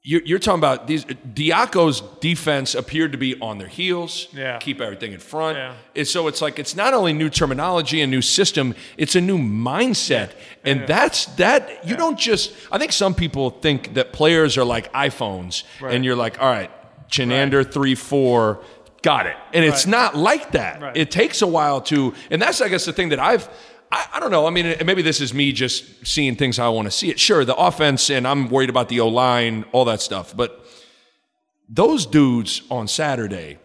you're, 0.02 0.22
you're 0.24 0.40
talking 0.40 0.60
about 0.60 0.88
these. 0.88 1.04
Diaco's 1.34 2.02
defense 2.22 2.74
appeared 2.74 3.12
to 3.12 3.18
be 3.18 3.36
on 3.42 3.58
their 3.58 3.68
heels, 3.68 4.28
Yeah. 4.34 4.58
keep 4.58 4.80
everything 4.80 5.12
in 5.12 5.20
front. 5.20 5.58
Yeah. 5.58 5.74
And 5.96 6.08
so 6.08 6.28
it's 6.28 6.42
like 6.42 6.58
it's 6.58 6.76
not 6.76 6.94
only 6.94 7.12
new 7.14 7.30
terminology 7.30 8.00
and 8.02 8.10
new 8.10 8.22
system, 8.22 8.74
it's 8.98 9.16
a 9.16 9.22
new 9.22 9.38
mindset, 9.38 10.30
and 10.64 10.88
that's 10.88 11.26
that. 11.36 11.86
You 11.86 11.98
don't 11.98 12.18
just. 12.18 12.54
I 12.72 12.78
think 12.78 12.94
some 12.94 13.14
people 13.14 13.50
think 13.50 13.96
that 13.96 14.14
players 14.14 14.58
are 14.58 14.64
like 14.66 14.92
iPhones, 14.94 15.64
and 15.86 16.06
you're 16.06 16.16
like, 16.16 16.42
all 16.42 16.50
right, 16.50 16.72
Chinander 17.12 17.70
three 17.70 17.96
four. 17.96 18.62
Got 19.02 19.28
it. 19.28 19.36
And 19.54 19.64
it's 19.64 19.86
Right. 19.86 19.92
not 19.92 20.16
like 20.18 20.52
that. 20.52 20.82
Right. 20.82 20.98
It 20.98 21.10
takes 21.12 21.42
a 21.42 21.48
while 21.48 21.82
to, 21.84 22.14
and 22.30 22.42
that's, 22.42 22.60
I 22.62 22.68
guess, 22.68 22.86
the 22.86 22.94
thing 22.94 23.10
that 23.10 23.20
I've, 23.20 23.48
I, 23.92 24.06
I 24.16 24.20
don't 24.20 24.30
know. 24.32 24.46
I 24.46 24.50
mean, 24.50 24.76
maybe 24.86 25.02
this 25.02 25.22
is 25.22 25.34
me 25.34 25.52
just 25.54 26.06
seeing 26.06 26.36
things 26.36 26.58
how 26.58 26.66
I 26.66 26.70
want 26.70 26.86
to 26.88 26.92
see 26.92 27.10
it. 27.10 27.20
Sure, 27.20 27.46
the 27.46 27.56
offense, 27.56 28.10
and 28.10 28.28
I'm 28.28 28.50
worried 28.50 28.70
about 28.70 28.90
the 28.90 29.00
O 29.00 29.08
line, 29.08 29.66
all 29.72 29.86
that 29.86 30.02
stuff. 30.02 30.36
But 30.36 30.64
those 31.70 32.06
dudes 32.06 32.62
on 32.70 32.88
Saturday 32.88 33.58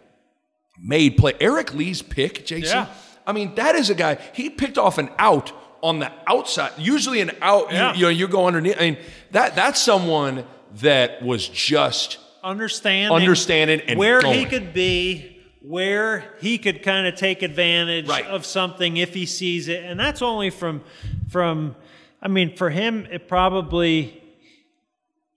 made 0.78 1.16
play. 1.16 1.34
Eric 1.40 1.74
Lee's 1.74 2.00
pick, 2.02 2.46
Jason. 2.46 2.78
Yeah. 2.78 2.86
I 3.26 3.32
mean, 3.32 3.54
that 3.56 3.74
is 3.74 3.90
a 3.90 3.94
guy. 3.94 4.18
He 4.34 4.50
picked 4.50 4.78
off 4.78 4.98
an 4.98 5.10
out 5.18 5.52
on 5.82 5.98
the 5.98 6.10
outside. 6.26 6.72
Usually, 6.78 7.20
an 7.20 7.30
out. 7.42 7.70
you- 7.70 7.76
Yeah. 7.78 7.94
You, 7.94 8.02
know, 8.02 8.08
you 8.10 8.28
go 8.28 8.46
underneath. 8.46 8.76
I 8.78 8.90
mean, 8.90 8.98
that 9.32 9.54
that's 9.56 9.80
someone 9.80 10.44
that 10.76 11.22
was 11.22 11.48
just 11.48 12.18
understanding, 12.44 13.16
Understanding 13.16 13.80
and 13.88 13.98
where 13.98 14.20
he 14.20 14.44
could 14.44 14.72
be, 14.74 15.38
where 15.62 16.34
he 16.40 16.58
could 16.58 16.82
kind 16.82 17.06
of 17.06 17.14
take 17.16 17.42
advantage 17.42 18.06
Right. 18.08 18.26
of 18.26 18.44
something 18.44 18.96
if 18.98 19.14
he 19.14 19.26
sees 19.26 19.68
it, 19.68 19.82
and 19.82 19.98
that's 19.98 20.22
only 20.22 20.50
from 20.50 20.82
from. 21.30 21.74
I 22.22 22.28
mean, 22.28 22.56
for 22.56 22.70
him, 22.70 23.06
it 23.10 23.28
probably 23.28 24.22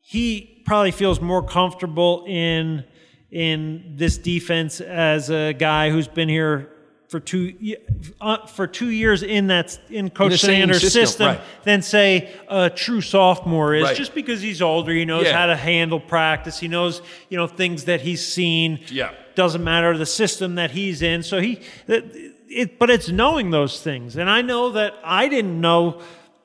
he 0.02 0.62
probably 0.66 0.92
feels 0.92 1.20
more 1.22 1.44
comfortable 1.44 2.24
in 2.28 2.84
in 3.32 3.94
this 3.98 4.18
defense 4.18 4.80
as 4.80 5.30
a 5.30 5.54
guy 5.54 5.90
who's 5.90 6.08
been 6.08 6.30
here 6.30 6.70
for 7.08 7.20
two 7.20 7.76
uh, 8.20 8.46
for 8.48 8.68
two 8.68 8.90
years 8.90 9.24
in 9.24 9.48
that 9.48 9.80
in 9.90 10.10
Coach 10.10 10.40
same 10.40 10.62
Sanders' 10.62 10.82
system, 10.82 11.06
system, 11.06 11.28
right. 11.28 11.42
than 11.64 11.82
say 11.82 12.34
a 12.50 12.70
true 12.70 13.02
sophomore 13.02 13.74
is. 13.74 13.84
Right. 13.84 13.96
Just 13.96 14.14
because 14.14 14.42
he's 14.42 14.62
older, 14.62 14.92
he 14.92 15.06
knows 15.06 15.26
Yeah. 15.26 15.38
how 15.38 15.46
to 15.46 15.56
handle 15.56 16.00
practice. 16.00 16.60
He 16.60 16.68
knows 16.68 17.02
you 17.30 17.38
know 17.38 17.48
things 17.48 17.86
that 17.86 18.02
he's 18.02 18.26
seen. 18.26 18.80
Yeah. 18.92 19.12
doesn't 19.36 19.64
matter 19.64 19.96
the 19.98 20.06
system 20.06 20.56
that 20.56 20.72
he's 20.72 21.02
in. 21.04 21.22
So 21.22 21.40
he, 21.40 21.62
it, 21.88 22.34
it, 22.50 22.80
but 22.80 22.90
it's 22.90 23.10
knowing 23.10 23.52
those 23.52 23.82
things, 23.82 24.18
and 24.18 24.30
I 24.30 24.42
know 24.42 24.72
that 24.72 24.96
I 25.04 25.30
didn't 25.30 25.62
know 25.62 26.02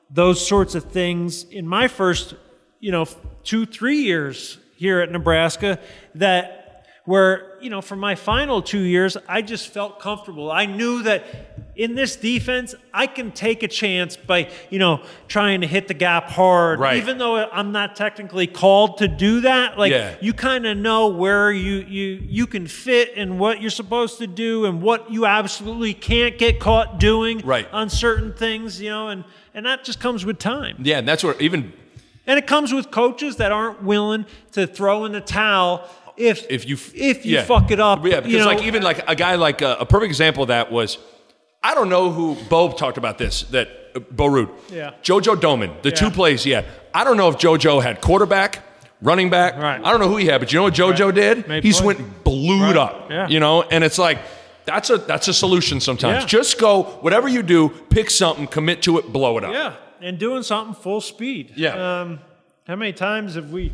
those 0.09 0.45
sorts 0.45 0.75
of 0.75 0.85
things 0.85 1.43
in 1.45 1.67
my 1.67 1.87
first, 1.87 2.35
you 2.79 2.91
know, 2.91 3.05
two 3.43 3.65
three 3.65 3.97
years 4.03 4.59
here 4.75 5.01
at 5.01 5.11
Nebraska. 5.11 5.79
That 6.15 6.62
where 7.05 7.57
you 7.59 7.69
know 7.69 7.81
for 7.81 7.95
my 7.97 8.15
final 8.15 8.61
two 8.61 8.79
years 8.79 9.17
i 9.27 9.41
just 9.41 9.67
felt 9.67 9.99
comfortable 9.99 10.49
i 10.49 10.65
knew 10.65 11.03
that 11.03 11.25
in 11.75 11.95
this 11.95 12.15
defense 12.15 12.73
i 12.93 13.05
can 13.05 13.29
take 13.31 13.61
a 13.61 13.67
chance 13.67 14.15
by 14.15 14.49
you 14.69 14.79
know 14.79 15.01
trying 15.27 15.59
to 15.59 15.67
hit 15.67 15.89
the 15.89 15.93
gap 15.93 16.29
hard 16.29 16.79
Right. 16.79 16.95
even 16.97 17.17
though 17.17 17.35
i'm 17.51 17.73
not 17.73 17.97
technically 17.97 18.47
called 18.47 18.99
to 18.99 19.09
do 19.09 19.41
that 19.41 19.77
like 19.77 19.91
Yeah. 19.91 20.15
you 20.21 20.31
kind 20.33 20.65
of 20.65 20.77
know 20.77 21.07
where 21.09 21.51
you 21.51 21.79
you 21.79 22.21
you 22.25 22.47
can 22.47 22.67
fit 22.67 23.11
and 23.17 23.37
what 23.37 23.59
you're 23.61 23.69
supposed 23.69 24.17
to 24.19 24.27
do 24.27 24.63
and 24.65 24.81
what 24.81 25.11
you 25.11 25.25
absolutely 25.25 25.93
can't 25.93 26.37
get 26.37 26.61
caught 26.61 27.01
doing 27.01 27.39
Right. 27.39 27.67
on 27.73 27.89
certain 27.89 28.33
things 28.33 28.79
you 28.81 28.89
know 28.89 29.09
and 29.09 29.25
and 29.53 29.65
that 29.65 29.83
just 29.83 29.99
comes 29.99 30.25
with 30.25 30.39
time 30.39 30.77
yeah. 30.79 30.99
And 30.99 31.07
that's 31.07 31.23
where 31.23 31.35
even 31.41 31.73
and 32.25 32.39
it 32.39 32.47
comes 32.47 32.73
with 32.73 32.89
coaches 32.91 33.35
that 33.35 33.51
aren't 33.51 33.83
willing 33.83 34.25
to 34.53 34.65
throw 34.65 35.03
in 35.03 35.11
the 35.11 35.19
towel 35.19 35.89
if 36.17 36.45
if 36.49 36.67
you 36.67 36.77
if 36.95 37.25
you 37.25 37.35
yeah. 37.35 37.43
fuck 37.43 37.71
it 37.71 37.79
up. 37.79 38.05
Yeah, 38.05 38.17
because 38.19 38.31
you 38.31 38.39
know, 38.39 38.45
like 38.45 38.63
even 38.63 38.83
like 38.83 39.03
a 39.09 39.15
guy 39.15 39.35
like 39.35 39.61
uh, 39.61 39.77
a 39.79 39.85
perfect 39.85 40.09
example 40.09 40.43
of 40.43 40.47
that 40.49 40.71
was 40.71 40.97
I 41.63 41.73
don't 41.75 41.89
know 41.89 42.11
who 42.11 42.35
Bo 42.49 42.71
talked 42.71 42.97
about 42.97 43.17
this 43.17 43.43
that 43.51 43.67
uh, 43.95 43.99
Bo 44.11 44.25
Ruud. 44.25 44.49
Yeah. 44.71 44.91
Jojo 45.01 45.35
Domann, 45.35 45.81
the 45.81 45.89
Yeah. 45.89 45.95
two 45.95 46.09
plays. 46.11 46.45
Yeah, 46.45 46.63
I 46.93 47.03
don't 47.03 47.17
know 47.17 47.29
if 47.29 47.37
Jojo 47.37 47.81
had 47.81 48.01
quarterback. 48.01 48.63
Running 49.01 49.29
back, 49.29 49.57
Right. 49.57 49.81
I 49.83 49.91
don't 49.91 49.99
know 49.99 50.07
who 50.07 50.15
he 50.15 50.27
had, 50.27 50.39
but 50.39 50.53
you 50.53 50.59
know 50.59 50.63
what 50.63 50.73
JoJo 50.75 51.07
Right. 51.07 51.15
did? 51.15 51.47
Made 51.49 51.61
he 51.65 51.71
just 51.71 51.83
went 51.83 52.23
blew 52.23 52.63
it 52.63 52.67
Right. 52.67 52.77
up. 52.77 53.09
Yeah. 53.11 53.27
You 53.27 53.41
know, 53.41 53.61
and 53.63 53.83
it's 53.83 53.97
like 53.97 54.19
that's 54.63 54.89
a 54.89 54.97
that's 54.97 55.27
a 55.27 55.33
solution 55.33 55.81
sometimes. 55.81 56.21
Yeah. 56.23 56.27
Just 56.39 56.57
go 56.57 56.83
whatever 57.01 57.27
you 57.27 57.43
do, 57.43 57.67
pick 57.89 58.09
something, 58.09 58.47
commit 58.47 58.81
to 58.83 58.97
it, 58.99 59.11
blow 59.11 59.37
it 59.37 59.43
up. 59.43 59.51
yeah, 59.51 59.73
and 60.01 60.17
doing 60.17 60.41
something 60.41 60.73
full 60.73 61.01
speed. 61.01 61.51
Yeah. 61.57 61.73
Um, 62.01 62.19
how 62.65 62.77
many 62.77 62.93
times 62.93 63.35
have 63.35 63.49
we 63.51 63.73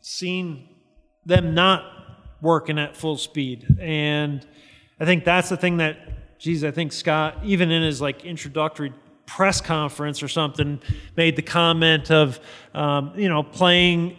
seen 0.00 0.68
them 1.26 1.54
not 1.54 1.84
working 2.40 2.78
at 2.78 2.96
full 2.96 3.16
speed? 3.16 3.76
And 3.80 4.46
I 5.00 5.04
think 5.04 5.24
that's 5.24 5.48
the 5.48 5.56
thing 5.56 5.78
that, 5.78 6.38
geez, 6.38 6.64
I 6.64 6.70
think 6.70 6.92
Scott, 6.92 7.38
even 7.44 7.70
in 7.70 7.82
his 7.82 8.00
like 8.00 8.24
introductory 8.24 8.92
press 9.26 9.60
conference 9.60 10.22
or 10.22 10.28
something, 10.28 10.80
made 11.16 11.36
the 11.36 11.42
comment 11.42 12.10
of, 12.10 12.38
um, 12.74 13.12
you 13.16 13.28
know, 13.28 13.42
playing 13.42 14.16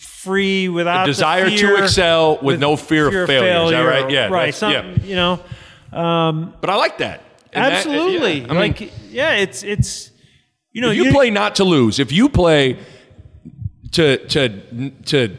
free 0.00 0.68
without 0.68 1.06
the 1.06 1.12
desire 1.12 1.48
to 1.48 1.56
fear- 1.56 1.82
excel 1.82 2.38
with 2.42 2.60
no 2.60 2.76
fear 2.76 3.08
of 3.08 3.26
failure. 3.26 3.64
Is 3.64 3.70
that 3.70 3.80
right? 3.82 4.10
Yeah, 4.10 4.28
right. 4.28 4.62
yeah. 4.62 4.94
You 5.02 5.14
know. 5.16 5.40
But 5.90 6.70
I 6.70 6.76
like 6.76 6.98
that. 6.98 7.22
And 7.52 7.64
that- 7.64 7.72
Absolutely. 7.72 8.40
yeah. 8.40 8.44
I 8.44 8.48
mean, 8.48 8.56
like, 8.56 8.92
yeah, 9.10 9.32
it's 9.32 9.62
it's 9.62 10.10
you 10.72 10.80
know 10.82 10.90
if 10.90 10.96
you, 10.96 11.10
play 11.12 11.30
not 11.30 11.56
to 11.56 11.64
lose, 11.64 11.98
if 11.98 12.12
you 12.12 12.28
play 12.28 12.78
to 13.92 14.18
to 14.28 14.90
to 15.06 15.36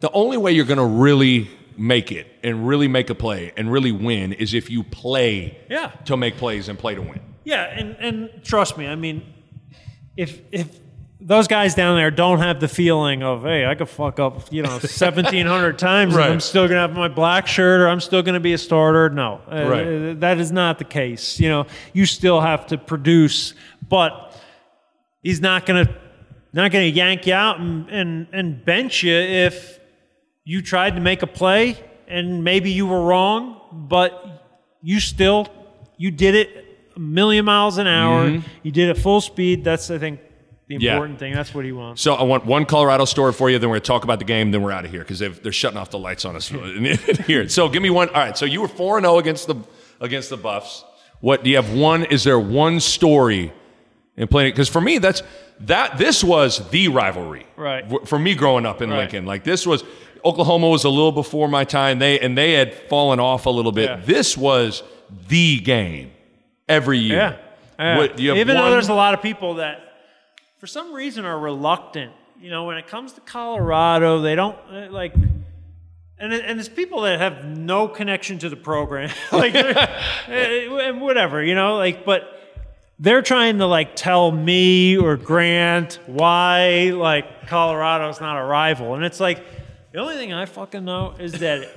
the 0.00 0.10
only 0.12 0.36
way 0.36 0.52
you're 0.52 0.64
going 0.64 0.78
to 0.78 0.84
really 0.84 1.48
make 1.76 2.10
it 2.12 2.26
and 2.42 2.66
really 2.66 2.88
make 2.88 3.08
a 3.10 3.14
play 3.14 3.52
and 3.56 3.70
really 3.70 3.92
win 3.92 4.32
is 4.32 4.52
if 4.54 4.68
you 4.70 4.82
play 4.82 5.56
Yeah. 5.70 5.90
to 6.06 6.16
make 6.16 6.36
plays 6.36 6.68
and 6.68 6.78
play 6.78 6.94
to 6.94 7.02
win. 7.02 7.20
Yeah, 7.44 7.62
and 7.64 7.96
and 7.98 8.30
trust 8.44 8.76
me, 8.76 8.86
I 8.86 8.94
mean, 8.96 9.22
if 10.16 10.40
if 10.52 10.68
those 11.20 11.48
guys 11.48 11.74
down 11.74 11.96
there 11.96 12.10
don't 12.10 12.38
have 12.40 12.60
the 12.60 12.68
feeling 12.68 13.22
of, 13.22 13.42
hey, 13.42 13.64
I 13.66 13.74
could 13.74 13.88
fuck 13.88 14.20
up, 14.20 14.52
you 14.52 14.62
know, 14.62 14.78
seventeen 14.80 15.46
hundred 15.46 15.78
times, 15.78 16.14
Right. 16.14 16.24
and 16.26 16.34
I'm 16.34 16.40
still 16.40 16.68
gonna 16.68 16.80
have 16.80 16.94
my 16.94 17.08
black 17.08 17.46
shirt, 17.46 17.80
or 17.80 17.88
I'm 17.88 18.00
still 18.00 18.22
gonna 18.22 18.38
be 18.40 18.52
a 18.52 18.58
starter. 18.58 19.08
No, 19.08 19.40
Uh, 19.48 20.14
that 20.20 20.38
is 20.38 20.52
not 20.52 20.78
the 20.78 20.84
case. 20.84 21.40
You 21.40 21.48
know, 21.48 21.66
you 21.94 22.04
still 22.06 22.40
have 22.40 22.66
to 22.68 22.76
produce, 22.78 23.54
but 23.88 24.36
he's 25.22 25.40
not 25.40 25.64
gonna 25.64 25.88
not 26.52 26.70
going 26.70 26.90
to 26.90 26.96
yank 26.96 27.26
you 27.26 27.34
out 27.34 27.60
and, 27.60 27.88
and 27.90 28.26
and 28.32 28.64
bench 28.64 29.02
you 29.02 29.14
if 29.14 29.77
you 30.48 30.62
tried 30.62 30.94
to 30.94 31.00
make 31.00 31.22
a 31.22 31.26
play 31.26 31.76
and 32.06 32.42
maybe 32.42 32.70
you 32.70 32.86
were 32.86 33.02
wrong, 33.02 33.60
but 33.72 34.12
you 34.82 34.98
still 35.00 35.46
you 35.98 36.10
did 36.10 36.34
it 36.34 36.48
a 36.96 37.00
million 37.00 37.44
miles 37.44 37.76
an 37.78 37.86
hour. 37.86 38.40
You 38.62 38.72
did 38.72 38.88
it 38.88 38.94
full 38.98 39.20
speed. 39.20 39.62
That's 39.64 39.90
I 39.90 39.98
think 39.98 40.20
the 40.20 40.74
Mm-hmm. 40.74 40.82
Yeah. 40.84 40.92
important 40.92 41.18
thing. 41.18 41.32
That's 41.34 41.54
what 41.54 41.64
he 41.64 41.72
wants. 41.72 42.02
So 42.02 42.14
I 42.14 42.22
want 42.22 42.44
one 42.46 42.64
Colorado 42.66 43.04
story 43.06 43.32
for 43.32 43.48
you. 43.50 43.58
Then 43.58 43.70
we're 43.70 43.78
to 43.80 43.90
talk 43.94 44.04
about 44.04 44.18
the 44.18 44.24
game. 44.26 44.50
Then 44.50 44.62
we're 44.62 44.72
out 44.72 44.84
of 44.84 44.90
here 44.90 45.00
because 45.00 45.18
they're 45.18 45.52
shutting 45.52 45.78
off 45.78 45.90
the 45.90 45.98
lights 45.98 46.24
on 46.26 46.36
us 46.36 46.48
here. 47.26 47.48
So 47.48 47.68
give 47.68 47.82
me 47.82 47.90
one. 47.90 48.08
All 48.10 48.14
right. 48.14 48.36
So 48.36 48.44
you 48.46 48.60
were 48.62 48.68
four 48.68 48.96
and 48.98 49.04
zero 49.04 49.18
against 49.18 49.46
the 49.46 49.56
against 50.00 50.30
the 50.30 50.36
Buffs. 50.36 50.84
What 51.20 51.42
do 51.42 51.50
you 51.50 51.56
have? 51.56 51.72
One? 51.72 52.04
Is 52.04 52.22
there 52.24 52.38
one 52.38 52.80
story 52.80 53.52
in 54.16 54.28
playing? 54.28 54.52
Because 54.52 54.68
for 54.68 54.80
me, 54.80 54.98
that's 54.98 55.22
that. 55.60 55.96
This 55.98 56.22
was 56.22 56.68
the 56.70 56.88
rivalry. 56.88 57.46
Right. 57.56 58.06
For 58.06 58.18
me, 58.18 58.34
growing 58.34 58.66
up 58.66 58.82
in 58.82 58.90
Right. 58.90 58.98
Lincoln, 59.00 59.24
like 59.26 59.44
this 59.44 59.66
was 59.66 59.82
Oklahoma 60.24 60.68
was 60.68 60.84
a 60.84 60.88
little 60.88 61.12
before 61.12 61.48
my 61.48 61.64
time. 61.64 61.98
They 61.98 62.18
and 62.20 62.36
they 62.36 62.52
had 62.52 62.74
fallen 62.74 63.20
off 63.20 63.46
a 63.46 63.50
little 63.50 63.72
bit. 63.72 63.88
Yeah. 63.88 63.96
This 64.04 64.36
was 64.36 64.82
the 65.28 65.60
game 65.60 66.10
every 66.68 66.98
year. 66.98 67.16
Yeah. 67.16 67.36
Yeah. 67.78 67.96
What, 67.96 68.18
Even 68.20 68.48
one? 68.48 68.56
though 68.56 68.70
there's 68.70 68.88
a 68.88 68.94
lot 68.94 69.14
of 69.14 69.22
people 69.22 69.54
that, 69.54 69.80
for 70.58 70.66
some 70.66 70.92
reason, 70.92 71.24
are 71.24 71.38
reluctant. 71.38 72.12
You 72.40 72.50
know, 72.50 72.64
when 72.64 72.76
it 72.76 72.86
comes 72.86 73.12
to 73.12 73.20
Colorado, 73.20 74.20
they 74.20 74.34
don't 74.34 74.56
uh, 74.70 74.88
like. 74.90 75.14
And, 76.20 76.32
and 76.32 76.58
it's 76.58 76.68
people 76.68 77.02
that 77.02 77.20
have 77.20 77.44
no 77.44 77.86
connection 77.86 78.40
to 78.40 78.48
the 78.48 78.56
program, 78.56 79.10
like, 79.32 79.54
uh, 79.54 79.86
and 80.28 81.00
whatever, 81.00 81.40
you 81.44 81.54
know, 81.54 81.76
like, 81.76 82.04
but 82.04 82.38
they're 82.98 83.22
trying 83.22 83.58
to 83.58 83.66
like 83.66 83.94
tell 83.94 84.32
me 84.32 84.96
or 84.96 85.16
Grant 85.16 86.00
why 86.06 86.90
like 86.92 87.46
Colorado's 87.46 88.20
not 88.20 88.36
a 88.36 88.44
rival, 88.44 88.94
and 88.94 89.04
it's 89.04 89.20
like 89.20 89.44
the 89.92 89.98
only 89.98 90.14
thing 90.16 90.32
I 90.32 90.46
fucking 90.46 90.84
know 90.84 91.14
is 91.18 91.32
that 91.32 91.68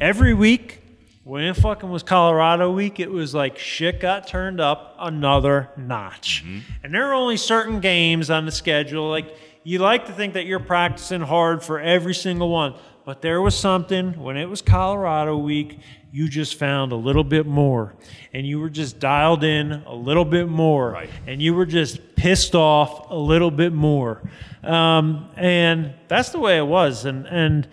every 0.00 0.34
week 0.34 0.82
when 1.24 1.44
it 1.44 1.54
fucking 1.54 1.88
was 1.88 2.02
Colorado 2.02 2.72
week, 2.72 2.98
it 2.98 3.10
was 3.10 3.34
like 3.34 3.56
shit 3.56 4.00
got 4.00 4.26
turned 4.26 4.60
up 4.60 4.96
another 4.98 5.70
notch, 5.76 6.44
mm-hmm. 6.44 6.60
and 6.82 6.92
there 6.92 7.08
are 7.08 7.14
only 7.14 7.36
certain 7.36 7.80
games 7.80 8.28
on 8.28 8.44
the 8.44 8.50
schedule. 8.50 9.08
Like 9.08 9.36
you 9.62 9.78
like 9.78 10.06
to 10.06 10.12
think 10.12 10.34
that 10.34 10.46
you're 10.46 10.58
practicing 10.58 11.20
hard 11.20 11.62
for 11.62 11.78
every 11.78 12.14
single 12.14 12.48
one, 12.48 12.74
but 13.04 13.22
there 13.22 13.40
was 13.40 13.56
something 13.56 14.20
when 14.20 14.36
it 14.36 14.46
was 14.46 14.62
Colorado 14.62 15.36
week 15.36 15.78
you 16.14 16.28
just 16.28 16.58
found 16.58 16.92
a 16.92 16.96
little 16.96 17.24
bit 17.24 17.46
more 17.46 17.94
and 18.34 18.46
you 18.46 18.60
were 18.60 18.68
just 18.70 18.98
dialed 19.00 19.42
in 19.42 19.72
a 19.86 19.94
little 19.94 20.24
bit 20.26 20.46
more 20.48 20.90
Right. 20.90 21.10
and 21.26 21.40
you 21.40 21.54
were 21.54 21.64
just 21.66 22.14
pissed 22.16 22.54
off 22.54 23.10
a 23.10 23.16
little 23.16 23.50
bit 23.50 23.72
more 23.72 24.20
um, 24.62 25.30
and 25.36 25.94
that's 26.08 26.28
the 26.30 26.38
way 26.38 26.58
it 26.58 26.66
was 26.66 27.04
and 27.06 27.26
and 27.26 27.66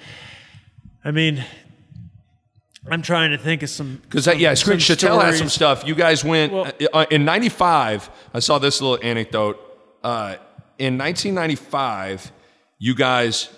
i 1.03 1.11
mean 1.11 1.43
i'm 2.89 3.01
trying 3.01 3.31
to 3.31 3.37
think 3.37 3.61
of 3.61 3.69
some 3.69 4.01
Because 4.03 4.25
yeah, 4.27 4.53
some 4.53 4.77
Shatel 4.77 5.21
had 5.21 5.35
some 5.35 5.49
stuff. 5.49 5.85
You 5.85 5.93
guys 5.95 6.23
went 6.23 6.53
Well- 6.53 6.71
uh, 6.93 7.05
in 7.11 7.25
'95. 7.25 8.09
I 8.33 8.39
saw 8.39 8.57
this 8.57 8.81
little 8.81 8.99
anecdote. 9.05 9.59
Uh, 10.03 10.35
in 10.79 10.97
1995, 10.97 12.31
you 12.79 12.95
guys 12.95 13.49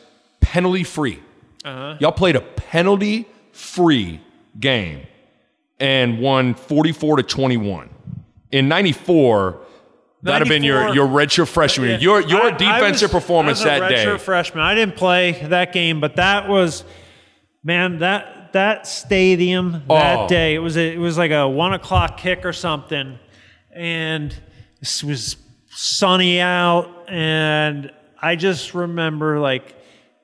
penalty 0.42 0.84
free. 0.84 1.20
Uh-huh. 1.64 1.96
Y'all 2.00 2.12
played 2.12 2.36
a 2.36 2.42
penalty 2.42 3.28
free 3.52 4.20
game 4.60 5.06
and 5.80 6.20
won 6.20 6.54
44 6.54 7.18
to 7.18 7.24
21. 7.24 7.90
In 8.52 8.68
'94, 8.68 9.60
that'd 10.24 10.48
have 10.48 10.50
been 10.54 10.64
your 10.64 10.88
94 10.88 10.96
your 10.96 11.08
redshirt 11.08 11.48
freshman 11.48 11.90
year. 11.90 12.00
Your 12.00 12.22
your 12.22 12.44
I- 12.48 12.52
defensive 12.52 13.12
performance 13.12 13.62
I 13.62 13.66
was 13.66 13.78
a 13.78 13.80
that 13.80 13.90
day. 13.90 14.06
redshirt 14.06 14.20
freshman. 14.22 14.64
I 14.64 14.76
didn't 14.76 14.96
play 14.96 15.32
that 15.50 15.72
game, 15.74 16.00
but 16.02 16.18
that 16.18 16.48
was, 16.50 16.84
man, 17.64 18.00
that 18.00 18.52
that 18.54 18.86
stadium 18.88 19.84
Oh. 19.90 19.96
that 19.96 20.28
day. 20.30 20.56
It 20.56 20.60
was 20.60 20.76
a, 20.78 20.94
it 20.94 20.98
was 21.00 21.18
like 21.18 21.32
a 21.32 21.48
one 21.48 21.74
o'clock 21.74 22.18
kick 22.18 22.46
or 22.46 22.52
something, 22.54 23.18
and 23.74 24.36
it 24.82 25.04
was 25.06 25.38
sunny 25.70 26.42
out, 26.42 26.90
and 27.08 27.92
I 28.22 28.36
just 28.36 28.74
remember 28.74 29.40
like 29.40 29.76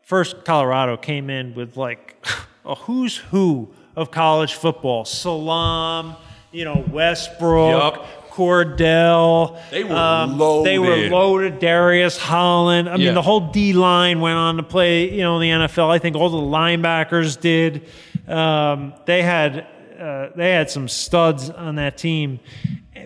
first 0.04 0.44
Colorado 0.44 0.98
came 0.98 1.30
in 1.30 1.56
with 1.56 1.78
like 1.78 2.16
a 2.66 2.76
who's 2.76 3.16
who 3.16 3.74
of 3.98 4.12
college 4.12 4.54
football. 4.54 5.04
Salaam, 5.04 6.16
you 6.54 6.64
know 6.64 6.86
Westbrook. 6.90 7.96
Yup. 7.96 8.08
Kordell. 8.32 9.60
They 9.72 9.84
were 9.84 9.96
loaded. 10.28 10.66
They 10.72 10.78
were 10.78 10.88
loaded. 10.90 11.12
loaded. 11.12 11.60
Darius 11.60 12.20
Holland. 12.20 12.88
I 12.88 12.92
Yeah. 12.96 13.06
mean, 13.08 13.16
the 13.16 13.22
whole 13.24 13.40
D 13.40 13.74
line 13.74 14.22
went 14.22 14.38
on 14.38 14.58
to 14.58 14.64
play. 14.64 15.12
You 15.12 15.24
know, 15.24 15.40
in 15.40 15.42
the 15.42 15.50
NFL. 15.68 15.90
I 15.90 15.98
think 15.98 16.16
all 16.16 16.30
the 16.30 16.38
linebackers 16.38 17.40
did. 17.42 17.88
Um, 18.28 18.94
they 19.08 19.24
had 19.24 19.66
uh, 20.00 20.28
they 20.36 20.52
had 20.52 20.70
some 20.70 20.88
studs 20.88 21.50
on 21.50 21.78
that 21.78 21.98
team, 21.98 22.40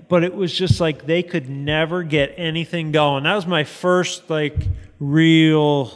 but 0.09 0.25
it 0.25 0.35
was 0.35 0.51
just 0.53 0.81
like 0.81 1.05
they 1.05 1.23
could 1.23 1.49
never 1.49 2.03
get 2.03 2.33
anything 2.35 2.91
going. 2.91 3.23
That 3.23 3.35
was 3.35 3.47
my 3.47 3.63
first 3.63 4.29
like 4.29 4.57
real 4.99 5.93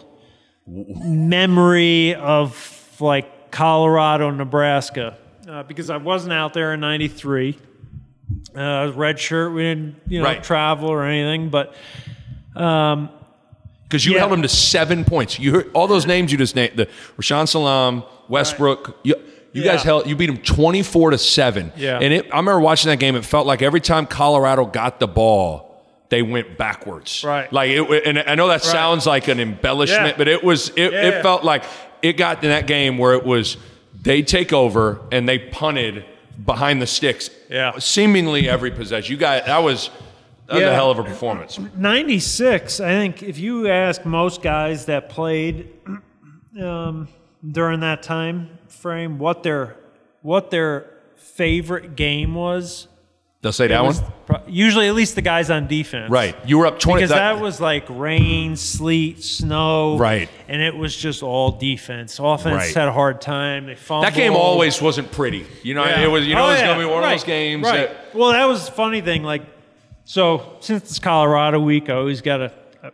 memory 0.66 2.16
of 2.16 2.96
like 3.00 3.30
Colorado, 3.56 4.30
Nebraska, 4.32 5.16
uh, 5.50 5.64
because 5.64 5.90
I 5.90 5.96
wasn't 5.98 6.34
out 6.34 6.54
there 6.54 6.74
in 6.74 6.82
'93. 6.82 7.58
Uh, 8.56 8.92
red 8.96 9.18
shirt. 9.20 9.54
We 9.54 9.62
didn't, 9.64 9.96
you 10.08 10.20
know, 10.20 10.26
Right. 10.26 10.44
travel 10.44 10.90
or 10.90 11.04
anything. 11.06 11.50
But 11.50 11.74
Um, 12.56 13.10
Because 13.84 14.04
you 14.06 14.14
Yeah. 14.14 14.20
held 14.20 14.32
them 14.32 14.42
to 14.42 14.48
seven 14.50 15.06
points. 15.06 15.38
You 15.40 15.52
heard 15.52 15.70
all 15.74 15.88
those 15.88 16.06
names 16.08 16.32
you 16.32 16.38
just 16.40 16.56
named. 16.56 16.72
The 16.76 16.88
Rashaan 17.22 17.48
Salaam, 17.48 18.04
Westbrook. 18.28 18.98
You, 19.04 19.16
you 19.54 19.62
Yeah. 19.62 19.74
guys 19.74 19.84
held. 19.84 20.08
You 20.08 20.16
beat 20.16 20.26
them 20.26 20.38
twenty 20.38 20.82
four 20.82 21.12
to 21.12 21.18
seven. 21.20 21.72
Yeah. 21.78 22.00
And 22.02 22.12
it, 22.14 22.26
I 22.34 22.38
remember 22.38 22.60
watching 22.60 22.90
that 22.90 22.98
game. 22.98 23.16
It 23.16 23.24
felt 23.24 23.46
like 23.46 23.62
every 23.62 23.80
time 23.82 24.06
Colorado 24.08 24.66
got 24.66 25.00
the 25.00 25.08
ball, 25.08 25.84
they 26.10 26.24
went 26.24 26.58
backwards. 26.58 27.24
Right. 27.24 27.52
Like 27.54 27.70
it. 27.70 28.06
And 28.08 28.24
I 28.26 28.34
know 28.36 28.48
that 28.48 28.64
sounds 28.64 29.06
like 29.06 29.28
an 29.28 29.40
embellishment, 29.40 30.08
Yeah. 30.08 30.18
but 30.18 30.28
it 30.28 30.44
was. 30.44 30.70
It, 30.76 30.92
Yeah, 30.92 31.08
it 31.08 31.22
felt 31.22 31.44
like 31.44 31.64
it 32.10 32.18
got 32.18 32.44
in 32.44 32.50
that 32.50 32.68
game 32.68 32.98
where 32.98 33.14
it 33.14 33.26
was. 33.26 33.58
They 34.02 34.22
take 34.22 34.54
over 34.54 35.00
and 35.12 35.28
they 35.28 35.40
punted 35.40 36.06
behind 36.46 36.82
the 36.82 36.86
sticks. 36.88 37.32
Yeah. 37.50 37.80
Seemingly 37.80 38.48
every 38.48 38.70
possession. 38.72 39.12
You 39.12 39.18
guys. 39.18 39.46
That 39.46 39.60
was. 39.60 39.90
That 40.48 40.56
was 40.56 40.64
a 40.64 40.74
hell 40.76 40.92
of 40.92 41.00
a 41.00 41.04
performance. 41.04 41.58
'96, 41.58 42.80
I 42.80 42.92
think, 42.92 43.24
if 43.24 43.40
you 43.40 43.68
ask 43.68 44.06
most 44.06 44.44
guys 44.44 44.86
that 44.86 45.10
played 45.10 45.70
um, 46.62 47.08
during 47.52 47.80
that 47.80 48.04
time 48.04 48.60
frame 48.68 49.18
what 49.18 49.42
their 49.42 49.76
what 50.22 50.52
their 50.52 50.86
favorite 51.16 51.96
game 51.96 52.36
was, 52.36 52.88
They'll 53.46 53.52
say 53.52 53.68
that 53.68 53.84
one. 53.84 53.94
pro- 54.26 54.42
usually 54.48 54.88
at 54.88 54.96
least 54.96 55.14
the 55.14 55.22
guys 55.22 55.52
on 55.52 55.68
defense, 55.68 56.10
Right. 56.10 56.36
You 56.48 56.58
were 56.58 56.66
up 56.66 56.80
twenty. 56.80 57.04
Because 57.04 57.12
that 57.16 57.40
was 57.40 57.62
like 57.62 57.86
rain, 57.90 58.56
sleet, 58.56 59.24
snow, 59.24 60.00
Right. 60.00 60.30
And 60.48 60.64
it 60.64 60.76
was 60.76 60.98
just 60.98 61.22
all 61.22 61.52
defense. 61.52 62.18
Offense 62.18 62.56
Right. 62.56 62.74
had 62.74 62.88
a 62.88 62.92
hard 62.92 63.22
time. 63.22 63.68
They 63.68 63.76
fumbled. 63.76 64.08
That 64.08 64.16
game 64.16 64.34
always 64.34 64.82
wasn't 64.82 65.12
pretty. 65.12 65.46
You 65.62 65.76
know, 65.76 65.86
Yeah. 65.86 66.02
it 66.02 66.08
was. 66.08 66.26
You 66.26 66.34
know, 66.34 66.46
Oh, 66.46 66.48
it 66.48 66.52
was 66.54 66.60
yeah. 66.62 66.66
going 66.70 66.80
to 66.80 66.88
be 66.88 66.92
one 66.92 67.04
of 67.04 67.10
those 67.12 67.24
games. 67.24 67.64
Right. 67.64 67.88
That, 67.90 68.16
well, 68.16 68.32
that 68.32 68.46
was 68.46 68.66
the 68.66 68.72
funny 68.72 69.02
thing. 69.02 69.22
Like, 69.22 69.44
so 70.06 70.54
since 70.60 70.90
it's 70.90 70.98
Colorado 70.98 71.60
week, 71.60 71.88
I 71.88 71.94
always 71.94 72.22
got 72.22 72.38
to 72.38 72.52
uh, 72.84 72.90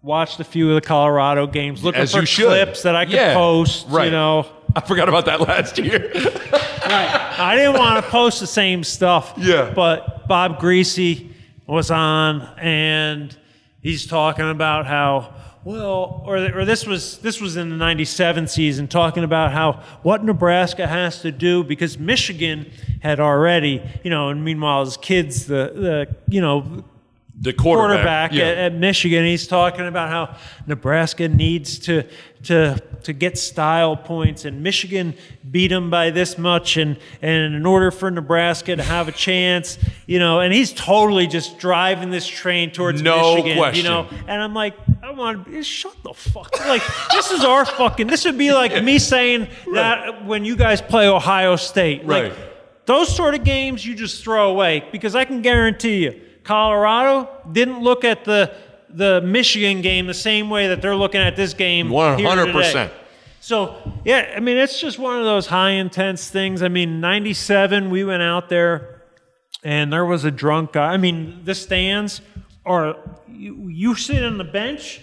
watch 0.00 0.40
a 0.40 0.44
few 0.44 0.70
of 0.70 0.74
the 0.76 0.80
Colorado 0.86 1.46
games, 1.46 1.84
looking 1.84 2.00
As 2.00 2.12
for 2.14 2.24
clips 2.24 2.82
that 2.84 2.96
I 2.96 3.04
could 3.04 3.12
Yeah. 3.14 3.34
post. 3.34 3.86
Right. 3.90 4.06
You 4.06 4.10
know, 4.12 4.46
I 4.76 4.80
forgot 4.80 5.08
about 5.08 5.26
that 5.26 5.40
last 5.40 5.78
year. 5.78 6.12
Right. 6.82 7.38
I 7.38 7.56
didn't 7.56 7.78
want 7.78 8.04
to 8.04 8.10
post 8.10 8.40
the 8.40 8.46
same 8.46 8.82
stuff. 8.82 9.34
Yeah. 9.38 9.72
But 9.72 10.26
Bob 10.26 10.58
Griese 10.58 11.32
was 11.66 11.90
on, 11.92 12.42
and 12.58 13.34
he's 13.80 14.04
talking 14.04 14.50
about 14.50 14.84
how 14.84 15.32
well, 15.64 16.22
or 16.26 16.36
or 16.36 16.64
this 16.64 16.86
was 16.86 17.18
this 17.18 17.40
was 17.40 17.56
in 17.56 17.70
the 17.70 17.76
'97 17.76 18.48
season, 18.48 18.88
talking 18.88 19.22
about 19.22 19.52
how 19.52 19.80
what 20.02 20.24
Nebraska 20.24 20.86
has 20.86 21.22
to 21.22 21.30
do 21.30 21.62
because 21.62 21.98
Michigan 21.98 22.70
had 23.00 23.20
already, 23.20 23.80
you 24.02 24.10
know, 24.10 24.28
and 24.28 24.44
meanwhile 24.44 24.84
his 24.84 24.96
kids, 24.96 25.46
the 25.46 25.72
the 25.74 26.16
you 26.28 26.40
know 26.40 26.84
the 27.42 27.52
quarterback, 27.52 28.30
quarterback. 28.30 28.32
yeah. 28.32 28.44
at, 28.44 28.58
at 28.58 28.74
Michigan. 28.74 29.24
He's 29.24 29.46
talking 29.46 29.86
about 29.86 30.08
how 30.08 30.36
Nebraska 30.66 31.28
needs 31.28 31.78
to 31.80 32.04
to 32.44 32.80
to 33.02 33.12
get 33.12 33.36
style 33.36 33.96
points, 33.96 34.44
and 34.44 34.62
Michigan 34.62 35.14
beat 35.50 35.68
them 35.68 35.90
by 35.90 36.10
this 36.10 36.38
much, 36.38 36.76
and 36.76 36.96
and 37.20 37.54
in 37.54 37.66
order 37.66 37.90
for 37.90 38.10
Nebraska 38.10 38.76
to 38.76 38.82
have 38.82 39.08
a 39.08 39.12
chance, 39.12 39.76
you 40.06 40.18
know, 40.20 40.38
and 40.40 40.52
he's 40.54 40.72
totally 40.72 41.26
just 41.26 41.58
driving 41.58 42.10
this 42.10 42.26
train 42.26 42.70
towards 42.70 43.02
No 43.02 43.34
Michigan, 43.34 43.58
question. 43.58 43.84
you 43.84 43.90
know, 43.90 44.08
and 44.28 44.40
I'm 44.42 44.54
like, 44.54 44.74
I 45.02 45.10
want 45.10 45.46
to 45.46 45.62
shut 45.64 45.96
the 46.04 46.14
fuck. 46.14 46.52
Like 46.66 46.82
this 47.10 47.32
is 47.32 47.44
our 47.44 47.64
fucking. 47.64 48.06
This 48.06 48.24
would 48.24 48.38
be 48.38 48.52
like 48.52 48.82
me 48.84 48.98
saying 49.00 49.48
that 49.74 50.24
when 50.26 50.44
you 50.44 50.54
guys 50.56 50.80
play 50.80 51.08
Ohio 51.08 51.56
State, 51.56 52.04
Right. 52.04 52.30
like 52.30 52.38
those 52.86 53.14
sort 53.14 53.34
of 53.34 53.42
games 53.44 53.84
you 53.86 53.94
just 53.94 54.22
throw 54.24 54.50
away 54.50 54.84
because 54.92 55.14
I 55.16 55.24
can 55.24 55.42
guarantee 55.42 56.04
you, 56.04 56.20
Colorado 56.44 57.28
didn't 57.50 57.80
look 57.80 58.04
at 58.04 58.24
the 58.24 58.52
the 58.94 59.22
Michigan 59.22 59.80
game 59.80 60.06
the 60.06 60.12
same 60.14 60.50
way 60.50 60.68
that 60.68 60.82
they're 60.82 60.96
looking 60.96 61.22
at 61.22 61.34
this 61.34 61.54
game. 61.54 61.88
100%. 61.88 62.90
So 63.40 63.74
yeah, 64.04 64.34
I 64.36 64.40
mean 64.40 64.56
it's 64.56 64.80
just 64.80 64.98
one 64.98 65.18
of 65.18 65.24
those 65.24 65.46
high 65.46 65.70
intense 65.70 66.28
things. 66.28 66.62
I 66.62 66.68
mean, 66.68 67.00
'97 67.00 67.90
we 67.90 68.04
went 68.04 68.22
out 68.22 68.48
there, 68.48 69.02
and 69.64 69.92
there 69.92 70.04
was 70.04 70.24
a 70.24 70.30
drunk 70.30 70.72
guy. 70.72 70.92
I 70.92 70.96
mean, 70.96 71.40
the 71.44 71.54
stands 71.54 72.20
are 72.64 72.96
you, 73.28 73.68
you 73.68 73.94
sit 73.94 74.22
on 74.22 74.38
the 74.38 74.44
bench. 74.44 75.00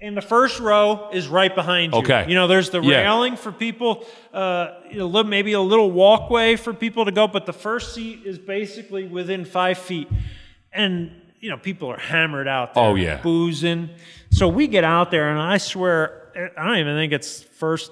And 0.00 0.16
the 0.16 0.22
first 0.22 0.60
row 0.60 1.08
is 1.12 1.26
right 1.26 1.52
behind 1.52 1.92
you. 1.92 1.98
Okay. 1.98 2.26
You 2.28 2.36
know, 2.36 2.46
there's 2.46 2.70
the 2.70 2.80
Yeah. 2.80 2.98
railing 3.00 3.34
for 3.34 3.50
people, 3.50 4.06
uh, 4.32 4.68
a 4.92 5.02
little, 5.02 5.24
maybe 5.24 5.54
a 5.54 5.60
little 5.60 5.90
walkway 5.90 6.54
for 6.54 6.72
people 6.72 7.04
to 7.06 7.10
go, 7.10 7.26
but 7.26 7.46
the 7.46 7.52
first 7.52 7.94
seat 7.96 8.20
is 8.24 8.38
basically 8.38 9.06
within 9.08 9.44
five 9.44 9.76
feet. 9.76 10.06
And, 10.72 11.10
you 11.40 11.50
know, 11.50 11.56
people 11.56 11.90
are 11.90 11.98
hammered 11.98 12.48
out 12.48 12.74
there. 12.74 12.84
Oh, 12.84 12.94
yeah. 12.94 13.20
Boozing. 13.20 13.90
So 14.30 14.48
we 14.48 14.66
get 14.66 14.84
out 14.84 15.10
there, 15.10 15.30
and 15.30 15.40
I 15.40 15.58
swear, 15.58 16.50
I 16.56 16.66
don't 16.66 16.78
even 16.78 16.96
think 16.96 17.12
it's 17.12 17.42
first, 17.42 17.90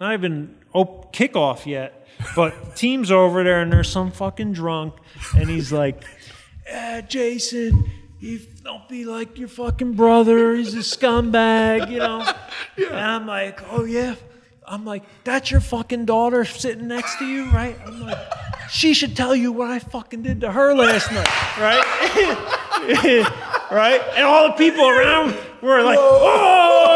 not 0.00 0.14
even 0.14 0.56
op- 0.72 1.12
kickoff 1.12 1.66
yet, 1.66 2.06
but 2.36 2.76
team's 2.76 3.10
over 3.10 3.44
there, 3.44 3.60
and 3.60 3.72
there's 3.72 3.90
some 3.90 4.10
fucking 4.10 4.52
drunk, 4.52 4.94
and 5.36 5.48
he's 5.48 5.70
like, 5.72 6.02
eh, 6.66 7.02
Jason, 7.02 7.90
you 8.20 8.40
don't 8.64 8.88
be 8.88 9.04
like 9.04 9.38
your 9.38 9.48
fucking 9.48 9.92
brother. 9.92 10.54
He's 10.54 10.74
a 10.74 10.78
scumbag, 10.78 11.90
you 11.90 11.98
know. 11.98 12.26
And 12.76 12.96
I'm 12.96 13.26
like, 13.26 13.60
oh 13.72 13.84
yeah. 13.84 14.14
I'm 14.66 14.84
like, 14.84 15.02
that's 15.24 15.50
your 15.50 15.60
fucking 15.60 16.04
daughter 16.04 16.44
sitting 16.44 16.88
next 16.88 17.18
to 17.18 17.26
you, 17.26 17.46
right? 17.50 17.76
I'm 17.84 18.00
like, 18.00 18.18
she 18.70 18.94
should 18.94 19.16
tell 19.16 19.34
you 19.34 19.52
what 19.52 19.70
I 19.70 19.78
fucking 19.78 20.22
did 20.22 20.40
to 20.42 20.52
her 20.52 20.74
last 20.74 21.10
night, 21.12 21.28
right? 21.58 21.84
right? 23.70 24.00
And 24.16 24.24
all 24.24 24.48
the 24.48 24.54
people 24.54 24.88
around 24.88 25.36
were 25.62 25.82
like, 25.82 25.98
oh, 26.00 26.94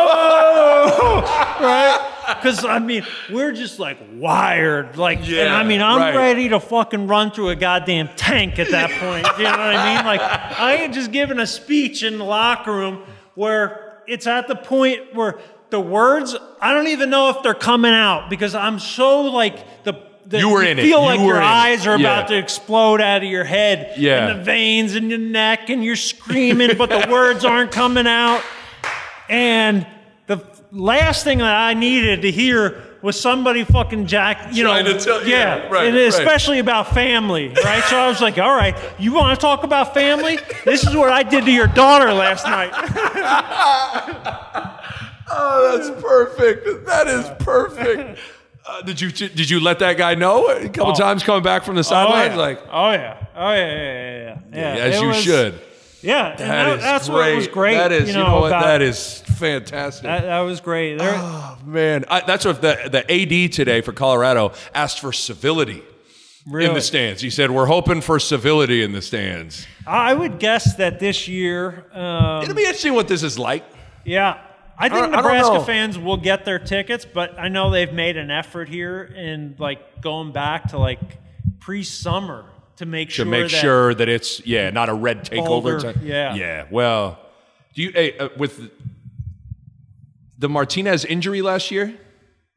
right? 1.61 2.09
Because 2.41 2.65
I 2.65 2.79
mean, 2.79 3.05
we're 3.31 3.53
just 3.53 3.79
like 3.79 3.99
wired, 4.15 4.97
like, 4.97 5.21
and 5.29 5.49
I 5.49 5.65
mean, 5.65 5.83
I'm 5.83 5.99
right. 5.99 6.17
ready 6.17 6.49
to 6.51 6.61
fucking 6.61 7.07
run 7.07 7.31
through 7.31 7.51
a 7.51 7.57
goddamn 7.57 8.09
tank 8.17 8.59
at 8.59 8.71
that 8.71 8.91
point. 8.91 9.27
You 9.39 9.45
know 9.45 9.51
what 9.51 9.61
I 9.61 9.97
mean? 9.97 10.05
Like, 10.07 10.21
I 10.23 10.77
ain't 10.77 10.95
just 10.95 11.13
giving 11.13 11.39
a 11.39 11.47
speech 11.47 12.03
in 12.03 12.19
the 12.19 12.25
locker 12.25 12.73
room 12.73 13.03
where 13.35 14.03
it's 14.07 14.27
at 14.27 14.49
the 14.49 14.57
point 14.57 15.15
where 15.15 15.39
the 15.71 15.81
words, 15.81 16.37
I 16.61 16.75
don't 16.75 16.89
even 16.89 17.11
know 17.11 17.31
if 17.31 17.43
they're 17.43 17.55
coming 17.55 17.93
out 17.93 18.31
because 18.31 18.55
I'm 18.55 18.79
so 18.79 19.23
like 19.23 19.85
the. 19.85 20.12
The 20.27 20.39
You 20.39 20.51
were 20.51 20.63
in 20.63 20.79
it. 20.79 20.83
feel 20.83 21.01
You 21.01 21.07
like 21.07 21.21
your 21.21 21.41
eyes 21.43 21.87
are 21.87 21.99
Yeah. 21.99 22.19
about 22.19 22.29
to 22.29 22.37
explode 22.39 23.01
out 23.01 23.23
of 23.23 23.29
your 23.29 23.45
head 23.45 23.95
Yeah. 23.97 24.29
and 24.29 24.41
the 24.41 24.45
veins 24.45 24.95
in 24.95 25.11
your 25.11 25.19
neck 25.19 25.69
and 25.71 25.83
you're 25.85 25.97
screaming 25.97 26.77
but 26.77 26.91
the 26.91 27.07
words 27.11 27.45
aren't 27.45 27.73
coming 27.73 28.07
out 28.07 28.43
and 29.29 29.87
the 30.27 30.41
last 30.71 31.25
thing 31.25 31.39
that 31.39 31.55
I 31.55 31.75
needed 31.75 32.23
to 32.23 32.31
hear 32.31 32.83
was 33.03 33.21
somebody 33.21 33.65
fucking 33.65 34.07
jack, 34.07 34.55
you 34.55 34.63
Trying 34.63 34.85
know, 34.85 34.93
to 34.93 35.01
tell- 35.05 35.27
yeah, 35.27 35.69
right, 35.69 35.87
and 35.89 35.97
right. 35.97 36.07
especially 36.07 36.61
about 36.61 36.95
family, 36.95 37.49
right? 37.65 37.83
So 37.85 37.99
I 37.99 38.07
was 38.07 38.21
like, 38.21 38.39
all 38.39 38.55
right, 38.55 38.77
you 38.97 39.13
want 39.13 39.37
to 39.37 39.41
talk 39.45 39.65
about 39.65 39.93
family? 39.93 40.39
This 40.65 40.87
is 40.87 40.95
what 40.95 41.11
I 41.11 41.25
did 41.25 41.45
to 41.47 41.51
your 41.51 41.67
daughter 41.67 42.13
last 42.13 42.47
night. 42.47 42.71
Oh, 45.35 45.79
that's 45.79 46.03
perfect. 46.03 46.85
That 46.85 47.07
is 47.07 47.27
perfect. 47.43 48.19
Uh, 48.65 48.81
did 48.83 49.01
you 49.01 49.11
did 49.11 49.51
you 49.51 49.59
let 49.61 49.81
that 49.81 49.97
guy 49.97 50.15
know 50.15 50.47
a 50.49 50.69
couple 50.69 50.93
times 50.93 51.23
coming 51.25 51.43
back 51.43 51.65
from 51.65 51.75
the 51.75 51.83
sidelines? 51.85 52.31
oh, 52.33 52.35
yeah. 52.35 52.39
Like, 52.41 52.61
oh 52.71 52.91
yeah, 52.93 53.27
oh 53.35 53.53
yeah, 53.53 53.57
yeah, 53.57 53.75
yeah, 53.75 54.39
yeah. 54.53 54.77
yeah. 54.77 54.83
as 54.85 55.01
you 55.01 55.09
was- 55.09 55.17
should. 55.23 55.61
Yeah, 56.05 56.35
That 56.37 56.81
that's 56.81 57.09
great. 57.09 57.31
what 57.31 57.37
was 57.37 57.47
great. 57.49 57.75
That 57.77 57.93
is, 57.93 58.09
you 58.09 58.15
you 58.17 58.19
know, 58.19 58.27
know, 58.35 58.41
what? 58.41 58.47
about- 58.49 58.65
That 58.65 58.83
is 58.83 59.21
fantastic. 59.39 60.03
that, 60.03 60.23
that 60.23 60.41
was 60.41 60.61
great. 60.61 60.99
There, 60.99 61.15
oh 61.17 61.59
man, 61.65 62.05
I, 62.09 62.23
that's 62.23 62.45
what 62.45 62.61
the 62.61 62.77
the 62.91 63.05
AD 63.47 63.53
today 63.53 63.83
for 63.83 63.93
Colorado 63.93 64.53
asked 64.75 64.99
for 64.99 65.13
civility 65.13 65.81
in 66.47 66.75
the 66.75 66.81
stands. 66.81 67.21
He 67.23 67.31
said, 67.31 67.53
"We're 67.53 67.67
hoping 67.67 68.01
for 68.01 68.19
civility 68.19 68.83
in 68.83 68.91
the 68.91 69.01
stands." 69.03 69.65
I 69.87 70.13
would 70.13 70.41
guess 70.41 70.75
that 70.77 70.99
this 70.99 71.29
year, 71.29 71.85
um, 71.93 72.43
It'll 72.43 72.55
be 72.57 72.63
interesting 72.63 72.95
what 72.95 73.07
this 73.07 73.23
is 73.23 73.39
like. 73.39 73.65
yeah, 74.05 74.39
I 74.83 74.89
think 74.89 75.07
I 75.13 75.17
Nebraska 75.17 75.55
know. 75.55 75.63
fans 75.63 75.99
will 75.99 76.17
get 76.17 76.45
their 76.45 76.59
tickets, 76.59 77.05
but 77.05 77.39
I 77.39 77.49
know 77.49 77.71
they've 77.71 77.93
made 77.93 78.17
an 78.17 78.31
effort 78.31 78.69
here 78.69 79.03
in 79.05 79.55
like 79.59 80.01
going 80.01 80.33
back 80.33 80.69
to 80.71 80.79
like 80.79 81.01
pre-summer 81.61 82.47
to 82.77 82.87
make 82.87 83.11
sure 83.11 83.25
to 83.25 83.31
sure 83.31 83.41
make 83.41 83.51
that, 83.51 83.61
sure 83.61 83.95
that 83.95 84.09
it's 84.09 84.45
yeah 84.47 84.71
not 84.71 84.89
a 84.89 84.95
red 84.95 85.25
takeover. 85.25 85.81
Boulder, 85.83 85.95
yeah. 86.03 86.35
yeah. 86.35 86.67
Well, 86.71 87.19
do 87.75 87.83
you 87.83 87.93
hey, 87.93 88.19
uh, 88.19 88.29
with 88.37 88.71
the 90.39 90.49
Martinez 90.49 91.05
injury 91.05 91.43
last 91.43 91.71
year? 91.71 91.95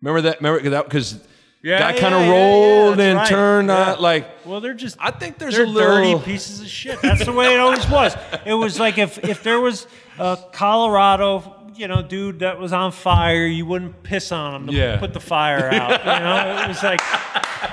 Remember 0.02 0.22
that? 0.22 0.38
Remember 0.41 0.69
that 0.72 0.85
because 0.85 1.19
Yeah, 1.61 1.80
guy 1.80 1.93
yeah, 1.93 1.99
kind 2.02 2.15
of 2.15 2.22
yeah, 2.22 2.31
rolled 2.31 2.99
and 2.99 3.18
right. 3.18 3.27
turned 3.27 3.68
Yeah. 3.69 3.91
uh, 3.93 4.02
like. 4.02 4.45
Well, 4.45 4.61
they're 4.61 4.73
just 4.73 4.97
I 4.99 5.11
think 5.11 5.38
there's 5.38 5.57
a 5.57 5.65
little 5.65 5.95
dirty 5.95 6.26
pieces 6.26 6.61
of 6.61 6.68
shit. 6.68 7.02
That's 7.02 7.26
the 7.26 7.34
way 7.34 7.53
it 7.53 7.60
always 7.60 7.88
was. 7.89 8.15
It 8.45 8.53
was 8.53 8.80
like 8.80 8.97
if 8.97 9.23
if 9.23 9.43
there 9.43 9.60
was 9.60 9.85
a 10.18 10.38
Colorado, 10.52 11.64
you 11.77 11.88
know, 11.88 12.02
dude 12.02 12.39
that 12.39 12.60
was 12.60 12.72
on 12.73 12.91
fire, 12.91 13.45
you 13.45 13.65
wouldn't 13.65 14.02
piss 14.03 14.31
on 14.31 14.53
him 14.56 14.68
to 14.68 14.73
Yeah. 14.73 14.97
put 14.97 15.14
the 15.14 15.19
fire 15.19 15.69
out. 15.72 15.99
You 15.99 16.23
know, 16.23 16.61
it 16.64 16.68
was 16.68 16.84
like 16.84 16.99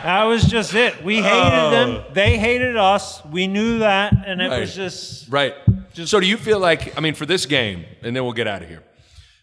that 0.02 0.24
was 0.24 0.44
just 0.44 0.74
it. 0.74 1.02
We 1.04 1.16
hated 1.16 1.72
them. 1.72 1.90
Oh. 1.90 2.04
They 2.12 2.38
hated 2.38 2.76
us. 2.76 3.24
We 3.26 3.46
knew 3.46 3.78
that, 3.80 4.12
and 4.26 4.40
it 4.40 4.46
Oh. 4.46 4.50
Right. 4.50 4.60
was 4.60 4.74
just 4.74 5.28
Right. 5.30 5.54
so 5.94 6.18
do 6.20 6.26
you 6.26 6.36
feel 6.36 6.58
like 6.58 6.96
I 6.96 7.00
mean 7.00 7.14
for 7.14 7.26
this 7.26 7.46
game, 7.46 7.84
and 8.02 8.14
then 8.16 8.24
we'll 8.24 8.32
get 8.32 8.46
out 8.46 8.62
of 8.62 8.68
here. 8.68 8.82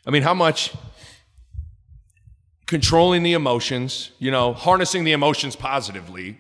I 0.06 0.11
mean, 0.11 0.23
how 0.23 0.34
much 0.34 0.72
controlling 2.68 3.23
the 3.23 3.34
emotions, 3.34 4.11
you 4.19 4.30
know, 4.31 4.53
harnessing 4.53 5.03
the 5.03 5.11
emotions 5.11 5.56
positively. 5.56 6.38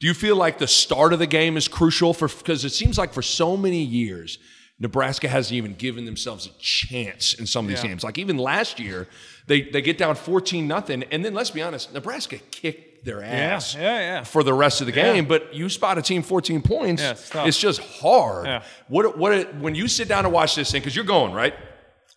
Do 0.00 0.06
you 0.06 0.14
feel 0.14 0.36
like 0.36 0.58
the 0.58 0.66
start 0.66 1.12
of 1.12 1.18
the 1.18 1.26
game 1.26 1.56
is 1.56 1.68
crucial 1.68 2.12
for 2.14 2.28
because 2.28 2.64
it 2.64 2.70
seems 2.70 2.98
like 2.98 3.12
for 3.12 3.22
so 3.22 3.56
many 3.56 3.82
years 3.82 4.38
Nebraska 4.80 5.28
hasn't 5.28 5.52
even 5.56 5.74
given 5.74 6.06
themselves 6.06 6.46
a 6.46 6.50
chance 6.58 7.34
in 7.34 7.46
some 7.46 7.66
of 7.66 7.70
these 7.70 7.82
games. 7.82 8.02
Like 8.02 8.16
even 8.18 8.38
last 8.38 8.80
year, 8.80 9.06
they 9.46 9.60
they 9.62 9.82
get 9.82 9.98
down 9.98 10.14
14 10.14 10.66
nothing 10.66 11.02
and 11.12 11.22
then 11.24 11.34
let's 11.34 11.50
be 11.50 11.60
honest, 11.62 11.92
Nebraska 11.92 12.38
kicked 12.50 13.04
their 13.04 13.22
ass 13.22 13.74
yeah, 13.74 13.98
yeah. 13.98 14.24
for 14.24 14.42
the 14.42 14.52
rest 14.52 14.80
of 14.80 14.86
the 14.86 14.92
game, 14.92 15.26
but 15.26 15.54
you 15.54 15.68
spot 15.68 15.96
a 15.98 16.02
team 16.02 16.22
14 16.22 16.62
points, 16.62 17.02
Yeah, 17.02 17.10
it's 17.12 17.30
it's 17.34 17.58
just 17.58 17.80
hard. 17.80 18.46
Yeah. 18.46 18.62
What 18.88 19.16
what 19.18 19.54
when 19.56 19.74
you 19.74 19.86
sit 19.86 20.08
down 20.08 20.24
and 20.24 20.32
watch 20.34 20.54
this 20.54 20.70
thing 20.70 20.82
cuz 20.82 20.96
you're 20.96 21.04
going, 21.04 21.32
right? 21.32 21.54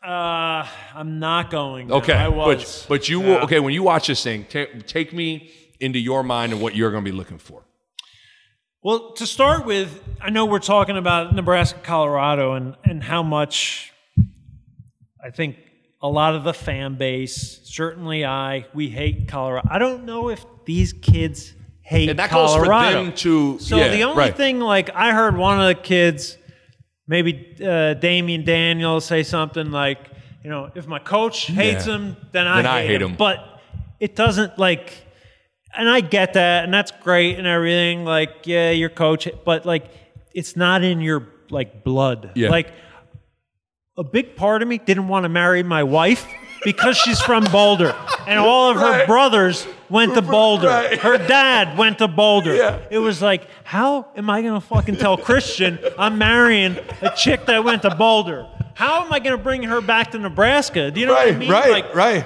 uh, 0.03 0.65
I'm 0.95 1.19
not 1.19 1.49
going. 1.49 1.88
now. 1.88 1.95
Okay, 1.95 2.14
I 2.14 2.27
was. 2.27 2.85
but 2.88 2.90
but 2.90 3.10
you 3.10 3.22
Yeah. 3.22 3.27
will. 3.27 3.38
Okay, 3.45 3.60
when 3.60 3.73
you 3.73 3.84
watch 3.84 4.07
this 4.07 4.22
thing, 4.23 4.45
ta- 4.49 4.65
take 4.88 5.14
me 5.14 5.52
into 5.80 5.99
your 5.99 6.23
mind 6.23 6.52
and 6.53 6.61
what 6.61 6.76
you're 6.76 6.91
going 6.91 7.03
to 7.03 7.10
be 7.11 7.15
looking 7.15 7.38
for. 7.38 7.64
Well, 8.84 9.14
to 9.14 9.26
start 9.26 9.65
with, 9.65 10.01
I 10.22 10.30
know 10.30 10.45
we're 10.45 10.60
talking 10.60 10.97
about 10.97 11.34
Nebraska, 11.34 11.80
Colorado, 11.84 12.53
and, 12.53 12.76
and 12.84 13.01
how 13.01 13.23
much 13.23 13.93
I 15.23 15.30
think 15.30 15.55
a 16.01 16.10
lot 16.10 16.35
of 16.35 16.43
the 16.43 16.53
fan 16.53 16.95
base, 16.97 17.61
certainly 17.64 18.26
I, 18.26 18.65
we 18.73 18.89
hate 18.89 19.30
Colorado. 19.30 19.69
I 19.72 19.80
don't 19.80 20.03
know 20.03 20.27
if 20.30 20.45
these 20.65 20.91
kids 20.91 21.53
hate 21.81 22.10
And 22.10 22.19
that 22.19 22.30
goes 22.30 22.53
for 22.55 22.64
Colorado. 22.64 23.05
them 23.05 23.14
to- 23.14 23.60
So 23.60 23.77
yeah, 23.77 23.88
the 23.88 24.03
only 24.03 24.18
right. 24.18 24.35
thing, 24.35 24.60
like, 24.60 24.89
I 24.93 25.14
heard 25.14 25.38
one 25.38 25.61
of 25.61 25.68
the 25.68 25.76
kids, 25.81 26.38
maybe 27.07 27.55
uh, 27.61 27.95
Damion 27.95 28.43
Daniel, 28.43 28.99
say 28.99 29.23
something 29.23 29.72
like, 29.72 29.99
you 30.43 30.49
know, 30.49 30.69
if 30.76 30.88
my 30.88 30.99
coach 30.99 31.45
hates 31.45 31.88
Yeah. 31.88 31.95
him, 31.95 32.18
then 32.34 32.47
I, 32.47 32.61
Then 32.61 32.65
hate, 32.65 32.72
I 32.72 32.85
hate 32.88 33.01
him. 33.01 33.11
him. 33.11 33.15
But 33.18 33.61
it 34.01 34.14
doesn't 34.14 34.60
like 34.60 35.02
and 35.75 35.89
I 35.89 36.01
get 36.01 36.33
that, 36.33 36.63
and 36.63 36.73
that's 36.73 36.91
great 37.01 37.37
and 37.37 37.47
everything. 37.47 38.05
Like, 38.05 38.45
yeah, 38.45 38.71
your 38.71 38.89
coach, 38.89 39.27
but 39.45 39.65
like, 39.65 39.89
it's 40.33 40.55
not 40.55 40.83
in 40.83 41.01
your 41.01 41.27
like 41.49 41.83
blood. 41.83 42.31
Yeah. 42.35 42.49
Like, 42.49 42.71
a 43.97 44.03
big 44.03 44.35
part 44.35 44.61
of 44.61 44.67
me 44.67 44.79
didn't 44.79 45.07
want 45.07 45.23
to 45.23 45.29
marry 45.29 45.61
my 45.61 45.83
wife 45.83 46.25
because 46.63 46.97
she's 46.97 47.21
from 47.21 47.43
Boulder, 47.45 47.95
and 48.25 48.39
all 48.39 48.71
of 48.71 48.77
her 48.77 49.05
brothers 49.05 49.67
went 49.89 50.15
to 50.15 50.21
Boulder. 50.21 50.67
Right. 50.67 50.99
Her 50.99 51.17
dad 51.17 51.77
went 51.77 51.99
to 51.99 52.07
Boulder. 52.07 52.55
Yeah. 52.55 52.79
It 52.89 52.99
was 52.99 53.21
like, 53.21 53.47
how 53.63 54.07
am 54.15 54.29
I 54.29 54.41
gonna 54.41 54.61
fucking 54.61 54.95
tell 54.95 55.17
Christian 55.17 55.77
I'm 55.99 56.17
marrying 56.17 56.77
a 57.01 57.11
chick 57.15 57.45
that 57.45 57.63
went 57.63 57.83
to 57.83 57.93
Boulder? 57.93 58.47
How 58.73 59.05
am 59.05 59.13
I 59.13 59.19
gonna 59.19 59.37
bring 59.37 59.63
her 59.63 59.81
back 59.81 60.11
to 60.11 60.19
Nebraska? 60.19 60.89
Do 60.89 60.99
you 60.99 61.05
know 61.05 61.13
what 61.13 61.27
I 61.27 61.37
mean? 61.37 61.49
Like, 61.49 61.93
right 61.93 61.95
right 61.95 62.25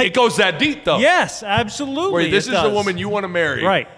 It 0.00 0.14
goes 0.14 0.36
that 0.38 0.58
deep 0.58 0.84
though. 0.84 0.98
yes, 0.98 1.42
absolutely. 1.42 2.12
Where 2.12 2.30
this 2.30 2.46
is 2.46 2.52
the 2.62 2.70
woman 2.70 2.98
you 2.98 3.08
want 3.08 3.24
to 3.24 3.28
marry, 3.28 3.62
Right. 3.64 3.88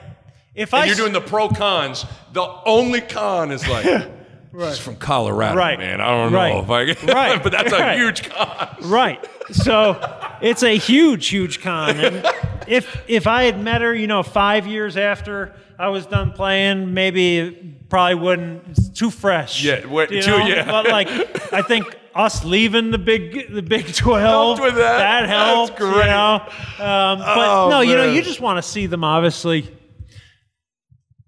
If 0.55 0.73
And 0.73 0.83
I 0.85 0.87
you're 0.87 0.95
doing 0.95 1.13
the 1.13 1.21
pro 1.21 1.49
cons. 1.49 2.07
The 2.33 2.43
only 2.67 3.01
con 3.01 3.51
is 3.51 3.67
like. 3.69 4.09
She's 4.57 4.79
from 4.79 4.95
Colorado, 4.95 5.57
Right. 5.57 5.77
man. 5.81 6.01
I 6.01 6.11
don't 6.13 6.33
Right. 6.33 6.53
know 6.55 6.61
if 6.63 6.71
I 6.71 6.95
can. 6.95 7.07
Right. 7.13 7.43
but 7.43 7.51
that's 7.51 7.73
a 7.73 7.95
huge 7.97 8.29
con. 8.31 8.69
right, 8.83 9.19
so 9.51 9.99
it's 10.41 10.63
a 10.63 10.77
huge, 10.77 11.27
huge 11.27 11.61
con, 11.61 11.99
and 11.99 12.25
if 12.69 13.03
if 13.09 13.27
I 13.27 13.45
had 13.45 13.61
met 13.61 13.81
her, 13.83 13.93
you 13.93 14.07
know, 14.07 14.23
five 14.23 14.69
years 14.69 14.97
after 14.97 15.53
I 15.77 15.89
was 15.89 16.07
done 16.07 16.31
playing, 16.31 16.95
maybe 16.95 17.75
probably 17.89 18.15
wouldn't. 18.15 18.63
It's 18.71 18.89
too 18.91 19.11
fresh. 19.11 19.61
Yeah, 19.65 19.87
what- 19.87 20.11
too- 20.11 20.19
yeah. 20.21 20.71
But 20.71 20.87
like, 20.89 21.09
I 21.53 21.63
think 21.63 21.87
us 22.15 22.45
leaving 22.45 22.91
the 22.91 22.99
big 22.99 23.53
the 23.53 23.63
Big 23.63 23.87
Twelve 23.95 24.59
Helped 24.59 24.63
with 24.63 24.75
that. 24.77 24.99
that 24.99 25.29
helped. 25.29 25.73
That's 25.79 25.81
You 25.81 25.93
great. 25.93 26.07
know, 26.07 26.35
um, 26.35 27.19
but 27.19 27.27
Oh, 27.49 27.69
no, 27.71 27.81
you 27.81 27.97
know, 27.97 28.05
you 28.11 28.23
just 28.23 28.41
want 28.41 28.59
to 28.59 28.63
see 28.63 28.87
them. 28.87 29.03
Obviously, 29.05 29.69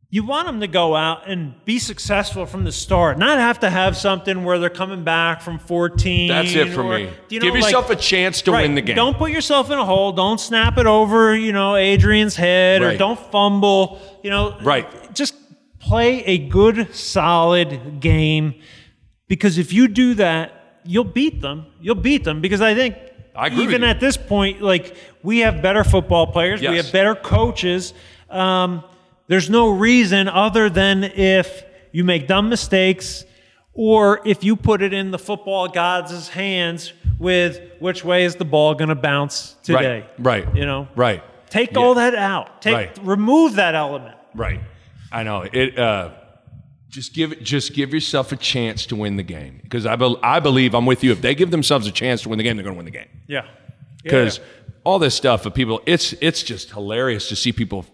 you 0.08 0.24
want 0.24 0.46
them 0.46 0.60
to 0.60 0.68
go 0.68 0.94
out 0.94 1.28
and 1.28 1.52
be 1.64 1.78
successful 1.80 2.46
from 2.46 2.62
the 2.64 2.70
start, 2.72 3.18
not 3.18 3.38
have 3.38 3.60
to 3.60 3.68
have 3.68 3.96
something 3.96 4.44
where 4.44 4.58
they're 4.58 4.70
coming 4.70 5.02
back 5.02 5.40
from 5.42 5.58
fourteen. 5.58 6.28
That's 6.28 6.54
it 6.54 6.68
for 6.72 6.82
or- 6.82 6.98
me. 6.98 7.10
you 7.28 7.40
know, 7.40 7.46
Give 7.46 7.54
like- 7.54 7.64
yourself 7.64 7.90
a 7.90 7.96
chance 7.96 8.40
to 8.42 8.52
Right. 8.52 8.62
win 8.62 8.76
the 8.76 8.82
game. 8.82 8.94
Don't 8.96 9.18
put 9.18 9.32
yourself 9.32 9.70
in 9.70 9.78
a 9.78 9.84
hole. 9.84 10.12
Don't 10.12 10.38
snap 10.40 10.78
it 10.78 10.86
over, 10.86 11.36
you 11.36 11.52
know, 11.52 11.74
Adrian's 11.74 12.36
head 12.36 12.82
or 12.82 12.96
don't 12.96 13.18
fumble. 13.18 14.00
You 14.22 14.30
know, 14.30 14.56
Right. 14.62 14.86
Just 15.14 15.34
play 15.80 16.22
a 16.24 16.38
good, 16.38 16.94
solid 16.94 18.00
game 18.00 18.54
because 19.28 19.58
if 19.58 19.72
you 19.72 19.88
do 19.88 20.14
that, 20.14 20.52
you'll 20.86 21.04
beat 21.04 21.40
them. 21.40 21.66
You'll 21.80 21.94
beat 21.96 22.24
them 22.24 22.40
because 22.40 22.60
I 22.60 22.74
think 22.74 22.96
I 23.34 23.48
agree 23.48 23.64
even 23.64 23.84
at 23.84 24.00
this 24.00 24.16
point, 24.16 24.62
like 24.62 24.96
we 25.22 25.40
have 25.40 25.60
better 25.62 25.84
football 25.84 26.26
players, 26.28 26.60
we 26.60 26.76
have 26.76 26.92
better 26.92 27.14
coaches. 27.14 27.92
Um, 28.30 28.82
there's 29.28 29.50
no 29.50 29.70
reason 29.70 30.28
other 30.28 30.70
than 30.70 31.04
if 31.04 31.64
you 31.92 32.04
make 32.04 32.26
dumb 32.26 32.48
mistakes 32.48 33.24
or 33.74 34.20
if 34.26 34.42
you 34.44 34.56
put 34.56 34.80
it 34.82 34.92
in 34.92 35.10
the 35.10 35.18
football 35.18 35.68
gods' 35.68 36.28
hands 36.28 36.92
with 37.18 37.60
which 37.78 38.04
way 38.04 38.24
is 38.24 38.36
the 38.36 38.44
ball 38.44 38.74
going 38.74 38.88
to 38.88 38.94
bounce 38.94 39.56
today. 39.62 40.06
Right. 40.18 40.44
Right. 40.46 40.56
You 40.56 40.64
know, 40.66 40.88
Right. 40.96 41.22
Take 41.50 41.72
Yeah. 41.72 41.78
all 41.78 41.94
that 41.94 42.14
out. 42.14 42.60
Take 42.62 42.74
Right. 42.74 42.98
remove 43.02 43.56
that 43.56 43.74
element. 43.74 44.16
Right. 44.34 44.60
I 45.12 45.22
know 45.22 45.42
it. 45.50 45.78
Uh, 45.78 46.10
just 46.96 47.12
give 47.12 47.32
it. 47.32 47.42
Just 47.42 47.74
give 47.74 47.92
yourself 47.92 48.32
a 48.32 48.36
chance 48.36 48.86
to 48.86 48.96
win 48.96 49.16
the 49.16 49.22
game 49.22 49.60
because 49.62 49.84
I, 49.84 49.96
bel 49.96 50.18
I 50.22 50.40
believe 50.40 50.74
I'm 50.74 50.86
with 50.86 51.04
you. 51.04 51.12
If 51.12 51.20
they 51.20 51.34
give 51.34 51.50
themselves 51.50 51.86
a 51.86 51.92
chance 51.92 52.22
to 52.22 52.30
win 52.30 52.38
the 52.38 52.42
game, 52.42 52.56
they're 52.56 52.64
going 52.64 52.74
to 52.74 52.78
win 52.78 52.86
the 52.86 52.90
game. 52.90 53.08
Yeah. 53.28 53.46
Because 54.02 54.40
all 54.82 54.98
this 54.98 55.14
stuff 55.14 55.44
of 55.44 55.52
people, 55.52 55.82
it's 55.84 56.14
it's 56.22 56.42
just 56.42 56.70
hilarious 56.70 57.28
to 57.28 57.36
see 57.36 57.52
people 57.52 57.84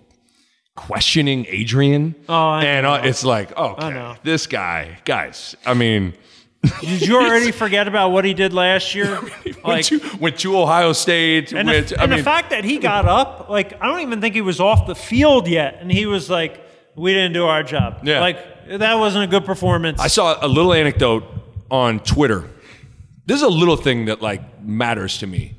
questioning 0.76 1.46
Adrian. 1.48 2.14
Oh, 2.28 2.32
I 2.48 2.64
and 2.64 2.84
know. 2.84 2.92
uh, 2.92 3.02
it's 3.02 3.24
like, 3.24 3.52
oh, 3.56 3.74
know. 3.90 4.14
this 4.22 4.46
guy, 4.46 4.98
guys. 5.04 5.56
I 5.66 5.74
mean, 5.74 6.14
Did 6.80 7.02
you 7.02 7.16
already 7.20 7.50
forget 7.50 7.88
about 7.88 8.10
what 8.10 8.24
he 8.24 8.34
did 8.34 8.52
last 8.52 8.94
year? 8.94 9.20
went, 9.20 9.64
Like, 9.64 9.84
to, 9.86 10.00
went 10.20 10.38
to 10.38 10.56
Ohio 10.56 10.92
State. 10.92 11.52
and, 11.52 11.68
went, 11.68 11.88
the, 11.88 11.98
I 11.98 12.04
and 12.04 12.10
mean, 12.10 12.18
the 12.18 12.24
fact 12.24 12.50
that 12.50 12.62
he 12.64 12.78
got 12.78 13.06
up, 13.06 13.48
like, 13.48 13.82
I 13.82 13.88
don't 13.88 14.00
even 14.00 14.20
think 14.20 14.36
he 14.36 14.42
was 14.42 14.60
off 14.60 14.86
the 14.86 14.94
field 14.94 15.48
yet, 15.48 15.78
and 15.80 15.90
he 15.90 16.06
was 16.06 16.30
like, 16.30 16.61
"We 16.96 17.12
didn't 17.12 17.32
do 17.32 17.46
our 17.46 17.62
job." 17.62 18.00
Yeah. 18.02 18.20
Like 18.20 18.68
that 18.78 18.94
wasn't 18.98 19.24
a 19.24 19.26
good 19.26 19.44
performance. 19.44 20.00
I 20.00 20.08
saw 20.08 20.38
a 20.40 20.48
little 20.48 20.72
anecdote 20.72 21.24
on 21.70 22.00
Twitter. 22.00 22.48
This 23.26 23.36
is 23.36 23.42
a 23.42 23.48
little 23.48 23.76
thing 23.76 24.06
that 24.06 24.20
like 24.20 24.62
matters 24.62 25.18
to 25.18 25.26
me. 25.26 25.54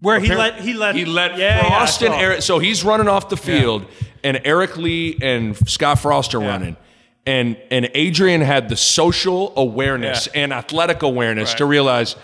Where 0.00 0.20
he 0.20 0.34
let 0.34 0.60
he 0.60 0.74
let 0.74 0.94
he 0.94 1.04
let 1.04 1.38
yeah, 1.38 1.62
yeah, 1.62 1.68
Frost 1.68 2.02
and. 2.02 2.14
Eric. 2.14 2.42
So 2.42 2.58
he's 2.60 2.84
running 2.84 3.08
off 3.08 3.28
the 3.28 3.36
field, 3.36 3.84
and 4.22 4.40
Eric 4.44 4.76
Lee 4.76 5.18
and 5.20 5.56
Scott 5.68 5.98
Frost 5.98 6.34
are 6.34 6.40
running, 6.40 6.76
and 7.26 7.56
and 7.70 7.90
Adrian 7.94 8.40
had 8.40 8.68
the 8.68 8.76
social 8.76 9.52
awareness 9.56 10.28
Yeah. 10.32 10.42
and 10.42 10.52
athletic 10.52 11.02
awareness 11.02 11.54
to 11.54 11.64
realize 11.64 12.14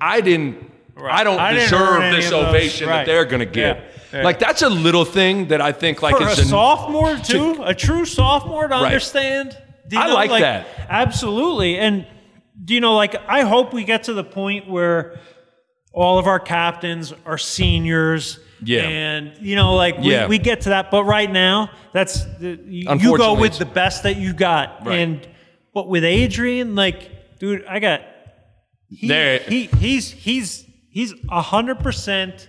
I 0.00 0.22
didn't. 0.22 0.70
I 1.02 1.24
don't 1.24 1.38
I 1.38 1.52
deserve 1.54 2.00
this 2.14 2.32
ovation 2.32 2.88
that 2.88 3.06
they're 3.06 3.24
going 3.26 3.40
to 3.40 3.46
get. 3.46 3.89
Yeah. 4.12 4.22
Like 4.24 4.38
that's 4.38 4.62
a 4.62 4.68
little 4.68 5.04
thing 5.04 5.48
that 5.48 5.60
I 5.60 5.72
think 5.72 6.02
like 6.02 6.16
for 6.16 6.24
a 6.24 6.30
an- 6.30 6.36
sophomore 6.36 7.16
too, 7.18 7.62
a 7.64 7.74
true 7.74 8.04
sophomore 8.04 8.66
to 8.68 8.74
Right. 8.74 8.84
understand. 8.86 9.56
Do 9.88 9.96
you 9.96 10.02
I 10.02 10.06
know, 10.08 10.14
like 10.14 10.30
that. 10.40 10.66
Absolutely, 10.88 11.78
and 11.78 12.06
do 12.64 12.74
you 12.74 12.80
know, 12.80 12.94
like, 12.94 13.14
I 13.28 13.42
hope 13.42 13.72
we 13.72 13.84
get 13.84 14.04
to 14.04 14.12
the 14.12 14.22
point 14.24 14.68
where 14.68 15.18
all 15.92 16.18
of 16.18 16.26
our 16.26 16.38
captains 16.40 17.12
are 17.26 17.38
seniors. 17.38 18.38
Yeah. 18.62 18.82
and 18.82 19.32
you 19.40 19.56
know, 19.56 19.74
like 19.74 19.96
we, 19.98 20.10
Yeah. 20.12 20.26
we 20.26 20.36
get 20.36 20.60
to 20.62 20.68
that, 20.68 20.90
but 20.90 21.04
right 21.04 21.30
now, 21.32 21.70
that's 21.94 22.26
the, 22.38 22.60
you, 22.66 22.92
you 22.98 23.16
go 23.16 23.32
with 23.32 23.56
the 23.58 23.64
best 23.64 24.02
that 24.02 24.16
you 24.18 24.34
got, 24.34 24.84
Right. 24.86 24.98
and 24.98 25.26
but 25.72 25.88
with 25.88 26.04
Adrian, 26.04 26.74
like, 26.74 27.38
dude, 27.38 27.64
I 27.66 27.78
got 27.78 28.02
he, 28.90 29.08
There- 29.08 29.38
he 29.38 29.64
he's 29.78 30.10
he's 30.10 30.66
he's 30.90 31.14
a 31.30 31.40
hundred 31.40 31.78
percent 31.78 32.48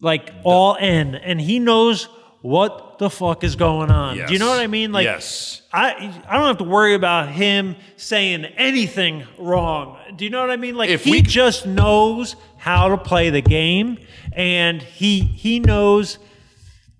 like 0.00 0.30
all 0.44 0.74
in, 0.76 1.14
and 1.14 1.40
he 1.40 1.58
knows 1.58 2.08
what 2.42 2.98
the 2.98 3.10
fuck 3.10 3.42
is 3.44 3.56
going 3.56 3.90
on. 3.90 4.16
Do 4.16 4.32
you 4.32 4.38
know 4.38 4.48
what 4.48 4.60
I 4.60 4.66
mean? 4.68 4.92
Like, 4.92 5.04
Yes. 5.04 5.62
I 5.72 5.92
I 6.28 6.36
don't 6.36 6.46
have 6.46 6.58
to 6.58 6.64
worry 6.64 6.94
about 6.94 7.28
him 7.30 7.76
saying 7.96 8.44
anything 8.44 9.24
wrong. 9.38 9.98
Do 10.16 10.24
you 10.24 10.30
know 10.30 10.40
what 10.40 10.50
I 10.50 10.56
mean? 10.56 10.76
Like 10.76 10.90
If 10.90 11.04
he 11.04 11.10
we- 11.12 11.22
just 11.22 11.66
knows 11.66 12.36
how 12.56 12.88
to 12.88 12.96
play 12.98 13.30
the 13.30 13.42
game, 13.42 13.98
and 14.32 14.80
he 14.82 15.20
he 15.20 15.60
knows 15.60 16.18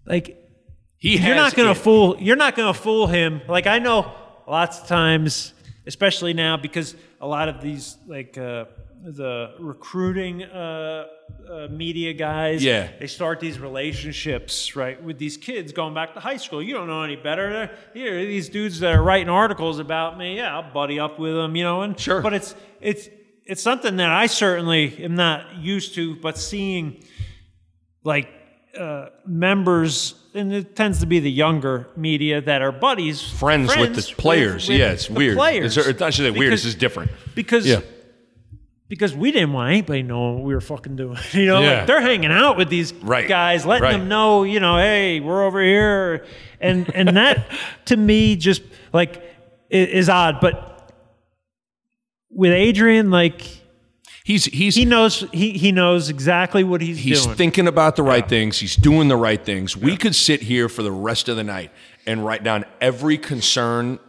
like 0.06 0.36
he 0.98 1.16
you're 1.18 1.34
not 1.34 1.54
gonna 1.54 1.72
it. 1.72 1.76
fool 1.76 2.16
you're 2.18 2.36
not 2.36 2.54
gonna 2.56 2.72
fool 2.74 3.06
him 3.06 3.40
like 3.48 3.66
i 3.66 3.78
know 3.78 4.10
lots 4.48 4.80
of 4.80 4.86
times 4.86 5.52
especially 5.86 6.32
now 6.32 6.56
because 6.56 6.94
a 7.20 7.26
lot 7.26 7.48
of 7.48 7.60
these 7.60 7.96
like 8.06 8.38
uh, 8.38 8.64
the 9.04 9.54
recruiting 9.60 10.42
uh, 10.42 11.06
uh, 11.50 11.68
media 11.70 12.12
guys 12.12 12.64
Yeah. 12.64 12.88
they 12.98 13.06
start 13.06 13.40
these 13.40 13.58
relationships 13.58 14.74
right 14.74 15.00
with 15.02 15.18
these 15.18 15.36
kids 15.36 15.72
going 15.72 15.94
back 15.94 16.14
to 16.14 16.20
high 16.20 16.38
school 16.38 16.62
you 16.62 16.74
don't 16.74 16.86
know 16.88 17.02
any 17.02 17.16
better 17.16 17.70
here 17.94 18.24
these 18.24 18.48
dudes 18.48 18.80
that 18.80 18.94
are 18.94 19.02
writing 19.02 19.28
articles 19.28 19.78
about 19.78 20.16
me 20.18 20.36
yeah 20.36 20.56
i'll 20.58 20.72
buddy 20.72 20.98
up 20.98 21.18
with 21.18 21.34
them 21.34 21.54
you 21.56 21.62
know 21.62 21.82
and 21.82 21.98
Sure. 22.00 22.20
but 22.20 22.32
it's 22.34 22.54
it's 22.80 23.08
it's 23.44 23.62
something 23.62 23.96
that 23.96 24.10
i 24.10 24.26
certainly 24.26 24.96
am 25.04 25.14
not 25.14 25.56
used 25.56 25.94
to 25.94 26.16
but 26.16 26.38
seeing 26.38 27.02
like 28.02 28.28
uh, 28.78 29.08
members, 29.26 30.14
and 30.34 30.52
it 30.52 30.76
tends 30.76 31.00
to 31.00 31.06
be 31.06 31.18
the 31.18 31.30
younger 31.30 31.88
media 31.96 32.42
that 32.42 32.60
are 32.60 32.70
buddies, 32.70 33.22
friends, 33.22 33.74
with 33.74 33.96
the 33.96 34.02
players. 34.18 34.68
with 34.68 34.78
yeah, 34.78 34.90
it's 34.92 35.06
the 35.06 35.14
weird. 35.14 35.34
Players. 35.34 35.78
It's, 35.78 35.86
it's 35.88 35.98
not 35.98 36.12
just 36.12 36.20
weird. 36.20 36.34
Because- 36.34 36.52
It's 36.52 36.62
just 36.64 36.78
different. 36.78 37.10
because 37.34 37.66
Yeah. 37.66 37.80
Because 38.88 39.14
we 39.14 39.32
didn't 39.32 39.52
want 39.52 39.70
anybody 39.70 40.02
knowing 40.02 40.36
what 40.36 40.44
we 40.44 40.54
were 40.54 40.60
fucking 40.60 40.96
doing. 40.96 41.18
You 41.32 41.46
know, 41.46 41.60
Yeah. 41.60 41.78
like 41.78 41.86
they're 41.86 42.00
hanging 42.00 42.30
out 42.32 42.56
with 42.56 42.68
these 42.68 42.92
Right. 42.94 43.26
guys, 43.28 43.66
letting 43.66 43.82
Right. 43.84 43.92
them 43.98 44.08
know, 44.08 44.44
you 44.44 44.60
know, 44.60 44.76
hey, 44.76 45.20
we're 45.20 45.44
over 45.44 45.62
here, 45.62 46.24
and 46.60 46.88
and 46.94 47.16
that 47.16 47.50
to 47.86 47.96
me 47.96 48.36
just 48.36 48.62
like 48.92 49.22
is 49.70 50.08
odd, 50.08 50.38
but 50.40 50.92
with 52.30 52.52
Adrian, 52.52 53.10
like 53.10 53.42
He's 54.24 54.44
he's 54.46 54.74
he 54.74 54.84
knows 54.84 55.24
he 55.32 55.52
he 55.52 55.70
knows 55.70 56.08
exactly 56.08 56.64
what 56.64 56.80
he's, 56.80 56.98
He's 56.98 57.24
doing. 57.24 57.36
thinking 57.36 57.68
about 57.68 57.94
the 57.94 58.02
right 58.02 58.28
things. 58.28 58.58
He's 58.58 58.74
doing 58.74 59.06
the 59.06 59.16
right 59.16 59.42
things. 59.44 59.76
We 59.76 59.96
could 59.96 60.16
sit 60.16 60.42
here 60.42 60.68
for 60.68 60.82
the 60.82 60.90
rest 60.90 61.28
of 61.28 61.36
the 61.36 61.44
night 61.44 61.70
and 62.08 62.24
write 62.24 62.42
down 62.42 62.64
every 62.80 63.18
concern 63.18 64.00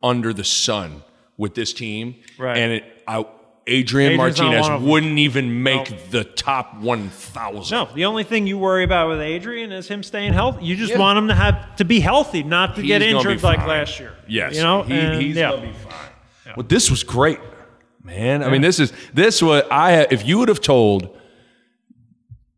under 0.00 0.32
the 0.32 0.44
sun 0.44 1.02
with 1.36 1.56
this 1.56 1.72
team. 1.72 2.14
Right. 2.38 2.56
And 2.56 2.72
it, 2.74 2.84
I, 3.08 3.26
Adrian 3.66 4.12
Adrian's 4.12 4.38
Martinez 4.38 4.62
one 4.62 4.72
of 4.72 4.80
them. 4.82 4.90
wouldn't 4.90 5.18
even 5.18 5.62
make 5.62 6.10
the 6.10 6.22
top 6.24 6.74
1,000. 6.80 7.74
No, 7.74 7.88
the 7.94 8.04
only 8.04 8.22
thing 8.24 8.46
you 8.46 8.58
worry 8.58 8.84
about 8.84 9.08
with 9.08 9.20
Adrian 9.20 9.72
is 9.72 9.88
him 9.88 10.02
staying 10.02 10.34
healthy. 10.34 10.64
You 10.66 10.76
just 10.76 10.92
Yeah. 10.92 10.98
want 10.98 11.18
him 11.18 11.28
to 11.28 11.34
have 11.34 11.76
to 11.76 11.84
be 11.84 12.00
healthy, 12.00 12.42
not 12.42 12.74
to 12.76 12.82
He's 12.82 12.88
get 12.88 13.00
injured 13.02 13.42
like 13.42 13.66
last 13.66 13.98
year. 13.98 14.12
Yes. 14.28 14.54
you 14.56 14.62
know, 14.62 14.82
He- 14.82 14.92
And, 14.94 15.22
he's 15.22 15.36
yeah. 15.36 15.50
going 15.50 15.62
to 15.62 15.66
be 15.68 15.72
fine. 15.72 16.54
Well, 16.56 16.66
this 16.68 16.90
was 16.90 17.02
great, 17.02 17.38
man. 18.02 18.42
I 18.44 18.50
mean, 18.50 18.60
this 18.60 18.78
is, 18.78 18.92
this 19.14 19.40
what 19.42 19.72
I, 19.72 20.02
if 20.10 20.26
you 20.26 20.38
would 20.40 20.48
have 20.48 20.60
told 20.60 21.08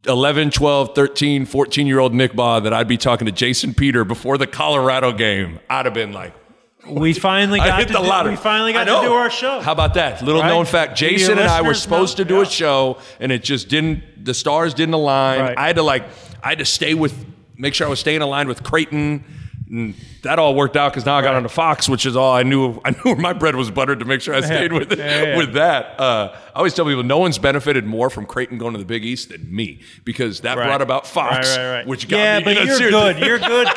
11, 0.07 0.51
12, 0.51 0.95
13, 0.95 1.47
14 1.47 1.87
year 1.87 1.99
old 1.99 2.15
Nick 2.15 2.33
Bahe 2.33 2.62
that 2.65 2.73
I'd 2.73 2.89
be 2.89 2.97
talking 2.97 3.27
to 3.27 3.33
Jason 3.33 3.74
Peter 3.74 4.05
before 4.05 4.39
the 4.39 4.47
Colorado 4.47 5.12
game, 5.12 5.59
I'd 5.70 5.85
have 5.85 5.95
been 5.95 6.12
like, 6.12 6.33
We 6.88 7.12
finally 7.14 7.60
I 7.60 7.66
got 7.68 7.78
hit 7.80 7.88
to 7.88 7.94
the 7.94 8.00
do, 8.00 8.08
lottery. 8.08 8.32
we 8.32 8.36
finally 8.36 8.72
got 8.72 8.84
to 8.84 9.06
do 9.06 9.12
our 9.12 9.30
show. 9.30 9.60
How 9.60 9.72
about 9.72 9.94
that? 9.94 10.22
Little 10.22 10.40
Right? 10.42 10.48
known 10.48 10.64
fact. 10.66 10.96
Jason 10.96 11.38
and 11.38 11.48
I 11.48 11.62
were 11.62 11.74
supposed 11.74 12.16
know. 12.18 12.24
to 12.24 12.28
do 12.28 12.36
Yeah. 12.36 12.42
a 12.42 12.46
show 12.46 12.98
and 13.20 13.32
it 13.32 13.42
just 13.42 13.68
didn't 13.68 14.24
the 14.24 14.34
stars 14.34 14.72
didn't 14.74 14.94
align. 14.94 15.40
Right. 15.40 15.58
I 15.58 15.66
had 15.66 15.76
to 15.76 15.82
like 15.82 16.04
I 16.42 16.50
had 16.50 16.58
to 16.58 16.64
stay 16.64 16.94
with 16.94 17.24
make 17.56 17.74
sure 17.74 17.86
I 17.86 17.90
was 17.90 18.00
staying 18.00 18.22
aligned 18.22 18.48
with 18.48 18.62
Creighton. 18.62 19.24
And 19.68 19.94
that 20.22 20.38
all 20.38 20.55
worked 20.55 20.76
out 20.76 20.93
because 20.93 21.05
now 21.05 21.16
I 21.16 21.22
got 21.22 21.34
on 21.34 21.43
to 21.43 21.48
Fox, 21.48 21.88
which 21.88 22.06
is 22.06 22.14
all 22.16 22.32
I 22.32 22.44
knew. 22.44 22.80
I 22.84 22.90
knew 22.93 22.98
where 23.02 23.16
my 23.16 23.32
bread 23.32 23.56
was 23.56 23.68
buttered 23.70 23.98
to 23.98 24.05
make 24.05 24.20
sure 24.20 24.32
I 24.34 24.40
stayed 24.43 24.72
with 24.72 24.93
it, 24.93 24.98
Yeah, 24.98 25.22
yeah. 25.22 25.36
with 25.36 25.55
that. 25.55 25.98
Uh, 25.98 26.36
I 26.55 26.59
always 26.59 26.72
tell 26.72 26.84
people 26.84 27.02
no 27.02 27.18
one's 27.18 27.38
benefited 27.38 27.84
more 27.84 28.09
from 28.09 28.26
Creighton 28.26 28.59
going 28.59 28.74
to 28.74 28.78
the 28.78 28.84
Big 28.84 29.05
East 29.05 29.30
than 29.30 29.52
me 29.52 29.80
because 30.05 30.43
that 30.43 30.56
Right. 30.56 30.66
brought 30.66 30.82
about 30.82 31.05
Fox, 31.06 31.56
Right, 31.56 31.64
right, 31.64 31.72
right. 31.78 31.86
which 31.86 32.09
got 32.09 32.16
yeah, 32.16 32.38
me. 32.38 32.44
but 32.44 32.56
you 32.59 32.64
know, 32.66 32.74
seriously. 32.76 32.90
good. 33.14 33.18
You're 33.26 33.38
good. 33.40 33.68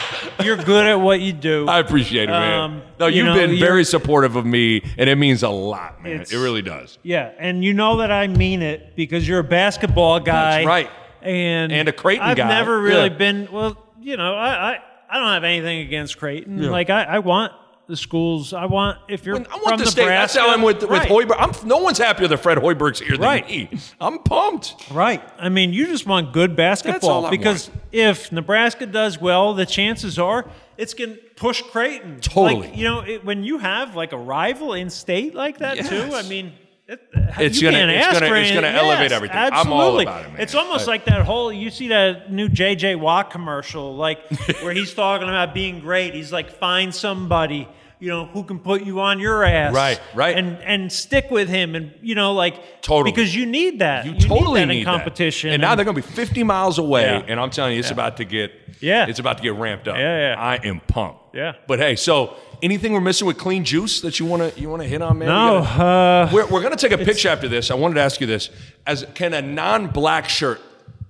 You're 0.43 0.57
good 0.57 0.85
at 0.85 0.95
what 1.01 1.21
you 1.21 1.33
do. 1.33 1.67
I 1.67 1.79
appreciate 1.79 2.23
it, 2.29 2.33
man. 2.33 2.59
Um, 2.59 2.81
no, 2.99 3.07
you 3.07 3.17
you've 3.17 3.25
know, 3.25 3.33
been 3.47 3.57
very 3.59 3.83
supportive 3.83 4.35
of 4.35 4.45
me, 4.45 4.83
and 4.97 5.09
it 5.09 5.15
means 5.15 5.41
a 5.41 5.49
lot, 5.49 6.03
man. 6.03 6.21
It 6.21 6.31
really 6.33 6.61
does. 6.61 6.99
yeah, 7.01 7.31
and 7.39 7.63
you 7.63 7.73
know 7.73 7.97
that 7.97 8.11
I 8.11 8.27
mean 8.27 8.61
it 8.61 8.95
because 8.95 9.27
you're 9.27 9.39
a 9.39 9.43
basketball 9.43 10.19
guy. 10.19 10.57
That's 10.57 10.67
right. 10.67 10.89
And 11.23 11.71
And 11.71 11.89
a 11.89 11.91
Creighton 11.91 12.25
guy. 12.35 12.43
I've 12.43 12.47
never 12.49 12.79
really 12.79 13.09
Yeah. 13.09 13.17
been 13.17 13.47
well. 13.51 13.75
You 14.01 14.15
know, 14.15 14.33
I, 14.35 14.71
I 14.75 14.79
I 15.09 15.17
don't 15.19 15.29
have 15.29 15.43
anything 15.43 15.79
against 15.79 16.17
Creighton. 16.17 16.61
Yeah. 16.61 16.69
Like 16.69 16.89
I, 16.89 17.03
I 17.03 17.19
want 17.19 17.53
the 17.87 17.97
schools. 17.97 18.53
I 18.53 18.65
want 18.65 18.99
if 19.09 19.25
you're 19.25 19.35
I 19.35 19.39
want 19.39 19.63
from 19.67 19.79
the 19.79 19.85
state. 19.87 20.05
That's 20.05 20.35
how 20.35 20.49
I'm 20.51 20.61
with 20.61 20.81
with 20.81 20.89
right. 20.91 21.09
Hoiberg. 21.09 21.35
I'm, 21.39 21.67
no 21.67 21.77
one's 21.79 21.97
happier 21.97 22.27
that 22.27 22.37
Fred 22.37 22.59
Hoiberg's 22.59 22.99
here 22.99 23.11
than 23.11 23.21
Right. 23.21 23.47
me. 23.47 23.69
I'm 23.99 24.19
pumped. 24.19 24.75
Right. 24.91 25.23
I 25.39 25.49
mean, 25.49 25.73
you 25.73 25.87
just 25.87 26.05
want 26.05 26.31
good 26.31 26.51
all 26.51 26.55
basketball 26.55 27.29
because 27.31 27.69
want. 27.69 27.81
if 27.91 28.31
Nebraska 28.31 28.85
does 28.85 29.19
well, 29.19 29.55
the 29.55 29.65
chances 29.65 30.19
are 30.19 30.47
it's 30.77 30.93
going 30.93 31.15
to 31.15 31.21
push 31.35 31.61
Creighton. 31.61 32.19
Totally. 32.21 32.67
Like, 32.67 32.77
you 32.77 32.83
know, 32.85 33.01
it, 33.01 33.25
when 33.25 33.43
you 33.43 33.57
have 33.57 33.95
like 33.95 34.13
a 34.13 34.17
rival 34.17 34.73
in 34.73 34.89
state 34.89 35.33
like 35.33 35.57
that 35.57 35.85
too, 35.85 36.11
I 36.13 36.21
mean, 36.23 36.53
it, 36.89 36.99
uh, 37.15 37.19
It's 37.39 37.61
you 37.61 37.67
gonna- 37.67 37.77
can't 37.77 37.91
it's 37.91 38.05
ask 38.07 38.13
gonna- 38.19 38.27
for 38.31 38.35
it's 38.37 38.51
gonna 38.51 38.67
elevate 38.67 39.03
yes, 39.03 39.11
everything. 39.11 39.37
I'm 39.37 39.53
Absolutely. 39.53 39.83
all 39.83 39.99
about 40.01 40.25
it, 40.25 40.31
man. 40.33 40.41
It's 40.41 40.55
almost 40.55 40.87
I- 40.87 40.91
like 40.91 41.05
that 41.05 41.21
whole. 41.25 41.51
You 41.53 41.69
see 41.69 41.87
that 41.89 42.31
new 42.31 42.49
JJ 42.49 42.95
Watt 42.95 43.29
commercial, 43.31 43.95
like 43.95 44.19
where 44.61 44.73
he's 44.73 44.93
talking 44.93 45.27
about 45.29 45.53
being 45.53 45.79
great. 45.79 46.13
He's 46.13 46.31
like, 46.33 46.49
find 46.51 46.93
somebody. 46.93 47.67
You 48.01 48.07
know 48.07 48.25
who 48.27 48.43
can 48.45 48.59
put 48.59 48.83
you 48.85 49.01
on 49.01 49.19
your 49.19 49.43
ass, 49.43 49.73
Right, 49.73 49.99
right. 50.15 50.37
and 50.37 50.57
and 50.63 50.89
stick 50.89 51.29
with 51.29 51.49
him, 51.49 51.75
and 51.75 51.91
you 52.01 52.15
know 52.15 52.33
like 52.33 52.81
Totally. 52.81 53.11
because 53.11 53.35
you 53.35 53.45
need 53.45 53.79
that. 53.79 54.05
You, 54.05 54.13
need 54.13 54.21
totally 54.21 54.61
that 54.61 54.67
need 54.67 54.79
in 54.79 54.85
that. 54.85 54.91
competition. 54.95 55.49
And 55.49 55.61
now 55.61 55.75
they're 55.75 55.83
to 55.83 56.01
be 56.01 56.07
50 56.07 56.43
miles 56.43 56.77
away, 56.79 57.01
Yeah. 57.03 57.23
and 57.27 57.37
I'm 57.41 57.49
telling 57.49 57.73
you, 57.73 57.79
it's 57.79 57.89
Yeah. 57.89 57.95
about 57.95 58.15
to 58.17 58.23
get 58.23 58.53
Yeah. 58.79 59.05
it's 59.09 59.19
about 59.19 59.35
to 59.39 59.43
get 59.43 59.55
ramped 59.55 59.89
up. 59.89 59.97
Yeah, 59.97 60.33
yeah. 60.33 60.41
I 60.41 60.55
am 60.65 60.79
pumped. 60.79 61.35
Yeah. 61.35 61.55
But 61.67 61.79
hey, 61.79 61.97
so 61.97 62.35
anything 62.61 62.93
we're 62.93 63.01
missing 63.01 63.27
with 63.27 63.37
clean 63.37 63.63
juice 63.63 64.01
that 64.01 64.19
you 64.19 64.25
want 64.25 64.53
to 64.53 64.59
you 64.59 64.69
want 64.69 64.81
to 64.81 64.87
hit 64.87 65.01
on, 65.01 65.17
man? 65.19 65.27
No, 65.29 65.59
We 65.61 65.65
gotta- 65.65 65.83
uh, 65.83 66.29
we're 66.33 66.47
we're 66.47 66.61
going 66.61 66.75
to 66.75 66.89
take 66.89 66.99
a 66.99 67.03
picture 67.03 67.29
after 67.29 67.47
this. 67.47 67.71
I 67.71 67.75
wanted 67.75 67.95
to 67.95 68.01
ask 68.01 68.19
you 68.21 68.27
this: 68.27 68.49
as 68.85 69.05
can 69.15 69.33
a 69.33 69.41
non-black 69.41 70.29
shirt 70.29 70.61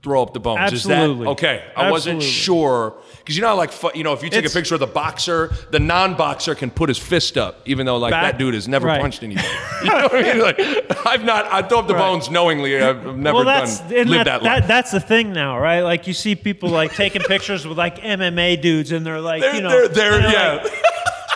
throw 0.01 0.21
up 0.21 0.33
the 0.33 0.39
bones? 0.39 0.59
Absolutely. 0.61 1.23
Is 1.23 1.25
that 1.25 1.31
okay? 1.31 1.63
I 1.75 1.91
wasn't 1.91 2.23
sure 2.23 2.95
because 3.17 3.35
you 3.35 3.41
know, 3.41 3.49
how, 3.49 3.55
like 3.57 3.71
you 3.95 4.03
know, 4.03 4.13
if 4.13 4.23
you 4.23 4.29
take 4.29 4.39
It's- 4.39 4.53
a 4.53 4.57
picture 4.57 4.75
of 4.75 4.79
the 4.79 4.87
boxer, 4.87 5.51
the 5.71 5.79
non-boxer 5.79 6.55
can 6.55 6.71
put 6.71 6.87
his 6.89 6.97
fist 6.97 7.37
up, 7.37 7.61
even 7.65 7.85
though 7.85 7.97
like 7.97 8.11
Back- 8.11 8.23
that 8.33 8.37
dude 8.39 8.53
has 8.53 8.67
never 8.67 8.87
right. 8.87 9.01
punched 9.01 9.23
anybody. 9.23 9.47
You 9.81 9.87
know 9.91 10.07
what 10.09 10.15
I 10.15 10.21
mean? 10.33 10.41
Like 10.41 11.07
I've 11.07 11.23
not. 11.23 11.45
I 11.45 11.61
throw 11.61 11.79
up 11.79 11.87
the 11.87 11.93
Right. 11.93 12.01
bones 12.01 12.29
knowingly. 12.29 12.81
I've 12.81 13.15
never 13.15 13.35
well, 13.37 13.45
that's 13.45 13.79
done 13.79 14.07
lived 14.09 14.27
that, 14.27 14.41
that, 14.41 14.43
life. 14.43 14.67
That's 14.67 14.91
the 14.91 14.99
thing 14.99 15.31
now, 15.31 15.57
right? 15.57 15.79
Like 15.81 16.05
you 16.05 16.13
see 16.13 16.35
people 16.35 16.67
like 16.69 16.93
taking 16.93 17.21
pictures 17.27 17.65
with 17.65 17.77
like 17.77 17.99
MMA 17.99 18.61
dudes, 18.61 18.91
and 18.91 19.05
they're 19.05 19.21
like, 19.21 19.41
They're- 19.41 19.55
you 19.55 19.61
know, 19.61 19.69
they're- 19.69 19.87
they're- 19.87 20.13
and 20.19 20.33
yeah. 20.33 20.53
like, 20.63 20.73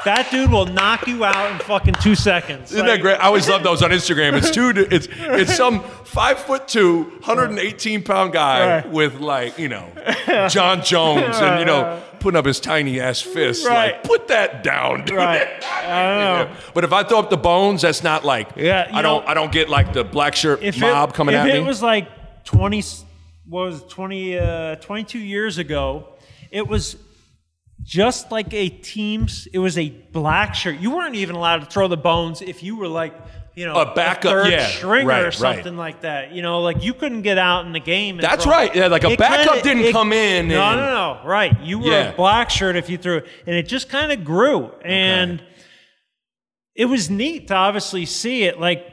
that 0.06 0.30
dude 0.32 0.52
will 0.52 0.66
knock 0.66 1.08
you 1.08 1.24
out 1.24 1.52
in 1.52 1.60
fucking 1.60 1.96
two 1.96 2.16
seconds. 2.16 2.72
Isn't 2.72 2.86
Like, 2.86 2.98
that 2.98 3.02
great? 3.02 3.16
I 3.20 3.26
always 3.28 3.48
love 3.48 3.64
those 3.64 3.82
on 3.82 3.92
Instagram. 3.92 4.34
It's 4.34 4.52
two. 4.52 4.70
It's 4.76 5.08
it's 5.12 5.56
some 5.56 5.82
five 6.04 6.40
foot 6.40 6.68
two, 6.68 7.04
118 7.26 8.04
pound 8.04 8.34
guy 8.34 8.76
Right. 8.82 8.90
with 8.90 9.20
like 9.20 9.58
you 9.58 9.70
know 9.70 9.90
Jon 10.50 10.84
Jones 10.84 11.38
and 11.38 11.60
you 11.60 11.66
know 11.66 12.02
putting 12.20 12.38
up 12.38 12.46
his 12.46 12.60
tiny 12.60 13.00
ass 13.02 13.22
fist. 13.22 13.66
Right. 13.66 13.94
Like 13.94 14.04
put 14.04 14.28
that 14.30 14.64
down, 14.64 15.06
dude. 15.06 15.18
Right. 15.18 15.48
I 15.84 16.46
know. 16.46 16.56
But 16.74 16.84
if 16.84 16.94
I 16.94 17.04
throw 17.04 17.20
up 17.20 17.30
the 17.30 17.38
bones, 17.38 17.82
that's 17.82 18.04
not 18.04 18.24
like 18.24 18.50
Yeah, 18.56 18.88
I 18.92 19.02
don't 19.02 19.24
know- 19.24 19.28
I 19.30 19.34
don't 19.34 19.52
get 19.52 19.70
like 19.70 19.94
the 19.94 20.04
black 20.04 20.36
shirt 20.36 20.62
If 20.64 20.80
mob 20.80 21.10
it, 21.10 21.16
coming 21.16 21.36
if 21.36 21.42
at 21.42 21.50
it 21.50 21.62
me. 21.62 21.68
was 21.68 21.82
like 21.82 22.08
twenty, 22.46 22.82
what 23.48 23.66
was 23.66 23.82
it, 23.82 23.90
20, 23.90 24.38
uh, 24.40 24.76
22 24.76 25.20
years 25.20 25.58
ago, 25.58 26.08
it 26.52 26.68
was 26.68 26.96
just 27.84 28.32
like 28.32 28.54
a 28.54 28.70
team's. 28.70 29.48
It 29.54 29.60
was 29.60 29.78
a 29.78 29.90
black 29.90 30.56
shirt. 30.56 30.78
You 30.80 30.92
weren't 30.96 31.16
even 31.16 31.36
allowed 31.36 31.58
to 31.60 31.66
throw 31.66 31.88
the 31.88 31.98
bones 31.98 32.42
if 32.42 32.64
you 32.64 32.76
were 32.78 32.88
like. 32.88 33.14
You 33.56 33.68
know, 33.68 33.76
A 33.76 33.94
backup- 33.94 34.32
third 34.32 34.52
yeah, 34.52 34.66
stringer 34.66 35.08
right, 35.08 35.22
or 35.22 35.26
right. 35.26 35.34
something 35.36 35.78
like 35.78 36.02
that. 36.02 36.32
You 36.32 36.42
know, 36.42 36.62
like 36.62 36.84
you 36.84 36.92
couldn't 36.92 37.22
get 37.22 37.38
out 37.38 37.68
in 37.68 37.72
the 37.72 37.80
game. 37.80 38.16
and 38.16 38.24
That's 38.24 38.46
throw- 38.46 38.52
right. 38.52 38.76
Yeah, 38.76 38.88
like 38.88 39.04
a 39.04 39.12
It 39.12 39.20
backup 39.20 39.46
kinda- 39.46 39.62
didn't 39.62 39.84
it- 39.84 39.92
come 39.92 40.12
in 40.12 40.48
No, 40.48 40.60
and- 40.60 40.80
no, 40.80 41.20
no. 41.22 41.24
Right, 41.24 41.56
you 41.62 41.78
were 41.78 41.92
Yeah. 41.92 42.10
a 42.10 42.16
black 42.16 42.50
shirt 42.50 42.76
if 42.76 42.90
you 42.90 42.98
threw 42.98 43.18
it, 43.18 43.28
and 43.46 43.56
it 43.56 43.68
just 43.68 43.90
kind 43.90 44.12
of 44.12 44.24
grew, 44.26 44.72
and 44.84 45.40
it 46.76 46.86
was 46.86 47.12
neat 47.12 47.50
to 47.50 47.54
obviously 47.56 48.08
see 48.08 48.42
it. 48.46 48.60
Like 48.60 48.88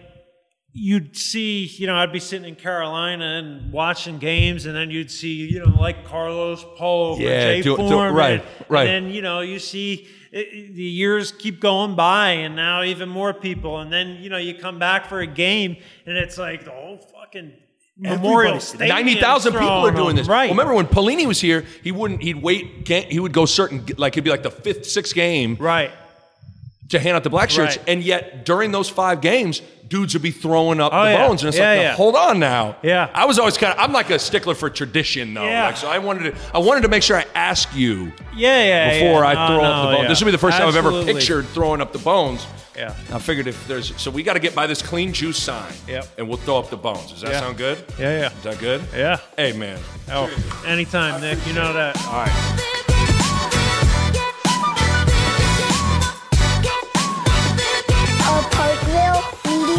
you'd 0.72 1.16
see, 1.16 1.64
you 1.66 1.86
know, 1.86 1.96
I'd 1.96 2.12
be 2.12 2.20
sitting 2.20 2.48
in 2.48 2.54
Carolina 2.56 3.24
and 3.24 3.72
watching 3.72 4.18
games, 4.18 4.66
and 4.66 4.74
then 4.76 4.90
you'd 4.90 5.10
see, 5.10 5.46
you 5.48 5.58
know, 5.64 5.74
like 5.80 6.04
Carlos 6.04 6.64
Polk 6.76 7.18
Yeah, 7.20 7.44
Jay 7.54 7.62
do- 7.62 7.76
do- 7.76 7.98
right, 8.00 8.44
right. 8.68 8.88
And 8.88 9.06
then 9.06 9.12
you 9.14 9.22
know, 9.22 9.40
you 9.40 9.58
see 9.58 10.06
it, 10.32 10.38
it- 10.52 10.74
the 10.76 10.82
years 10.82 11.32
keep 11.32 11.60
going 11.60 11.96
by, 11.96 12.30
and 12.30 12.54
now 12.54 12.82
even 12.84 13.08
more 13.08 13.34
people, 13.34 13.78
and 13.80 13.92
then 13.92 14.18
you 14.20 14.30
know, 14.30 14.36
you 14.38 14.54
come 14.54 14.78
back 14.78 15.06
for 15.08 15.20
a 15.20 15.26
game, 15.26 15.76
and 16.06 16.16
it's 16.16 16.38
like 16.38 16.64
the 16.64 16.70
whole 16.70 16.98
fucking. 16.98 17.52
Memorial 18.02 18.60
Stadium. 18.60 18.88
90,000 18.96 19.52
people 19.52 19.68
are 19.68 19.90
doing 19.90 20.16
this. 20.16 20.26
Right. 20.26 20.44
Well, 20.48 20.56
remember 20.56 20.72
when 20.72 20.86
Pelini 20.86 21.26
was 21.26 21.38
here, 21.38 21.66
he 21.82 21.92
wouldn't, 21.92 22.22
he'd 22.22 22.40
wait, 22.42 22.88
he 22.88 23.20
would 23.20 23.34
go 23.34 23.44
certain, 23.44 23.84
like 23.98 24.14
it'd 24.14 24.24
be 24.24 24.30
like 24.30 24.42
the 24.42 24.50
fifth, 24.50 24.86
sixth 24.86 25.14
game 25.14 25.58
right. 25.60 25.90
To 26.90 26.98
hand 27.00 27.16
out 27.16 27.24
the 27.24 27.30
black 27.30 27.50
shirts. 27.50 27.76
Right. 27.78 27.88
And 27.88 28.02
yet 28.02 28.44
during 28.44 28.70
those 28.72 28.88
five 28.88 29.20
games, 29.20 29.62
dudes 29.88 30.14
would 30.14 30.22
be 30.22 30.30
throwing 30.30 30.80
up 30.80 30.92
Oh, 30.94 31.04
the 31.04 31.10
yeah. 31.10 31.26
bones. 31.26 31.42
And 31.42 31.48
it's 31.48 31.58
Yeah, 31.58 31.70
like, 31.70 31.80
yeah. 31.80 31.92
hold 31.94 32.14
on 32.14 32.38
now. 32.38 32.76
Yeah. 32.82 33.10
I 33.12 33.24
was 33.26 33.38
always 33.40 33.56
kind 33.58 33.72
of, 33.72 33.80
I'm 33.80 33.92
like 33.92 34.10
a 34.10 34.18
stickler 34.18 34.54
for 34.54 34.70
tradition 34.70 35.34
though. 35.34 35.44
Yeah. 35.44 35.66
Like, 35.66 35.76
so 35.76 35.88
I 35.88 35.98
wanted 35.98 36.32
to, 36.34 36.40
I 36.54 36.58
wanted 36.58 36.82
to 36.82 36.88
make 36.88 37.02
sure 37.02 37.16
I 37.16 37.26
ask 37.34 37.74
you 37.74 38.12
Yeah, 38.36 38.62
yeah. 38.62 38.92
before. 39.00 39.24
I 39.24 39.34
No, 39.34 39.46
throw 39.48 39.56
no, 39.62 39.64
up 39.72 39.90
the 39.90 39.96
bones. 39.96 40.08
This 40.08 40.20
would 40.20 40.26
be 40.26 40.30
the 40.32 40.38
first 40.38 40.58
time 40.58 40.68
I've 40.68 40.76
ever 40.76 41.04
pictured 41.04 41.46
throwing 41.48 41.80
up 41.80 41.92
the 41.92 41.98
bones. 41.98 42.46
Yeah. 42.76 42.94
I 43.12 43.18
figured 43.18 43.46
if 43.48 43.66
there's, 43.66 43.94
so 44.00 44.10
we 44.10 44.22
got 44.22 44.34
to 44.34 44.38
get 44.40 44.54
by 44.54 44.66
this 44.68 44.80
clean 44.80 45.12
juice 45.12 45.36
sign. 45.42 45.72
Yep. 45.88 46.06
And 46.18 46.28
we'll 46.28 46.38
throw 46.38 46.58
up 46.58 46.70
the 46.70 46.76
bones. 46.76 47.10
Does 47.10 47.20
that 47.22 47.34
sound 47.34 47.56
good? 47.58 47.78
Yeah, 47.98 48.20
yeah. 48.20 48.32
Is 48.32 48.42
that 48.44 48.58
good? 48.58 48.82
Yeah. 48.96 49.18
Hey, 49.36 49.52
man. 49.52 49.78
Oh, 50.10 50.30
anytime, 50.66 51.20
Nick. 51.20 51.44
You 51.46 51.52
know 51.52 51.72
that. 51.72 51.96
All 52.06 52.12
right. 52.24 52.86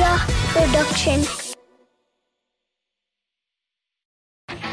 Media 0.01 0.17
Production. 0.47 1.21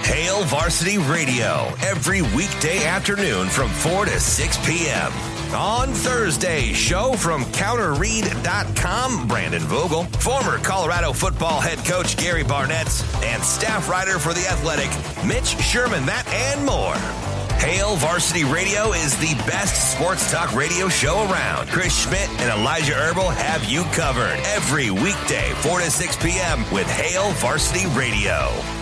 Hail 0.03 0.43
Varsity 0.45 0.97
Radio 0.97 1.71
every 1.83 2.23
weekday 2.23 2.87
afternoon 2.87 3.49
from 3.49 3.69
4 3.69 4.07
to 4.07 4.19
6 4.19 4.67
p.m. 4.67 5.13
On 5.55 5.93
Thursday, 5.93 6.73
show 6.73 7.13
from 7.13 7.45
counterread.com, 7.47 9.29
Brandon 9.29 9.63
Vogel, 9.63 10.05
former 10.05 10.59
Colorado 10.59 11.13
football 11.13 11.61
head 11.61 11.85
coach 11.85 12.17
Gary 12.17 12.45
Barnett, 12.45 12.89
and 13.23 13.43
staff 13.43 13.89
writer 13.89 14.19
for 14.19 14.33
The 14.33 14.47
Athletic, 14.49 14.89
Mitch 15.27 15.61
Sherman, 15.63 16.07
that 16.07 16.27
and 16.29 16.65
more. 16.65 17.38
Hail 17.59 17.97
Varsity 17.97 18.45
Radio 18.45 18.93
is 18.93 19.17
the 19.19 19.35
best 19.47 19.93
sports 19.93 20.31
talk 20.31 20.55
radio 20.55 20.89
show 20.89 21.29
around. 21.29 21.69
Chris 21.69 22.05
Schmidt 22.05 22.29
and 22.41 22.61
Elijah 22.61 22.95
Herbal 22.95 23.31
have 23.31 23.65
you 23.65 23.83
covered 23.93 24.39
every 24.45 24.91
weekday, 24.91 25.53
4 25.63 25.81
to 25.81 25.91
6 25.91 26.17
p.m. 26.23 26.61
with 26.71 26.87
Hail 26.87 27.33
Varsity 27.33 27.87
Radio. 27.89 28.78